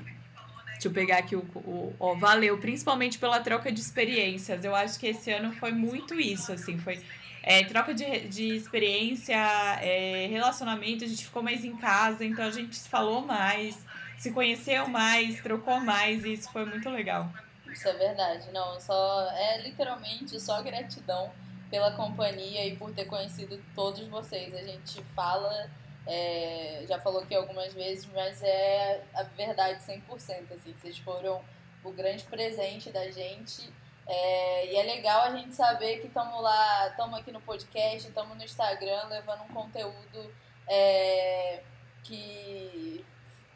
Deixa 0.72 0.88
eu 0.88 0.92
pegar 0.92 1.18
aqui 1.18 1.36
o, 1.36 1.40
o... 1.54 1.94
Ó, 1.98 2.14
valeu, 2.16 2.58
principalmente 2.58 3.16
pela 3.16 3.38
troca 3.40 3.70
de 3.70 3.80
experiências. 3.80 4.64
Eu 4.64 4.74
acho 4.74 4.98
que 4.98 5.06
esse 5.06 5.30
ano 5.30 5.52
foi 5.52 5.70
muito 5.70 6.18
isso, 6.18 6.52
assim. 6.52 6.76
Foi 6.76 7.00
é, 7.42 7.64
troca 7.64 7.92
de, 7.92 8.28
de 8.28 8.54
experiência, 8.54 9.36
é, 9.80 10.26
relacionamento, 10.28 11.04
a 11.04 11.08
gente 11.08 11.24
ficou 11.24 11.42
mais 11.42 11.64
em 11.64 11.76
casa, 11.76 12.24
então 12.24 12.44
a 12.44 12.50
gente 12.50 12.76
se 12.76 12.88
falou 12.88 13.22
mais, 13.22 13.84
se 14.16 14.30
conheceu 14.30 14.86
mais, 14.88 15.40
trocou 15.42 15.80
mais, 15.80 16.24
e 16.24 16.34
isso 16.34 16.50
foi 16.52 16.64
muito 16.64 16.88
legal. 16.88 17.28
Isso 17.66 17.88
é 17.88 17.92
verdade, 17.94 18.50
não, 18.52 18.80
só 18.80 19.30
é 19.32 19.60
literalmente 19.62 20.38
só 20.38 20.62
gratidão 20.62 21.32
pela 21.70 21.92
companhia 21.92 22.66
e 22.66 22.76
por 22.76 22.92
ter 22.92 23.06
conhecido 23.06 23.60
todos 23.74 24.06
vocês. 24.06 24.54
A 24.54 24.62
gente 24.62 25.02
fala, 25.16 25.70
é, 26.06 26.84
já 26.86 27.00
falou 27.00 27.22
aqui 27.22 27.34
algumas 27.34 27.72
vezes, 27.72 28.06
mas 28.14 28.42
é 28.42 29.02
a 29.14 29.22
verdade 29.22 29.82
100%, 29.82 30.52
assim, 30.52 30.74
vocês 30.74 30.98
foram 30.98 31.42
o 31.82 31.90
grande 31.90 32.22
presente 32.24 32.90
da 32.90 33.10
gente 33.10 33.72
é, 34.14 34.66
e 34.66 34.76
é 34.76 34.82
legal 34.82 35.22
a 35.22 35.30
gente 35.30 35.54
saber 35.54 36.00
que 36.00 36.06
estamos 36.06 36.42
lá, 36.42 36.88
estamos 36.88 37.18
aqui 37.18 37.32
no 37.32 37.40
podcast, 37.40 38.06
estamos 38.06 38.36
no 38.36 38.44
Instagram 38.44 39.04
levando 39.08 39.42
um 39.44 39.48
conteúdo 39.48 40.30
é, 40.68 41.62
que, 42.04 43.02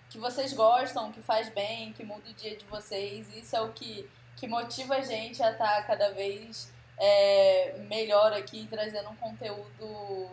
que 0.08 0.18
vocês 0.18 0.54
gostam, 0.54 1.12
que 1.12 1.20
faz 1.20 1.50
bem, 1.50 1.92
que 1.92 2.02
muda 2.02 2.30
o 2.30 2.32
dia 2.32 2.56
de 2.56 2.64
vocês. 2.64 3.28
Isso 3.36 3.54
é 3.54 3.60
o 3.60 3.70
que, 3.74 4.08
que 4.34 4.48
motiva 4.48 4.94
a 4.96 5.02
gente 5.02 5.42
a 5.42 5.50
estar 5.50 5.76
tá 5.76 5.82
cada 5.82 6.12
vez 6.12 6.72
é, 6.96 7.74
melhor 7.90 8.32
aqui, 8.32 8.66
trazendo 8.66 9.10
um 9.10 9.16
conteúdo 9.16 10.30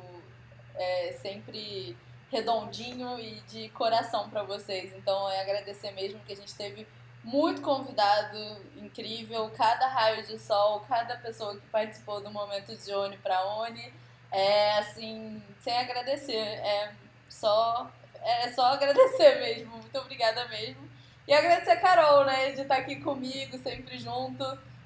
é, 0.76 1.12
sempre 1.22 1.98
redondinho 2.32 3.20
e 3.20 3.42
de 3.42 3.68
coração 3.72 4.30
para 4.30 4.44
vocês. 4.44 4.94
Então 4.96 5.30
é 5.30 5.42
agradecer 5.42 5.92
mesmo 5.92 6.22
que 6.22 6.32
a 6.32 6.38
gente 6.38 6.56
teve 6.56 6.88
muito 7.24 7.62
convidado 7.62 8.38
incrível, 8.78 9.50
cada 9.56 9.88
raio 9.88 10.24
de 10.24 10.38
sol, 10.38 10.82
cada 10.82 11.16
pessoa 11.18 11.56
que 11.56 11.66
participou 11.68 12.22
do 12.22 12.30
momento 12.30 12.76
de 12.76 12.94
Oni 12.94 13.18
para 13.18 13.46
Oni. 13.46 13.94
É 14.32 14.78
assim, 14.80 15.42
sem 15.62 15.78
agradecer, 15.78 16.36
é 16.36 16.92
só 17.30 17.90
é 18.24 18.52
só 18.52 18.74
agradecer 18.74 19.40
mesmo. 19.42 19.78
Muito 19.78 19.98
obrigada 19.98 20.48
mesmo. 20.48 20.90
E 21.28 21.34
agradecer 21.34 21.72
a 21.72 21.80
Carol, 21.80 22.26
né, 22.26 22.52
de 22.52 22.62
estar 22.62 22.78
aqui 22.78 22.98
comigo, 22.98 23.58
sempre 23.58 23.98
junto. 23.98 24.44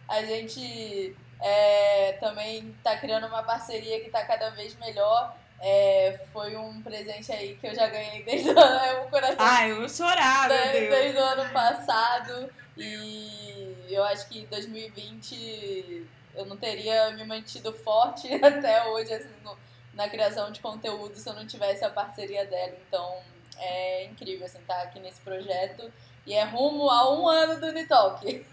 A 0.07 0.22
gente 0.23 1.15
é, 1.41 2.14
também 2.14 2.69
está 2.77 2.97
criando 2.97 3.27
uma 3.27 3.43
parceria 3.43 3.99
que 3.99 4.07
está 4.07 4.23
cada 4.26 4.49
vez 4.51 4.76
melhor. 4.76 5.35
É, 5.60 6.20
foi 6.32 6.56
um 6.56 6.82
presente 6.82 7.32
aí 7.32 7.58
que 7.58 7.68
eu 7.68 7.74
já 7.74 7.88
ganhei 7.88 8.24
desde 8.24 8.50
o 8.52 9.10
coração. 9.10 9.38
Ai, 9.40 9.72
eu 9.72 9.78
vou 9.78 9.90
chorar, 9.90 10.48
meu 10.48 10.58
desde, 10.58 10.80
Deus. 10.80 10.90
desde 10.90 11.18
o 11.18 11.24
ano 11.24 11.50
passado. 11.52 12.50
E 12.78 13.88
eu 13.90 14.04
acho 14.04 14.30
que 14.30 14.46
2020 14.46 16.08
eu 16.36 16.46
não 16.46 16.56
teria 16.56 17.12
me 17.12 17.26
mantido 17.26 17.74
forte 17.74 18.32
até 18.44 18.86
hoje, 18.88 19.12
assim, 19.12 19.34
no, 19.44 19.58
na 19.94 20.08
criação 20.08 20.52
de 20.52 20.60
conteúdo 20.60 21.16
se 21.16 21.28
eu 21.28 21.34
não 21.34 21.48
tivesse 21.48 21.84
a 21.84 21.90
parceria 21.90 22.46
dela. 22.46 22.78
Então 22.88 23.20
é 23.58 24.06
incrível, 24.06 24.46
assim, 24.46 24.60
estar 24.60 24.76
tá 24.76 24.84
aqui 24.84 25.00
nesse 25.00 25.20
projeto. 25.22 25.92
E 26.26 26.34
é 26.34 26.44
rumo 26.44 26.90
a 26.90 27.18
um 27.18 27.28
ano 27.28 27.60
do 27.60 27.68
Unitalk. 27.68 28.46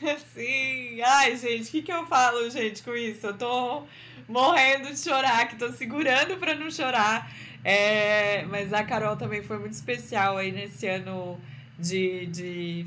Sim, 0.32 1.02
ai 1.02 1.36
gente, 1.36 1.68
o 1.68 1.70
que, 1.72 1.82
que 1.82 1.92
eu 1.92 2.06
falo, 2.06 2.48
gente, 2.48 2.82
com 2.82 2.94
isso? 2.94 3.26
Eu 3.26 3.36
tô 3.36 3.82
morrendo 4.28 4.92
de 4.92 4.98
chorar, 4.98 5.48
que 5.48 5.56
tô 5.56 5.72
segurando 5.72 6.36
pra 6.36 6.54
não 6.54 6.70
chorar. 6.70 7.32
É, 7.64 8.44
mas 8.44 8.72
a 8.72 8.84
Carol 8.84 9.16
também 9.16 9.42
foi 9.42 9.58
muito 9.58 9.72
especial 9.72 10.36
aí 10.36 10.52
nesse 10.52 10.86
ano 10.86 11.40
de, 11.78 12.26
de, 12.26 12.86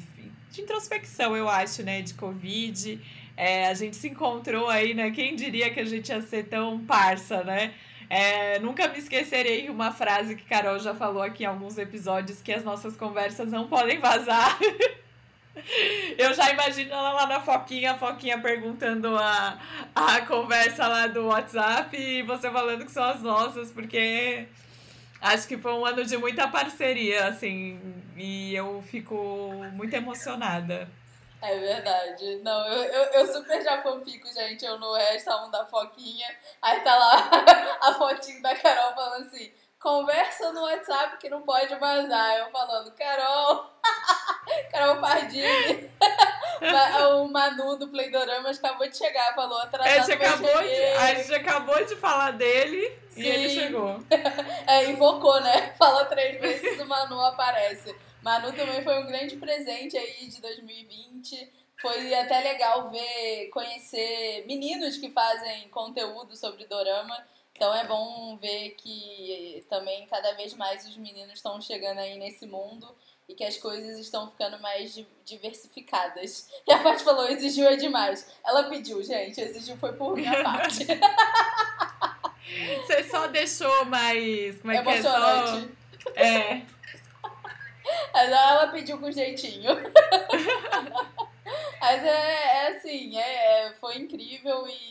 de 0.50 0.62
introspecção, 0.62 1.36
eu 1.36 1.50
acho, 1.50 1.84
né? 1.84 2.02
De 2.02 2.14
Covid. 2.14 3.00
É, 3.36 3.68
a 3.68 3.74
gente 3.74 3.96
se 3.96 4.10
encontrou 4.10 4.70
aí, 4.70 4.94
né? 4.94 5.12
Quem 5.12 5.36
diria 5.36 5.70
que 5.72 5.80
a 5.80 5.86
gente 5.86 6.10
ia 6.10 6.22
ser 6.22 6.46
tão 6.46 6.80
parça, 6.80 7.44
né? 7.44 7.74
É, 8.10 8.60
nunca 8.60 8.88
me 8.90 9.00
esquecerei 9.00 9.70
uma 9.70 9.92
frase 9.92 10.36
que 10.36 10.44
Carol 10.44 10.78
já 10.80 10.94
falou 10.94 11.24
aqui 11.24 11.44
em 11.44 11.48
alguns 11.48 11.78
episódios, 11.78 12.42
que 12.42 12.52
as 12.52 12.64
nossas 12.64 12.98
conversas 12.98 13.50
não 13.50 13.68
podem 13.68 14.00
vazar. 14.00 14.60
Eu 16.18 16.34
já 16.34 16.50
imagino 16.50 16.94
ela 16.94 17.12
lá 17.12 17.28
na 17.28 17.42
Foquinha, 17.42 17.92
a 17.92 17.98
Foquinha 17.98 18.40
perguntando 18.40 19.18
a, 19.18 19.60
a 19.94 20.22
conversa 20.26 20.88
lá 20.88 21.08
do 21.08 21.28
WhatsApp 21.28 21.96
e 21.98 22.22
você 22.24 22.50
falando 22.50 22.86
que 22.86 22.92
são 22.92 23.04
as 23.04 23.22
nossas, 23.22 23.72
porque 23.72 24.48
acho 25.22 25.48
que 25.48 25.58
foi 25.58 25.74
um 25.74 25.86
ano 25.86 26.06
de 26.06 26.18
muita 26.18 26.48
parceria, 26.48 27.28
assim, 27.28 27.80
e 28.16 28.56
eu 28.56 28.82
fico 28.82 29.16
muito 29.74 29.94
emocionada. 29.94 30.88
É 31.42 31.58
verdade. 31.58 32.40
Não, 32.44 32.68
eu, 32.68 32.84
eu, 32.84 33.04
eu 33.14 33.34
super 33.34 33.64
já 33.64 33.82
fico, 34.06 34.32
gente. 34.32 34.64
Eu 34.64 34.78
no 34.78 34.94
Resta 34.94 35.44
um 35.44 35.50
da 35.50 35.66
Foquinha. 35.66 36.28
Aí 36.62 36.82
tá 36.82 36.96
lá 36.96 37.32
a 37.82 37.94
fotinho 37.96 38.42
da 38.44 38.56
Carol 38.56 38.94
falando 38.94 39.26
assim: 39.26 39.52
conversa 39.82 40.52
no 40.54 40.62
WhatsApp 40.62 41.18
que 41.18 41.28
não 41.28 41.42
pode 41.42 41.76
vazar. 41.76 42.38
Eu 42.38 42.52
falando, 42.52 42.92
Carol, 42.92 43.66
Carol 44.72 45.02
Pardini. 45.02 45.90
o 47.20 47.28
Manu 47.28 47.76
do 47.76 47.88
Playdoramas 47.88 48.60
acabou 48.60 48.88
de 48.88 48.96
chegar, 48.96 49.34
falou 49.34 49.58
atrasado. 49.58 49.92
A 49.92 50.00
gente, 50.00 50.12
acabou 50.12 50.62
de, 50.62 50.84
a 50.84 51.16
gente 51.16 51.34
acabou 51.34 51.86
de 51.86 51.96
falar 51.96 52.32
dele 52.32 52.98
Sim. 53.10 53.22
e 53.22 53.28
ele 53.28 53.50
chegou. 53.50 54.00
É, 54.68 54.86
invocou, 54.86 55.42
né? 55.42 55.74
Falou 55.78 56.06
três 56.06 56.40
vezes 56.40 56.80
o 56.80 56.86
Manu 56.86 57.20
aparece. 57.20 57.94
Manu 58.22 58.54
também 58.54 58.84
foi 58.84 59.00
um 59.00 59.08
grande 59.08 59.36
presente 59.36 59.98
aí 59.98 60.28
de 60.28 60.40
2020. 60.40 61.52
Foi 61.82 62.14
até 62.14 62.40
legal 62.42 62.92
ver, 62.92 63.50
conhecer 63.50 64.46
meninos 64.46 64.98
que 64.98 65.10
fazem 65.10 65.68
conteúdo 65.70 66.38
sobre 66.38 66.66
dorama. 66.68 67.18
Então 67.62 67.76
é 67.76 67.86
bom 67.86 68.36
ver 68.38 68.72
que 68.72 69.64
também 69.70 70.08
cada 70.08 70.32
vez 70.32 70.56
mais 70.56 70.84
os 70.84 70.98
meninos 70.98 71.34
estão 71.34 71.62
chegando 71.62 72.00
aí 72.00 72.18
nesse 72.18 72.48
mundo 72.48 72.92
e 73.30 73.36
que 73.36 73.44
as 73.44 73.56
coisas 73.56 74.00
estão 74.00 74.32
ficando 74.32 74.60
mais 74.60 75.00
diversificadas. 75.24 76.50
E 76.68 76.74
a 76.74 76.80
parte 76.80 77.04
falou, 77.04 77.28
exigiu 77.28 77.68
é 77.68 77.76
demais. 77.76 78.28
Ela 78.44 78.64
pediu, 78.64 79.04
gente, 79.04 79.40
exigiu 79.40 79.78
foi 79.78 79.94
por 79.94 80.16
minha 80.16 80.32
parte. 80.42 80.88
Você 82.78 83.04
só 83.04 83.28
deixou 83.28 83.86
mais. 83.86 84.60
Como 84.60 84.74
é 84.74 84.78
Emocionante. 84.78 85.68
que 86.00 86.10
é? 86.16 86.16
Só... 86.16 86.20
É. 86.20 86.66
Ela 88.26 88.68
pediu 88.70 88.98
com 88.98 89.12
jeitinho. 89.12 89.70
Mas 91.80 92.04
é, 92.04 92.10
é 92.10 92.68
assim, 92.70 93.18
é, 93.18 93.68
é, 93.68 93.74
foi 93.74 93.98
incrível 93.98 94.68
e 94.68 94.91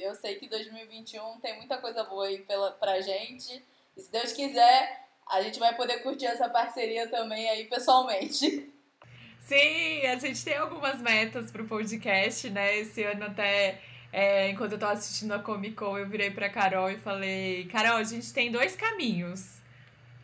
eu 0.00 0.14
sei 0.14 0.36
que 0.36 0.48
2021 0.48 1.40
tem 1.40 1.56
muita 1.56 1.78
coisa 1.78 2.04
boa 2.04 2.26
aí 2.26 2.38
pela, 2.38 2.72
pra 2.72 3.00
gente. 3.00 3.62
E 3.96 4.00
se 4.00 4.10
Deus 4.10 4.32
quiser, 4.32 5.06
a 5.28 5.42
gente 5.42 5.58
vai 5.58 5.74
poder 5.74 6.02
curtir 6.02 6.26
essa 6.26 6.48
parceria 6.48 7.08
também 7.08 7.48
aí 7.48 7.64
pessoalmente. 7.64 8.72
Sim, 9.40 10.06
a 10.06 10.16
gente 10.18 10.44
tem 10.44 10.56
algumas 10.56 11.00
metas 11.00 11.52
pro 11.52 11.66
podcast, 11.66 12.50
né? 12.50 12.78
Esse 12.78 13.04
ano 13.04 13.26
até. 13.26 13.80
É, 14.12 14.50
enquanto 14.50 14.72
eu 14.72 14.78
tava 14.78 14.92
assistindo 14.92 15.32
a 15.32 15.38
Comic 15.38 15.74
Con, 15.74 15.98
eu 15.98 16.08
virei 16.08 16.30
pra 16.30 16.48
Carol 16.48 16.90
e 16.90 16.98
falei: 16.98 17.66
Carol, 17.66 17.96
a 17.96 18.04
gente 18.04 18.32
tem 18.32 18.50
dois 18.50 18.74
caminhos. 18.74 19.55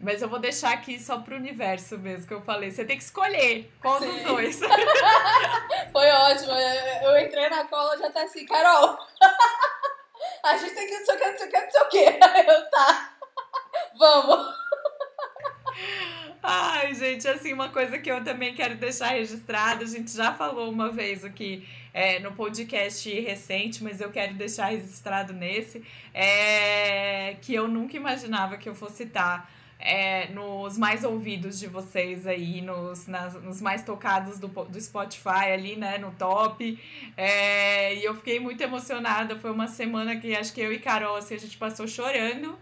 Mas 0.02 0.20
eu 0.20 0.28
vou 0.28 0.40
deixar 0.40 0.72
aqui 0.72 0.98
só 0.98 1.20
pro 1.20 1.36
universo 1.36 1.96
mesmo, 1.96 2.26
que 2.26 2.34
eu 2.34 2.42
falei. 2.42 2.72
Você 2.72 2.84
tem 2.84 2.96
que 2.96 3.04
escolher 3.04 3.72
qual 3.80 4.00
Sim. 4.00 4.10
dos 4.10 4.22
dois. 4.22 4.58
Foi 5.92 6.10
ótimo. 6.10 6.50
Eu 6.50 7.20
entrei 7.20 7.48
na 7.48 7.64
cola 7.66 7.96
já 7.96 8.10
tá 8.10 8.24
assim, 8.24 8.44
Carol. 8.44 8.98
A 10.42 10.56
gente 10.56 10.74
tem 10.74 10.88
que 10.88 10.98
não 10.98 11.06
sei 11.06 11.14
o 11.14 11.18
que, 11.18 11.30
não 11.30 11.38
sei 11.38 11.46
o 11.46 11.50
que, 11.50 11.60
não 11.60 11.70
sei 11.70 11.80
o 11.80 11.88
que. 11.88 11.98
Eu 12.50 12.70
tá. 12.70 13.16
Vamos. 13.96 14.54
Ai, 16.42 16.92
gente, 16.94 17.28
assim, 17.28 17.52
uma 17.52 17.68
coisa 17.68 17.96
que 17.98 18.10
eu 18.10 18.22
também 18.24 18.52
quero 18.52 18.74
deixar 18.74 19.10
registrada, 19.10 19.84
a 19.84 19.86
gente 19.86 20.10
já 20.10 20.34
falou 20.34 20.68
uma 20.68 20.90
vez 20.90 21.24
aqui 21.24 21.66
é, 21.94 22.18
no 22.18 22.32
podcast 22.32 23.08
recente, 23.20 23.82
mas 23.82 24.00
eu 24.00 24.10
quero 24.10 24.34
deixar 24.34 24.66
registrado 24.66 25.32
nesse, 25.32 25.84
é 26.12 27.36
que 27.40 27.54
eu 27.54 27.68
nunca 27.68 27.96
imaginava 27.96 28.58
que 28.58 28.68
eu 28.68 28.74
fosse 28.74 29.04
estar 29.04 29.48
é, 29.84 30.28
nos 30.28 30.78
mais 30.78 31.02
ouvidos 31.02 31.58
de 31.58 31.66
vocês 31.66 32.24
aí, 32.24 32.60
nos, 32.60 33.08
nas, 33.08 33.34
nos 33.42 33.60
mais 33.60 33.82
tocados 33.82 34.38
do, 34.38 34.46
do 34.46 34.80
Spotify 34.80 35.50
ali, 35.52 35.74
né, 35.74 35.98
no 35.98 36.12
top. 36.12 36.78
É, 37.16 37.96
e 37.96 38.04
eu 38.04 38.14
fiquei 38.14 38.38
muito 38.38 38.60
emocionada. 38.62 39.36
Foi 39.38 39.50
uma 39.50 39.66
semana 39.66 40.16
que 40.16 40.34
acho 40.36 40.52
que 40.54 40.60
eu 40.60 40.72
e 40.72 40.78
Carol, 40.78 41.16
assim, 41.16 41.34
a 41.34 41.38
gente 41.38 41.56
passou 41.56 41.88
chorando. 41.88 42.56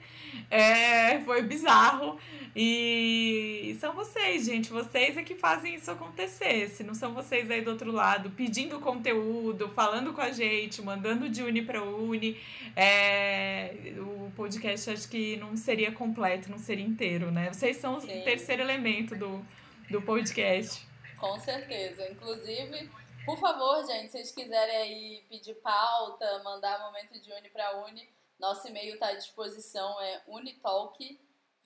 É, 0.51 1.21
foi 1.21 1.43
bizarro. 1.43 2.19
E 2.55 3.77
são 3.81 3.93
vocês, 3.93 4.45
gente. 4.45 4.71
Vocês 4.71 5.17
é 5.17 5.23
que 5.23 5.35
fazem 5.35 5.75
isso 5.75 5.91
acontecer. 5.91 6.69
Se 6.69 6.83
não 6.83 6.95
são 6.95 7.15
vocês 7.15 7.51
aí 7.51 7.61
do 7.61 7.71
outro 7.71 7.93
lado, 7.93 8.31
pedindo 8.31 8.81
conteúdo, 8.81 9.69
falando 9.69 10.13
com 10.13 10.21
a 10.21 10.33
gente, 10.33 10.83
mandando 10.83 11.29
de 11.29 11.43
Uni 11.43 11.63
para 11.63 11.83
Uni, 11.83 12.41
é, 12.75 13.95
o 13.99 14.33
podcast 14.35 14.91
acho 14.91 15.09
que 15.09 15.37
não 15.37 15.57
seria 15.57 15.93
completo, 15.93 16.51
não 16.51 16.59
seria 16.59 16.85
inteiro, 16.85 17.31
né? 17.31 17.53
Vocês 17.53 17.77
são 17.77 18.01
Sim. 18.01 18.21
o 18.21 18.25
terceiro 18.25 18.63
elemento 18.63 19.15
do, 19.15 19.45
do 19.89 20.03
podcast. 20.03 20.85
Com 21.19 21.39
certeza. 21.39 22.09
Inclusive, 22.11 22.91
por 23.25 23.39
favor, 23.39 23.87
gente, 23.87 24.07
se 24.07 24.13
vocês 24.13 24.33
quiserem 24.33 24.77
aí 24.77 25.25
pedir 25.29 25.55
pauta, 25.57 26.43
mandar 26.43 26.81
momento 26.81 27.21
de 27.21 27.33
Uni 27.33 27.49
para 27.51 27.85
Uni, 27.85 28.09
nosso 28.41 28.67
e-mail 28.67 28.95
está 28.95 29.09
à 29.09 29.15
disposição, 29.15 30.01
é 30.01 30.23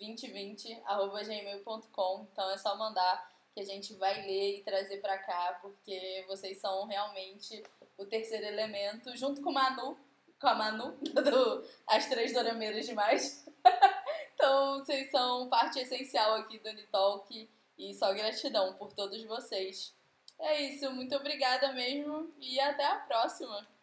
unitalk2020.gmail.com. 0.01 2.27
Então 2.33 2.51
é 2.51 2.59
só 2.59 2.77
mandar 2.77 3.33
que 3.55 3.61
a 3.61 3.65
gente 3.65 3.95
vai 3.95 4.27
ler 4.27 4.59
e 4.59 4.63
trazer 4.63 4.99
para 4.99 5.17
cá, 5.19 5.59
porque 5.63 6.25
vocês 6.27 6.59
são 6.59 6.87
realmente 6.87 7.63
o 7.97 8.05
terceiro 8.05 8.47
elemento, 8.47 9.17
junto 9.17 9.41
com 9.41 9.53
Manu, 9.53 9.97
com 10.41 10.49
a 10.49 10.55
Manu, 10.55 10.99
do 11.01 11.65
As 11.87 12.07
Três 12.07 12.33
Dorameiras 12.33 12.87
Demais. 12.87 13.47
então 14.35 14.81
vocês 14.81 15.11
são 15.11 15.49
parte 15.49 15.79
essencial 15.79 16.35
aqui 16.35 16.59
do 16.59 16.69
Unitalk 16.69 17.49
e 17.79 17.95
só 17.95 18.13
gratidão 18.13 18.75
por 18.75 18.93
todos 18.93 19.23
vocês. 19.25 19.95
É 20.39 20.61
isso, 20.63 20.91
muito 20.91 21.15
obrigada 21.15 21.73
mesmo 21.73 22.35
e 22.41 22.59
até 22.59 22.85
a 22.85 22.97
próxima! 22.97 23.74